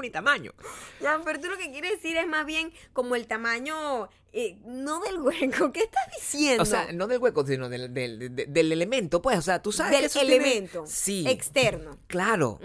es 0.00 0.08
unitamaño. 0.08 0.52
Ya, 1.00 1.20
pero 1.24 1.40
tú 1.40 1.48
lo 1.48 1.56
que 1.58 1.70
quieres 1.70 1.92
decir 1.92 2.16
es 2.16 2.26
más 2.26 2.46
bien 2.46 2.72
como 2.92 3.14
el 3.16 3.26
tamaño, 3.26 4.08
eh, 4.32 4.58
no 4.64 5.00
del 5.00 5.18
hueco. 5.20 5.72
¿Qué 5.72 5.80
estás 5.80 6.04
diciendo? 6.18 6.62
O 6.62 6.66
sea, 6.66 6.92
no 6.92 7.06
del 7.08 7.18
hueco, 7.18 7.44
sino 7.46 7.68
del, 7.68 7.92
del, 7.92 8.18
del- 8.34 8.52
del 8.52 8.72
elemento, 8.72 9.20
pues. 9.20 9.38
O 9.38 9.42
sea, 9.42 9.60
tú 9.60 9.72
sabes 9.72 9.90
que 9.92 9.96
del 9.96 10.04
eso 10.06 10.20
tiene- 10.20 10.36
elemento 10.36 10.84
Sí. 10.86 11.24
externo. 11.28 11.98
Claro. 12.06 12.60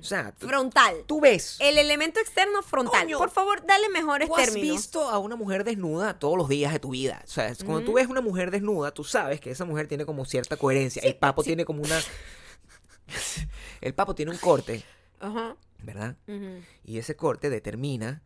O 0.00 0.02
sea, 0.02 0.32
Frontal. 0.38 1.04
tú 1.06 1.20
ves. 1.20 1.56
El 1.60 1.76
elemento 1.78 2.20
externo 2.20 2.62
frontal. 2.62 3.02
Coño. 3.02 3.18
Por 3.18 3.30
favor, 3.30 3.64
dale 3.66 3.88
mejores 3.88 4.28
Tú 4.28 4.36
has 4.36 4.44
términos. 4.46 4.76
visto 4.76 5.08
a 5.08 5.18
una 5.18 5.36
mujer 5.36 5.64
desnuda 5.64 6.18
todos 6.18 6.36
los 6.38 6.48
días 6.48 6.72
de 6.72 6.78
tu 6.78 6.90
vida. 6.90 7.20
O 7.24 7.28
sea, 7.28 7.52
cuando 7.64 7.82
tú 7.84 7.94
ves 7.94 8.06
una 8.08 8.20
mujer 8.20 8.50
desnuda, 8.50 8.92
tú 8.92 9.02
sabes 9.04 9.40
que 9.40 9.50
esa 9.50 9.64
mujer 9.64 9.88
tiene 9.88 10.06
como 10.06 10.24
cierta 10.24 10.56
coherencia. 10.56 11.02
el 11.02 11.16
papo 11.16 11.42
tiene 11.42 11.64
como 11.64 11.82
una. 11.82 11.98
el 13.80 13.94
papo 13.94 14.14
tiene 14.14 14.30
un 14.32 14.38
corte, 14.38 14.84
Ajá. 15.20 15.56
¿verdad? 15.82 16.16
ujú, 16.26 16.62
Y 16.88 16.98
ese 16.98 17.16
corte 17.16 17.50
determina 17.50 18.22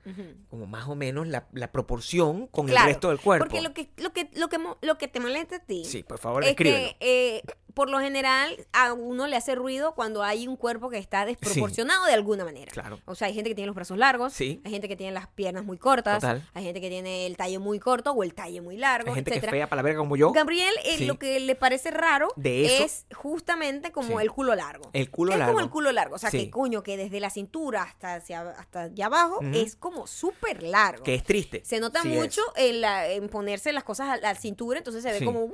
como 0.49 0.67
más 0.67 0.89
o 0.89 0.95
menos 0.95 1.27
la, 1.27 1.49
la 1.53 1.73
proporción 1.73 2.47
con 2.47 2.67
Claro, 2.67 2.87
el 2.89 2.95
resto 2.95 3.09
del 3.09 3.19
cuerpo. 3.19 3.45
Porque 3.47 3.61
lo 3.61 3.75
que, 3.75 3.91
lo 3.97 4.13
que, 4.13 4.31
lo 4.35 4.49
que, 4.49 4.59
lo 4.83 4.99
que 4.99 5.09
te 5.09 5.19
molesta 5.19 5.57
a 5.57 5.59
ti 5.59 5.85
Sí, 5.85 6.03
por 6.05 6.19
favor, 6.19 6.45
es 6.45 6.51
escríbelo. 6.51 6.77
que 6.91 6.97
eh, 7.01 7.43
por 7.75 7.89
lo 7.91 7.99
general 8.01 8.55
a 8.73 8.93
uno 8.93 9.27
le 9.27 9.35
hace 9.37 9.55
ruido 9.55 9.95
cuando 9.95 10.23
hay 10.23 10.47
un 10.47 10.57
cuerpo 10.57 10.91
que 10.91 10.99
está 10.99 11.25
desproporcionado 11.25 12.05
de 12.05 12.13
alguna 12.13 12.45
manera. 12.45 12.71
Claro. 12.71 13.01
O 13.07 13.15
sea, 13.15 13.29
hay 13.29 13.35
gente 13.35 13.49
que 13.51 13.55
tiene 13.57 13.67
los 13.67 13.75
brazos 13.75 13.97
largos, 13.99 14.33
Sí. 14.35 14.61
hay 14.65 14.71
gente 14.71 14.89
que 14.89 14.97
tiene 14.97 15.13
las 15.13 15.27
piernas 15.29 15.65
muy 15.65 15.79
cortas, 15.79 16.21
Total. 16.21 16.47
hay 16.55 16.65
gente 16.65 16.81
que 16.83 16.91
tiene 16.91 17.27
el 17.27 17.37
tallo 17.37 17.61
muy 17.61 17.79
corto 17.81 18.13
o 18.13 18.23
el 18.23 18.35
tallo 18.35 18.63
muy 18.63 18.77
largo, 18.77 19.09
Hay 19.09 19.15
gente 19.17 19.31
que 19.33 19.39
es 19.39 19.47
fea 19.51 19.69
para 19.69 19.79
la 19.81 19.85
verga 19.85 19.99
como 20.01 20.17
yo. 20.17 20.33
Gabriel, 20.33 20.73
eh, 20.85 20.99
Sí. 20.99 21.07
lo 21.07 21.19
que 21.19 21.41
le 21.41 21.55
parece 21.57 21.91
raro 21.91 22.29
De 22.37 22.67
eso- 22.67 22.85
es 22.85 23.07
justamente 23.15 23.91
como 23.91 24.21
el 24.21 24.31
culo 24.31 24.55
largo. 24.55 24.91
El 24.93 25.11
culo 25.11 25.31
Que 25.33 25.39
Es 25.39 25.41
como 25.41 25.47
largo. 25.53 25.61
el 25.61 25.71
culo 25.71 25.93
largo. 25.93 26.15
O 26.15 26.19
sea, 26.19 26.31
que 26.31 26.51
coño, 26.51 26.83
que 26.83 26.97
desde 26.99 27.21
la 27.21 27.31
cintura 27.31 27.83
hasta, 27.83 28.17
hacia, 28.17 28.51
hasta 28.59 28.83
allá 28.83 29.07
abajo 29.07 29.41
es 29.55 29.77
como 29.77 30.07
súper 30.07 30.63
largo. 30.63 31.03
Que 31.05 31.15
es 31.15 31.25
triste. 31.25 31.63
Se 31.65 31.81
nota 31.81 32.03
Sí 32.03 32.09
mucho 32.09 32.41
en, 32.57 32.81
la- 32.81 33.09
en 33.09 33.29
ponerse 33.29 33.73
las 33.73 33.85
cosas 33.85 34.09
a 34.09 34.17
la 34.19 34.35
cintura, 34.35 34.79
entonces 34.79 35.03
se 35.03 35.11
ve 35.13 35.19
Sí. 35.19 35.25
como 35.25 35.45
uh, 35.45 35.53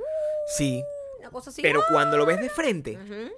Sí. 0.57 0.83
una 1.19 1.29
cosa 1.29 1.49
así. 1.49 1.61
Pero 1.61 1.81
cuando 1.91 2.17
lo 2.17 2.25
ves 2.25 2.39
de 2.41 2.49
frente, 2.49 2.97
Ujú. 2.97 3.31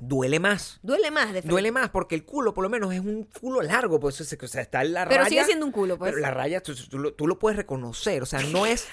duele 0.00 0.38
más. 0.40 0.78
Duele 0.82 1.10
más 1.10 1.26
de 1.26 1.32
frente. 1.42 1.48
Duele 1.48 1.70
más 1.72 1.90
porque 1.90 2.14
el 2.14 2.24
culo, 2.24 2.54
por 2.54 2.62
lo 2.64 2.70
menos, 2.70 2.92
es 2.92 3.00
un 3.00 3.24
culo 3.24 3.60
largo. 3.62 4.00
Pues, 4.00 4.20
o 4.20 4.24
sea, 4.24 4.38
o 4.42 4.46
sea, 4.48 4.62
está 4.62 4.82
en 4.82 4.92
la 4.94 5.04
Pero 5.06 5.18
raya. 5.24 5.28
sigue 5.28 5.44
siendo 5.44 5.66
un 5.66 5.72
culo, 5.72 5.98
pues. 5.98 6.10
Pero 6.12 6.20
la 6.22 6.30
raya, 6.30 6.60
tú, 6.62 6.74
tú 7.12 7.26
lo 7.26 7.38
puedes 7.38 7.56
reconocer. 7.56 8.22
O 8.22 8.26
sea, 8.26 8.40
no 8.44 8.66
es, 8.66 8.86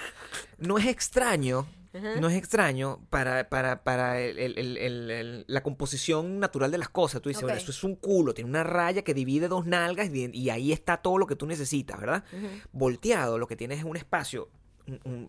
no 0.58 0.78
es 0.78 0.86
extraño. 0.86 1.66
No 1.92 2.28
es 2.28 2.36
extraño 2.36 3.04
para, 3.10 3.48
para, 3.48 3.82
para 3.82 4.20
el- 4.20 4.38
el- 4.38 4.78
el- 4.78 5.44
la 5.48 5.62
composición 5.62 6.38
natural 6.38 6.70
de 6.70 6.78
las 6.78 6.88
cosas. 6.88 7.20
Tú 7.20 7.28
dices, 7.30 7.42
bueno, 7.42 7.56
Ok. 7.56 7.62
eso 7.62 7.72
es 7.72 7.82
un 7.82 7.96
culo, 7.96 8.32
tiene 8.32 8.48
una 8.48 8.62
raya 8.62 9.02
que 9.02 9.12
divide 9.12 9.48
dos 9.48 9.66
nalgas 9.66 10.08
y, 10.14 10.30
y 10.32 10.50
ahí 10.50 10.70
está 10.72 10.98
todo 10.98 11.18
lo 11.18 11.26
que 11.26 11.34
tú 11.34 11.46
necesitas, 11.46 11.98
¿verdad? 11.98 12.22
Volteado, 12.72 13.38
lo 13.38 13.46
que 13.48 13.56
tienes 13.56 13.78
es 13.78 13.84
un 13.84 13.96
espacio, 13.96 14.48
un, 14.86 15.00
un 15.04 15.28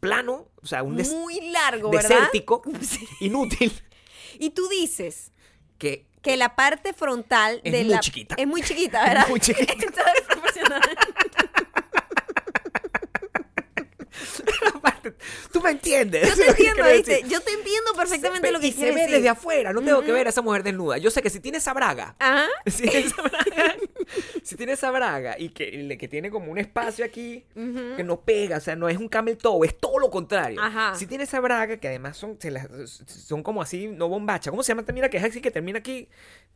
plano, 0.00 0.48
o 0.62 0.66
sea, 0.66 0.82
un 0.82 0.96
des- 0.96 1.10
Muy 1.12 1.50
largo, 1.50 1.90
¿verdad? 1.90 2.08
desértico, 2.08 2.62
inútil, 3.20 3.72
Y 4.38 4.50
tú 4.50 4.66
dices 4.68 5.32
que 5.78 6.06
que 6.22 6.36
la 6.36 6.56
parte 6.56 6.92
frontal 6.92 7.60
Es 7.62 7.72
de 7.72 7.84
muy 7.84 7.92
la 7.94 8.00
chiquita. 8.00 8.34
es 8.36 8.46
muy 8.46 8.60
chiquita, 8.60 9.04
¿verdad? 9.04 9.26
Muy 9.28 9.38
chiquita. 9.38 9.72
Desproporcionada. 10.14 10.80
tú 15.52 15.60
me 15.60 15.70
entiendes. 15.70 16.28
Yo 16.28 16.36
te 16.36 16.50
entiendo, 16.50 16.84
¿viste? 16.92 17.22
Yo 17.28 17.40
te 17.40 17.52
entiendo 17.52 17.92
perfectamente 17.96 18.46
Se- 18.48 18.52
lo 18.52 18.60
que 18.60 18.66
y 18.68 18.72
se 18.72 18.76
quieres 18.78 18.94
ve 18.94 19.00
decir. 19.02 19.16
desde 19.16 19.28
afuera, 19.28 19.72
no 19.72 19.82
tengo 19.82 20.02
que 20.02 20.12
ver 20.12 20.26
a 20.26 20.30
esa 20.30 20.42
mujer 20.42 20.62
desnuda. 20.62 20.98
Yo 20.98 21.10
sé 21.10 21.22
que 21.22 21.30
si 21.30 21.40
tiene 21.40 21.58
esa 21.58 21.72
braga, 21.74 22.14
Ajá. 22.18 22.46
si 22.66 22.82
tiene 22.82 23.06
esa 23.06 23.22
braga, 23.22 23.76
si 24.42 24.56
tiene 24.56 24.72
esa 24.72 24.90
braga 24.90 25.36
y 25.38 25.50
que, 25.50 25.96
que 25.98 26.08
tiene 26.08 26.30
como 26.30 26.50
un 26.50 26.58
espacio 26.58 27.04
aquí 27.04 27.44
que 27.54 28.04
no 28.04 28.20
pega, 28.20 28.56
o 28.58 28.60
sea, 28.60 28.76
no 28.76 28.88
es 28.88 28.96
un 28.98 29.08
camel 29.08 29.36
toe, 29.36 29.66
es 29.66 29.78
todo 29.78 29.98
lo 29.98 30.10
contrario. 30.10 30.60
Ajá. 30.60 30.94
Si 30.94 31.06
tiene 31.06 31.24
esa 31.24 31.40
braga 31.40 31.76
que 31.78 31.88
además 31.88 32.16
son, 32.16 32.36
se 32.40 32.50
las- 32.50 32.68
son 33.06 33.42
como 33.42 33.62
así, 33.62 33.88
no 33.88 34.08
bombacha. 34.08 34.50
¿Cómo 34.50 34.62
se 34.62 34.72
llama 34.74 34.84
la 34.88 35.08
que 35.10 35.16
es 35.18 35.24
así 35.24 35.40
que 35.40 35.50
termina 35.50 35.78
aquí? 35.78 36.08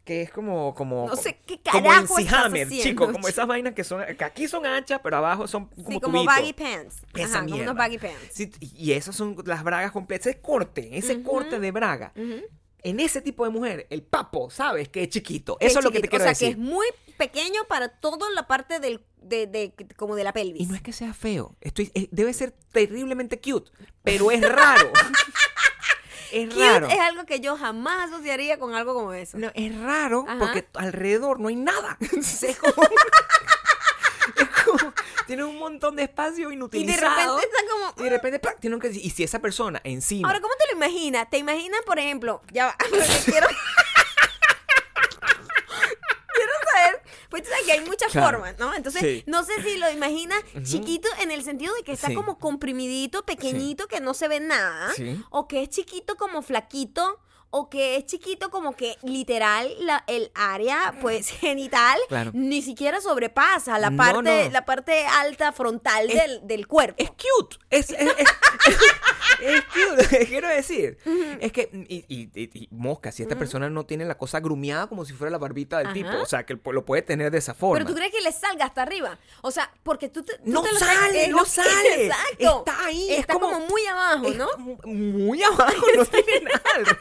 Que 0.04 0.22
es 0.22 0.30
como, 0.30 0.74
como, 0.74 1.06
No 1.06 1.14
sé 1.16 1.38
qué 1.46 1.60
como 1.70 1.84
carajo 1.88 2.18
en 2.18 2.26
estás 2.26 2.44
Hammer, 2.46 2.66
haciendo, 2.66 2.82
chico, 2.90 3.04
como 3.06 3.18
chico. 3.18 3.28
esas 3.28 3.46
vainas 3.46 3.74
que 3.74 3.84
son, 3.84 4.02
que 4.16 4.24
aquí 4.24 4.48
son 4.48 4.66
anchas, 4.66 5.00
pero 5.02 5.16
abajo 5.18 5.46
son 5.46 5.66
como 5.66 5.88
Sí, 5.90 6.00
como 6.00 6.18
tubitos. 6.18 6.26
baggy 6.36 6.52
pants. 6.54 7.02
Esa 7.14 7.24
Ajá, 7.24 7.32
como 7.40 7.54
mierda. 7.54 7.70
unos 7.72 7.76
baggy 7.78 7.98
pants. 7.98 8.18
Sí, 8.32 8.50
y 8.60 8.92
esas 8.92 9.14
son 9.14 9.36
las 9.46 9.62
bragas 9.62 9.92
completas. 9.92 10.26
Ese 10.26 10.40
corte, 10.40 10.96
ese 10.98 11.22
corte 11.22 11.60
de 11.60 11.70
braga. 11.70 12.12
Ujú. 12.16 12.42
En 12.84 12.98
ese 13.00 13.20
tipo 13.22 13.44
de 13.44 13.50
mujer, 13.50 13.86
el 13.90 14.02
papo, 14.02 14.50
¿sabes? 14.50 14.88
Que 14.88 15.04
es 15.04 15.08
chiquito. 15.08 15.56
Eso 15.60 15.78
es 15.78 15.84
lo 15.84 15.90
que 15.92 16.00
te 16.00 16.08
quiero 16.08 16.24
o 16.24 16.26
sea, 16.26 16.30
decir. 16.32 16.48
que 16.48 16.52
es 16.52 16.58
muy 16.58 16.86
pequeño 17.16 17.62
para 17.68 17.88
toda 17.88 18.28
la 18.30 18.46
parte 18.48 18.80
del, 18.80 19.04
de, 19.20 19.46
de- 19.46 19.72
como 19.96 20.16
de 20.16 20.24
la 20.24 20.32
pelvis. 20.32 20.62
Y 20.62 20.66
no 20.66 20.74
es 20.74 20.82
que 20.82 20.92
sea 20.92 21.14
feo. 21.14 21.54
Estoy, 21.60 21.92
eh, 21.94 22.08
debe 22.10 22.32
ser 22.32 22.52
terriblemente 22.72 23.40
cute, 23.40 23.70
pero 24.02 24.30
es 24.32 24.40
raro. 24.40 24.90
es 26.32 26.48
Cute 26.48 26.60
raro. 26.68 26.88
es 26.88 26.98
algo 26.98 27.24
que 27.24 27.38
yo 27.40 27.56
jamás 27.56 28.10
asociaría 28.10 28.58
con 28.58 28.74
algo 28.74 28.94
como 28.94 29.12
eso. 29.12 29.38
No, 29.38 29.50
es 29.54 29.78
raro 29.78 30.24
Ajá. 30.26 30.38
porque 30.40 30.66
alrededor 30.74 31.38
no 31.38 31.48
hay 31.48 31.56
nada. 31.56 31.98
es 32.00 32.56
como... 32.58 32.74
es 35.34 35.40
como... 35.40 35.42
Tiene 35.42 35.44
un 35.44 35.58
montón 35.58 35.96
de 35.96 36.02
espacio 36.04 36.44
y 36.46 36.48
de 36.48 36.54
inutilizado. 36.54 37.36
repente 37.36 37.46
está 37.46 37.58
como... 37.70 37.94
Y 37.98 38.02
de 38.04 38.10
repente, 38.10 38.38
¡plac! 38.38 38.60
tiene 38.60 38.76
un... 38.76 38.82
Y 38.92 39.10
si 39.10 39.22
esa 39.24 39.38
persona 39.40 39.80
encima... 39.84 40.28
Ahora, 40.28 40.40
¿cómo 40.40 40.54
te 40.58 40.66
lo 40.66 40.76
imaginas? 40.76 41.28
¿Te 41.30 41.38
imaginas, 41.38 41.80
por 41.86 41.98
ejemplo, 41.98 42.40
ya 42.52 42.66
va, 42.66 42.76
quiero... 43.24 43.46
quiero 46.34 46.52
saber, 46.72 47.02
pues 47.28 47.42
tú 47.42 47.48
sabes 47.50 47.64
que 47.64 47.72
hay 47.72 47.80
muchas 47.80 48.10
Claro. 48.12 48.38
formas, 48.38 48.58
¿no? 48.58 48.74
Entonces, 48.74 49.00
Sí. 49.02 49.24
no 49.26 49.44
sé 49.44 49.62
si 49.62 49.76
lo 49.78 49.90
imaginas 49.90 50.42
chiquito 50.62 51.08
en 51.20 51.30
el 51.30 51.42
sentido 51.44 51.74
de 51.74 51.82
que 51.82 51.92
está 51.92 52.08
Sí. 52.08 52.14
como 52.14 52.38
comprimidito, 52.38 53.24
pequeñito, 53.24 53.86
que 53.88 54.00
no 54.00 54.14
se 54.14 54.28
ve 54.28 54.40
nada, 54.40 54.92
Sí. 54.94 55.22
o 55.30 55.46
que 55.48 55.62
es 55.62 55.68
chiquito 55.70 56.16
como 56.16 56.42
flaquito, 56.42 57.20
o 57.54 57.68
que 57.68 57.96
es 57.96 58.06
chiquito 58.06 58.50
como 58.50 58.74
que 58.74 58.96
literal 59.02 59.70
la, 59.80 60.02
el 60.06 60.32
área 60.34 60.94
pues 61.02 61.28
genital 61.28 61.98
Claro. 62.08 62.30
ni 62.34 62.62
siquiera 62.62 63.00
sobrepasa 63.00 63.78
la 63.78 63.90
No, 63.90 63.96
parte 63.98 64.44
no. 64.46 64.50
la 64.50 64.64
parte 64.64 65.04
alta 65.06 65.52
frontal 65.52 66.08
Es- 66.10 66.14
del, 66.16 66.46
del 66.46 66.66
cuerpo. 66.66 66.94
es 66.96 67.10
cute. 67.10 67.56
Es, 67.70 67.90
es, 67.90 68.00
es- 68.18 68.28
es 69.42 69.62
cute. 69.64 70.26
Quiero 70.28 70.48
decir. 70.48 70.96
Es 71.40 71.52
que, 71.52 71.68
y, 71.88 72.04
y- 72.08 72.30
y- 72.34 72.50
y 72.64 72.68
mosca, 72.70 73.12
si 73.12 73.22
esta 73.22 73.36
persona 73.36 73.68
no 73.68 73.84
tiene 73.84 74.04
la 74.06 74.16
cosa 74.16 74.40
grumiada 74.40 74.86
como 74.86 75.04
si 75.04 75.12
fuera 75.12 75.30
la 75.30 75.38
barbita 75.38 75.78
del 75.78 75.88
Ajá. 75.88 75.94
tipo. 75.94 76.10
O 76.22 76.26
sea, 76.26 76.44
que 76.46 76.58
lo 76.64 76.84
puede 76.84 77.02
tener 77.02 77.30
de 77.30 77.38
esa 77.38 77.52
forma. 77.54 77.78
Pero 77.84 77.90
tú 77.90 77.94
crees 77.96 78.12
que 78.12 78.20
le 78.22 78.32
salga 78.32 78.64
hasta 78.64 78.82
arriba. 78.82 79.18
O 79.42 79.50
sea, 79.50 79.70
porque 79.82 80.08
tú 80.08 80.22
te. 80.22 80.38
tú 80.38 80.42
No 80.46 80.62
te 80.62 80.74
sale, 80.78 81.24
es 81.24 81.28
no 81.30 81.44
sale. 81.44 82.06
Exacto. 82.06 82.58
Está 82.66 82.84
ahí, 82.86 83.12
es 83.12 83.20
Está 83.20 83.34
como, 83.34 83.50
como- 83.50 83.66
muy 83.66 83.84
abajo, 83.86 84.28
¿no? 84.30 84.48
mu- 84.58 84.78
Muy 84.84 85.42
abajo, 85.42 85.86
no 85.96 86.04
tiene 86.06 86.40
nada. 86.40 86.98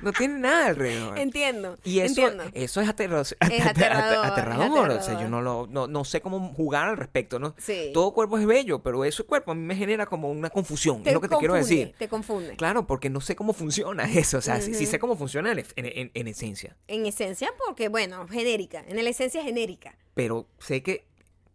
No 0.00 0.12
tiene 0.12 0.38
nada 0.38 0.66
alrededor. 0.66 1.18
Entiendo. 1.18 1.78
Y 1.82 2.00
eso, 2.00 2.20
entiendo. 2.26 2.44
eso 2.52 2.82
es, 2.82 2.88
aterrador, 2.90 3.26
es 3.40 3.62
aterrador. 3.70 4.90
O 4.90 5.02
sea, 5.02 5.18
yo 5.18 5.30
no, 5.30 5.40
lo, 5.40 5.66
no, 5.66 5.86
no 5.86 6.04
sé 6.04 6.20
cómo 6.20 6.52
jugar 6.52 6.88
al 6.90 6.98
respecto, 6.98 7.38
¿no? 7.38 7.54
Sí. 7.56 7.90
Todo 7.94 8.12
cuerpo 8.12 8.36
es 8.36 8.44
bello, 8.44 8.82
pero 8.82 9.02
ese 9.06 9.22
cuerpo 9.22 9.52
a 9.52 9.54
mí 9.54 9.62
me 9.62 9.74
genera 9.76 10.04
como 10.04 10.30
una 10.30 10.50
confusión. 10.50 11.00
es 11.06 11.14
lo 11.14 11.22
que 11.22 11.28
te 11.28 11.36
quiero 11.38 11.54
confunde, 11.54 11.76
decir. 11.76 11.94
Te 11.98 12.08
confunde. 12.08 12.54
Claro, 12.56 12.86
porque 12.86 13.08
no 13.08 13.22
sé 13.22 13.34
cómo 13.34 13.54
funciona 13.54 14.04
eso. 14.12 14.36
O 14.38 14.42
sea, 14.42 14.60
sí, 14.60 14.74
sí 14.74 14.84
sé 14.84 14.98
cómo 14.98 15.16
funciona 15.16 15.52
en, 15.52 15.60
en- 15.60 15.66
en- 15.76 16.10
en 16.12 16.28
esencia. 16.28 16.76
En 16.86 17.06
esencia, 17.06 17.48
porque, 17.66 17.88
bueno, 17.88 18.28
genérica. 18.28 18.84
En 18.86 19.02
la 19.02 19.08
esencia 19.08 19.42
genérica. 19.42 19.96
Pero 20.12 20.46
sé 20.58 20.82
que 20.82 21.06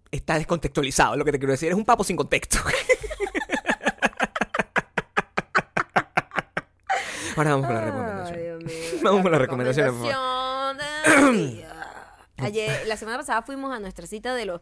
está 0.09 0.39
descontextualizado. 0.39 1.15
Lo 1.17 1.23
que 1.25 1.33
te 1.33 1.37
quiero 1.37 1.51
decir 1.51 1.69
es 1.69 1.75
un 1.75 1.85
papo 1.85 2.03
sin 2.03 2.15
contexto. 2.15 2.57
Ahora 7.39 7.51
vamos 7.51 7.67
con 7.67 7.75
la 7.75 7.81
recomendación. 7.85 8.59
Dios 8.59 8.63
mío. 8.63 8.99
Vamos 9.03 9.21
con 9.21 9.31
la 9.31 9.37
recomendación, 9.39 9.97
por 9.97 10.03
día. 10.03 11.65
Ayer, 12.37 12.85
la 12.87 12.97
semana 12.97 13.17
pasada 13.17 13.41
fuimos 13.43 13.73
a 13.73 13.79
nuestra 13.79 14.05
cita 14.07 14.33
de 14.35 14.45
los... 14.45 14.61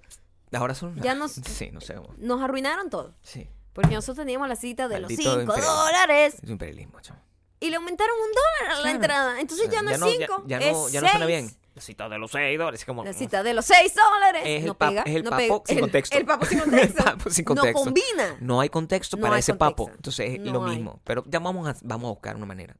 Ahora 0.53 0.75
son. 0.75 0.95
Ya 1.01 1.15
nos- 1.15 1.31
Sí, 1.33 1.71
no 1.71 1.81
sé 1.81 1.95
cómo. 1.95 2.13
Nos 2.17 2.39
arruinaron 2.41 2.89
todo. 2.91 3.15
Sí. 3.21 3.49
Porque 3.73 3.95
nosotros 3.95 4.17
teníamos 4.25 4.47
la 4.47 4.55
cita 4.55 4.87
de 4.87 4.99
Maldito 4.99 5.23
los 5.23 5.31
5 5.39 5.41
imperial. 5.53 5.65
dólares. 5.75 6.35
Es 6.35 6.43
un 6.43 6.51
imperialismo, 6.51 6.99
chamo. 7.01 7.19
Y 7.59 7.69
le 7.71 7.75
aumentaron 7.77 8.15
un 8.15 8.31
dólar 8.31 8.71
a 8.71 8.75
la 8.75 8.81
Claro. 8.83 8.95
entrada. 8.95 9.39
Entonces 9.41 9.67
O 9.67 9.71
sea, 9.71 9.79
ya 9.81 9.83
no 9.83 9.91
es 9.91 9.99
ya 9.99 10.25
5. 10.27 10.43
Ya, 10.45 10.59
ya 10.59 10.71
no, 10.71 10.89
ya 10.89 11.01
no 11.01 11.07
suena 11.09 11.25
bien. 11.25 11.51
La 11.77 11.81
cita 11.83 12.09
de 12.09 12.17
los 12.17 12.31
6 12.31 12.57
dólares. 12.57 12.79
es 12.81 12.85
Como, 12.87 13.03
La 13.03 13.13
cita 13.13 13.43
de 13.43 13.53
los 13.53 13.63
6 13.65 13.93
dólares. 13.93 14.41
Es 14.45 14.61
el 14.61 14.65
no 14.65 14.77
pega, 14.77 15.03
es 15.03 15.15
el 15.15 15.23
no 15.23 15.29
papo 15.29 15.63
sin 15.67 15.77
El- 15.77 15.81
contexto. 15.81 16.17
El, 16.17 16.25
papo 16.25 16.45
sin 16.47 16.59
contexto. 16.59 16.97
El 17.05 17.05
papo 17.05 17.29
sin 17.29 17.45
contexto. 17.45 17.79
No 17.79 17.83
combina. 17.85 18.37
No 18.39 18.59
hay 18.61 18.69
contexto 18.69 19.15
No 19.17 19.21
para 19.21 19.35
hay 19.35 19.39
ese 19.41 19.51
contexto. 19.51 19.85
papo. 19.85 19.95
Entonces 19.95 20.31
es 20.33 20.39
No 20.39 20.53
lo 20.53 20.65
hay. 20.65 20.75
mismo. 20.77 20.99
Pero 21.03 21.23
ya 21.27 21.37
vamos 21.39 21.67
a, 21.69 21.75
vamos 21.83 22.07
a 22.07 22.09
buscar 22.13 22.35
una 22.35 22.47
manera 22.47 22.75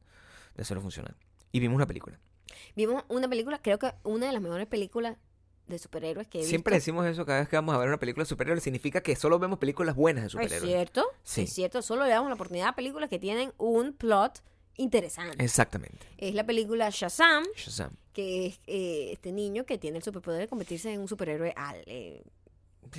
de 0.55 0.61
hacerlo 0.63 0.81
funcionar. 0.81 1.15
Y 1.51 1.59
vimos 1.59 1.75
una 1.75 1.85
película. 1.85 2.19
Vimos 2.75 3.03
una 3.07 3.27
película, 3.27 3.59
creo 3.61 3.77
que 3.77 3.91
una 4.03 4.25
de 4.25 4.33
las 4.33 4.41
mejores 4.41 4.65
películas 4.65 5.15
de 5.67 5.77
superhéroes 5.77 6.27
que 6.27 6.39
he 6.39 6.43
Siempre 6.43 6.75
visto. 6.75 6.81
decimos 6.81 7.05
eso 7.05 7.23
cada 7.25 7.39
vez 7.41 7.49
que 7.49 7.55
vamos 7.57 7.75
a 7.75 7.77
ver 7.77 7.87
una 7.89 7.99
película 7.99 8.23
de 8.23 8.29
superhéroes. 8.29 8.63
Significa 8.63 9.01
que 9.01 9.15
solo 9.15 9.37
vemos 9.37 9.59
películas 9.59 9.95
buenas 9.95 10.23
de 10.23 10.25
Es 10.27 10.31
superhéroes. 10.31 10.63
cierto, 10.63 11.05
Sí. 11.23 11.41
es 11.43 11.53
cierto. 11.53 11.81
Solo 11.83 12.05
le 12.05 12.09
damos 12.09 12.29
la 12.29 12.35
oportunidad 12.35 12.69
a 12.69 12.75
películas 12.75 13.09
que 13.09 13.19
tienen 13.19 13.53
un 13.57 13.93
plot 13.93 14.41
interesante. 14.77 15.43
Exactamente. 15.43 16.05
Es 16.17 16.33
la 16.33 16.45
película 16.45 16.89
Shazam, 16.89 17.45
Shazam. 17.55 17.91
que 18.13 18.47
es 18.47 18.59
eh, 18.67 19.09
este 19.13 19.31
niño 19.31 19.65
que 19.65 19.77
tiene 19.77 19.97
el 19.97 20.03
superpoder 20.03 20.39
de 20.41 20.47
convertirse 20.47 20.93
en 20.93 21.01
un 21.01 21.07
superhéroe 21.07 21.53
al, 21.55 21.83
eh, 21.87 22.23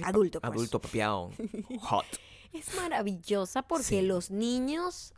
Adulto, 0.03 0.41
pues. 0.41 0.53
Adulto, 0.53 0.81
papiado. 0.81 1.31
Hot. 1.81 2.05
Es 2.53 2.75
maravillosa 2.77 3.63
porque 3.63 3.85
Sí. 3.85 4.03
los 4.03 4.31
niños, 4.31 5.13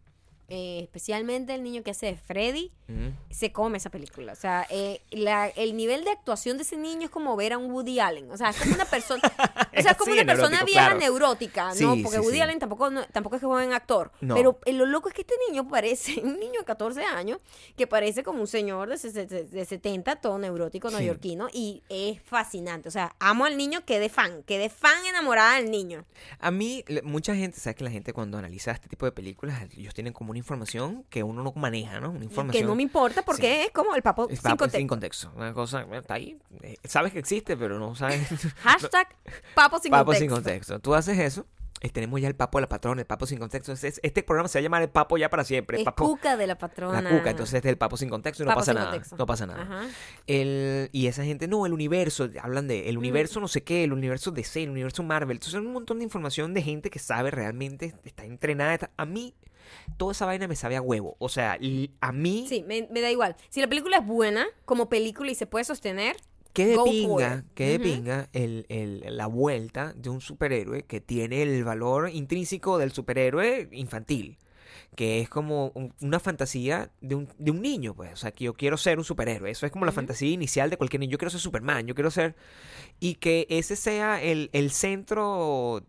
eh, 0.50 0.80
especialmente 0.82 1.54
el 1.54 1.62
niño 1.62 1.82
que 1.82 1.92
hace 1.92 2.06
de 2.06 2.16
Freddy, 2.16 2.72
se 3.30 3.52
come 3.52 3.78
esa 3.78 3.88
película. 3.88 4.32
O 4.32 4.36
sea, 4.36 4.66
eh, 4.68 5.00
la- 5.12 5.46
el 5.46 5.76
nivel 5.76 6.02
de 6.04 6.10
actuación 6.10 6.56
de 6.56 6.64
ese 6.64 6.76
niño 6.76 7.04
es 7.04 7.10
como 7.10 7.36
ver 7.36 7.52
a 7.52 7.58
un 7.58 7.70
Woody 7.70 8.00
Allen. 8.00 8.28
O 8.32 8.36
sea, 8.36 8.50
es 8.50 8.56
como 8.58 8.74
una 8.74 8.84
persona, 8.84 9.22
o 9.78 9.80
sea, 9.80 9.92
es 9.92 9.96
como 9.96 10.12
una 10.12 10.24
persona 10.24 10.64
vieja 10.64 10.86
claro. 10.86 10.98
neurótica, 10.98 11.68
¿no? 11.68 11.94
Sí, 11.94 12.02
Porque 12.02 12.18
sí, 12.18 12.24
Woody. 12.24 12.40
Allen 12.40 12.58
tampoco, 12.58 12.90
no- 12.90 13.04
tampoco 13.06 13.36
es 13.36 13.40
que 13.40 13.46
buen 13.46 13.72
actor. 13.72 14.10
No. 14.20 14.34
Pero 14.34 14.58
eh, 14.66 14.72
lo 14.72 14.86
loco 14.86 15.08
es 15.08 15.14
que 15.14 15.20
este 15.20 15.34
niño 15.48 15.68
parece 15.68 16.20
un 16.24 16.40
niño 16.40 16.58
de 16.58 16.64
14 16.64 17.04
años 17.04 17.38
que 17.76 17.86
parece 17.86 18.24
como 18.24 18.40
un 18.40 18.48
señor 18.48 18.88
de, 18.88 19.26
de 19.26 19.64
70, 19.64 20.16
todo 20.16 20.38
neurótico, 20.40 20.90
neoyorquino, 20.90 21.46
y 21.52 21.84
es 21.88 22.20
fascinante. 22.22 22.88
O 22.88 22.92
sea, 22.92 23.14
amo 23.20 23.44
al 23.44 23.56
niño, 23.56 23.84
quedé 23.86 24.08
fan, 24.08 24.42
quedé 24.42 24.68
fan 24.68 25.06
enamorada 25.06 25.56
del 25.60 25.70
niño. 25.70 26.04
A 26.40 26.50
mí, 26.50 26.84
mucha 27.04 27.36
gente, 27.36 27.60
sabes 27.60 27.76
que 27.76 27.84
la 27.84 27.90
gente 27.92 28.12
cuando 28.12 28.36
analiza 28.36 28.72
este 28.72 28.88
tipo 28.88 29.06
de 29.06 29.12
películas, 29.12 29.62
ellos 29.76 29.94
tienen 29.94 30.12
como 30.12 30.30
una 30.32 30.39
información 30.40 31.04
que 31.08 31.22
uno 31.22 31.42
no 31.42 31.52
maneja, 31.54 32.00
¿no? 32.00 32.10
Una 32.10 32.24
información. 32.24 32.60
Que 32.62 32.66
no 32.66 32.74
me 32.74 32.82
importa 32.82 33.22
porque 33.22 33.64
es 33.64 33.70
como 33.70 33.94
el 33.94 34.02
papo 34.02 34.26
sin 34.28 34.36
papo 34.38 34.56
contexto. 34.58 34.78
sin 34.78 34.86
contexto. 34.88 35.32
Una 35.36 35.54
cosa, 35.54 35.86
está 35.92 36.14
ahí. 36.14 36.36
eh, 36.62 36.76
Sabes 36.84 37.12
que 37.12 37.18
existe, 37.20 37.56
pero 37.56 37.78
no 37.78 37.94
sabes. 37.94 38.28
Hashtag 38.62 39.08
papo 39.54 39.78
sin 39.78 39.90
papo 39.92 40.06
contexto. 40.06 40.20
sin 40.24 40.30
contexto. 40.34 40.78
Tú 40.80 40.94
haces 40.94 41.18
eso. 41.18 41.46
Tenemos 41.88 42.20
ya 42.20 42.28
el 42.28 42.36
papo 42.36 42.58
de 42.58 42.62
la 42.62 42.68
patrona, 42.68 43.00
el 43.00 43.06
papo 43.06 43.24
sin 43.26 43.38
contexto. 43.38 43.72
Entonces, 43.72 43.98
este 44.02 44.22
programa 44.22 44.48
se 44.48 44.58
va 44.58 44.60
a 44.60 44.62
llamar 44.64 44.82
el 44.82 44.90
papo 44.90 45.16
ya 45.16 45.30
para 45.30 45.44
siempre. 45.44 45.78
Es 45.78 45.84
papo, 45.84 46.04
cuca 46.06 46.36
de 46.36 46.46
la 46.46 46.58
patrona. 46.58 47.00
la 47.00 47.08
cuca. 47.10 47.30
Entonces, 47.30 47.54
este 47.54 47.68
es 47.68 47.72
el 47.72 47.78
papo 47.78 47.96
sin 47.96 48.10
contexto 48.10 48.42
y 48.42 48.46
no 48.46 48.50
Papo 48.50 48.60
pasa 48.60 48.74
nada. 48.74 48.90
contexto. 48.90 49.16
No 49.16 49.24
pasa 49.26 49.46
nada. 49.46 49.62
Ajá. 49.62 49.88
El, 50.26 50.90
y 50.92 51.06
esa 51.06 51.24
gente, 51.24 51.48
no, 51.48 51.64
el 51.66 51.72
universo, 51.72 52.28
hablan 52.42 52.68
de 52.68 52.82
Mm. 52.84 52.88
el 52.88 52.98
universo 52.98 53.40
no 53.40 53.48
sé 53.48 53.62
qué, 53.62 53.84
el 53.84 53.92
universo 53.92 54.30
DC, 54.30 54.62
el 54.62 54.70
universo 54.70 55.02
Marvel. 55.02 55.36
Entonces 55.38 55.58
un 55.58 55.72
montón 55.72 55.98
de 55.98 56.04
información 56.04 56.52
de 56.54 56.62
gente 56.62 56.90
que 56.90 56.98
sabe 56.98 57.30
realmente, 57.30 57.94
está 58.04 58.24
entrenada. 58.24 58.74
está- 58.74 58.90
A 58.96 59.06
mí, 59.06 59.34
toda 59.96 60.12
esa 60.12 60.26
vaina 60.26 60.48
me 60.48 60.56
sabe 60.56 60.76
a 60.76 60.82
huevo. 60.82 61.16
O 61.18 61.28
sea, 61.28 61.58
a 62.00 62.12
mí, 62.12 62.46
Sí, 62.48 62.64
me, 62.66 62.88
me 62.90 63.00
da 63.00 63.10
igual. 63.10 63.36
Si 63.48 63.60
la 63.60 63.68
película 63.68 63.98
es 63.98 64.06
buena 64.06 64.46
como 64.64 64.88
película 64.88 65.30
y 65.30 65.34
se 65.34 65.46
puede 65.46 65.64
sostener, 65.64 66.16
qué 66.52 66.66
de 66.66 66.74
go 66.76 66.84
pinga, 66.84 67.44
qué 67.54 67.70
de 67.70 67.78
pinga 67.80 68.28
el, 68.32 68.66
el- 68.68 69.16
la 69.16 69.26
vuelta 69.26 69.92
de 69.96 70.10
un 70.10 70.20
superhéroe 70.20 70.84
que 70.84 71.00
tiene 71.00 71.42
el 71.42 71.64
valor 71.64 72.10
intrínseco 72.10 72.78
del 72.78 72.92
superhéroe 72.92 73.68
infantil. 73.72 74.38
Que 74.96 75.20
es 75.20 75.28
como 75.28 75.70
un- 75.74 75.94
una 76.00 76.20
fantasía 76.20 76.90
de 77.00 77.14
un, 77.14 77.28
de 77.38 77.50
un 77.52 77.62
niño, 77.62 77.94
pues. 77.94 78.12
O 78.12 78.16
sea, 78.16 78.32
que 78.32 78.44
yo 78.44 78.54
quiero 78.54 78.76
ser 78.76 78.98
un 78.98 79.04
superhéroe. 79.04 79.50
Eso 79.50 79.66
es 79.66 79.72
como 79.72 79.84
la 79.86 79.92
fantasía 79.92 80.30
inicial 80.30 80.68
de 80.70 80.76
cualquier 80.76 81.00
niño. 81.00 81.12
Yo 81.12 81.18
quiero 81.18 81.30
ser 81.30 81.40
Superman, 81.40 81.86
yo 81.86 81.94
quiero 81.94 82.10
ser. 82.10 82.34
Y 83.00 83.14
que 83.16 83.46
ese 83.50 83.76
sea 83.76 84.22
el, 84.22 84.50
el 84.52 84.70
centro 84.70 85.82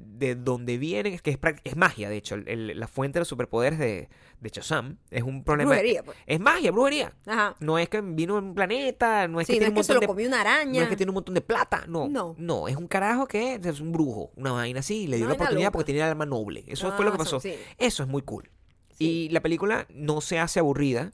de 0.00 0.34
donde 0.36 0.78
vienen, 0.78 1.18
que 1.18 1.30
es, 1.30 1.38
es 1.64 1.76
magia, 1.76 2.08
de 2.08 2.16
hecho. 2.16 2.34
el- 2.36 2.48
el- 2.48 2.78
la 2.80 2.86
fuente 2.88 3.18
de 3.18 3.20
los 3.22 3.28
superpoderes 3.28 3.78
de, 3.78 4.08
de 4.40 4.50
Shazam 4.50 4.96
es 5.10 5.22
un 5.22 5.42
problema. 5.44 5.70
brujería, 5.70 6.02
pues. 6.02 6.16
Es 6.26 6.38
magia, 6.40 6.70
brujería. 6.70 7.12
Ajá. 7.26 7.56
No 7.60 7.78
es 7.78 7.88
que 7.88 8.00
vino 8.00 8.34
de 8.34 8.40
un 8.40 8.54
planeta, 8.54 9.26
no 9.28 9.40
es 9.40 9.46
Sí, 9.46 9.54
que 9.54 9.58
no 9.60 9.64
tiene 9.66 9.66
es 9.66 9.70
un 9.70 9.74
que 9.76 9.82
se 9.84 9.92
montón 9.92 9.94
lo 9.96 10.00
de 10.00 10.06
comió 10.06 10.28
una 10.28 10.40
araña. 10.40 10.72
no 10.80 10.82
es 10.84 10.88
que 10.88 10.96
tiene 10.96 11.10
un 11.10 11.14
montón 11.14 11.34
de 11.34 11.40
plata, 11.40 11.84
no. 11.88 12.08
No. 12.08 12.34
No, 12.38 12.68
es 12.68 12.76
un 12.76 12.86
carajo 12.86 13.26
que 13.26 13.54
es 13.62 13.80
un 13.80 13.92
brujo, 13.92 14.30
una 14.36 14.52
vaina 14.52 14.80
así. 14.80 15.06
Le 15.06 15.16
dio 15.16 15.26
la 15.26 15.34
oportunidad 15.34 15.72
porque 15.72 15.86
tenía 15.86 16.04
el 16.04 16.10
alma 16.12 16.26
noble. 16.26 16.64
Eso 16.68 16.92
fue 16.92 17.04
lo 17.04 17.10
que 17.10 17.16
Ah, 17.16 17.18
pasó. 17.18 17.40
sí. 17.40 17.54
Eso 17.78 18.02
es 18.02 18.08
muy 18.08 18.22
cool. 18.22 18.50
Sí. 18.96 19.04
Y 19.04 19.28
la 19.30 19.40
película 19.40 19.86
no 19.90 20.20
se 20.20 20.38
hace 20.38 20.58
aburrida. 20.60 21.12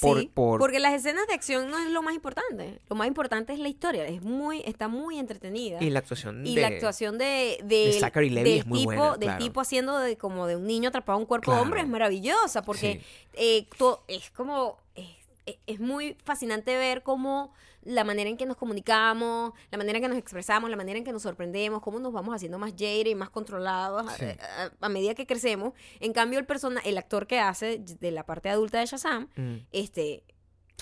Por- 0.00 0.20
sí, 0.20 0.30
por- 0.32 0.58
porque 0.58 0.78
las 0.80 0.92
escenas 0.94 1.26
de 1.26 1.34
acción 1.34 1.70
no 1.70 1.78
es 1.78 1.90
lo 1.90 2.02
más 2.02 2.14
importante. 2.14 2.80
Lo 2.88 2.96
más 2.96 3.06
importante 3.06 3.52
es 3.52 3.58
la 3.58 3.68
historia. 3.68 4.06
Es 4.06 4.22
muy, 4.22 4.62
está 4.66 4.88
muy 4.88 5.18
entretenida. 5.18 5.82
Y 5.82 5.90
la 5.90 5.98
actuación 6.00 6.46
Y 6.46 6.54
de... 6.54 6.60
la 6.62 6.68
actuación 6.68 7.18
de, 7.18 7.58
de- 7.64 7.86
de 7.88 7.92
Zachary 8.00 8.30
del 8.30 8.46
es 8.46 8.66
muy 8.66 8.78
tipo, 8.80 8.86
buena, 8.92 9.10
del 9.12 9.20
claro. 9.28 9.44
tipo 9.44 9.60
haciendo 9.60 9.98
de 9.98 10.16
como 10.16 10.46
de 10.46 10.56
un 10.56 10.66
niño 10.66 10.88
atrapado 10.88 11.18
en 11.18 11.22
un 11.22 11.26
cuerpo 11.26 11.44
Claro. 11.46 11.58
de 11.58 11.62
hombre 11.62 11.80
es 11.82 11.88
maravillosa 11.88 12.62
porque 12.62 13.02
eh, 13.34 13.66
to- 13.78 14.02
es 14.08 14.30
como 14.30 14.78
es, 14.94 15.08
es- 15.46 15.56
es 15.66 15.80
muy 15.80 16.16
fascinante 16.24 16.76
ver 16.76 17.02
cómo 17.02 17.52
la 17.84 18.04
manera 18.04 18.28
en 18.30 18.36
que 18.36 18.46
nos 18.46 18.56
comunicamos, 18.56 19.52
la 19.70 19.78
manera 19.78 19.98
en 19.98 20.02
que 20.04 20.08
nos 20.08 20.18
expresamos, 20.18 20.70
la 20.70 20.76
manera 20.76 20.98
en 20.98 21.04
que 21.04 21.12
nos 21.12 21.22
sorprendemos, 21.22 21.80
cómo 21.82 21.98
nos 22.00 22.12
vamos 22.12 22.34
haciendo 22.34 22.58
más 22.58 22.72
jaded 22.72 23.06
y 23.06 23.14
más 23.14 23.30
controlados 23.30 24.06
a- 24.10 24.16
Sí. 24.16 24.24
a, 24.24 24.70
a 24.80 24.88
medida 24.88 25.14
que 25.14 25.26
crecemos. 25.26 25.72
En 26.00 26.12
cambio, 26.12 26.38
el 26.38 26.46
persona, 26.46 26.80
el 26.84 26.98
actor 26.98 27.26
que 27.26 27.38
hace 27.40 27.78
de 27.78 28.10
la 28.10 28.24
parte 28.26 28.48
adulta 28.48 28.80
de 28.80 28.86
Shazam, 28.86 29.28
Mm, 29.36 29.56
este, 29.72 30.24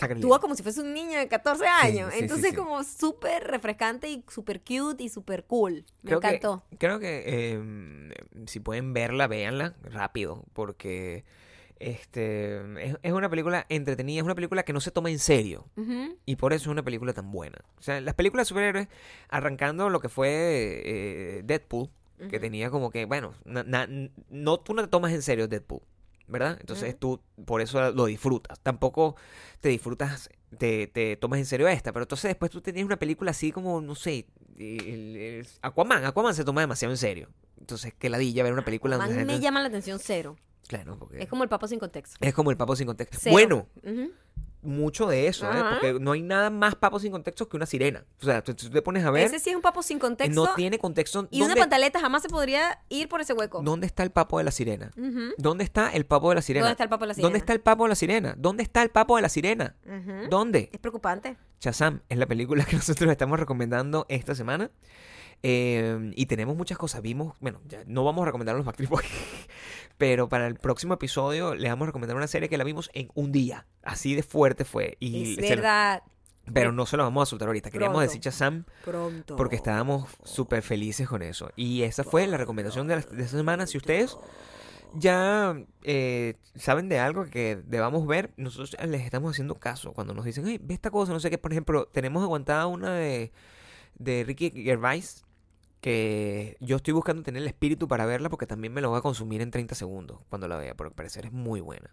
actúa 0.01 0.41
como 0.41 0.55
si 0.55 0.63
fuese 0.63 0.81
un 0.81 0.95
niño 0.95 1.19
de 1.19 1.29
14 1.29 1.67
años. 1.67 2.11
sí, 2.13 2.17
sí, 2.19 2.23
Entonces, 2.25 2.51
sí. 2.51 2.57
como 2.57 2.83
súper 2.83 3.45
refrescante 3.45 4.09
y 4.11 4.25
súper 4.29 4.61
cute 4.63 5.05
y 5.05 5.09
súper 5.09 5.45
cool. 5.45 5.85
Me 6.03 6.09
Creo 6.09 6.21
que- 6.21 6.27
encantó. 6.29 6.65
creo 6.79 6.99
que 6.99 7.25
eh, 7.27 8.13
si 8.47 8.59
pueden 8.61 8.93
verla, 8.95 9.27
véanla 9.27 9.75
rápido, 9.83 10.45
porque 10.55 11.25
este 11.91 12.57
es, 12.85 12.97
es 13.03 13.13
una 13.13 13.29
película 13.29 13.67
entretenida, 13.69 14.19
es 14.21 14.25
una 14.25 14.35
película 14.35 14.63
que 14.63 14.73
no 14.73 14.81
se 14.81 14.91
toma 14.91 15.11
en 15.11 15.19
serio. 15.19 15.67
Y 16.25 16.37
por 16.37 16.53
eso 16.53 16.65
es 16.65 16.69
una 16.73 16.83
película 16.83 17.13
tan 17.13 17.31
buena. 17.31 17.59
O 17.79 17.83
sea, 17.83 18.01
las 18.01 18.15
películas 18.15 18.47
de 18.47 18.49
superhéroes, 18.51 18.89
arrancando 19.29 19.91
lo 19.91 20.01
que 20.01 20.09
fue 20.09 20.83
eh, 20.85 21.43
Deadpool, 21.45 21.91
que 22.31 22.39
tenía 22.39 22.71
como 22.71 22.91
que, 22.91 23.05
bueno, 23.05 23.35
na- 23.45 23.65
na- 23.65 23.89
no 24.31 24.61
tú 24.61 24.75
no 24.75 24.83
te 24.83 24.89
tomas 24.89 25.13
en 25.13 25.23
serio 25.23 25.49
Deadpool, 25.49 25.81
¿verdad? 26.29 26.57
Entonces 26.61 26.91
Ujú. 26.91 26.99
tú 27.37 27.45
por 27.45 27.61
eso 27.61 27.91
lo 27.91 28.05
disfrutas. 28.07 28.61
Tampoco 28.61 29.17
te 29.61 29.69
disfrutas, 29.71 30.31
te, 30.57 30.87
te 30.87 31.17
tomas 31.17 31.41
en 31.41 31.47
serio 31.47 31.67
esta, 31.67 31.93
pero 31.93 32.05
entonces 32.05 32.29
después 32.29 32.51
tú 32.53 32.61
tenías 32.61 32.87
una 32.87 32.97
película 32.97 33.33
así 33.33 33.51
como, 33.51 33.81
no 33.81 33.97
sé, 33.97 34.27
el- 34.57 35.17
el- 35.17 35.47
Aquaman. 35.63 36.05
Aquaman 36.05 36.35
se 36.35 36.45
toma 36.45 36.61
demasiado 36.61 36.93
en 36.93 36.99
serio. 36.99 37.29
Entonces, 37.59 37.93
que 37.95 38.09
ladilla 38.09 38.45
ver 38.45 38.53
una 38.53 38.65
película 38.65 38.95
A 38.97 38.99
donde 38.99 39.15
mí 39.15 39.21
la 39.21 39.25
me 39.35 39.41
llama 39.41 39.61
la 39.61 39.69
atención 39.69 39.99
cero. 40.01 40.37
Claro, 40.73 40.97
porque 40.99 41.23
Es 41.23 41.29
como 41.29 41.43
el 41.43 41.51
papo 41.51 41.69
sin 41.69 41.79
contexto. 41.79 42.17
es 42.19 42.33
como 42.33 42.51
el 42.51 42.57
papo 42.57 42.75
sin 42.75 42.87
contexto. 42.87 43.19
Cero. 43.21 43.33
Bueno, 43.33 43.67
mucho 44.63 45.07
de 45.07 45.27
eso, 45.27 45.53
¿eh? 45.53 45.63
Porque 45.71 45.99
no 46.01 46.13
hay 46.13 46.23
nada 46.23 46.49
más 46.49 46.77
papo 46.77 46.99
sin 46.99 47.13
contexto 47.13 47.47
que 47.47 47.57
una 47.59 47.67
sirena. 47.67 48.05
O 48.23 48.25
sea, 48.25 48.43
tú, 48.43 48.55
tú 48.55 48.71
te 48.71 48.81
pones 48.81 49.05
a 49.05 49.11
ver, 49.11 49.27
Ese 49.27 49.39
sí 49.39 49.51
es 49.51 49.57
un 49.57 49.61
papo 49.61 49.83
sin 49.83 49.99
contexto. 49.99 50.47
no 50.47 50.55
tiene 50.55 50.79
contexto. 50.79 51.29
y 51.31 51.39
una 51.39 51.49
¿Dónde, 51.49 51.61
pantaleta 51.61 52.01
jamás 52.01 52.23
se 52.23 52.29
podría 52.31 52.81
ir 52.89 53.09
por 53.09 53.21
ese 53.21 53.35
hueco. 53.35 53.61
¿Dónde 53.63 53.87
está 53.87 54.03
el 54.03 54.13
papo 54.13 54.39
de 54.39 54.45
la 54.45 54.51
sirena? 54.51 54.93
¿Dónde 55.37 55.65
está 55.65 55.91
el 55.91 56.07
papo 56.07 56.31
de 56.31 56.37
la 56.37 56.43
sirena? 56.43 56.65
¿Dónde 56.65 56.75
está 56.75 56.85
el 56.85 56.89
papo 56.91 57.03
de 57.05 57.09
la 57.09 57.15
sirena? 57.15 57.27
¿Dónde 57.29 57.39
está 57.39 57.53
el 57.53 57.61
papo 57.61 57.85
de 57.85 57.89
la 57.91 57.95
sirena? 57.95 58.35
¿Dónde 58.39 58.63
está 58.63 58.83
el 58.83 58.91
papo 58.91 59.17
de 59.17 59.23
la 59.23 59.29
sirena? 59.29 59.77
¿Dónde? 60.31 60.71
Es 60.73 60.79
preocupante. 60.79 61.37
Shazam 61.61 62.01
es 62.09 62.19
la 62.19 62.27
película 62.27 62.65
que 62.69 62.77
nosotros 62.77 63.11
estamos 63.11 63.39
recomendando 63.39 64.07
esta 64.09 64.35
semana. 64.35 64.71
Eh, 65.43 66.13
y 66.15 66.27
tenemos 66.27 66.57
muchas 66.57 66.79
cosas. 66.79 67.03
Vimos, 67.03 67.35
bueno, 67.41 67.61
ya 67.69 67.83
no 67.87 68.05
vamos 68.05 68.23
a 68.23 68.27
recomendar 68.27 68.55
los 68.57 68.65
Backstreet 68.65 68.91
Boys, 68.91 69.07
pero 69.99 70.29
para 70.29 70.47
el 70.47 70.55
próximo 70.57 70.95
episodio 70.95 71.55
le 71.55 71.69
vamos 71.69 71.85
a 71.85 71.87
recomendar 71.87 72.17
una 72.17 72.27
serie 72.29 72.49
que 72.49 72.57
la 72.59 72.65
vimos 72.65 72.91
en 72.95 73.09
un 73.15 73.33
día. 73.33 73.67
Así 73.83 74.15
de 74.15 74.23
fuerte 74.23 74.65
fue. 74.65 74.97
Y 75.01 75.33
es 75.41 75.49
verdad. 75.51 76.03
pero 76.53 76.71
no 76.73 76.87
se 76.87 76.97
lo 76.97 77.03
vamos 77.03 77.29
a 77.29 77.31
soltar 77.31 77.49
ahorita. 77.49 77.71
Queríamos 77.71 77.95
Pronto. 77.97 78.09
decir 78.09 78.21
Shazam 78.23 78.65
Pronto. 78.85 79.35
porque 79.37 79.57
estábamos 79.57 80.09
súper 80.25 80.63
felices 80.63 81.09
con 81.09 81.23
eso. 81.23 81.51
Y 81.57 81.83
esa 81.83 82.05
fue 82.05 82.27
la 82.29 82.37
recomendación 82.37 82.87
de, 82.87 82.97
la- 82.97 83.03
de 83.03 83.23
esta 83.25 83.37
semana. 83.37 83.67
Si 83.67 83.79
ustedes 83.79 84.17
ya 84.95 85.57
eh, 85.85 86.35
saben 86.55 86.89
de 86.89 86.99
algo 86.99 87.25
que 87.25 87.57
debamos 87.67 88.07
ver, 88.07 88.33
nosotros 88.37 88.77
les 88.87 89.01
estamos 89.03 89.33
haciendo 89.33 89.55
caso. 89.57 89.93
Cuando 89.93 90.15
nos 90.15 90.25
dicen, 90.25 90.45
hey, 90.47 90.61
ve 90.63 90.75
esta 90.75 90.91
cosa, 90.91 91.13
no 91.13 91.19
sé 91.21 91.31
qué. 91.31 91.39
Por 91.39 91.53
ejemplo, 91.53 91.87
tenemos 91.87 92.23
aguantada 92.23 92.67
una 92.67 92.95
de, 92.95 93.33
de 93.95 94.25
Ricky 94.25 94.51
Gervais. 94.51 95.25
Que 95.83 96.57
yo 96.61 96.77
estoy 96.77 96.95
buscando 96.95 97.23
tener 97.25 97.43
el 97.43 97.49
espíritu 97.49 97.89
para 97.89 98.07
verla 98.07 98.31
porque 98.31 98.47
también 98.47 98.73
me 98.73 98.81
lo 98.81 98.89
voy 98.91 98.99
a 98.99 99.03
consumir 99.03 99.41
en 99.43 99.51
30 99.51 99.75
segundos 99.75 100.21
cuando 100.31 100.47
la 100.49 100.57
vea, 100.57 100.75
porque 100.77 100.91
al 100.93 100.95
parecer 100.95 101.27
es 101.27 101.33
muy 101.33 101.61
buena. 101.61 101.93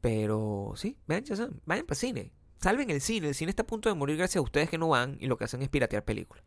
Pero 0.00 0.72
sí, 0.76 0.96
vean 1.08 1.24
Shazam, 1.24 1.58
vayan 1.66 1.84
para 1.84 1.94
el 1.96 1.98
cine. 1.98 2.32
Salven 2.62 2.88
el 2.90 3.00
cine. 3.00 3.28
El 3.28 3.34
cine 3.34 3.50
está 3.50 3.62
a 3.64 3.66
punto 3.66 3.88
de 3.88 3.96
morir 3.96 4.16
gracias 4.16 4.36
a 4.36 4.40
ustedes 4.42 4.70
que 4.70 4.78
no 4.78 4.88
van 4.88 5.16
y 5.20 5.26
lo 5.26 5.36
que 5.36 5.44
hacen 5.44 5.60
es 5.62 5.68
piratear 5.68 6.04
películas. 6.04 6.44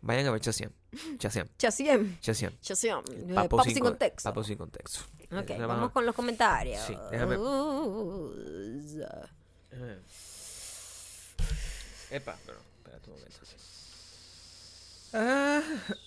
Vayan 0.00 0.26
a 0.26 0.30
ver 0.30 0.40
Shazam. 0.40 0.70
Shazam. 1.18 1.48
Chasiem. 1.58 2.16
Shazam. 2.22 2.52
Chasiem. 2.60 3.02
Papo, 3.34 3.62
sin 3.62 3.74
sin 3.74 3.82
con- 3.82 3.92
contexto. 3.92 4.28
Papo 4.30 4.44
sin 4.44 4.56
contexto. 4.58 5.00
Ok, 5.30 5.50
vamos 5.60 5.90
con 5.92 6.06
los 6.06 6.14
comentarios. 6.14 6.80
Sí, 6.86 6.94
déjame- 7.10 7.36
Epa, 12.10 12.36
pero 12.46 12.58
espérate 12.78 13.10
un 13.10 13.16
momento. 13.16 13.38
Ah, 15.16 15.62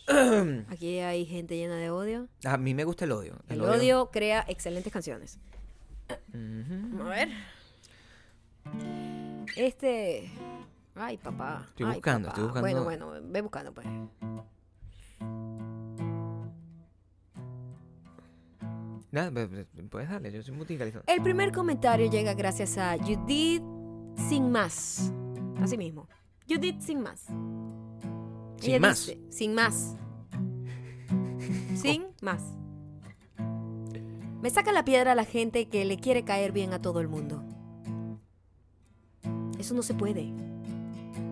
Aquí 0.69 0.99
hay 0.99 1.25
gente 1.25 1.55
llena 1.55 1.77
de 1.77 1.89
odio. 1.89 2.27
a 2.43 2.57
mí 2.57 2.73
me 2.73 2.83
gusta 2.83 3.05
el 3.05 3.13
odio. 3.13 3.37
El 3.47 3.61
odio 3.61 4.09
crea 4.11 4.43
excelentes 4.49 4.91
canciones. 4.91 5.39
Ujú. 6.33 7.01
A 7.01 7.09
ver. 7.09 7.29
Este. 9.55 10.29
Ay, 10.95 11.17
papá. 11.17 11.65
Estoy 11.69 11.85
Ay, 11.87 11.93
buscando, 11.93 12.27
papá. 12.29 12.41
estoy 12.41 12.61
Bueno, 12.61 12.83
buscando. 12.83 13.05
bueno, 13.07 13.27
ve 13.31 13.41
buscando, 13.41 13.73
pues. 13.73 13.87
Nada, 19.11 19.29
ve- 19.29 19.45
ve- 19.47 19.65
puedes 19.89 20.09
darle, 20.09 20.31
yo 20.31 20.43
soy 20.43 20.53
musicalizado. 20.53 21.03
El 21.07 21.21
primer 21.23 21.51
comentario 21.51 22.09
llega 22.09 22.33
gracias 22.33 22.77
a 22.77 22.97
Judith 22.97 23.63
Sin 24.29 24.51
Más. 24.51 25.13
Así 25.61 25.77
mismo. 25.77 26.07
Judith 26.47 26.81
Sin 26.81 27.01
Más. 27.01 27.25
Sin 28.59 28.71
Ella 28.71 28.79
más. 28.79 29.05
dice, 29.05 29.19
sin 29.29 29.53
más. 29.53 29.95
Sin 31.75 32.05
más. 32.21 32.43
Me 34.41 34.49
saca 34.49 34.71
la 34.71 34.85
piedra 34.85 35.13
a 35.13 35.15
la 35.15 35.25
gente 35.25 35.67
que 35.67 35.85
le 35.85 35.97
quiere 35.97 36.23
caer 36.23 36.51
bien 36.51 36.73
a 36.73 36.81
todo 36.81 36.99
el 36.99 37.07
mundo. 37.07 37.43
Eso 39.59 39.73
no 39.73 39.81
se 39.81 39.93
puede. 39.93 40.31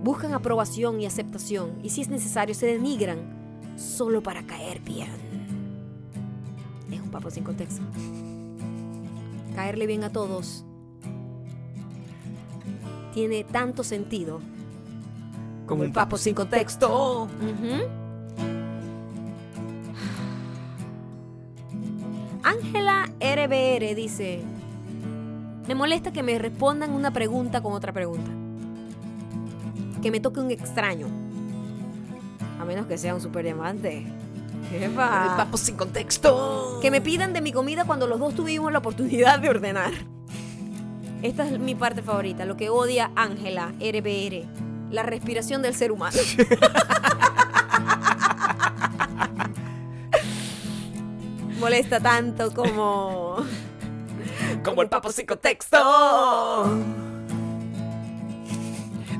Buscan 0.03 0.34
aprobación 0.34 0.99
y 1.01 1.05
aceptación 1.05 1.80
y 1.84 1.89
si 1.89 2.01
es 2.01 2.09
necesario 2.09 2.55
se 2.55 2.67
denigran 2.67 3.73
solo 3.78 4.21
para 4.21 4.45
caer 4.45 4.82
bien. 4.82 5.09
Es 6.91 7.01
un 7.01 7.11
papo 7.11 7.30
sin 7.30 7.43
contexto. 7.43 7.82
Caerle 9.55 9.88
bien 9.88 10.03
a 10.03 10.11
todos 10.11 10.65
tiene 13.13 13.45
tanto 13.45 13.86
sentido 13.86 14.41
como 15.66 15.84
el 15.84 15.91
papo 15.91 16.18
sin 16.18 16.34
contexto. 16.34 17.28
Ángela 22.43 23.09
RBR 23.20 23.95
dice, 23.95 24.43
me 25.68 25.76
molesta 25.76 26.11
que 26.11 26.22
me 26.22 26.38
respondan 26.38 26.91
una 26.91 27.11
pregunta 27.11 27.61
con 27.61 27.74
otra 27.74 27.91
pregunta. 27.91 28.30
Que 30.01 30.11
me 30.11 30.20
toque 30.20 30.39
un 30.39 30.51
extraño. 30.51 31.07
A 32.59 32.66
menos 32.66 32.86
que 32.86 32.97
sea 32.97 33.16
un 33.16 33.22
super 33.22 33.43
diamante. 33.43 34.05
Epa. 34.72 35.47
sin 35.55 35.76
contexto. 35.76 36.80
Que 36.82 36.91
me 36.91 37.01
pidan 37.01 37.34
de 37.34 37.41
mi 37.41 37.51
comida 37.51 37.86
cuando 37.86 38.07
los 38.07 38.20
dos 38.20 38.36
tuvimos 38.36 38.72
la 38.72 38.80
oportunidad 38.80 39.39
de 39.39 39.49
ordenar. 39.49 39.93
Esta 41.22 41.47
es 41.47 41.59
mi 41.59 41.74
parte 41.74 42.03
favorita, 42.03 42.45
lo 42.45 42.55
que 42.55 42.70
odia 42.70 43.09
Ángela 43.16 43.74
RBR, 43.80 44.45
la 44.95 45.03
respiración 45.03 45.61
del 45.61 45.75
ser 45.75 45.91
humano. 45.91 46.17
Molesta 51.59 51.99
tanto 51.99 52.53
como 52.53 53.37
Como 54.63 54.81
el 54.81 54.89
papo 54.89 55.11
sin 55.11 55.25
contexto. 55.25 55.77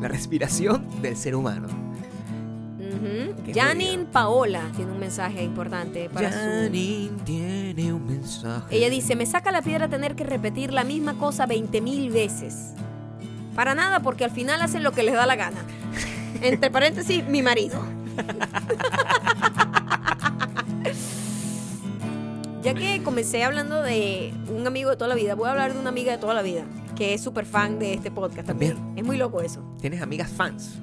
La 0.02 0.08
respiración 0.08 1.02
del 1.02 1.16
ser 1.18 1.36
humano. 1.36 1.68
Janine 3.54 3.98
jodido. 3.98 4.12
Paola 4.12 4.72
tiene 4.76 4.92
un 4.92 5.00
mensaje 5.00 5.44
importante 5.44 6.10
para 6.10 6.32
su 6.32 6.38
Janine 6.38 7.12
tiene 7.24 7.94
un 7.94 8.06
mensaje. 8.06 8.76
Ella 8.76 8.90
dice, 8.90 9.16
me 9.16 9.26
saca 9.26 9.52
la 9.52 9.62
piedra 9.62 9.88
tener 9.88 10.16
que 10.16 10.24
repetir 10.24 10.74
la 10.74 10.84
misma 10.84 11.18
cosa 11.18 11.46
20 11.46 11.82
mil 11.82 12.10
veces. 12.10 12.74
Para 13.56 13.74
nada, 13.74 14.02
porque 14.02 14.26
al 14.26 14.32
final 14.32 14.62
hacen 14.62 14.84
lo 14.84 14.92
que 14.92 15.04
les 15.04 15.16
da 15.16 15.26
la 15.26 15.38
gana. 15.38 15.64
Entre 16.42 16.70
paréntesis, 16.70 17.26
mi 17.26 17.42
marido. 17.42 17.82
ya 22.62 22.74
que 22.74 23.02
comencé 23.02 23.46
hablando 23.46 23.82
de 23.82 24.34
un 24.50 24.68
amigo 24.68 24.90
de 24.90 24.98
toda 24.98 25.08
la 25.08 25.16
vida, 25.16 25.36
voy 25.36 25.48
a 25.48 25.52
hablar 25.52 25.74
de 25.74 25.80
una 25.80 25.88
amiga 25.90 26.12
de 26.12 26.18
toda 26.18 26.34
la 26.34 26.42
vida, 26.42 26.66
que 26.98 27.14
es 27.14 27.24
súper 27.24 27.46
fan 27.46 27.80
de 27.80 27.94
este 27.94 28.12
podcast 28.12 28.48
también. 28.48 28.76
También. 28.76 28.98
Es 28.98 29.06
muy 29.06 29.16
loco 29.18 29.40
eso. 29.42 29.64
Tienes 29.80 30.02
amigas 30.02 30.30
fans. 30.30 30.80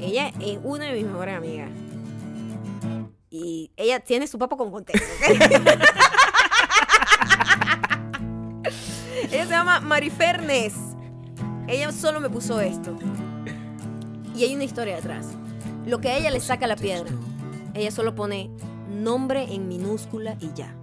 Ella 0.00 0.32
es 0.40 0.58
una 0.64 0.86
de 0.86 0.94
mis 0.94 1.04
mejores 1.04 1.36
amigas. 1.36 1.70
Y 3.30 3.70
ella 3.76 4.00
tiene 4.00 4.26
su 4.26 4.36
papo 4.38 4.56
con 4.56 4.72
contexto. 4.72 5.06
¿ok? 5.06 5.30
ella 9.30 9.44
se 9.44 9.50
llama 9.50 9.78
Marifernes. 9.78 10.89
Ella 11.70 11.92
solo 11.92 12.18
me 12.18 12.28
puso 12.28 12.60
esto. 12.60 12.96
Y 14.34 14.42
hay 14.42 14.56
una 14.56 14.64
historia 14.64 14.96
detrás. 14.96 15.28
Lo 15.86 16.00
que 16.00 16.08
a 16.08 16.18
ella 16.18 16.32
le 16.32 16.40
saca 16.40 16.66
la 16.66 16.74
piedra. 16.74 17.08
Ella 17.74 17.92
solo 17.92 18.16
pone 18.16 18.50
nombre 18.90 19.54
en 19.54 19.68
minúscula 19.68 20.36
y 20.40 20.52
ya. 20.52 20.74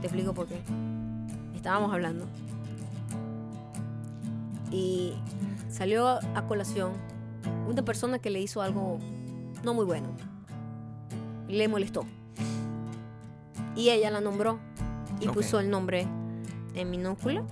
Te 0.00 0.06
explico 0.06 0.32
por 0.32 0.46
qué. 0.46 0.58
Estábamos 1.54 1.92
hablando. 1.92 2.24
Y 4.70 5.12
salió 5.68 6.08
a 6.08 6.46
colación 6.48 6.92
una 7.68 7.84
persona 7.84 8.20
que 8.20 8.30
le 8.30 8.40
hizo 8.40 8.62
algo 8.62 8.98
no 9.62 9.74
muy 9.74 9.84
bueno. 9.84 10.08
Le 11.48 11.68
molestó. 11.68 12.06
Y 13.76 13.90
ella 13.90 14.10
la 14.10 14.22
nombró 14.22 14.58
y 15.20 15.28
puso 15.28 15.60
el 15.60 15.68
nombre 15.68 16.06
en 16.74 16.90
minúscula. 16.90 17.44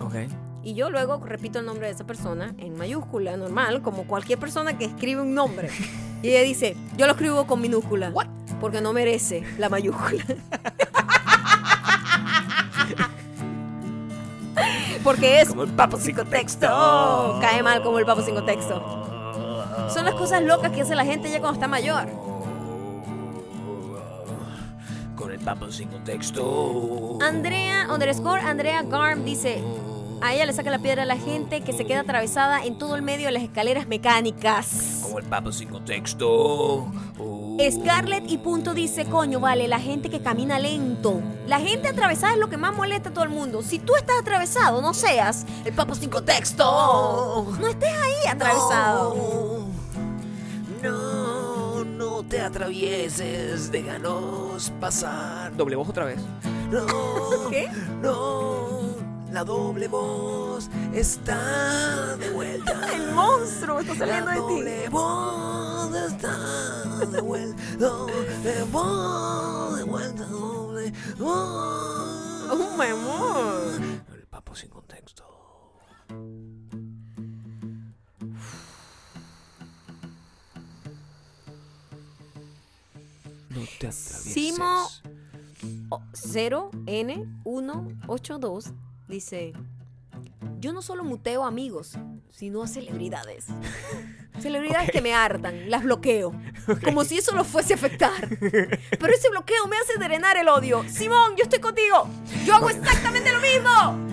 Y 0.63 0.75
yo 0.75 0.91
luego 0.91 1.19
repito 1.25 1.59
el 1.61 1.67
nombre 1.67 1.87
de 1.87 1.95
esa 1.95 2.05
persona 2.05 2.55
en 2.59 2.77
mayúscula, 2.77 3.37
normal, 3.37 3.81
como 3.83 4.05
cualquier 4.05 4.39
persona 4.39 4.77
que 4.77 4.85
escribe 4.85 5.23
un 5.23 5.35
nombre. 5.35 5.71
Y 6.23 6.29
ella 6.29 6.43
dice, 6.43 6.77
yo 6.99 7.07
lo 7.07 7.13
escribo 7.13 7.47
con 7.47 7.63
minúscula. 7.63 8.11
What? 8.11 8.27
Porque 8.61 8.83
no 8.83 8.93
merece 8.93 9.43
la 9.57 9.71
mayúscula. 9.71 10.23
porque 15.03 15.41
es 15.41 15.49
Como 15.49 15.63
el 15.63 15.71
papo 15.71 15.97
sin 15.97 16.15
contexto. 16.15 17.39
Cae 17.41 17.63
mal 17.63 17.83
como 17.83 17.99
el 17.99 18.05
papo 18.05 18.21
sin 18.21 18.35
contexto. 18.35 19.01
Son 19.89 20.05
las 20.05 20.13
cosas 20.15 20.43
locas 20.43 20.73
que 20.73 20.83
hace 20.83 20.95
la 20.95 21.07
gente 21.07 21.31
ya 21.31 21.41
cuando 21.41 21.55
está 21.55 21.69
mayor. 21.69 22.07
Con 25.17 25.33
el 25.33 25.41
papo 25.41 25.71
sin 25.71 25.89
contexto. 25.89 27.19
Andrea, 27.23 27.89
underscore 27.91 28.43
Andrea 28.43 28.83
Garm 28.83 29.25
dice, 29.25 29.63
a 30.23 30.35
ella 30.35 30.47
le 30.47 30.53
saca 30.53 30.71
la 30.71 30.79
piedra 30.79 31.03
a 31.03 31.07
la 31.07 31.17
gente 31.17 31.63
que 31.63 31.73
se 31.73 31.85
queda 31.87 32.01
atravesada 32.01 32.65
en 32.65 32.79
todo 32.79 32.97
el 32.97 33.03
medio 33.03 33.27
de 33.27 33.33
las 33.33 33.43
escaleras 33.43 33.87
mecánicas. 33.87 35.01
Como 35.03 35.19
el 35.19 35.25
papo 35.25 35.53
sin 35.53 35.69
contexto. 35.69 36.91
Scarlett 37.71 38.31
y 38.31 38.39
punto 38.39 38.73
dice, 38.75 39.05
coño, 39.07 39.41
vale, 39.41 39.69
la 39.69 39.81
gente 39.81 40.09
que 40.09 40.21
camina 40.21 40.59
lento. 40.59 41.21
La 41.47 41.61
gente 41.61 41.89
atravesada 41.89 42.35
es 42.35 42.39
lo 42.39 42.49
que 42.49 42.57
más 42.57 42.75
molesta 42.75 43.11
a 43.11 43.13
todo 43.13 43.25
el 43.25 43.31
mundo. 43.31 43.63
Si 43.63 43.79
tú 43.79 43.95
estás 43.97 44.19
atravesado, 44.21 44.81
no 44.81 44.95
seas 44.95 45.45
el 45.65 45.73
papo 45.75 45.95
sin 45.95 46.11
contexto. 46.11 47.47
No 47.61 47.67
estés 47.67 47.93
ahí 47.93 48.29
atravesado. 48.29 49.67
No, 50.83 51.85
no 51.85 52.23
te 52.23 52.41
atravieses, 52.41 53.71
déjanos 53.71 54.73
pasar. 54.81 55.55
Doble 55.57 55.77
voz 55.77 55.89
otra 55.89 56.05
vez. 56.07 56.21
No, 56.71 56.87
¿Qué? 57.51 57.69
no, 58.01 58.90
La 59.33 59.45
doble 59.45 59.87
voz 59.89 60.69
está 60.93 62.17
de 62.17 62.31
vuelta. 62.31 62.93
El 62.95 63.13
monstruo 63.13 63.81
está 63.81 63.95
saliendo 63.95 64.27
La 64.27 64.35
de 64.35 64.41
ti. 64.41 64.43
doble 64.43 64.89
voz 64.89 65.95
está 65.95 66.37
de 67.07 67.21
vuelta. 67.21 67.63
Doble 67.79 68.63
voz 68.73 69.77
de 69.77 69.85
vuelta. 69.85 70.25
Doble 70.27 70.93
voz. 71.19 72.51
Oh, 72.51 72.77
mi 72.77 72.85
amor. 72.87 73.81
El 74.13 74.27
papo 74.27 74.55
sin 74.55 74.69
contexto. 74.69 75.25
No 83.51 83.61
te 83.79 83.87
atravieses. 83.89 84.33
Simo 84.33 84.87
o- 85.91 86.01
0N182 86.13 88.73
dice: 89.11 89.53
Yo 90.61 90.73
no 90.73 90.81
solo 90.81 91.05
muteo 91.05 91.45
amigos, 91.45 91.99
sino 92.31 92.63
a 92.63 92.69
celebridades. 92.69 93.47
Celebridades 94.41 94.91
que 94.91 95.03
me 95.03 95.13
hartan, 95.13 95.69
las 95.69 95.85
bloqueo. 95.85 96.33
Como 96.83 97.05
si 97.05 97.19
eso 97.19 97.35
los 97.35 97.47
fuese 97.47 97.75
a 97.75 97.77
afectar. 97.77 98.27
Pero 98.39 99.13
ese 99.13 99.29
bloqueo 99.29 99.67
me 99.67 99.77
hace 99.77 99.99
drenar 99.99 100.39
el 100.39 100.49
odio. 100.49 100.83
Simón, 100.89 101.37
yo 101.37 101.43
estoy 101.43 101.59
contigo. 101.59 102.09
Yo 102.47 102.55
hago 102.55 102.71
exactamente 102.71 103.31
lo 103.33 103.41
mismo. 103.41 104.09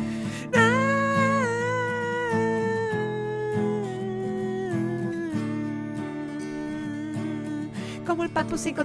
Como 8.05 8.23
el 8.23 8.29
papo 8.29 8.57
sin 8.57 8.75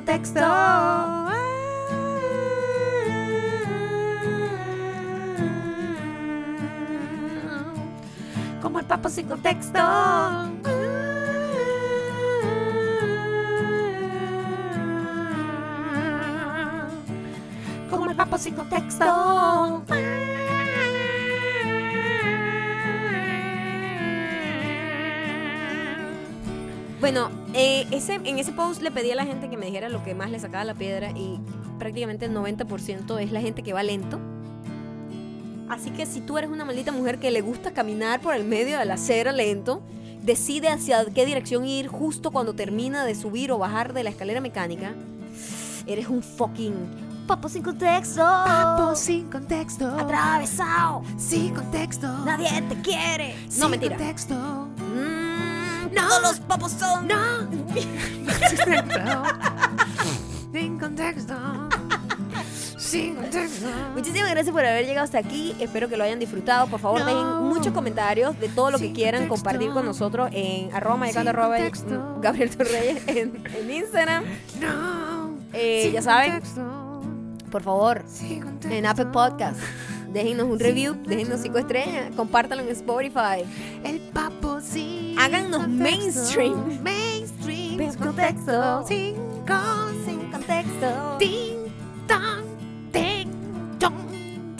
Como 8.62 8.78
el 8.78 8.84
papo 8.86 9.08
sin 9.08 9.26
contexto. 9.26 9.80
Como 17.90 18.08
el 18.08 18.14
papo 18.16 18.38
sin 18.38 18.54
contexto. 18.54 19.82
Bueno, 27.00 27.30
eh, 27.54 27.88
ese, 27.90 28.14
en 28.14 28.38
ese 28.38 28.52
post 28.52 28.80
le 28.80 28.92
pedí 28.92 29.10
a 29.10 29.16
la 29.16 29.26
gente 29.26 29.50
que 29.50 29.56
me 29.56 29.66
dijera 29.66 29.88
lo 29.88 30.04
que 30.04 30.14
más 30.14 30.30
le 30.30 30.38
sacaba 30.38 30.62
la 30.62 30.74
piedra 30.74 31.10
y 31.10 31.40
prácticamente 31.80 32.26
el 32.26 32.32
90% 32.32 33.20
es 33.20 33.32
la 33.32 33.40
gente 33.40 33.64
que 33.64 33.72
va 33.72 33.82
lento. 33.82 34.20
Así 35.72 35.90
que 35.90 36.04
si 36.04 36.20
tú 36.20 36.36
eres 36.36 36.50
una 36.50 36.66
maldita 36.66 36.92
mujer 36.92 37.18
que 37.18 37.30
le 37.30 37.40
gusta 37.40 37.70
caminar 37.72 38.20
por 38.20 38.34
el 38.34 38.44
medio 38.44 38.78
de 38.78 38.84
la 38.84 38.94
acera 38.94 39.32
lento, 39.32 39.80
decide 40.22 40.68
hacia 40.68 41.02
qué 41.06 41.24
dirección 41.24 41.64
ir 41.66 41.88
justo 41.88 42.30
cuando 42.30 42.52
termina 42.54 43.06
de 43.06 43.14
subir 43.14 43.50
o 43.52 43.58
bajar 43.58 43.94
de 43.94 44.04
la 44.04 44.10
escalera 44.10 44.42
mecánica, 44.42 44.92
eres 45.86 46.08
un 46.08 46.22
fucking 46.22 47.24
papo 47.26 47.48
sin 47.48 47.62
contexto. 47.62 48.20
Papo 48.20 48.94
sin 48.94 49.30
contexto. 49.30 49.88
Atravesado. 49.98 51.02
Sin 51.16 51.54
contexto. 51.54 52.06
Nadie 52.26 52.50
te 52.68 52.82
quiere. 52.82 53.34
No, 53.46 53.50
Sin 53.50 53.70
mentira. 53.70 53.96
contexto. 53.96 54.34
Mm, 54.34 55.94
No. 55.94 56.08
Todos 56.08 56.22
los 56.22 56.40
papos 56.40 56.72
son. 56.72 57.08
No. 57.08 57.16
Sin 60.52 60.78
contexto. 60.78 61.34
Muchísimas 63.94 64.30
gracias 64.30 64.52
por 64.52 64.64
haber 64.64 64.86
llegado 64.86 65.04
hasta 65.04 65.18
aquí. 65.18 65.54
Espero 65.58 65.88
que 65.88 65.96
lo 65.96 66.04
hayan 66.04 66.18
disfrutado. 66.18 66.66
Por 66.66 66.80
favor, 66.80 67.00
No. 67.00 67.06
dejen 67.06 67.48
muchos 67.48 67.72
comentarios 67.72 68.38
de 68.38 68.48
todo 68.48 68.70
lo 68.70 68.78
que 68.78 68.92
quieran 68.92 69.28
compartir 69.28 69.70
con 69.70 69.84
nosotros 69.84 70.28
en 70.32 70.72
arroba 70.74 70.96
mayacando, 70.96 71.30
arroba. 71.30 71.56
Gabriel 72.20 72.56
Torreyes 72.56 73.08
en, 73.08 73.42
en 73.56 73.70
Instagram. 73.70 74.24
No. 74.60 75.36
Eh, 75.52 75.90
ya 75.92 76.00
saben, 76.02 76.40
por 77.50 77.62
favor, 77.62 78.04
en 78.70 78.86
Apple 78.86 79.06
Podcast. 79.06 79.58
Déjennos 80.12 80.46
un 80.46 80.58
review, 80.58 80.94
déjennos 81.06 81.40
cinco 81.40 81.58
estrellas, 81.58 82.10
compártanlo 82.16 82.62
en 82.64 82.70
Spotify. 82.70 83.44
El 83.84 83.98
papo 84.12 84.58
Hágannos 85.18 85.60
contexto. 85.62 85.82
mainstream. 85.82 86.82
Mainstream. 86.82 87.78
Sin 87.78 87.94
contexto. 87.94 88.86
Sin 88.86 89.14
con. 89.46 90.04
Sin 90.04 90.30
contexto. 90.30 91.16
Ding 91.18 91.58
dong. 92.08 92.51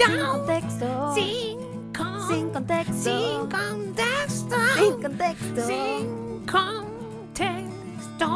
Down. 0.07 0.39
contexto. 0.39 1.15
Sin 1.15 1.59
con. 1.93 2.29
Sin 2.29 2.51
contexto. 2.51 2.95
Sin 2.95 3.49
contexto. 3.49 4.57
Sin 4.75 4.97
contexto. 4.99 5.63
Sin 5.67 6.45
contexto. 6.47 8.27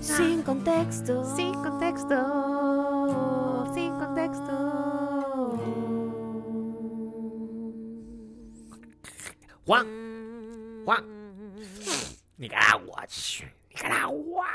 Sin 0.00 0.42
contexto. 0.42 1.24
Sin 1.36 1.54
contexto. 1.54 2.16
Sin 3.74 3.92
contexto. 3.98 4.54
Juan. 9.66 9.86
Juan. 10.84 11.04
Nicaragua. 12.38 13.06
Nicaragua. 13.70 14.48